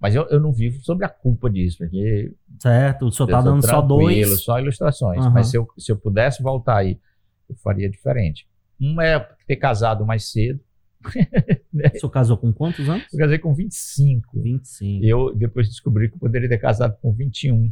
Mas 0.00 0.14
eu, 0.14 0.26
eu 0.28 0.38
não 0.38 0.52
vivo 0.52 0.80
sobre 0.80 1.04
a 1.04 1.08
culpa 1.08 1.50
disso, 1.50 1.78
porque. 1.78 2.32
Certo, 2.60 3.06
o 3.06 3.12
senhor 3.12 3.28
está 3.28 3.40
dando 3.40 3.66
só 3.66 3.82
dois. 3.82 4.42
Só 4.42 4.58
ilustrações. 4.58 5.24
Uhum. 5.24 5.32
Mas 5.32 5.48
se 5.48 5.56
eu, 5.56 5.66
se 5.76 5.90
eu 5.90 5.96
pudesse 5.96 6.42
voltar 6.42 6.78
aí, 6.78 7.00
eu 7.48 7.56
faria 7.56 7.88
diferente. 7.90 8.48
Um 8.80 9.00
é 9.00 9.18
ter 9.46 9.56
casado 9.56 10.06
mais 10.06 10.30
cedo, 10.30 10.60
o 11.94 11.98
senhor 11.98 12.10
casou 12.10 12.36
com 12.36 12.52
quantos 12.52 12.88
anos? 12.88 13.06
Eu 13.12 13.18
casei 13.18 13.38
com 13.38 13.54
25. 13.54 14.40
25. 14.40 15.04
Eu 15.04 15.34
depois 15.34 15.68
descobri 15.68 16.08
que 16.08 16.14
eu 16.14 16.20
poderia 16.20 16.48
ter 16.48 16.58
casado 16.58 16.96
com 17.00 17.12
21. 17.12 17.70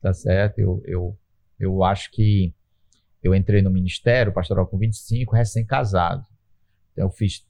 Tá 0.00 0.12
certo? 0.12 0.58
Eu, 0.58 0.82
eu, 0.86 1.18
eu 1.58 1.84
acho 1.84 2.10
que 2.10 2.54
eu 3.22 3.34
entrei 3.34 3.60
no 3.62 3.70
ministério 3.70 4.32
pastoral 4.32 4.66
com 4.66 4.78
25, 4.78 5.34
recém-casado. 5.34 6.24
Então, 6.92 7.06
eu 7.06 7.10
fiz 7.10 7.46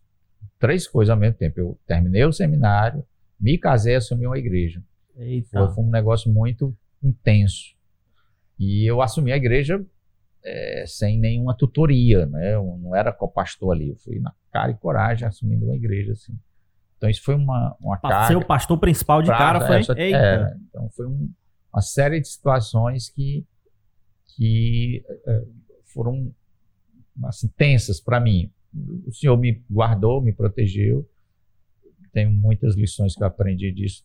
três 0.59 0.87
coisas 0.87 1.11
ao 1.11 1.17
mesmo 1.17 1.37
tempo. 1.37 1.61
Eu 1.61 1.79
terminei 1.87 2.25
o 2.25 2.33
seminário, 2.33 3.05
me 3.41 3.57
casei 3.57 3.95
e 3.95 3.97
assumi 3.97 4.27
uma 4.27 4.39
igreja. 4.39 4.83
Foi, 5.51 5.75
foi, 5.75 5.85
um 5.85 5.91
negócio 5.91 6.33
muito 6.33 6.77
intenso. 7.03 7.75
E 8.59 8.85
eu 8.85 9.01
assumi 9.01 9.33
a 9.33 9.37
igreja 9.37 9.85
é, 10.45 10.85
sem 10.87 11.19
nenhuma 11.19 11.57
tutoria, 11.57 12.27
né? 12.27 12.55
Eu 12.55 12.79
não 12.81 12.95
era 12.95 13.13
co-pastor 13.13 13.75
ali, 13.75 13.91
eu 13.91 13.97
fui 13.97 14.19
na 14.19 14.33
cara 14.53 14.71
e 14.71 14.77
coragem 14.77 15.27
assumindo 15.27 15.67
uma 15.67 15.77
igreja, 15.77 16.13
assim. 16.13 16.39
Então 16.97 17.09
isso 17.09 17.23
foi 17.23 17.35
uma, 17.35 17.77
uma 17.81 17.99
carga... 17.99 18.39
O 18.39 18.45
pastor 18.45 18.79
principal 18.79 19.23
de 19.23 19.29
pra, 19.29 19.39
cara 19.39 19.67
foi... 19.67 19.81
Essa, 19.81 19.95
é, 19.99 20.55
então 20.69 20.89
foi 20.91 21.07
um, 21.07 21.31
uma 21.73 21.81
série 21.81 22.21
de 22.21 22.29
situações 22.29 23.09
que, 23.09 23.47
que 24.37 25.05
é, 25.27 25.43
foram 25.87 26.33
assim, 27.25 27.49
tensas 27.57 28.01
para 28.01 28.21
mim. 28.21 28.51
O 29.07 29.13
Senhor 29.13 29.37
me 29.37 29.65
guardou, 29.71 30.21
me 30.23 30.33
protegeu. 30.33 31.09
Tenho 32.13 32.31
muitas 32.31 32.77
lições 32.77 33.15
que 33.15 33.23
eu 33.23 33.27
aprendi 33.27 33.73
disso. 33.73 34.05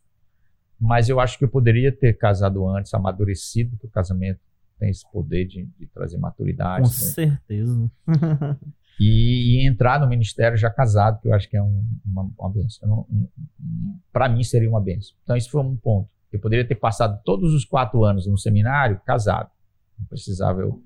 Mas 0.80 1.08
eu 1.10 1.20
acho 1.20 1.38
que 1.38 1.46
eu 1.46 1.50
poderia 1.50 1.92
ter 1.92 2.18
casado 2.18 2.68
antes, 2.68 2.94
amadurecido, 2.94 3.72
porque 3.72 3.88
o 3.88 3.90
casamento 3.90 4.40
tem 4.80 4.90
esse 4.90 5.10
poder 5.12 5.46
de, 5.46 5.66
de 5.78 5.88
trazer 5.88 6.18
maturidade. 6.18 6.84
Com 6.84 6.90
né? 6.90 6.94
certeza. 6.94 7.92
e, 9.00 9.64
e, 9.64 9.68
entrar 9.68 10.00
no 10.00 10.08
ministério 10.08 10.58
já 10.58 10.70
casado, 10.70 11.22
que 11.22 11.28
eu 11.28 11.34
acho 11.34 11.50
que 11.50 11.58
é 11.58 11.64
um, 11.64 11.84
uma, 12.06 12.30
uma 12.38 12.50
benção. 12.50 13.06
Um, 13.10 13.28
um, 13.60 14.00
Para 14.12 14.30
mim 14.30 14.44
seria 14.44 14.70
uma 14.70 14.82
benção. 14.82 15.16
Então, 15.24 15.36
isso 15.36 15.50
foi 15.50 15.62
um 15.62 15.76
ponto. 15.76 16.10
Eu 16.32 16.40
poderia 16.40 16.68
ter 16.68 16.76
passado 16.76 17.22
todos 17.24 17.54
os 17.54 17.64
quatro 17.64 18.04
anos 18.04 18.28
no 18.28 18.38
seminário 18.38 19.00
casado. 19.06 19.50
Não 19.98 20.06
precisava 20.08 20.62
eu 20.62 20.84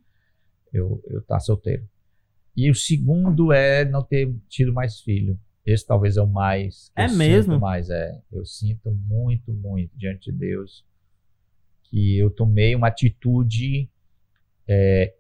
eu 0.72 1.02
eu 1.08 1.20
estar 1.20 1.36
tá 1.36 1.40
solteiro. 1.40 1.88
E 2.56 2.70
o 2.70 2.76
segundo 2.76 3.52
é 3.52 3.84
não 3.84 4.04
ter 4.04 4.32
tido 4.48 4.72
mais 4.72 5.00
filho. 5.00 5.40
Esse 5.66 5.86
talvez 5.86 6.18
é 6.18 6.22
o 6.22 6.28
mais. 6.28 6.92
É 6.96 7.08
mesmo? 7.08 7.60
Mais 7.60 7.90
é. 7.90 8.22
Eu 8.32 8.46
sinto 8.46 8.92
muito, 8.92 9.52
muito 9.52 9.98
diante 9.98 10.32
de 10.32 10.38
Deus 10.38 10.86
que 11.90 12.18
eu 12.18 12.30
tomei 12.30 12.76
uma 12.76 12.88
atitude 12.88 13.90
é, 14.68 15.16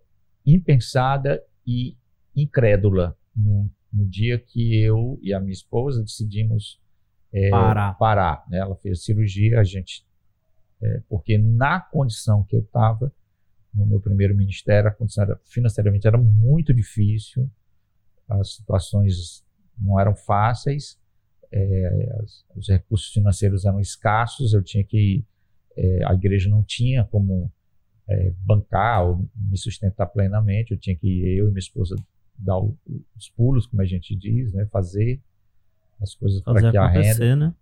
impensada 0.46 1.44
e 1.66 1.98
incrédula 2.36 3.18
no, 3.36 3.70
no, 3.92 4.06
dia 4.08 4.38
que 4.40 4.80
eu 4.80 5.20
e 5.22 5.34
a 5.34 5.40
minha 5.40 5.52
esposa 5.52 6.04
decidimos 6.04 6.80
é, 7.34 7.50
parar. 7.50 7.94
parar 7.94 8.46
né? 8.50 8.60
Ela 8.60 8.76
fez 8.76 9.04
cirurgia, 9.04 9.60
a 9.60 9.64
gente. 9.64 10.06
É, 10.82 11.02
porque 11.10 11.38
na 11.38 11.80
condição 11.80 12.44
que 12.44 12.56
eu 12.56 12.62
estava, 12.62 13.12
no 13.74 13.86
meu 13.86 14.00
primeiro 14.00 14.36
ministério, 14.36 14.90
a 14.90 14.94
condição 14.94 15.24
era, 15.24 15.40
financeiramente 15.46 16.08
era 16.08 16.18
muito 16.18 16.74
difícil, 16.74 17.50
as 18.28 18.56
situações 18.56 19.44
não 19.78 20.00
eram 20.00 20.16
fáceis, 20.16 21.00
é, 21.52 22.18
as, 22.22 22.46
os 22.56 22.70
recursos 22.70 23.12
financeiros 23.12 23.66
eram 23.66 23.80
escassos, 23.80 24.54
eu 24.54 24.64
tinha 24.64 24.84
que. 24.84 25.26
É, 25.82 26.06
a 26.06 26.14
igreja 26.14 26.50
não 26.50 26.62
tinha 26.62 27.06
como 27.06 27.50
é, 28.08 28.34
bancar 28.44 29.06
ou 29.06 29.26
me 29.34 29.58
sustentar 29.58 30.08
plenamente, 30.08 30.72
eu 30.72 30.78
tinha 30.78 30.96
que 30.96 31.08
eu 31.38 31.48
e 31.48 31.50
minha 31.50 31.60
esposa 31.60 31.96
dar 32.38 32.58
o, 32.58 32.76
os 33.16 33.30
pulos, 33.30 33.66
como 33.66 33.82
a 33.82 33.86
gente 33.86 34.14
diz, 34.14 34.52
né, 34.52 34.66
fazer 34.66 35.22
as 36.02 36.14
coisas 36.16 36.42
para 36.42 36.72
que 36.72 36.78
a 36.78 36.88
renda. 36.88 37.36
Né? 37.36 37.54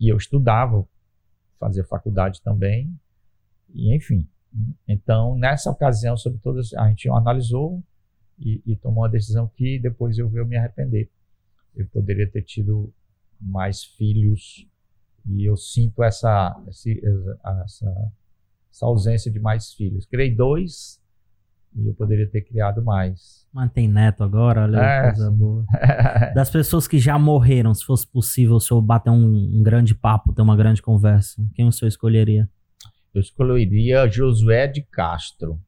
E 0.00 0.08
eu 0.08 0.16
estudava, 0.16 0.86
fazia 1.60 1.84
faculdade 1.84 2.40
também, 2.42 2.98
e 3.74 3.94
enfim. 3.94 4.26
Então, 4.86 5.36
nessa 5.36 5.70
ocasião, 5.70 6.16
sobre 6.16 6.38
todas, 6.38 6.72
a 6.72 6.88
gente 6.88 7.08
analisou 7.10 7.82
e, 8.38 8.62
e, 8.64 8.76
tomou 8.76 9.02
uma 9.02 9.10
decisão 9.10 9.46
que 9.46 9.78
depois 9.78 10.16
eu 10.16 10.28
veio 10.28 10.46
me 10.46 10.56
arrepender. 10.56 11.10
Eu 11.76 11.86
poderia 11.88 12.26
ter 12.26 12.42
tido 12.42 12.92
mais 13.38 13.84
filhos 13.84 14.66
e 15.28 15.48
eu 15.48 15.56
sinto 15.56 16.02
essa, 16.02 16.56
essa, 16.68 18.12
essa 18.70 18.86
ausência 18.86 19.30
de 19.30 19.38
mais 19.38 19.72
filhos. 19.72 20.06
Criei 20.06 20.34
dois 20.34 21.00
e 21.74 21.86
eu 21.86 21.94
poderia 21.94 22.28
ter 22.28 22.42
criado 22.42 22.82
mais. 22.82 23.46
Mantém 23.52 23.88
neto 23.88 24.24
agora, 24.24 24.62
olha 24.62 24.78
é, 24.78 25.02
coisa 25.02 25.30
boa. 25.30 25.64
Das 26.34 26.50
pessoas 26.50 26.88
que 26.88 26.98
já 26.98 27.18
morreram, 27.18 27.74
se 27.74 27.84
fosse 27.84 28.06
possível 28.06 28.56
o 28.56 28.60
senhor 28.60 28.80
bater 28.80 29.10
um, 29.10 29.58
um 29.58 29.62
grande 29.62 29.94
papo, 29.94 30.32
ter 30.32 30.42
uma 30.42 30.56
grande 30.56 30.80
conversa, 30.80 31.42
quem 31.54 31.66
o 31.66 31.72
senhor 31.72 31.88
escolheria? 31.88 32.48
eu 33.14 33.20
escolheria 33.20 34.08
Josué 34.08 34.66
de 34.66 34.82
Castro. 34.82 35.60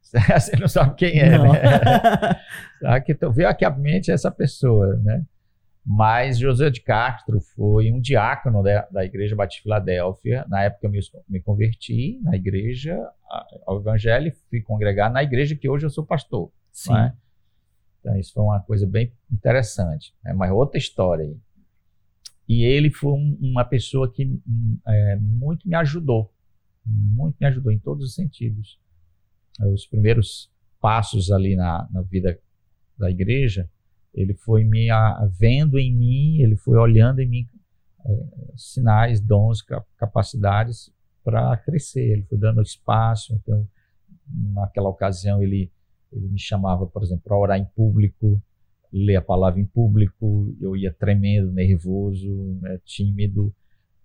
Você 0.02 0.56
não 0.56 0.66
sabe 0.66 0.94
quem 0.96 1.20
é, 1.20 1.38
não. 1.38 1.52
né? 1.52 1.60
sabe 2.80 3.04
que 3.04 3.12
então, 3.12 3.32
veio 3.32 3.48
aqui 3.48 3.64
à 3.64 3.70
mente 3.70 4.10
essa 4.10 4.30
pessoa, 4.30 4.96
né? 4.96 5.24
Mas 5.84 6.38
Josué 6.38 6.70
de 6.70 6.80
Castro 6.82 7.40
foi 7.40 7.90
um 7.90 8.00
diácono 8.00 8.62
da, 8.62 8.86
da 8.90 9.04
Igreja 9.04 9.34
Batista 9.34 9.62
Filadélfia. 9.62 10.44
Na 10.48 10.62
época 10.62 10.86
eu 10.86 10.90
me, 10.90 11.00
me 11.28 11.40
converti 11.40 12.20
na 12.22 12.36
igreja, 12.36 12.98
ao 13.66 13.78
Evangelho, 13.80 14.28
e 14.28 14.30
fui 14.48 14.60
congregar 14.60 15.10
na 15.10 15.22
igreja 15.22 15.56
que 15.56 15.68
hoje 15.68 15.86
eu 15.86 15.90
sou 15.90 16.04
pastor. 16.04 16.50
Sim. 16.70 16.92
Né? 16.92 17.16
Então 18.00 18.16
isso 18.18 18.32
foi 18.32 18.42
uma 18.42 18.60
coisa 18.60 18.86
bem 18.86 19.12
interessante. 19.32 20.14
É 20.24 20.32
Mas 20.32 20.50
outra 20.50 20.78
história 20.78 21.24
aí. 21.24 21.36
E 22.48 22.64
ele 22.64 22.90
foi 22.90 23.12
um, 23.12 23.38
uma 23.40 23.64
pessoa 23.64 24.12
que 24.12 24.24
hum, 24.26 24.78
é, 24.86 25.16
muito 25.16 25.68
me 25.68 25.76
ajudou, 25.76 26.32
muito 26.84 27.36
me 27.40 27.46
ajudou 27.46 27.70
em 27.72 27.78
todos 27.78 28.04
os 28.04 28.14
sentidos. 28.14 28.78
Os 29.72 29.86
primeiros 29.86 30.50
passos 30.80 31.30
ali 31.30 31.54
na, 31.54 31.88
na 31.92 32.02
vida 32.02 32.38
da 32.98 33.10
igreja, 33.10 33.70
ele 34.14 34.34
foi 34.34 34.64
me 34.64 34.88
vendo 35.38 35.78
em 35.78 35.94
mim, 35.94 36.38
ele 36.40 36.56
foi 36.56 36.78
olhando 36.78 37.20
em 37.20 37.28
mim 37.28 37.46
é, 38.04 38.26
sinais, 38.56 39.20
dons, 39.20 39.62
capacidades 39.96 40.92
para 41.22 41.56
crescer. 41.58 42.12
Ele 42.12 42.22
foi 42.22 42.38
dando 42.38 42.62
espaço. 42.62 43.34
Então, 43.34 43.66
naquela 44.54 44.88
ocasião, 44.88 45.42
ele, 45.42 45.70
ele 46.12 46.28
me 46.28 46.38
chamava, 46.38 46.86
por 46.86 47.02
exemplo, 47.02 47.22
para 47.24 47.38
orar 47.38 47.58
em 47.58 47.64
público 47.64 48.42
ler 48.92 49.16
a 49.16 49.22
palavra 49.22 49.60
em 49.60 49.66
público, 49.66 50.54
eu 50.60 50.76
ia 50.76 50.92
tremendo, 50.92 51.52
nervoso, 51.52 52.58
né, 52.60 52.78
tímido, 52.84 53.54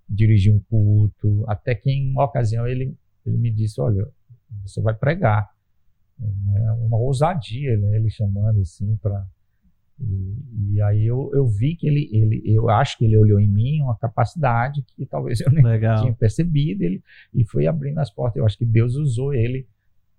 dirigir 0.08 0.54
um 0.54 0.60
culto, 0.60 1.44
até 1.48 1.74
que 1.74 1.90
em 1.90 2.12
uma 2.12 2.26
ocasião 2.26 2.68
ele, 2.68 2.96
ele 3.26 3.38
me 3.38 3.52
disse, 3.52 3.82
olha, 3.82 4.08
você 4.64 4.82
vai 4.82 4.94
pregar. 4.94 5.50
É 6.20 6.72
uma 6.74 6.98
ousadia, 6.98 7.78
né, 7.78 7.96
ele 7.96 8.10
chamando 8.10 8.62
assim 8.62 8.96
para... 8.98 9.28
E, 10.00 10.74
e, 10.74 10.82
aí 10.82 11.06
eu, 11.06 11.32
eu 11.34 11.48
vi 11.48 11.76
que 11.76 11.88
ele, 11.88 12.10
ele, 12.12 12.42
eu 12.46 12.70
acho 12.70 12.98
que 12.98 13.06
ele 13.06 13.18
olhou 13.18 13.40
em 13.40 13.50
mim 13.50 13.82
uma 13.82 13.98
capacidade 13.98 14.84
que 14.96 15.06
talvez 15.06 15.40
eu 15.40 15.52
nem 15.52 15.64
Legal. 15.64 16.02
tinha 16.02 16.14
percebido, 16.14 16.84
ele, 16.84 17.02
e 17.34 17.46
foi 17.46 17.66
abrindo 17.66 18.00
as 18.00 18.12
portas. 18.12 18.38
Eu 18.38 18.46
acho 18.46 18.58
que 18.58 18.66
Deus 18.66 18.96
usou 18.96 19.34
ele 19.34 19.68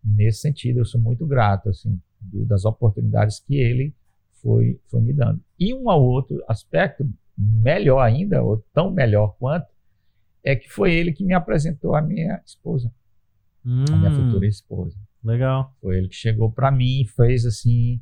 nesse 0.02 0.40
sentido. 0.40 0.78
Eu 0.78 0.84
sou 0.84 1.00
muito 1.00 1.26
grato, 1.26 1.68
assim, 1.68 2.00
do, 2.20 2.46
das 2.46 2.64
oportunidades 2.64 3.38
que 3.40 3.56
ele 3.56 3.94
foi, 4.40 4.80
foi 4.86 5.00
me 5.00 5.12
dando. 5.12 5.40
E 5.58 5.74
um 5.74 5.88
outro 5.88 6.42
aspecto, 6.48 7.08
melhor 7.36 8.00
ainda, 8.00 8.42
ou 8.42 8.64
tão 8.72 8.90
melhor 8.90 9.36
quanto, 9.38 9.66
é 10.42 10.54
que 10.54 10.70
foi 10.70 10.94
ele 10.94 11.12
que 11.12 11.24
me 11.24 11.34
apresentou 11.34 11.94
a 11.94 12.00
minha 12.00 12.40
esposa, 12.46 12.90
hum, 13.64 13.84
a 13.90 13.96
minha 13.96 14.10
hum. 14.10 14.26
futura 14.26 14.46
esposa. 14.46 14.96
Legal. 15.22 15.74
Foi 15.80 15.98
ele 15.98 16.08
que 16.08 16.14
chegou 16.14 16.50
para 16.50 16.70
mim 16.70 17.02
e 17.02 17.06
fez 17.06 17.44
assim, 17.44 18.00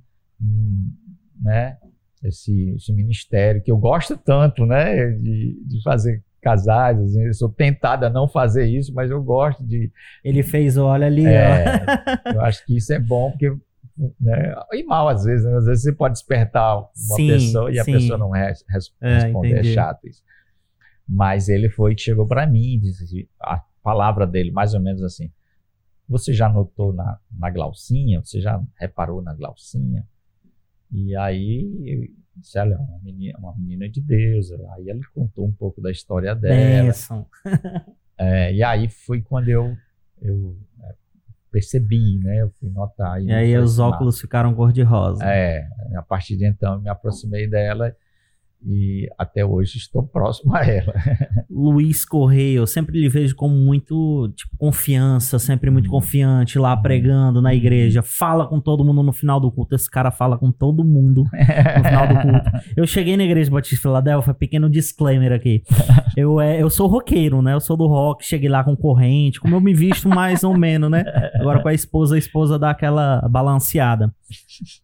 né, 1.41 1.77
esse, 2.23 2.71
esse, 2.71 2.93
ministério 2.93 3.63
que 3.63 3.71
eu 3.71 3.77
gosto 3.77 4.17
tanto, 4.17 4.65
né, 4.65 5.11
de, 5.13 5.63
de 5.67 5.83
fazer 5.83 6.23
casais, 6.41 6.99
assim, 7.01 7.23
eu 7.23 7.35
sou 7.35 7.49
tentado 7.49 8.05
a 8.05 8.11
não 8.11 8.29
fazer 8.29 8.67
isso, 8.67 8.93
mas 8.93 9.11
eu 9.11 9.23
gosto 9.23 9.65
de. 9.65 9.91
Ele 10.23 10.43
fez, 10.43 10.77
olha 10.77 11.07
ali, 11.07 11.27
é, 11.27 11.65
eu 12.35 12.41
acho 12.43 12.65
que 12.67 12.77
isso 12.77 12.93
é 12.93 12.99
bom 12.99 13.31
porque 13.31 13.51
né? 14.21 14.55
E 14.73 14.83
mal 14.83 15.09
às 15.09 15.25
vezes, 15.25 15.45
né? 15.45 15.57
às 15.57 15.67
vezes 15.67 15.85
você 15.85 15.93
pode 15.93 16.15
despertar 16.15 16.79
uma 16.79 17.17
sim, 17.17 17.29
pessoa 17.29 17.73
e 17.73 17.79
a 17.79 17.85
pessoa 17.85 18.19
não 18.19 18.31
res, 18.31 18.65
res, 18.69 18.93
é, 19.01 19.19
responder, 19.21 19.59
é 19.59 19.65
chato 19.65 20.07
isso. 20.07 20.23
Mas 21.09 21.49
ele 21.49 21.69
foi 21.69 21.95
que 21.95 22.03
chegou 22.03 22.27
para 22.27 22.47
mim 22.47 22.75
e 22.75 22.79
disse 22.79 23.05
assim, 23.05 23.29
a 23.41 23.63
palavra 23.83 24.27
dele, 24.27 24.51
mais 24.51 24.75
ou 24.75 24.81
menos 24.81 25.03
assim: 25.03 25.31
Você 26.09 26.33
já 26.33 26.49
notou 26.49 26.93
na, 26.93 27.19
na 27.39 27.51
Glaucinha? 27.51 28.21
Você 28.25 28.41
já 28.41 28.61
reparou 28.81 29.23
na 29.23 29.35
Glaucinha? 29.35 30.07
E 30.91 31.17
aí 31.17 32.11
disse: 32.37 32.59
Ela 32.59 32.75
é 32.75 32.77
uma 32.77 32.99
menina, 33.03 33.39
uma 33.39 33.55
menina 33.57 33.89
de 33.89 34.01
Deus. 34.01 34.51
Aí 34.53 34.89
ele 34.89 35.01
contou 35.15 35.47
um 35.47 35.53
pouco 35.53 35.81
da 35.81 35.91
história 35.91 36.35
dela. 36.35 36.93
é, 38.19 38.53
e 38.53 38.63
aí 38.63 38.89
foi 38.89 39.23
quando 39.23 39.49
eu, 39.49 39.77
eu 40.21 40.57
é, 40.83 40.95
percebi, 41.51 42.19
né? 42.19 42.43
Eu 42.43 42.51
fui 42.61 42.71
notar. 42.71 43.21
E, 43.23 43.27
e 43.27 43.33
aí 43.33 43.57
os 43.57 43.79
óculos 43.79 44.21
ficaram 44.21 44.55
cor-de-rosa. 44.55 45.25
É, 45.25 45.67
a 45.97 46.03
partir 46.03 46.37
de 46.37 46.47
então 46.47 46.75
eu 46.75 46.81
me 46.81 46.89
aproximei 46.89 47.49
dela 47.49 47.95
e 48.67 49.09
até 49.19 49.45
hoje 49.45 49.79
estou 49.79 50.03
próximo 50.03 50.55
a 50.55 50.65
ela. 50.65 50.93
Luiz 51.51 52.05
Correia, 52.05 52.57
eu 52.57 52.67
sempre 52.67 53.01
lhe 53.01 53.09
vejo 53.09 53.37
como 53.37 53.55
muito, 53.55 54.33
tipo, 54.35 54.57
confiança, 54.57 55.39
sempre 55.39 55.71
muito 55.71 55.87
Uhum. 55.87 55.93
confiante 55.93 56.59
lá 56.59 56.77
pregando 56.77 57.41
na 57.43 57.55
igreja, 57.55 58.03
fala 58.03 58.47
com 58.49 58.61
todo 58.61 58.85
mundo 58.85 59.03
no 59.03 59.13
final 59.13 59.39
do 59.39 59.51
culto. 59.53 59.75
Esse 59.75 59.91
cara 59.91 60.11
fala 60.11 60.39
com 60.39 60.51
todo 60.51 60.83
mundo 60.85 61.25
no 61.33 61.85
final 61.85 62.09
do 62.09 62.15
culto. 62.15 62.51
Eu 62.77 62.87
cheguei 62.87 63.17
na 63.17 63.25
igreja 63.25 63.51
Batista 63.51 63.77
de 63.77 63.83
Filadélfia, 63.83 64.35
pequeno 64.35 64.69
disclaimer 64.71 65.33
aqui. 65.33 65.63
Eu, 66.17 66.41
é, 66.41 66.63
eu 66.63 66.71
sou 66.71 66.87
roqueiro, 66.87 67.43
né? 67.43 67.55
Eu 67.55 67.61
sou 67.61 67.77
do 67.77 67.89
rock, 67.89 68.25
cheguei 68.25 68.49
lá 68.49 68.63
com 68.63 68.77
corrente, 68.77 69.41
como 69.41 69.57
eu 69.57 69.61
me 69.61 69.75
visto 69.75 70.09
mais 70.09 70.45
ou 70.45 70.57
menos, 70.57 70.89
né? 70.89 71.03
Agora 71.41 71.61
com 71.61 71.67
a 71.69 71.75
esposa, 71.75 72.15
a 72.15 72.19
esposa 72.19 72.57
dá 72.57 72.71
aquela 72.71 73.21
balanceada. 73.29 74.15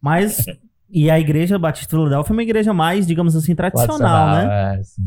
Mas, 0.01 0.45
e 0.91 1.09
a 1.09 1.19
igreja 1.19 1.57
Batista 1.57 1.87
de 1.87 1.91
Filadélfia 1.91 2.31
é 2.31 2.35
uma 2.35 2.43
igreja 2.43 2.73
mais, 2.73 3.07
digamos 3.07 3.35
assim, 3.35 3.55
tradicional, 3.55 4.27
né? 4.35 4.77
É, 4.79 4.83
sim. 4.83 5.01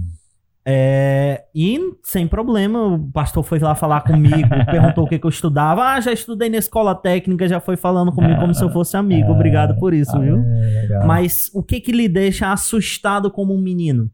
É, 0.67 1.45
e 1.55 1.79
sem 2.03 2.27
problema, 2.27 2.87
o 2.87 3.13
pastor 3.13 3.45
foi 3.45 3.59
lá 3.59 3.75
falar 3.75 4.01
comigo, 4.01 4.49
perguntou 4.71 5.05
o 5.05 5.09
que, 5.09 5.19
que 5.19 5.27
eu 5.27 5.31
estudava. 5.31 5.83
Ah, 5.83 6.01
já 6.01 6.11
estudei 6.11 6.49
na 6.49 6.57
escola 6.57 6.95
técnica, 6.95 7.47
já 7.47 7.61
foi 7.61 7.77
falando 7.77 8.11
comigo 8.13 8.41
como 8.41 8.55
se 8.55 8.65
eu 8.65 8.71
fosse 8.71 8.97
amigo. 8.97 9.31
Obrigado 9.31 9.79
por 9.79 9.93
isso, 9.93 10.17
Ah, 10.17 10.21
viu? 10.21 10.39
é, 10.39 10.81
legal. 10.83 11.07
Mas 11.07 11.51
o 11.53 11.63
que 11.63 11.81
que 11.81 11.93
lhe 11.93 12.09
deixa 12.09 12.51
assustado 12.51 13.31
como 13.31 13.55
um 13.55 13.61
menino? 13.61 14.11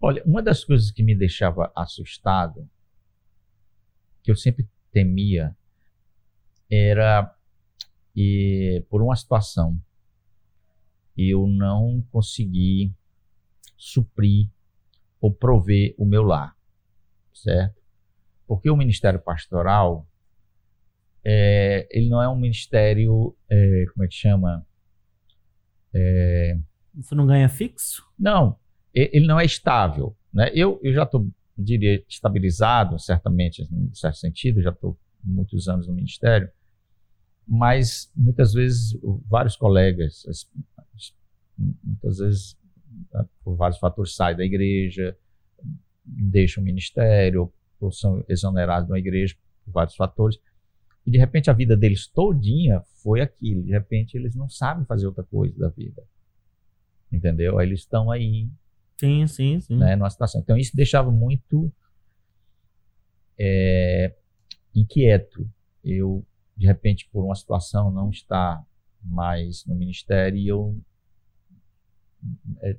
Olha, 0.00 0.22
uma 0.24 0.42
das 0.42 0.64
coisas 0.64 0.90
que 0.90 1.02
me 1.02 1.14
deixava 1.14 1.70
assustado, 1.76 2.66
que 4.22 4.30
eu 4.30 4.36
sempre 4.36 4.66
temia, 4.90 5.54
era 6.70 7.30
e, 8.16 8.82
por 8.88 9.02
uma 9.02 9.16
situação 9.16 9.78
eu 11.16 11.46
não 11.46 12.02
conseguir 12.10 12.92
suprir 13.76 14.48
ou 15.20 15.32
prover 15.32 15.94
o 15.98 16.04
meu 16.04 16.22
lar, 16.22 16.56
certo? 17.32 17.80
Porque 18.46 18.68
o 18.70 18.76
ministério 18.76 19.20
pastoral, 19.20 20.06
é, 21.24 21.88
ele 21.90 22.08
não 22.08 22.20
é 22.22 22.28
um 22.28 22.36
ministério, 22.36 23.34
é, 23.48 23.84
como 23.92 24.04
é 24.04 24.08
que 24.08 24.14
chama? 24.14 24.66
Você 26.94 27.14
não 27.14 27.26
ganha 27.26 27.48
fixo? 27.48 28.04
Não, 28.18 28.58
ele 28.92 29.26
não 29.26 29.38
é 29.40 29.44
estável. 29.44 30.16
Né? 30.32 30.50
Eu, 30.54 30.80
eu 30.82 30.92
já 30.92 31.04
estou, 31.04 31.26
diria, 31.56 32.04
estabilizado, 32.08 32.98
certamente, 32.98 33.62
em 33.62 33.94
certo 33.94 34.16
sentido, 34.18 34.60
já 34.62 34.70
estou 34.70 34.98
muitos 35.22 35.68
anos 35.68 35.86
no 35.86 35.94
ministério, 35.94 36.50
mas 37.46 38.10
muitas 38.14 38.52
vezes 38.52 38.98
vários 39.28 39.56
colegas, 39.56 40.24
as- 40.28 40.50
as- 40.76 40.83
muitas 41.56 42.18
vezes 42.18 42.56
ah, 43.12 43.24
por 43.42 43.56
vários 43.56 43.78
fatores 43.78 44.14
saem 44.14 44.36
da 44.36 44.44
igreja, 44.44 45.16
deixam 46.04 46.62
o 46.62 46.66
ministério, 46.66 47.52
ou 47.80 47.90
são 47.90 48.24
exonerados 48.28 48.88
da 48.88 48.98
igreja 48.98 49.36
por 49.64 49.72
vários 49.72 49.96
fatores, 49.96 50.38
e 51.06 51.10
de 51.10 51.18
repente 51.18 51.50
a 51.50 51.52
vida 51.52 51.76
deles 51.76 52.06
todinha 52.06 52.80
foi 53.02 53.20
aquilo, 53.20 53.62
de 53.62 53.70
repente 53.70 54.16
eles 54.16 54.34
não 54.34 54.48
sabem 54.48 54.84
fazer 54.86 55.06
outra 55.06 55.24
coisa 55.24 55.56
da 55.58 55.68
vida. 55.68 56.02
Entendeu? 57.12 57.58
Aí 57.58 57.68
eles 57.68 57.80
estão 57.80 58.10
aí 58.10 58.48
Sim, 58.98 59.26
sim, 59.26 59.60
sim. 59.60 59.76
né, 59.76 59.96
numa 59.96 60.10
situação. 60.10 60.40
Então 60.40 60.56
isso 60.56 60.74
deixava 60.74 61.10
muito 61.10 61.70
é, 63.38 64.14
inquieto. 64.74 65.48
Eu, 65.82 66.24
de 66.56 66.66
repente, 66.66 67.08
por 67.12 67.24
uma 67.24 67.34
situação, 67.34 67.90
não 67.90 68.10
estar 68.10 68.64
mais 69.02 69.64
no 69.66 69.74
ministério 69.74 70.38
e 70.38 70.48
eu 70.48 70.80
é, 72.62 72.76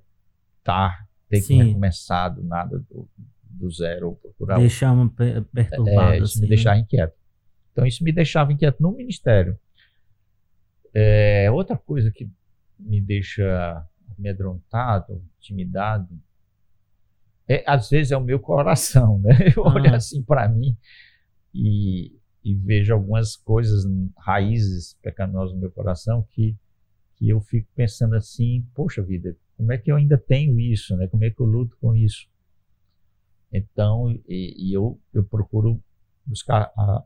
tá, 0.64 1.06
ter 1.30 1.38
que 1.38 1.48
Sim. 1.48 1.64
recomeçar 1.64 2.34
do 2.34 2.44
nada, 2.44 2.80
do, 2.90 3.08
do 3.44 3.72
zero, 3.72 4.10
ou 4.10 4.16
procurar 4.16 4.58
Deixamos 4.60 5.14
pe- 5.14 5.42
perturbado. 5.54 6.14
é, 6.14 6.18
isso 6.18 6.24
assim. 6.26 6.42
me 6.42 6.48
deixava 6.48 6.78
inquieto. 6.80 7.14
Então, 7.72 7.86
isso 7.86 8.04
me 8.04 8.12
deixava 8.12 8.54
inquieto 8.54 8.82
no 8.82 8.92
ministério. 8.92 9.60
É, 10.94 11.50
outra 11.52 11.78
coisa 11.78 12.10
que 12.12 12.30
me 12.80 13.02
deixa 13.02 13.86
amedrontado, 14.18 15.22
intimidado, 15.40 16.08
é, 17.48 17.64
às 17.68 17.90
vezes 17.90 18.12
é 18.12 18.18
o 18.18 18.22
meu 18.24 18.40
coração, 18.40 19.20
né? 19.20 19.30
Eu 19.56 19.64
olho 19.64 19.92
Ah. 19.94 19.98
assim 19.98 20.24
para 20.24 20.48
mim 20.48 20.76
e, 21.54 22.18
e 22.44 22.56
vejo 22.56 22.94
algumas 22.94 23.36
coisas, 23.36 23.84
raízes 24.18 24.98
pecaminosas 25.02 25.54
no 25.54 25.60
meu 25.62 25.72
coração 25.72 26.26
que, 26.32 26.56
que 27.26 27.30
eu 27.32 27.42
fico 27.42 27.68
pensando 27.76 28.16
assim, 28.16 28.64
poxa 28.76 29.02
vida, 29.02 29.36
como 29.58 29.72
é 29.72 29.78
que 29.80 29.92
eu 29.92 29.96
ainda 29.96 30.16
tenho 30.18 30.60
isso, 30.60 30.96
né? 30.96 31.08
Como 31.08 31.24
é 31.24 31.32
que 31.32 31.40
eu 31.42 31.46
luto 31.46 31.76
com 31.82 31.96
isso? 31.96 32.28
Então, 33.52 34.12
e, 34.28 34.54
e 34.70 34.74
eu, 34.74 35.00
eu 35.14 35.24
procuro 35.24 35.82
buscar 36.26 36.72
a- 36.78 37.04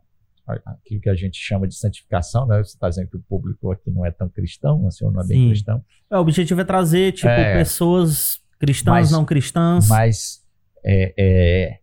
a- 0.47 0.71
aquilo 0.71 0.99
que 1.01 1.09
a 1.09 1.15
gente 1.15 1.37
chama 1.37 1.67
de 1.67 1.75
santificação, 1.75 2.45
né? 2.47 2.57
Você 2.57 2.71
está 2.75 2.89
dizendo 2.89 3.09
que 3.09 3.17
o 3.17 3.21
público 3.21 3.71
aqui 3.71 3.89
não 3.91 4.05
é 4.05 4.11
tão 4.11 4.27
cristão, 4.29 4.85
o 4.85 4.91
senhor 4.91 5.11
não 5.11 5.21
é 5.21 5.27
bem 5.27 5.37
Sim. 5.43 5.47
cristão, 5.49 5.85
É, 6.11 6.17
o 6.17 6.21
objetivo 6.21 6.59
é 6.61 6.65
trazer, 6.65 7.13
tipo, 7.13 7.27
É. 7.29 7.53
pessoas 7.57 8.41
cristãs, 8.59 8.93
Mas- 8.93 9.11
não 9.11 9.23
cristãs. 9.25 9.87
mas 9.87 10.45
é, 10.83 11.13
é, 11.17 11.79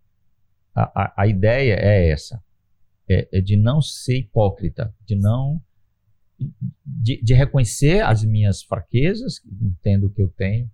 a, 0.75 1.03
a- 1.03 1.13
a 1.23 1.27
ideia 1.27 1.73
é 1.75 2.09
essa, 2.09 2.43
é, 3.09 3.27
é 3.31 3.41
de 3.41 3.55
não 3.57 3.81
ser 3.81 4.17
hipócrita, 4.19 4.93
de 5.05 5.15
não 5.15 5.61
de, 6.85 7.21
de 7.21 7.33
reconhecer 7.33 8.01
as 8.01 8.23
minhas 8.23 8.61
fraquezas, 8.61 9.41
entendo 9.61 10.07
o 10.07 10.09
que 10.09 10.21
eu 10.21 10.29
tenho, 10.29 10.69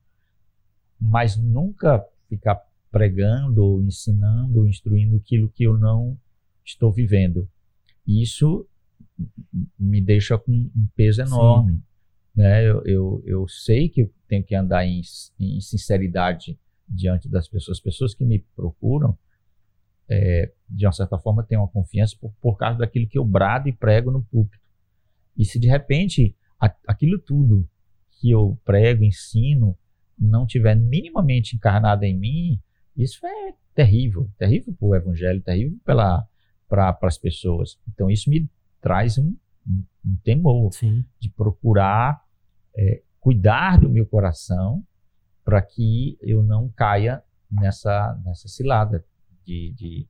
mas 1.00 1.38
nunca 1.38 2.04
ficar 2.28 2.62
pregando, 2.92 3.64
ou 3.64 3.82
ensinando, 3.82 4.60
ou 4.60 4.68
instruindo 4.68 5.18
aquilo 5.18 5.50
que 5.50 5.64
eu 5.64 5.78
não 5.78 6.18
estou 6.64 6.92
vivendo. 6.92 7.50
Isso 8.06 8.68
me 9.80 10.02
deixa 10.02 10.38
com 10.38 10.52
um 10.52 10.88
peso 10.96 11.22
enorme. 11.22 11.82
Né? 12.36 12.68
Eu, 12.68 12.84
eu, 12.86 13.24
eu 13.26 13.48
sei 13.48 13.90
que 13.90 14.02
eu 14.02 14.14
tenho 14.28 14.44
que 14.44 14.56
andar 14.56 14.86
em, 14.86 15.02
em 15.40 15.62
sinceridade 15.62 16.58
diante 16.88 17.30
das 17.30 17.48
pessoas. 17.48 17.78
As 17.78 17.84
pessoas 17.84 18.14
que 18.14 18.26
me 18.26 18.40
procuram, 18.56 19.18
é, 20.10 20.52
de 20.70 20.86
uma 20.86 20.92
certa 20.92 21.18
forma, 21.18 21.44
têm 21.44 21.58
uma 21.58 21.68
confiança 21.68 22.16
por, 22.20 22.32
por 22.42 22.58
causa 22.58 22.80
daquilo 22.80 23.08
que 23.08 23.18
eu 23.18 23.26
brado 23.26 23.70
e 23.70 23.74
prego 23.74 24.12
no 24.12 24.24
púlpito. 24.24 24.63
E 25.38 25.46
se 25.46 25.60
de 25.60 25.68
repente 25.68 26.36
aquilo 26.88 27.20
tudo 27.20 27.68
que 28.12 28.32
eu 28.32 28.58
prego, 28.64 29.04
ensino, 29.04 29.78
não 30.18 30.46
tiver 30.46 30.76
minimamente 30.76 31.56
encarnado 31.56 32.06
em 32.06 32.18
mim, 32.18 32.62
isso 32.96 33.26
é 33.26 33.54
terrível, 33.74 34.30
terrível 34.38 34.74
para 34.74 34.88
o 34.88 34.96
evangelho, 34.96 35.42
terrível 35.42 35.78
para 35.84 36.28
as 37.02 37.18
pessoas. 37.18 37.80
Então 37.90 38.10
isso 38.10 38.30
me 38.30 38.50
traz 38.80 39.18
um, 39.18 39.36
um, 39.68 39.84
um 40.06 40.16
temor 40.24 40.72
Sim. 40.74 41.04
de 41.20 41.30
procurar 41.30 42.24
é, 42.76 43.02
cuidar 43.20 43.80
do 43.80 43.90
meu 43.90 44.06
coração 44.06 44.86
para 45.44 45.62
que 45.62 46.18
eu 46.22 46.44
não 46.44 46.70
caia 46.70 47.24
nessa, 47.50 48.20
nessa 48.26 48.48
cilada 48.48 49.06
de, 49.46 49.74
de, 49.76 50.08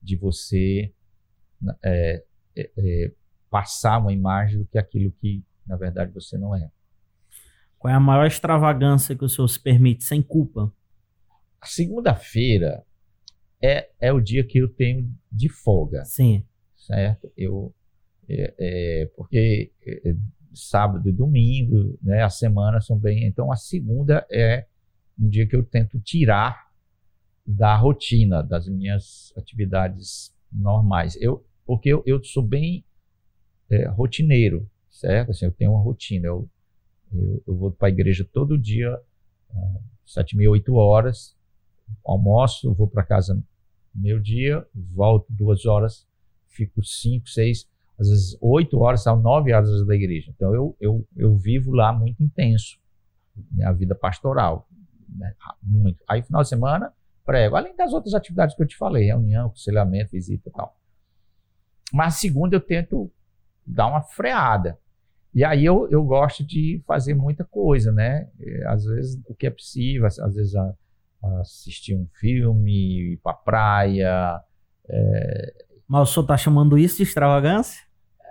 de 0.00 0.16
você 0.16 0.92
é, 1.84 2.24
é, 2.56 2.70
é, 2.76 3.12
passar 3.52 3.98
uma 3.98 4.14
imagem 4.14 4.58
do 4.58 4.64
que 4.64 4.78
aquilo 4.78 5.12
que 5.12 5.44
na 5.66 5.76
verdade 5.76 6.10
você 6.10 6.38
não 6.38 6.56
é. 6.56 6.70
Qual 7.78 7.92
é 7.92 7.94
a 7.94 8.00
maior 8.00 8.26
extravagância 8.26 9.14
que 9.14 9.24
o 9.24 9.28
senhor 9.28 9.46
se 9.46 9.60
permite 9.60 10.04
sem 10.04 10.22
culpa? 10.22 10.72
A 11.60 11.66
segunda-feira 11.66 12.82
é, 13.62 13.90
é 14.00 14.10
o 14.10 14.20
dia 14.20 14.42
que 14.42 14.58
eu 14.58 14.72
tenho 14.72 15.12
de 15.30 15.50
folga. 15.50 16.02
Sim. 16.06 16.42
certo? 16.74 17.30
Eu 17.36 17.74
é, 18.26 18.54
é, 18.58 19.06
porque 19.14 19.70
é, 19.86 20.14
sábado 20.54 21.06
e 21.08 21.12
domingo, 21.12 21.98
né, 22.02 22.22
a 22.22 22.30
semana 22.30 22.80
são 22.80 22.98
bem, 22.98 23.26
então 23.26 23.52
a 23.52 23.56
segunda 23.56 24.26
é 24.30 24.66
um 25.18 25.28
dia 25.28 25.46
que 25.46 25.54
eu 25.54 25.62
tento 25.62 26.00
tirar 26.00 26.70
da 27.44 27.76
rotina 27.76 28.42
das 28.42 28.66
minhas 28.66 29.34
atividades 29.36 30.34
normais. 30.50 31.16
Eu 31.20 31.44
porque 31.66 31.88
eu, 31.88 32.02
eu 32.06 32.22
sou 32.24 32.42
bem 32.42 32.84
é, 33.72 33.88
rotineiro, 33.88 34.68
certo? 34.90 35.30
Assim, 35.30 35.46
eu 35.46 35.52
tenho 35.52 35.72
uma 35.72 35.82
rotina. 35.82 36.26
Eu, 36.26 36.48
eu, 37.12 37.42
eu 37.46 37.56
vou 37.56 37.70
para 37.70 37.88
a 37.88 37.90
igreja 37.90 38.26
todo 38.30 38.58
dia, 38.58 38.98
ah, 39.50 39.78
sete 40.06 40.36
mil, 40.36 40.50
oito 40.52 40.74
horas, 40.74 41.36
almoço, 42.04 42.72
vou 42.74 42.86
para 42.86 43.02
casa 43.02 43.42
meio 43.94 44.20
dia, 44.20 44.66
volto 44.74 45.26
duas 45.30 45.66
horas, 45.66 46.06
fico 46.48 46.82
cinco, 46.84 47.28
seis, 47.28 47.68
às 47.98 48.08
vezes 48.08 48.36
oito 48.40 48.78
horas, 48.78 49.02
são 49.02 49.20
nove 49.20 49.52
horas 49.52 49.86
da 49.86 49.94
igreja. 49.94 50.30
Então 50.34 50.54
eu, 50.54 50.76
eu, 50.80 51.06
eu 51.16 51.36
vivo 51.36 51.72
lá 51.72 51.92
muito 51.92 52.22
intenso, 52.22 52.78
minha 53.50 53.72
vida 53.72 53.94
pastoral, 53.94 54.68
né? 55.08 55.34
muito. 55.62 56.02
Aí 56.08 56.22
final 56.22 56.42
de 56.42 56.48
semana 56.48 56.92
prego, 57.24 57.54
além 57.56 57.76
das 57.76 57.92
outras 57.92 58.14
atividades 58.14 58.56
que 58.56 58.62
eu 58.62 58.66
te 58.66 58.76
falei, 58.76 59.06
reunião, 59.06 59.46
aconselhamento, 59.46 60.12
visita 60.12 60.48
e 60.48 60.52
tal. 60.52 60.76
Mas 61.92 62.14
segunda 62.14 62.56
eu 62.56 62.60
tento 62.60 63.10
dar 63.66 63.86
uma 63.86 64.02
freada. 64.02 64.78
E 65.34 65.44
aí 65.44 65.64
eu, 65.64 65.88
eu 65.90 66.04
gosto 66.04 66.44
de 66.44 66.82
fazer 66.86 67.14
muita 67.14 67.44
coisa, 67.44 67.90
né? 67.90 68.28
É, 68.38 68.66
às 68.66 68.84
vezes 68.84 69.20
o 69.26 69.34
que 69.34 69.46
é 69.46 69.50
possível, 69.50 70.06
às 70.06 70.34
vezes 70.34 70.54
a, 70.54 70.74
a 71.24 71.40
assistir 71.40 71.94
um 71.94 72.06
filme, 72.20 73.12
ir 73.12 73.16
pra 73.22 73.32
praia. 73.32 74.40
É... 74.88 75.52
Mas 75.88 76.10
o 76.10 76.12
senhor 76.12 76.26
tá 76.26 76.36
chamando 76.36 76.76
isso 76.76 76.98
de 76.98 77.04
extravagância? 77.04 77.80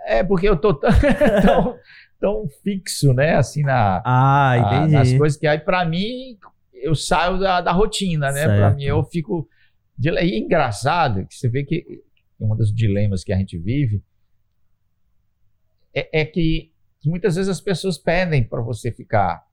É, 0.06 0.22
porque 0.22 0.48
eu 0.48 0.56
tô 0.56 0.74
tão, 0.74 0.90
tão, 1.42 1.76
tão 2.20 2.48
fixo, 2.62 3.12
né? 3.12 3.34
Assim, 3.34 3.62
na, 3.62 4.00
ah, 4.04 4.54
entendi. 4.58 4.94
A, 4.94 4.98
nas 5.00 5.12
coisas 5.14 5.38
que 5.38 5.46
aí, 5.46 5.58
para 5.58 5.84
mim, 5.84 6.38
eu 6.72 6.94
saio 6.94 7.38
da, 7.38 7.60
da 7.60 7.72
rotina, 7.72 8.30
né? 8.30 8.44
Para 8.44 8.74
mim, 8.74 8.84
eu 8.84 9.02
fico. 9.04 9.48
E 10.00 10.08
é 10.08 10.38
engraçado 10.38 11.26
que 11.26 11.34
você 11.34 11.48
vê 11.48 11.64
que 11.64 11.84
um 12.40 12.56
dos 12.56 12.74
dilemas 12.74 13.22
que 13.22 13.32
a 13.32 13.36
gente 13.36 13.56
vive 13.58 14.02
é, 15.94 16.20
é 16.20 16.24
que, 16.24 16.72
que, 17.00 17.08
muitas 17.08 17.36
vezes 17.36 17.48
as 17.48 17.60
pessoas 17.60 17.98
pedem 17.98 18.44
para 18.44 18.60
você 18.60 18.90
ficar, 18.90 19.46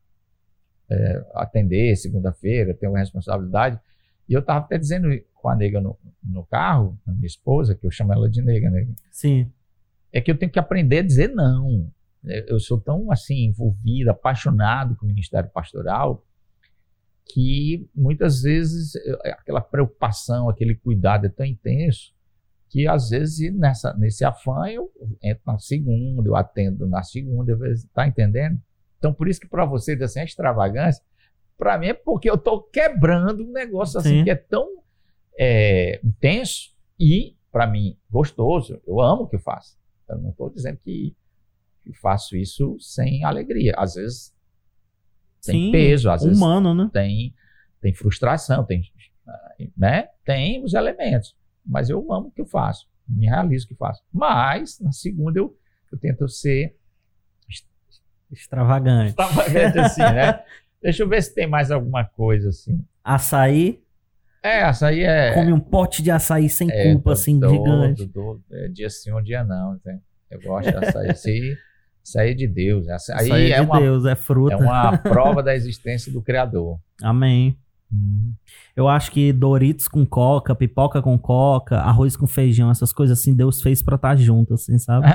é, 0.90 1.26
atender 1.36 1.96
segunda-feira, 1.96 2.74
ter 2.74 2.88
uma 2.88 3.00
responsabilidade. 3.00 3.80
E 4.28 4.34
eu 4.34 4.40
estava 4.40 4.60
até 4.60 4.78
dizendo 4.78 5.08
com 5.34 5.50
a 5.50 5.56
nega 5.56 5.82
no, 5.82 5.98
no 6.24 6.46
carro, 6.46 7.00
a 7.08 7.12
minha 7.12 7.26
esposa, 7.26 7.76
que 7.76 7.86
eu 7.86 7.92
chamo 7.92 8.14
ela 8.14 8.30
de 8.30 8.42
nega, 8.42 8.70
né? 8.70 8.88
Sim. 9.12 9.52
É 10.12 10.20
que 10.22 10.32
eu 10.32 10.38
tenho 10.38 10.52
que 10.52 10.60
aprender 10.60 11.00
a 11.00 11.04
dizer 11.04 11.30
não. 11.30 11.92
Eu 12.24 12.60
sou 12.60 12.80
tão 12.80 13.12
assim 13.12 13.46
envolvido, 13.46 14.12
apaixonado 14.12 14.96
com 14.96 15.06
o 15.06 15.08
ministério 15.08 15.50
pastoral, 15.50 16.26
que 17.26 17.90
muitas 17.96 18.42
vezes 18.42 18.94
aquela 19.24 19.62
preocupação, 19.62 20.50
aquele 20.50 20.76
cuidado 20.76 21.28
é 21.28 21.30
tão 21.30 21.46
intenso 21.46 22.14
que 22.70 22.88
às 22.88 23.10
vezes 23.10 23.54
nessa, 23.56 23.94
nesse 23.96 24.24
afã 24.24 24.68
eu 24.68 24.92
entro 25.22 25.44
na 25.46 25.58
segunda, 25.58 26.28
eu 26.28 26.36
atendo 26.36 26.88
na 26.88 27.04
segunda, 27.04 27.52
está 27.74 28.08
entendendo? 28.08 28.60
Então 28.98 29.14
por 29.14 29.28
isso 29.28 29.40
que 29.40 29.48
para 29.48 29.66
você 29.66 29.94
assim, 30.04 30.20
a 30.20 30.24
extravagância, 30.24 31.04
para 31.58 31.78
mim 31.78 31.88
é 31.88 31.94
porque 31.94 32.30
eu 32.30 32.36
estou 32.36 32.62
quebrando 32.64 33.44
um 33.44 33.52
negócio 33.52 34.00
assim 34.00 34.20
Sim. 34.20 34.24
que 34.24 34.30
é 34.30 34.36
tão 34.36 34.68
é, 35.38 36.00
intenso 36.04 36.74
e 37.00 37.36
para 37.52 37.66
mim 37.66 37.98
gostoso. 38.10 38.82
Eu 38.86 39.02
amo 39.02 39.24
o 39.24 39.28
que 39.28 39.36
eu 39.36 39.42
faço. 39.42 39.78
Eu 40.08 40.18
não 40.20 40.30
estou 40.30 40.50
dizendo 40.50 40.78
que, 40.78 41.16
que 41.84 41.94
faço 41.94 42.36
isso 42.36 42.78
sem 42.80 43.24
alegria. 43.24 43.74
Às 43.78 43.96
vezes 43.96 44.34
tem 45.42 45.66
Sim, 45.66 45.72
peso, 45.72 46.10
às 46.10 46.24
humano, 46.24 46.76
vezes 46.76 46.86
né? 46.86 46.92
tem, 46.94 47.36
tem 47.82 47.94
frustração, 47.94 48.66
tem, 48.66 48.84
né? 49.78 50.10
tem 50.26 50.64
os 50.64 50.74
elementos. 50.74 51.36
Mas 51.70 51.90
eu 51.90 52.12
amo 52.12 52.30
o 52.30 52.32
que 52.32 52.42
eu 52.42 52.48
faço, 52.48 52.88
me 53.08 53.28
realizo 53.28 53.66
o 53.66 53.70
que 53.70 53.76
faço. 53.76 54.02
Mas, 54.12 54.80
na 54.80 54.92
segunda, 54.92 55.40
eu, 55.40 55.56
eu 55.92 56.00
tento 56.00 56.28
ser 56.28 56.76
extravagante. 58.32 59.10
Extravagante 59.10 59.78
assim, 59.80 60.02
né? 60.02 60.44
Deixa 60.82 61.04
eu 61.04 61.10
ver 61.10 61.22
se 61.22 61.34
tem 61.34 61.48
mais 61.48 61.70
alguma 61.70 62.04
coisa 62.04 62.50
assim. 62.50 62.84
Açaí? 63.04 63.84
É, 64.42 64.64
açaí 64.64 65.02
é. 65.02 65.34
Come 65.34 65.52
um 65.52 65.60
pote 65.60 66.02
de 66.02 66.10
açaí 66.10 66.50
sem 66.50 66.72
é, 66.72 66.94
culpa, 66.94 67.12
assim, 67.12 67.40
todo, 67.40 67.52
gigante. 67.52 68.12
É, 68.52 68.68
dia 68.70 68.90
sim, 68.90 69.12
um 69.14 69.22
dia 69.22 69.44
não. 69.44 69.76
Entende? 69.76 70.02
Eu 70.32 70.42
gosto 70.42 70.72
de 70.72 70.78
açaí. 70.78 71.10
Açaí, 71.12 71.58
açaí 72.04 72.32
é 72.32 72.34
de 72.34 72.48
Deus. 72.48 72.88
Açaí, 72.88 73.26
açaí 73.26 73.52
é, 73.52 73.56
é 73.56 73.60
de 73.60 73.66
uma, 73.66 73.80
Deus, 73.80 74.06
é 74.06 74.16
fruta. 74.16 74.54
É 74.54 74.58
uma 74.58 74.98
prova 74.98 75.44
da 75.44 75.54
existência 75.54 76.12
do 76.12 76.22
Criador. 76.22 76.80
Amém. 77.02 77.58
Eu 78.76 78.88
acho 78.88 79.12
que 79.12 79.34
Doritos 79.34 79.88
com 79.88 80.06
coca, 80.06 80.54
pipoca 80.54 81.02
com 81.02 81.18
coca, 81.18 81.78
arroz 81.78 82.16
com 82.16 82.28
feijão, 82.28 82.70
essas 82.70 82.94
coisas 82.94 83.20
assim, 83.20 83.36
Deus 83.36 83.62
fez 83.62 83.82
pra 83.82 83.96
estar 83.96 84.10
tá 84.10 84.16
junto, 84.16 84.54
assim, 84.54 84.78
sabe? 84.78 85.08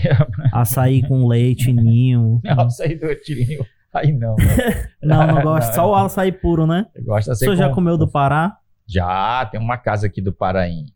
açaí 0.52 1.06
com 1.06 1.26
leite, 1.26 1.72
ninho. 1.72 2.40
Não, 2.44 2.64
açaí 2.64 2.98
do 2.98 3.06
ninho. 3.06 3.66
Aí 3.92 4.10
não. 4.10 4.34
não, 5.02 5.26
não 5.26 5.42
gosto. 5.42 5.68
Não. 5.68 5.74
Só 5.74 5.90
o 5.90 5.94
açaí 5.94 6.32
puro, 6.32 6.66
né? 6.66 6.86
Eu 6.94 7.04
gosto 7.04 7.30
açaí 7.30 7.46
Você 7.46 7.54
com... 7.54 7.56
já 7.56 7.68
comeu 7.68 7.98
do 7.98 8.08
Pará? 8.08 8.56
Já, 8.86 9.44
tem 9.46 9.60
uma 9.60 9.76
casa 9.76 10.06
aqui 10.06 10.22
do 10.22 10.32
Pará 10.32 10.66
em... 10.66 10.86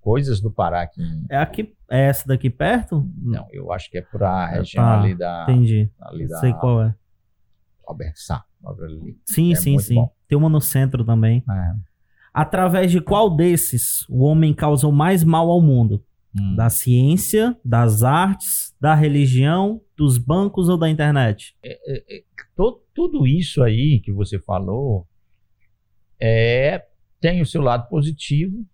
Coisas 0.00 0.40
do 0.40 0.50
Pará 0.50 0.82
aqui. 0.82 1.02
Em... 1.02 1.26
É 1.30 1.36
aqui, 1.36 1.74
é 1.90 2.08
essa 2.08 2.26
daqui 2.26 2.48
perto? 2.48 3.06
Não, 3.16 3.46
eu 3.52 3.70
acho 3.70 3.90
que 3.90 3.98
é 3.98 4.02
por 4.02 4.22
a 4.22 4.46
região 4.46 4.82
ah, 4.82 5.00
ali 5.00 5.14
da... 5.14 5.42
Entendi. 5.42 5.90
Ali 6.00 6.26
da... 6.26 6.38
Sei 6.38 6.54
qual 6.54 6.82
é. 6.82 6.94
Alberto 7.86 8.18
Sá. 8.18 8.44
Sim, 9.24 9.52
é 9.52 9.56
sim, 9.56 9.78
sim. 9.78 9.94
Bom. 9.94 10.10
Tem 10.28 10.38
uma 10.38 10.48
no 10.48 10.60
centro 10.60 11.04
também. 11.04 11.42
É. 11.48 11.74
Através 12.32 12.90
de 12.90 13.00
qual 13.00 13.34
desses 13.34 14.08
o 14.08 14.24
homem 14.24 14.52
causou 14.52 14.90
mais 14.90 15.22
mal 15.22 15.50
ao 15.50 15.60
mundo? 15.60 16.04
Hum. 16.36 16.56
Da 16.56 16.68
ciência, 16.68 17.56
das 17.64 18.02
artes, 18.02 18.74
da 18.80 18.94
religião, 18.94 19.80
dos 19.96 20.18
bancos 20.18 20.68
ou 20.68 20.76
da 20.76 20.90
internet? 20.90 21.56
É, 21.62 21.78
é, 21.86 22.16
é 22.16 22.24
to, 22.56 22.82
tudo 22.92 23.26
isso 23.26 23.62
aí 23.62 24.00
que 24.00 24.12
você 24.12 24.40
falou 24.40 25.06
é, 26.20 26.84
tem 27.20 27.40
o 27.40 27.46
seu 27.46 27.62
lado 27.62 27.88
positivo 27.88 28.66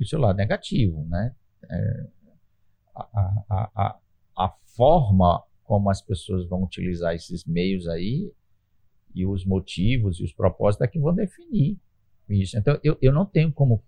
e 0.00 0.04
o 0.04 0.06
seu 0.06 0.18
lado 0.18 0.36
negativo, 0.36 1.04
né? 1.06 1.34
É, 1.70 2.06
a, 2.96 3.44
a, 3.48 3.70
a, 3.74 3.98
a 4.38 4.54
forma 4.76 5.42
como 5.62 5.90
as 5.90 6.00
pessoas 6.00 6.48
vão 6.48 6.62
utilizar 6.62 7.14
esses 7.14 7.44
meios 7.44 7.86
aí 7.88 8.30
e 9.16 9.26
os 9.26 9.46
motivos 9.46 10.20
e 10.20 10.24
os 10.24 10.32
propósitos 10.32 10.86
é 10.86 10.90
que 10.90 11.00
vão 11.00 11.14
definir 11.14 11.78
isso. 12.28 12.58
Então, 12.58 12.78
eu, 12.84 12.98
eu 13.00 13.12
não 13.12 13.24
tenho 13.24 13.50
como 13.50 13.82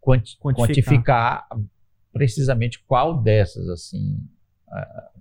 quanti 0.00 0.38
quantificar. 0.38 1.46
quantificar. 1.46 1.48
precisamente 2.10 2.82
qual 2.84 3.20
dessas 3.20 3.68
assim 3.68 4.26
uh, 4.68 5.20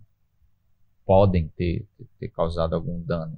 podem 1.06 1.50
ter, 1.50 1.86
ter 2.18 2.30
causado 2.30 2.74
algum 2.74 3.02
dano. 3.02 3.38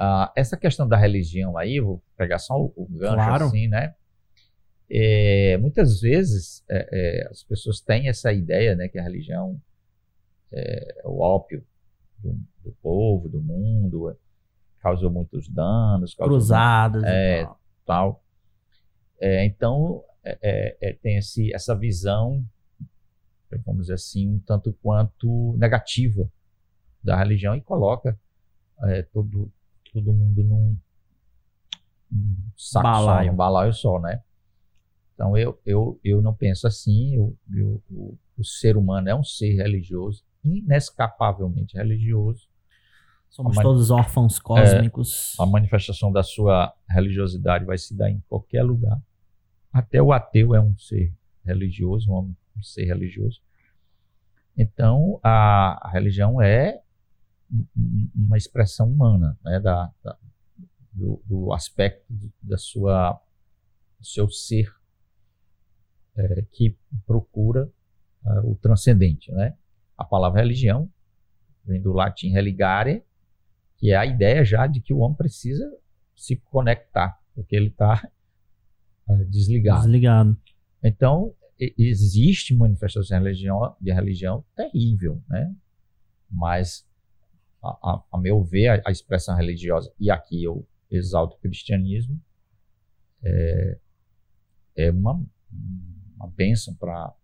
Uh, 0.00 0.32
essa 0.34 0.56
questão 0.56 0.88
da 0.88 0.96
religião 0.96 1.58
aí, 1.58 1.78
vou 1.78 2.02
pegar 2.16 2.38
só 2.38 2.58
o, 2.58 2.72
o 2.74 2.86
gancho 2.86 3.14
claro. 3.16 3.44
assim, 3.46 3.68
né? 3.68 3.94
É, 4.88 5.58
muitas 5.58 6.00
vezes 6.00 6.64
é, 6.70 6.88
é, 6.92 7.28
as 7.28 7.42
pessoas 7.42 7.80
têm 7.80 8.08
essa 8.08 8.32
ideia, 8.32 8.74
né, 8.76 8.88
que 8.88 8.98
a 8.98 9.02
religião 9.02 9.60
é 10.52 11.02
o 11.04 11.20
ópio 11.20 11.66
do, 12.18 12.38
do 12.64 12.72
povo, 12.82 13.28
do 13.28 13.40
mundo, 13.40 14.10
é, 14.10 14.16
causou 14.80 15.10
muitos 15.10 15.48
danos. 15.48 16.14
Cruzadas 16.14 17.02
é, 17.04 17.42
e 17.42 17.44
tal. 17.44 17.58
tal. 17.84 18.22
É, 19.20 19.44
então, 19.44 20.02
é, 20.24 20.38
é, 20.42 20.76
é, 20.80 20.92
tem 20.94 21.16
esse, 21.16 21.54
essa 21.54 21.74
visão, 21.74 22.44
vamos 23.64 23.82
dizer 23.82 23.94
assim, 23.94 24.28
um 24.28 24.38
tanto 24.40 24.72
quanto 24.82 25.54
negativa 25.56 26.30
da 27.02 27.16
religião 27.16 27.54
e 27.54 27.60
coloca 27.60 28.18
é, 28.84 29.02
todo, 29.02 29.50
todo 29.92 30.12
mundo 30.12 30.42
num, 30.42 30.76
num 32.10 32.36
saco 32.56 32.82
balaio. 32.82 33.28
só, 33.28 33.32
um 33.32 33.36
balaio 33.36 33.72
só, 33.72 34.00
né? 34.00 34.22
Então, 35.14 35.36
eu, 35.36 35.58
eu, 35.64 35.98
eu 36.04 36.20
não 36.20 36.34
penso 36.34 36.66
assim, 36.66 37.14
eu, 37.14 37.34
eu, 37.54 37.82
o, 37.90 38.18
o 38.36 38.44
ser 38.44 38.76
humano 38.76 39.08
é 39.08 39.14
um 39.14 39.24
ser 39.24 39.54
religioso, 39.54 40.22
inescapavelmente 40.44 41.76
religioso. 41.76 42.48
Somos 43.28 43.56
todos 43.56 43.90
órfãos 43.90 44.38
cósmicos. 44.38 45.36
É, 45.38 45.42
a 45.42 45.46
manifestação 45.46 46.10
da 46.10 46.22
sua 46.22 46.74
religiosidade 46.88 47.64
vai 47.64 47.76
se 47.76 47.94
dar 47.94 48.10
em 48.10 48.22
qualquer 48.28 48.62
lugar. 48.62 49.00
Até 49.72 50.00
o 50.00 50.12
ateu 50.12 50.54
é 50.54 50.60
um 50.60 50.76
ser 50.78 51.12
religioso, 51.44 52.10
um, 52.10 52.34
um 52.56 52.62
ser 52.62 52.84
religioso. 52.84 53.42
Então, 54.56 55.20
a, 55.22 55.86
a, 55.86 55.90
religião 55.90 56.40
é 56.40 56.80
uma 58.14 58.38
expressão 58.38 58.90
humana, 58.90 59.38
né, 59.44 59.60
da, 59.60 59.92
da 60.02 60.16
do, 60.96 61.22
do, 61.26 61.52
aspecto 61.52 62.06
da 62.40 62.56
sua, 62.56 63.20
do 63.98 64.06
seu 64.06 64.30
ser 64.30 64.74
é, 66.16 66.42
que 66.50 66.74
procura 67.06 67.70
uh, 68.24 68.50
o 68.50 68.56
transcendente, 68.56 69.30
né? 69.30 69.54
A 69.96 70.04
palavra 70.04 70.42
religião 70.42 70.90
vem 71.64 71.80
do 71.80 71.92
latim 71.92 72.30
religare, 72.30 73.02
que 73.76 73.90
é 73.90 73.96
a 73.96 74.06
ideia 74.06 74.44
já 74.44 74.66
de 74.66 74.80
que 74.80 74.92
o 74.94 74.98
homem 74.98 75.16
precisa 75.16 75.64
se 76.14 76.36
conectar, 76.36 77.18
porque 77.34 77.54
ele 77.54 77.68
está 77.68 78.08
uh, 79.08 79.24
desligado. 79.26 79.82
Desligado. 79.82 80.38
Então, 80.82 81.34
existe 81.58 82.54
manifestação 82.54 83.18
de 83.18 83.24
religião, 83.24 83.76
de 83.80 83.92
religião 83.92 84.44
terrível, 84.54 85.22
né? 85.28 85.54
Mas, 86.30 86.86
a, 87.62 87.68
a, 87.68 88.04
a 88.12 88.18
meu 88.18 88.42
ver, 88.42 88.68
a, 88.68 88.82
a, 88.86 88.90
expressão 88.90 89.36
religiosa, 89.36 89.92
e 89.98 90.10
aqui 90.10 90.42
eu 90.42 90.66
exalto 90.90 91.36
o 91.36 91.40
cristianismo, 91.40 92.20
é, 93.22 93.78
é 94.76 94.90
uma, 94.90 95.14
uma 96.16 96.28
bênção 96.28 96.74
para 96.74 97.14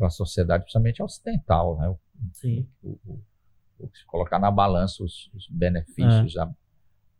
a 0.00 0.10
sociedade, 0.10 0.62
principalmente 0.64 1.02
ocidental, 1.02 1.78
né? 1.78 1.94
Sim. 2.32 2.68
O, 2.82 2.98
o, 3.04 3.22
o, 3.78 3.90
se 3.92 4.04
colocar 4.06 4.38
na 4.38 4.50
balança 4.50 5.02
os, 5.02 5.30
os 5.34 5.48
benefícios, 5.48 6.36
é. 6.36 6.40
a, 6.40 6.50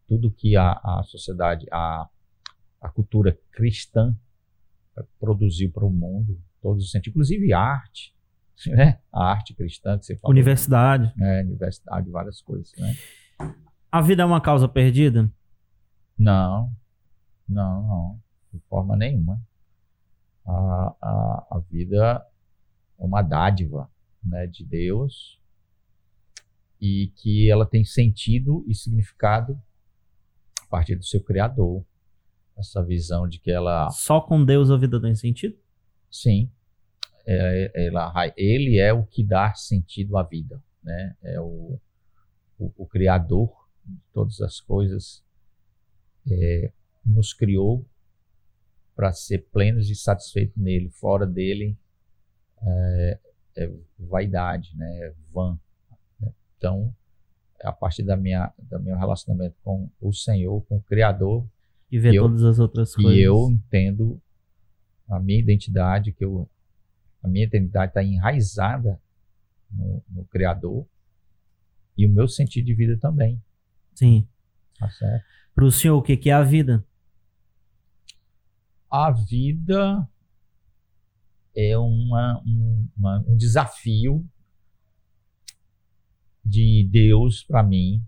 tudo 0.07 0.31
que 0.31 0.57
a, 0.57 0.73
a 0.73 1.03
sociedade, 1.05 1.67
a, 1.71 2.09
a 2.81 2.89
cultura 2.89 3.39
cristã 3.53 4.17
produziu 5.19 5.71
para 5.73 5.85
o 5.85 5.91
mundo, 5.91 6.41
todos 6.61 6.85
os 6.85 6.91
sentidos, 6.91 7.15
inclusive 7.15 7.53
arte, 7.53 8.15
né? 8.69 9.01
A 9.13 9.25
arte 9.25 9.55
cristã 9.55 9.99
que 9.99 10.07
você 10.07 10.17
falou. 10.17 10.33
Universidade. 10.33 11.13
É, 11.21 11.43
universidade, 11.43 12.11
várias 12.11 12.41
coisas, 12.41 12.73
né? 12.79 12.95
A 13.91 14.01
vida 14.01 14.23
é 14.23 14.27
uma 14.27 14.41
causa 14.41 14.69
perdida? 14.69 15.31
Não, 16.19 16.73
não, 17.49 17.83
não, 17.83 18.23
de 18.53 18.61
forma 18.69 18.97
nenhuma. 18.97 19.41
A, 20.47 20.97
a, 21.01 21.47
a 21.51 21.63
vida 21.71 22.25
é 22.99 23.05
uma 23.05 23.23
dádiva 23.23 23.91
né, 24.25 24.47
de 24.47 24.65
Deus 24.65 25.41
e 26.81 27.13
que 27.17 27.51
ela 27.51 27.65
tem 27.65 27.85
sentido 27.85 28.65
e 28.69 28.75
significado 28.75 29.61
a 30.63 30.67
partir 30.67 30.97
do 30.97 31.05
seu 31.05 31.23
Criador. 31.23 31.85
Essa 32.57 32.85
visão 32.85 33.29
de 33.29 33.41
que 33.41 33.51
ela. 33.51 33.91
Só 33.91 34.21
com 34.21 34.45
Deus 34.45 34.71
a 34.71 34.77
vida 34.77 35.01
tem 35.01 35.15
sentido? 35.15 35.57
Sim. 36.11 36.51
É, 37.27 37.87
ela, 37.87 38.13
ele 38.37 38.79
é 38.79 38.93
o 38.93 39.05
que 39.05 39.25
dá 39.25 39.55
sentido 39.55 40.17
à 40.17 40.23
vida. 40.23 40.63
Né? 40.83 41.17
É 41.23 41.41
o, 41.41 41.81
o, 42.59 42.73
o 42.77 42.87
Criador 42.87 43.51
de 43.85 43.99
todas 44.13 44.41
as 44.41 44.61
coisas. 44.61 45.25
É, 46.31 46.73
nos 47.05 47.35
criou 47.35 47.87
para 48.95 49.13
ser 49.13 49.47
plenos 49.51 49.91
e 49.91 49.95
satisfeitos 49.95 50.57
nele. 50.57 50.91
Fora 50.91 51.27
dele 51.27 51.77
é, 52.63 53.19
é 53.57 53.71
vaidade, 53.99 54.77
né? 54.77 54.99
é 54.99 55.15
vã. 55.33 55.59
Né? 56.21 56.33
Então, 56.57 56.95
a 57.63 57.73
partir 57.73 58.03
da 58.03 58.17
minha, 58.17 58.53
do 58.59 58.81
meu 58.81 58.97
relacionamento 58.97 59.57
com 59.63 59.91
o 60.01 60.13
Senhor, 60.13 60.61
com 60.63 60.77
o 60.77 60.83
Criador, 60.83 61.47
e 61.91 61.99
ver 61.99 62.17
todas 62.17 62.43
as 62.43 62.59
outras 62.59 62.95
coisas. 62.95 63.15
E 63.15 63.21
eu 63.21 63.51
entendo 63.51 64.21
a 65.09 65.21
minha 65.21 65.39
identidade, 65.39 66.13
que 66.13 66.25
eu, 66.25 66.49
a 67.23 67.29
minha 67.29 67.45
identidade 67.45 67.91
está 67.91 68.03
enraizada 68.03 69.01
no, 69.71 70.03
no, 70.09 70.25
Criador 70.25 70.87
e 71.97 72.07
o 72.07 72.11
meu 72.11 72.27
sentido 72.27 72.67
de 72.67 72.75
vida 72.75 72.99
também. 72.99 73.41
Sim. 73.95 74.27
Tá 74.79 74.91
certo? 74.91 75.25
Para 75.55 75.65
o 75.65 75.71
senhor, 75.71 75.97
o 75.97 76.03
que, 76.03 76.17
que 76.17 76.31
é 76.31 76.33
a 76.33 76.43
vida? 76.43 76.85
A 78.91 79.11
vida 79.13 80.09
é 81.55 81.77
uma, 81.79 82.43
um, 82.45 82.89
uma, 82.97 83.25
um 83.29 83.37
desafio 83.37 84.25
de 86.45 86.87
Deus 86.91 87.43
para 87.45 87.63
mim, 87.63 88.05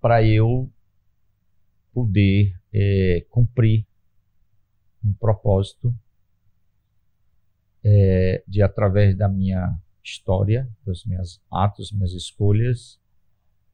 para 0.00 0.24
eu 0.24 0.70
poder 1.92 2.54
é, 2.72 3.26
cumprir 3.28 3.86
um 5.04 5.12
propósito 5.14 5.94
é, 7.82 8.44
de 8.46 8.62
através 8.62 9.16
da 9.16 9.28
minha 9.28 9.78
história, 10.02 10.68
dos 10.84 11.04
meus 11.04 11.40
atos, 11.50 11.92
minhas 11.92 12.12
escolhas, 12.12 13.00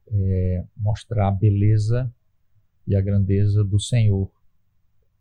é, 0.09 0.65
mostrar 0.75 1.27
a 1.27 1.31
beleza 1.31 2.13
e 2.85 2.95
a 2.95 3.01
grandeza 3.01 3.63
do 3.63 3.79
Senhor 3.79 4.31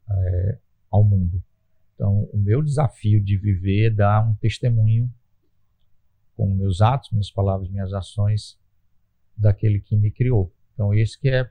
é, 0.09 0.59
ao 0.91 1.05
mundo. 1.05 1.43
Então, 1.97 2.29
o 2.31 2.37
meu 2.37 2.63
desafio 2.63 3.25
de 3.25 3.39
viver 3.39 3.87
é 3.87 3.91
dar 3.91 4.29
um 4.29 4.35
testemunho 4.35 5.11
com 6.37 6.55
meus 6.55 6.83
atos, 6.83 7.11
minhas 7.11 7.31
palavras, 7.31 7.71
minhas 7.71 7.93
ações 7.95 8.59
daquele 9.35 9.81
que 9.81 9.97
me 9.97 10.11
criou. 10.11 10.53
Então, 10.75 10.93
esse 10.93 11.19
que 11.19 11.31
é 11.31 11.51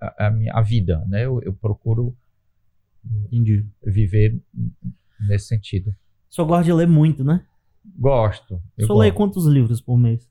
a, 0.00 0.28
a 0.28 0.30
minha 0.30 0.52
a 0.54 0.62
vida, 0.62 1.04
né? 1.06 1.26
Eu, 1.26 1.42
eu 1.42 1.52
procuro 1.52 2.16
Entendi. 3.04 3.66
viver 3.84 4.40
nesse 5.18 5.48
sentido. 5.48 5.94
Só 6.28 6.44
gosta 6.44 6.64
de 6.64 6.72
ler 6.72 6.86
muito, 6.86 7.24
né? 7.24 7.44
Gosto. 7.98 8.62
Só 8.82 8.96
lê 8.96 9.10
quantos 9.10 9.44
livros 9.46 9.80
por 9.80 9.98
mês? 9.98 10.30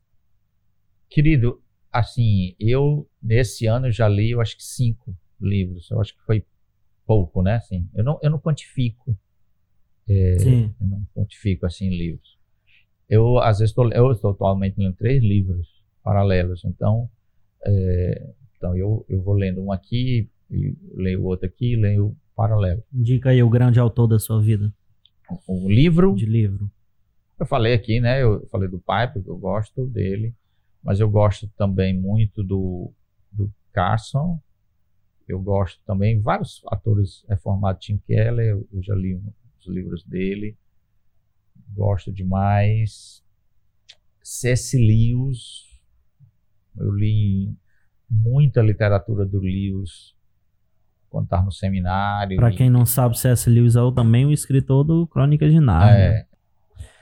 Querido, 1.09 1.61
assim, 1.91 2.55
eu 2.57 3.09
nesse 3.21 3.65
ano 3.65 3.91
já 3.91 4.07
li, 4.07 4.31
eu 4.31 4.39
acho 4.39 4.55
que 4.55 4.63
cinco 4.63 5.13
livros. 5.41 5.91
Eu 5.91 5.99
acho 5.99 6.15
que 6.15 6.23
foi 6.23 6.45
pouco, 7.05 7.41
né? 7.41 7.55
Assim, 7.55 7.89
eu 7.93 8.05
não, 8.05 8.17
eu 8.21 8.29
não 8.29 8.39
quantifico 8.39 9.17
é. 10.09 10.35
Eu 10.81 10.87
não 10.87 11.05
quantifico 11.13 11.65
assim 11.65 11.89
livros. 11.89 12.37
Eu, 13.07 13.39
às 13.39 13.59
vezes, 13.59 13.73
tô, 13.73 13.89
eu 13.91 14.11
estou 14.11 14.31
atualmente 14.31 14.75
lendo 14.77 14.95
três 14.95 15.21
livros 15.21 15.67
paralelos. 16.03 16.63
Então, 16.65 17.09
é, 17.65 18.29
então 18.55 18.75
eu, 18.75 19.05
eu 19.07 19.21
vou 19.21 19.33
lendo 19.33 19.61
um 19.63 19.71
aqui, 19.71 20.29
leio 20.49 21.23
outro 21.23 21.47
aqui, 21.47 21.75
leio 21.75 22.15
paralelo. 22.35 22.83
Indica 22.93 23.29
aí 23.29 23.41
o 23.43 23.49
grande 23.49 23.79
autor 23.79 24.07
da 24.07 24.19
sua 24.19 24.41
vida. 24.41 24.73
O 25.47 25.69
livro. 25.69 26.15
De 26.15 26.25
livro. 26.25 26.69
Eu 27.39 27.45
falei 27.45 27.73
aqui, 27.73 27.99
né? 27.99 28.21
Eu 28.21 28.47
falei 28.47 28.67
do 28.67 28.79
pai, 28.79 29.11
porque 29.11 29.29
eu 29.29 29.37
gosto 29.37 29.85
dele. 29.87 30.33
Mas 30.83 30.99
eu 30.99 31.09
gosto 31.09 31.47
também 31.57 31.97
muito 31.97 32.43
do, 32.43 32.91
do 33.31 33.51
Carson. 33.71 34.39
Eu 35.27 35.39
gosto 35.39 35.79
também 35.85 36.19
vários 36.19 36.61
atores 36.67 37.23
reformados. 37.27 37.85
Tim 37.85 37.97
Keller, 37.97 38.47
eu, 38.47 38.67
eu 38.73 38.81
já 38.81 38.95
li 38.95 39.21
os 39.59 39.67
livros 39.67 40.03
dele. 40.03 40.57
Gosto 41.73 42.11
demais. 42.11 43.23
C.S. 44.23 44.77
Lewis. 44.77 45.67
Eu 46.77 46.91
li 46.91 47.55
muita 48.09 48.61
literatura 48.61 49.25
do 49.25 49.39
Lewis 49.39 50.15
quando 51.09 51.25
estava 51.25 51.43
no 51.45 51.51
seminário. 51.51 52.37
Para 52.37 52.51
quem 52.51 52.69
não 52.69 52.85
sabe, 52.85 53.17
C.S. 53.17 53.49
Lewis 53.49 53.75
é 53.75 53.79
também 53.93 54.25
o 54.25 54.31
escritor 54.31 54.83
do 54.83 55.07
Crônicas 55.07 55.51
de 55.51 55.59
Nárnia. 55.59 56.27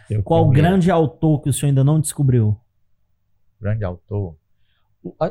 É. 0.09 0.21
Qual 0.23 0.49
grande 0.49 0.89
autor 0.89 1.41
que 1.41 1.49
o 1.49 1.53
senhor 1.53 1.69
ainda 1.69 1.83
não 1.83 1.99
descobriu? 1.99 2.57
Grande 3.59 3.83
autor? 3.83 4.37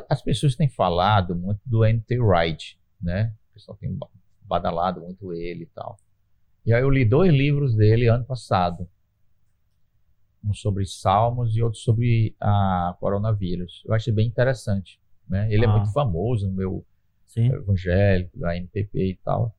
As 0.09 0.21
pessoas 0.21 0.55
têm 0.55 0.69
falado 0.69 1.35
muito 1.35 1.59
do 1.65 1.83
N.T. 1.83 2.19
Wright, 2.19 2.79
né? 3.01 3.33
O 3.49 3.53
pessoal 3.55 3.77
tem 3.77 3.97
badalado 4.43 5.01
muito 5.01 5.33
ele 5.33 5.63
e 5.63 5.67
tal. 5.67 5.97
E 6.67 6.73
aí 6.73 6.81
eu 6.81 6.89
li 6.89 7.05
dois 7.05 7.33
livros 7.33 7.73
dele 7.73 8.09
ano 8.09 8.25
passado. 8.25 8.89
Um 10.43 10.53
sobre 10.53 10.85
Salmos 10.85 11.55
e 11.55 11.63
outro 11.63 11.79
sobre 11.79 12.35
a 12.41 12.93
coronavírus. 12.99 13.83
Eu 13.85 13.93
achei 13.93 14.11
bem 14.11 14.27
interessante. 14.27 14.99
Né? 15.29 15.47
Ele 15.49 15.63
é 15.63 15.67
ah. 15.69 15.71
é 15.71 15.73
muito 15.77 15.93
famoso 15.93 16.45
no 16.45 16.53
meu 16.53 16.85
Sim. 17.25 17.53
evangélico, 17.53 18.37
da 18.37 18.57
MPP 18.57 19.11
e 19.11 19.15
tal. 19.23 19.55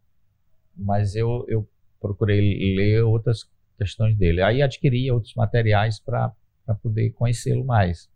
Mas 0.77 1.17
eu, 1.17 1.47
eu 1.49 1.67
procurei 1.99 2.77
ler 2.77 3.03
outras 3.05 3.51
questões 3.79 4.15
dele. 4.15 4.43
Aí 4.43 4.61
adquiri 4.61 5.11
outros 5.11 5.33
materiais 5.35 5.99
para 5.99 6.35
poder 6.83 7.09
conhecê-lo 7.13 7.65
mais. 7.65 8.07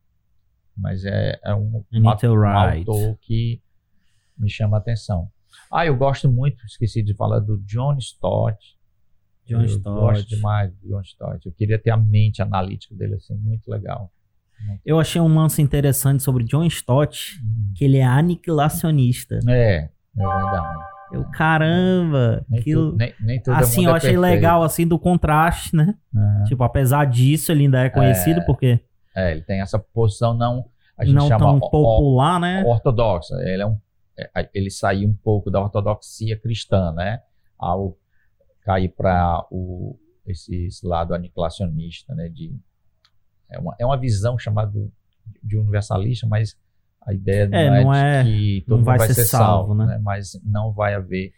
Mas 0.76 1.06
é, 1.06 1.40
é 1.42 1.54
um, 1.54 1.82
um, 1.90 2.02
um 2.02 2.08
autor 2.10 3.16
que 3.22 3.58
me 4.36 4.50
chama 4.50 4.76
a 4.76 4.80
atenção. 4.80 5.30
Ah, 5.72 5.86
eu 5.86 5.96
gosto 5.96 6.30
muito, 6.30 6.62
esqueci 6.66 7.02
de 7.02 7.14
falar 7.14 7.38
do 7.40 7.56
John 7.60 7.96
Stott. 7.96 8.81
John 9.46 9.60
eu 9.60 9.66
Stott. 9.66 10.00
gosto 10.00 10.28
demais 10.28 10.72
do 10.72 10.88
John 10.88 11.00
Stott. 11.00 11.46
Eu 11.46 11.52
queria 11.52 11.78
ter 11.78 11.90
a 11.90 11.96
mente 11.96 12.40
analítica 12.40 12.94
dele, 12.94 13.14
assim, 13.14 13.34
muito 13.34 13.68
legal. 13.70 14.10
Eu 14.84 15.00
achei 15.00 15.20
um 15.20 15.34
lance 15.34 15.60
interessante 15.60 16.22
sobre 16.22 16.44
John 16.44 16.64
Stott, 16.64 17.40
hum. 17.42 17.72
que 17.76 17.84
ele 17.84 17.98
é 17.98 18.04
aniquilacionista. 18.04 19.40
É, 19.48 19.88
é 19.88 19.90
verdade. 20.16 20.76
Eu, 21.12 21.24
caramba, 21.24 22.44
nem 22.48 22.60
aquilo, 22.60 22.86
tudo, 22.92 22.96
nem, 22.96 23.12
nem 23.20 23.42
assim, 23.48 23.84
eu 23.84 23.92
é 23.92 23.96
achei 23.96 24.16
legal, 24.16 24.62
assim, 24.62 24.86
do 24.86 24.98
contraste, 24.98 25.76
né? 25.76 25.94
Uhum. 26.14 26.44
Tipo, 26.44 26.64
apesar 26.64 27.04
disso, 27.04 27.52
ele 27.52 27.64
ainda 27.64 27.80
é 27.80 27.90
conhecido 27.90 28.40
é, 28.40 28.44
porque... 28.44 28.80
É, 29.14 29.32
ele 29.32 29.42
tem 29.42 29.60
essa 29.60 29.78
posição 29.78 30.32
não... 30.32 30.64
A 30.96 31.04
gente 31.04 31.14
não 31.14 31.28
chama 31.28 31.38
tão 31.38 31.60
popular, 31.60 32.40
né? 32.40 32.64
Ortodoxa. 32.64 33.34
Ele, 33.42 33.62
é 33.62 33.66
um, 33.66 33.76
é, 34.18 34.48
ele 34.54 34.70
saiu 34.70 35.08
um 35.08 35.14
pouco 35.14 35.50
da 35.50 35.60
ortodoxia 35.60 36.38
cristã, 36.38 36.92
né? 36.92 37.20
Ao 37.58 37.96
cair 38.64 38.88
para 38.88 39.44
esse 40.26 40.68
lado 40.82 41.14
aniquilacionista, 41.14 42.14
né? 42.14 42.28
De, 42.28 42.54
é, 43.50 43.58
uma, 43.58 43.74
é 43.78 43.86
uma 43.86 43.98
visão 43.98 44.38
chamada 44.38 44.72
de 45.42 45.56
universalista, 45.56 46.26
mas 46.26 46.56
a 47.06 47.12
ideia 47.12 47.48
é, 47.52 47.70
não, 47.70 47.84
não 47.84 47.94
é, 47.94 48.20
é 48.20 48.24
que 48.24 48.64
todo 48.66 48.78
não 48.78 48.84
vai 48.84 48.94
mundo 48.94 49.06
vai 49.06 49.08
ser, 49.08 49.14
ser 49.14 49.24
salvo, 49.24 49.74
né? 49.74 49.86
né? 49.86 50.00
Mas 50.02 50.40
não 50.44 50.72
vai 50.72 50.94
haver. 50.94 51.32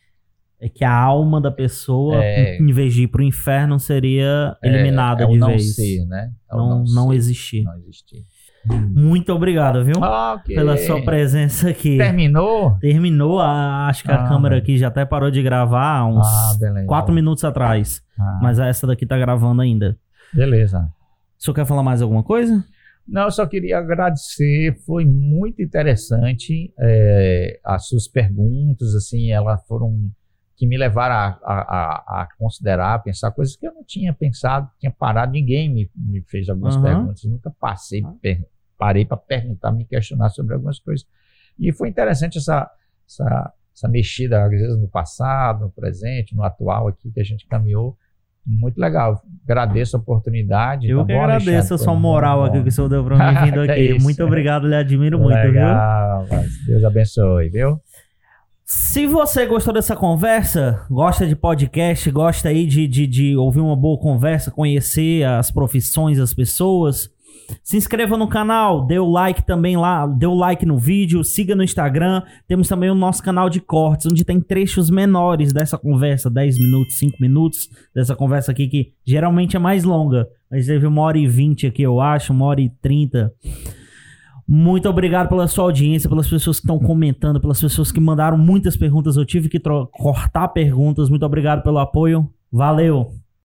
É 0.60 0.68
que 0.68 0.84
a 0.84 0.94
alma 0.94 1.40
da 1.40 1.50
pessoa, 1.50 2.24
é, 2.24 2.56
em 2.58 2.72
vez 2.72 2.94
de 2.94 3.02
ir 3.02 3.08
para 3.08 3.20
o 3.20 3.24
inferno, 3.24 3.78
seria 3.78 4.56
eliminada 4.62 5.24
é, 5.24 5.26
é 5.26 5.28
de 5.30 5.38
não 5.38 5.48
vez. 5.48 5.74
Ser, 5.74 6.06
né? 6.06 6.32
É 6.50 6.56
não, 6.56 6.84
não, 6.84 6.84
não 6.84 7.12
existir. 7.12 7.64
Não 7.64 7.76
existir. 7.76 8.24
Muito 8.66 9.32
obrigado, 9.32 9.84
viu? 9.84 9.96
Okay. 9.96 10.56
Pela 10.56 10.76
sua 10.76 11.02
presença 11.04 11.68
aqui. 11.70 11.98
Terminou? 11.98 12.78
Terminou. 12.78 13.40
A, 13.40 13.88
acho 13.88 14.02
que 14.02 14.10
a 14.10 14.24
ah, 14.24 14.28
câmera 14.28 14.56
aqui 14.56 14.78
já 14.78 14.88
até 14.88 15.04
parou 15.04 15.30
de 15.30 15.42
gravar 15.42 16.06
uns 16.06 16.26
ah, 16.26 16.84
quatro 16.86 17.12
minutos 17.14 17.44
atrás. 17.44 18.02
Ah. 18.18 18.38
Mas 18.42 18.58
essa 18.58 18.86
daqui 18.86 19.04
tá 19.06 19.18
gravando 19.18 19.60
ainda. 19.60 19.98
Beleza. 20.32 20.90
O 21.38 21.42
senhor 21.44 21.54
quer 21.54 21.66
falar 21.66 21.82
mais 21.82 22.00
alguma 22.00 22.22
coisa? 22.22 22.64
Não, 23.06 23.24
eu 23.24 23.30
só 23.30 23.46
queria 23.46 23.78
agradecer. 23.78 24.74
Foi 24.86 25.04
muito 25.04 25.60
interessante 25.60 26.72
é, 26.78 27.60
as 27.64 27.86
suas 27.86 28.08
perguntas. 28.08 28.94
Assim, 28.94 29.30
elas 29.30 29.62
foram 29.66 30.10
que 30.56 30.66
me 30.66 30.76
levaram 30.76 31.14
a, 31.14 31.38
a, 31.44 32.22
a, 32.22 32.28
considerar, 32.38 32.94
a 32.94 32.98
pensar 32.98 33.30
coisas 33.32 33.56
que 33.56 33.66
eu 33.66 33.74
não 33.74 33.84
tinha 33.84 34.12
pensado, 34.12 34.70
tinha 34.78 34.90
parado, 34.90 35.32
ninguém 35.32 35.72
me, 35.72 35.90
me 35.96 36.22
fez 36.22 36.48
algumas 36.48 36.76
uhum. 36.76 36.82
perguntas, 36.82 37.24
nunca 37.24 37.50
passei, 37.50 38.02
per, 38.22 38.46
parei 38.84 39.06
para 39.06 39.16
perguntar, 39.16 39.72
me 39.72 39.86
questionar 39.86 40.28
sobre 40.28 40.52
algumas 40.52 40.78
coisas. 40.78 41.06
E 41.58 41.72
foi 41.72 41.88
interessante 41.88 42.36
essa, 42.36 42.70
essa, 43.08 43.52
essa 43.74 43.88
mexida, 43.88 44.44
às 44.44 44.50
vezes, 44.50 44.78
no 44.78 44.88
passado, 44.88 45.60
no 45.62 45.70
presente, 45.70 46.36
no 46.36 46.42
atual 46.42 46.88
aqui, 46.88 47.10
que 47.10 47.18
a 47.18 47.24
gente 47.24 47.46
caminhou. 47.46 47.96
Muito 48.46 48.78
legal. 48.78 49.22
Agradeço 49.48 49.96
a 49.96 50.00
oportunidade. 50.00 50.86
Eu 50.86 50.98
tá 50.98 51.06
que 51.06 51.12
bom, 51.14 51.22
agradeço 51.22 51.48
Alexandre, 51.48 51.74
a 51.74 51.78
sua 51.78 51.94
moral 51.94 52.44
aqui 52.44 52.62
que 52.62 52.68
o 52.68 52.72
senhor 52.72 52.88
deu 52.90 53.02
para 53.02 53.16
mim 53.16 53.46
vindo 53.46 53.60
aqui. 53.64 53.98
muito 54.02 54.22
obrigado, 54.22 54.68
lhe 54.68 54.76
admiro 54.76 55.16
legal, 55.26 56.26
muito, 56.26 56.34
viu? 56.34 56.66
Deus 56.66 56.84
abençoe, 56.84 57.48
viu? 57.48 57.80
Se 58.66 59.06
você 59.06 59.46
gostou 59.46 59.72
dessa 59.72 59.96
conversa, 59.96 60.84
gosta 60.90 61.26
de 61.26 61.34
podcast, 61.34 62.10
gosta 62.10 62.50
aí 62.50 62.66
de, 62.66 62.86
de, 62.86 63.06
de 63.06 63.34
ouvir 63.34 63.60
uma 63.60 63.76
boa 63.76 63.98
conversa, 63.98 64.50
conhecer 64.50 65.24
as 65.24 65.50
profissões 65.50 66.18
das 66.18 66.34
pessoas, 66.34 67.13
se 67.62 67.76
inscreva 67.76 68.16
no 68.16 68.28
canal, 68.28 68.86
dê 68.86 68.98
o 68.98 69.10
like 69.10 69.44
também 69.44 69.76
lá, 69.76 70.06
dê 70.06 70.26
o 70.26 70.34
like 70.34 70.64
no 70.64 70.78
vídeo, 70.78 71.24
siga 71.24 71.54
no 71.54 71.62
Instagram. 71.62 72.22
Temos 72.46 72.68
também 72.68 72.90
o 72.90 72.94
nosso 72.94 73.22
canal 73.22 73.48
de 73.48 73.60
cortes, 73.60 74.06
onde 74.06 74.24
tem 74.24 74.40
trechos 74.40 74.90
menores 74.90 75.52
dessa 75.52 75.78
conversa, 75.78 76.30
10 76.30 76.58
minutos, 76.58 76.98
5 76.98 77.16
minutos, 77.20 77.68
dessa 77.94 78.14
conversa 78.14 78.52
aqui 78.52 78.68
que 78.68 78.92
geralmente 79.04 79.56
é 79.56 79.58
mais 79.58 79.84
longa. 79.84 80.28
Mas 80.50 80.66
teve 80.66 80.86
uma 80.86 81.02
hora 81.02 81.18
e 81.18 81.26
vinte 81.26 81.66
aqui, 81.66 81.82
eu 81.82 82.00
acho, 82.00 82.32
uma 82.32 82.46
hora 82.46 82.60
e 82.60 82.68
trinta. 82.68 83.32
Muito 84.46 84.88
obrigado 84.88 85.28
pela 85.28 85.48
sua 85.48 85.64
audiência, 85.64 86.08
pelas 86.08 86.28
pessoas 86.28 86.60
que 86.60 86.66
estão 86.66 86.78
comentando, 86.78 87.40
pelas 87.40 87.60
pessoas 87.60 87.90
que 87.90 87.98
mandaram 87.98 88.36
muitas 88.36 88.76
perguntas. 88.76 89.16
Eu 89.16 89.24
tive 89.24 89.48
que 89.48 89.58
cortar 89.90 90.48
perguntas. 90.48 91.08
Muito 91.08 91.24
obrigado 91.24 91.62
pelo 91.62 91.78
apoio. 91.78 92.30
Valeu! 92.52 93.23